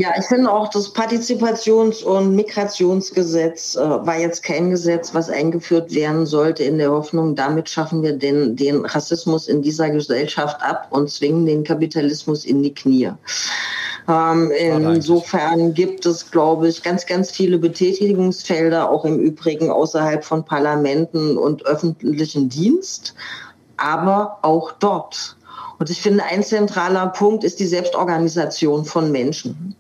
Ja, 0.01 0.11
ich 0.17 0.27
finde 0.27 0.53
auch, 0.53 0.69
das 0.69 0.95
Partizipations- 0.95 2.05
und 2.05 2.37
Migrationsgesetz 2.37 3.75
äh, 3.75 3.81
war 3.81 4.17
jetzt 4.17 4.45
kein 4.45 4.71
Gesetz, 4.71 5.13
was 5.13 5.29
eingeführt 5.29 5.93
werden 5.93 6.25
sollte 6.25 6.63
in 6.63 6.79
der 6.79 6.93
Hoffnung, 6.93 7.35
damit 7.35 7.69
schaffen 7.69 8.05
wir 8.05 8.13
den, 8.13 8.55
den 8.55 8.87
Rassismus 8.87 9.49
in 9.49 9.61
dieser 9.61 9.91
Gesellschaft 9.91 10.63
ab 10.63 10.87
und 10.91 11.11
zwingen 11.11 11.47
den 11.47 11.65
Kapitalismus 11.65 12.45
in 12.45 12.63
die 12.63 12.73
Knie. 12.73 13.11
Ähm, 14.07 14.53
insofern 14.53 15.75
gibt 15.75 16.07
es, 16.07 16.31
glaube 16.31 16.69
ich, 16.69 16.85
ganz, 16.85 17.05
ganz 17.05 17.33
viele 17.33 17.59
Betätigungsfelder, 17.59 18.89
auch 18.89 19.05
im 19.05 19.19
Übrigen 19.19 19.69
außerhalb 19.69 20.25
von 20.25 20.45
Parlamenten 20.45 21.37
und 21.37 21.67
öffentlichen 21.67 22.49
Dienst, 22.49 23.17
aber 23.77 24.39
auch 24.43 24.71
dort 24.79 25.38
und 25.79 25.91
ich 25.91 26.03
finde, 26.03 26.25
ein 26.25 26.43
zentraler 26.43 27.09
Punkt 27.09 27.45
ist 27.45 27.61
die 27.61 27.67
Selbstorganisation 27.67 28.85
von 28.85 29.13
Menschen. 29.13 29.77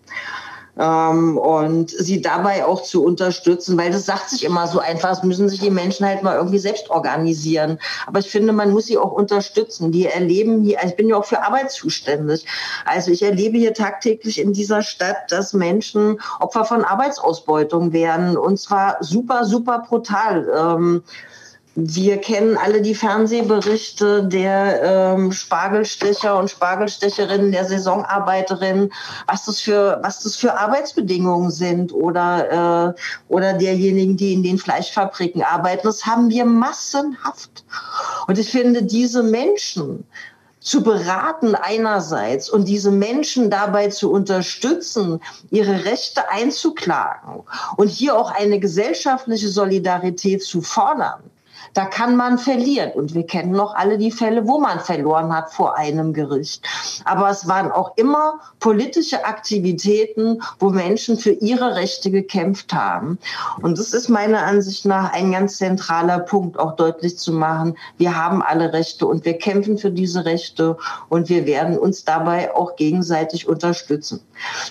Ähm, 0.79 1.37
und 1.39 1.91
sie 1.91 2.23
dabei 2.23 2.65
auch 2.65 2.85
zu 2.85 3.05
unterstützen, 3.05 3.77
weil 3.77 3.91
das 3.91 4.07
sagt 4.07 4.31
sich 4.31 4.45
immer 4.45 4.69
so 4.69 4.79
einfach, 4.79 5.11
es 5.11 5.25
müssen 5.25 5.49
sich 5.49 5.59
die 5.59 5.71
Menschen 5.71 6.07
halt 6.07 6.23
mal 6.23 6.37
irgendwie 6.37 6.61
selbst 6.61 6.89
organisieren. 6.91 7.81
Aber 8.07 8.21
ich 8.21 8.31
finde, 8.31 8.53
man 8.53 8.71
muss 8.71 8.87
sie 8.87 8.97
auch 8.97 9.11
unterstützen. 9.11 9.91
Die 9.91 10.07
erleben 10.07 10.63
hier, 10.63 10.79
also 10.79 10.91
ich 10.91 10.97
bin 10.97 11.09
ja 11.09 11.17
auch 11.17 11.25
für 11.25 11.43
Arbeit 11.43 11.73
zuständig. 11.73 12.47
Also 12.85 13.11
ich 13.11 13.23
erlebe 13.23 13.59
hier 13.59 13.75
tagtäglich 13.75 14.41
in 14.41 14.53
dieser 14.53 14.83
Stadt, 14.83 15.17
dass 15.31 15.53
Menschen 15.53 16.21
Opfer 16.39 16.65
von 16.65 16.85
Arbeitsausbeutung 16.85 17.93
werden 17.93 18.37
und 18.37 18.61
zwar 18.61 18.99
super, 19.01 19.45
super 19.47 19.81
brutal. 19.81 20.49
Ähm, 20.57 21.03
wir 21.81 22.19
kennen 22.19 22.57
alle 22.57 22.83
die 22.83 22.95
Fernsehberichte 22.97 24.25
der 24.25 24.83
ähm, 24.83 25.31
Spargelstecher 25.31 26.37
und 26.37 26.51
Spargelstecherinnen, 26.51 27.53
der 27.53 27.67
Saisonarbeiterinnen, 27.67 28.93
was 29.29 29.45
das 29.45 29.61
für 29.61 30.01
was 30.03 30.25
das 30.25 30.35
für 30.35 30.59
Arbeitsbedingungen 30.59 31.53
sind 31.53 31.93
oder 31.93 32.97
äh, 32.97 33.01
oder 33.29 33.53
derjenigen, 33.53 34.17
die 34.17 34.33
in 34.33 34.43
den 34.43 34.59
Fleischfabriken 34.59 35.43
arbeiten. 35.43 35.87
Das 35.87 36.05
haben 36.05 36.31
wir 36.31 36.45
massenhaft. 36.45 37.65
Und 38.27 38.39
ich 38.41 38.51
finde, 38.51 38.83
diese 38.83 39.23
Menschen 39.23 40.05
zu 40.59 40.83
beraten 40.83 41.55
einerseits 41.55 42.51
und 42.51 42.67
diese 42.67 42.91
Menschen 42.91 43.51
dabei 43.51 43.87
zu 43.89 44.11
unterstützen, 44.11 45.21
ihre 45.51 45.85
Rechte 45.85 46.29
einzuklagen 46.29 47.45
und 47.77 47.87
hier 47.87 48.19
auch 48.19 48.33
eine 48.33 48.59
gesellschaftliche 48.59 49.49
Solidarität 49.49 50.43
zu 50.43 50.61
fordern 50.61 51.23
da 51.75 51.85
kann 51.85 52.17
man 52.17 52.39
verlieren. 52.39 52.93
Und 52.93 53.15
wir 53.15 53.27
kennen 53.27 53.53
noch 53.53 53.75
alle 53.75 53.99
die 53.99 54.11
Fälle, 54.11 54.47
wo 54.47 54.59
man 54.59 54.81
verloren 54.81 55.35
hat 55.35 55.53
vor 55.53 55.77
einem 55.77 56.13
Gericht. 56.13 56.65
Aber 57.05 57.31
es 57.31 57.49
waren 57.49 57.71
auch 57.71 57.93
immer 57.97 58.41
politische 58.61 59.25
Aktivitäten, 59.25 60.43
wo 60.59 60.71
Menschen 60.71 61.19
für 61.19 61.33
ihre 61.33 61.77
Rechte 61.77 62.11
gekämpft 62.11 62.73
haben. 62.73 63.19
Und 63.63 63.79
das 63.79 63.93
ist 63.93 64.09
meiner 64.09 64.43
Ansicht 64.45 64.85
nach 64.85 65.13
ein 65.13 65.33
ganz 65.33 65.59
zentraler 65.59 66.19
Punkt, 66.21 66.59
auch 66.59 66.77
deutlich 66.77 67.19
zu 67.19 67.33
machen. 67.33 67.77
Wir 67.97 68.17
haben 68.17 68.43
alle 68.43 68.73
Rechte 68.73 69.07
und 69.07 69.25
wir 69.25 69.39
kämpfen 69.39 69.79
für 69.79 69.91
diese 69.91 70.25
Rechte 70.25 70.77
und 71.09 71.29
wir 71.29 71.47
werden 71.47 71.79
uns 71.79 72.05
dabei 72.05 72.55
auch 72.55 72.77
gegenseitig 72.77 73.49
unterstützen. 73.49 74.21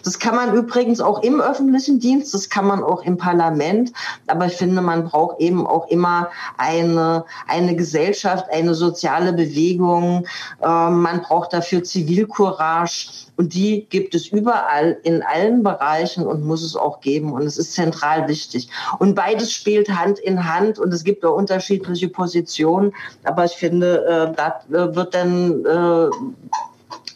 Das 0.03 0.19
kann 0.19 0.35
man 0.35 0.53
übrigens 0.53 1.01
auch 1.01 1.21
im 1.23 1.41
öffentlichen 1.41 1.99
Dienst, 1.99 2.33
das 2.33 2.49
kann 2.49 2.65
man 2.65 2.83
auch 2.83 3.03
im 3.03 3.17
Parlament. 3.17 3.91
Aber 4.27 4.45
ich 4.45 4.53
finde, 4.53 4.81
man 4.81 5.05
braucht 5.05 5.39
eben 5.39 5.65
auch 5.67 5.87
immer 5.89 6.29
ein 6.57 6.86
eine, 6.91 7.25
eine 7.47 7.75
Gesellschaft, 7.75 8.45
eine 8.51 8.73
soziale 8.73 9.33
Bewegung. 9.33 10.25
Ähm, 10.61 11.01
man 11.01 11.21
braucht 11.21 11.53
dafür 11.53 11.83
Zivilcourage. 11.83 13.27
Und 13.37 13.53
die 13.53 13.85
gibt 13.89 14.15
es 14.15 14.27
überall 14.27 14.97
in 15.03 15.21
allen 15.21 15.61
Bereichen 15.61 16.25
und 16.25 16.43
muss 16.43 16.63
es 16.63 16.75
auch 16.75 17.01
geben. 17.01 17.33
Und 17.33 17.43
es 17.43 17.57
ist 17.57 17.73
zentral 17.73 18.27
wichtig. 18.27 18.69
Und 18.97 19.13
beides 19.13 19.51
spielt 19.51 19.89
Hand 19.89 20.17
in 20.19 20.51
Hand 20.51 20.79
und 20.79 20.91
es 20.93 21.03
gibt 21.03 21.23
auch 21.23 21.35
unterschiedliche 21.35 22.09
Positionen. 22.09 22.93
Aber 23.23 23.45
ich 23.45 23.53
finde, 23.53 24.05
äh, 24.05 24.35
da 24.35 24.95
wird 24.95 25.13
dann 25.13 25.65
äh, 25.65 26.09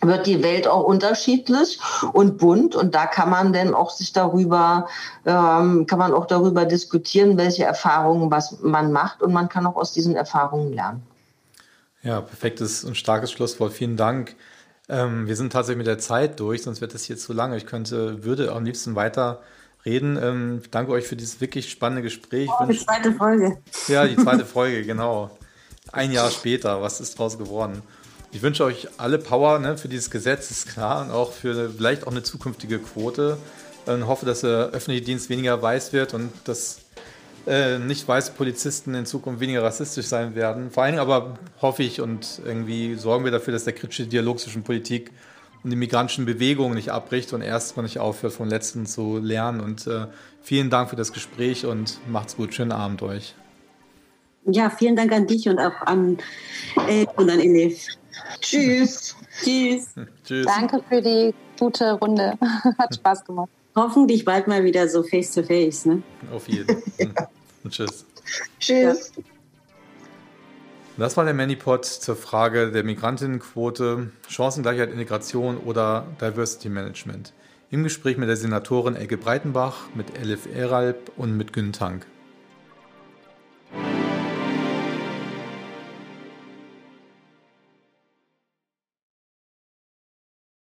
wird 0.01 0.25
die 0.25 0.43
Welt 0.43 0.67
auch 0.67 0.83
unterschiedlich 0.83 1.79
und 2.13 2.37
bunt 2.37 2.75
und 2.75 2.95
da 2.95 3.05
kann 3.05 3.29
man 3.29 3.53
dann 3.53 3.73
auch 3.73 3.91
sich 3.91 4.13
darüber 4.13 4.87
ähm, 5.25 5.85
kann 5.85 5.99
man 5.99 6.13
auch 6.13 6.25
darüber 6.25 6.65
diskutieren, 6.65 7.37
welche 7.37 7.63
Erfahrungen 7.63 8.31
was 8.31 8.61
man 8.61 8.91
macht 8.91 9.21
und 9.21 9.33
man 9.33 9.49
kann 9.49 9.65
auch 9.65 9.75
aus 9.75 9.93
diesen 9.93 10.15
Erfahrungen 10.15 10.73
lernen. 10.73 11.03
Ja, 12.03 12.21
perfektes 12.21 12.83
und 12.83 12.97
starkes 12.97 13.31
Schlusswort. 13.31 13.73
Vielen 13.73 13.95
Dank. 13.95 14.35
Ähm, 14.89 15.27
wir 15.27 15.35
sind 15.35 15.53
tatsächlich 15.53 15.77
mit 15.77 15.87
der 15.87 15.99
Zeit 15.99 16.39
durch, 16.39 16.63
sonst 16.63 16.81
wird 16.81 16.93
das 16.93 17.03
hier 17.03 17.17
zu 17.17 17.33
lange. 17.33 17.57
Ich 17.57 17.65
könnte, 17.65 18.23
würde 18.23 18.51
am 18.51 18.65
liebsten 18.65 18.95
weiter 18.95 19.41
reden. 19.85 20.17
Ähm, 20.21 20.59
ich 20.63 20.71
danke 20.71 20.91
euch 20.91 21.05
für 21.05 21.15
dieses 21.15 21.41
wirklich 21.41 21.69
spannende 21.69 22.01
Gespräch. 22.01 22.49
Oh, 22.59 22.65
die 22.65 22.77
zweite 22.77 23.13
Folge. 23.13 23.57
Ja, 23.87 24.07
die 24.07 24.17
zweite 24.17 24.45
Folge, 24.47 24.83
genau. 24.83 25.29
Ein 25.91 26.11
Jahr 26.11 26.31
später, 26.31 26.81
was 26.81 26.99
ist 27.01 27.17
draus 27.17 27.37
geworden? 27.37 27.81
Ich 28.33 28.41
wünsche 28.41 28.63
euch 28.63 28.87
alle 28.97 29.17
Power 29.17 29.59
ne, 29.59 29.77
für 29.77 29.89
dieses 29.89 30.09
Gesetz, 30.09 30.51
ist 30.51 30.67
klar, 30.67 31.03
und 31.03 31.11
auch 31.11 31.33
für 31.33 31.69
vielleicht 31.69 32.07
auch 32.07 32.11
eine 32.11 32.23
zukünftige 32.23 32.79
Quote. 32.79 33.37
Und 33.85 34.07
hoffe, 34.07 34.25
dass 34.25 34.41
der 34.41 34.69
öffentliche 34.69 35.01
Dienst 35.01 35.29
weniger 35.29 35.61
weiß 35.61 35.91
wird 35.91 36.13
und 36.13 36.31
dass 36.45 36.81
äh, 37.47 37.79
nicht 37.79 38.07
weiße 38.07 38.33
Polizisten 38.33 38.93
in 38.93 39.05
Zukunft 39.05 39.41
weniger 39.41 39.63
rassistisch 39.63 40.05
sein 40.05 40.35
werden. 40.35 40.69
Vor 40.71 40.83
allem 40.83 40.99
aber 40.99 41.39
hoffe 41.61 41.83
ich 41.83 41.99
und 41.99 42.41
irgendwie 42.45 42.95
sorgen 42.95 43.25
wir 43.25 43.31
dafür, 43.31 43.53
dass 43.53 43.63
der 43.63 43.73
kritische 43.73 44.05
Dialog 44.05 44.39
zwischen 44.39 44.63
Politik 44.63 45.11
und 45.63 45.71
den 45.71 45.79
migrantischen 45.79 46.25
Bewegungen 46.25 46.75
nicht 46.75 46.89
abbricht 46.89 47.33
und 47.33 47.41
erstmal 47.41 47.83
nicht 47.83 47.99
aufhört, 47.99 48.33
vom 48.33 48.47
Letzten 48.47 48.85
zu 48.85 49.17
lernen. 49.17 49.59
Und 49.59 49.87
äh, 49.87 50.05
vielen 50.41 50.69
Dank 50.69 50.89
für 50.89 50.95
das 50.95 51.11
Gespräch 51.11 51.65
und 51.65 51.99
macht's 52.07 52.37
gut. 52.37 52.53
Schönen 52.53 52.71
Abend 52.71 53.01
euch. 53.01 53.35
Ja, 54.45 54.69
vielen 54.69 54.95
Dank 54.95 55.11
an 55.11 55.27
dich 55.27 55.49
und 55.49 55.59
auch 55.59 55.81
an 55.81 56.17
äh, 56.87 57.05
und 57.15 57.29
an 57.29 57.39
Elif. 57.39 57.87
Tschüss. 58.39 59.15
Tschüss. 59.43 59.87
Tschüss. 60.25 60.45
Danke 60.45 60.81
für 60.87 61.01
die 61.01 61.33
gute 61.59 61.93
Runde. 61.93 62.37
Hat 62.77 62.95
Spaß 62.95 63.25
gemacht. 63.25 63.49
Hoffentlich 63.75 64.25
bald 64.25 64.47
mal 64.47 64.63
wieder 64.63 64.87
so 64.87 65.03
face 65.03 65.33
to 65.33 65.43
face. 65.43 65.85
Ne? 65.85 66.01
Auf 66.31 66.47
jeden. 66.47 66.67
Fall. 66.67 67.27
Tschüss. 67.69 68.05
Tschüss. 68.59 69.11
Das 70.97 71.17
war 71.17 71.23
der 71.23 71.33
Manipod 71.33 71.85
zur 71.85 72.15
Frage 72.15 72.71
der 72.71 72.83
Migrantinnenquote, 72.83 74.11
Chancengleichheit, 74.27 74.91
Integration 74.91 75.57
oder 75.57 76.05
Diversity 76.19 76.69
Management. 76.69 77.33
Im 77.71 77.83
Gespräch 77.83 78.17
mit 78.17 78.27
der 78.27 78.35
Senatorin 78.35 78.95
Elke 78.95 79.17
Breitenbach, 79.17 79.87
mit 79.95 80.17
Elif 80.19 80.47
Eralb 80.53 81.11
und 81.15 81.37
mit 81.37 81.53
Gün 81.53 81.71
Tank. 81.71 82.05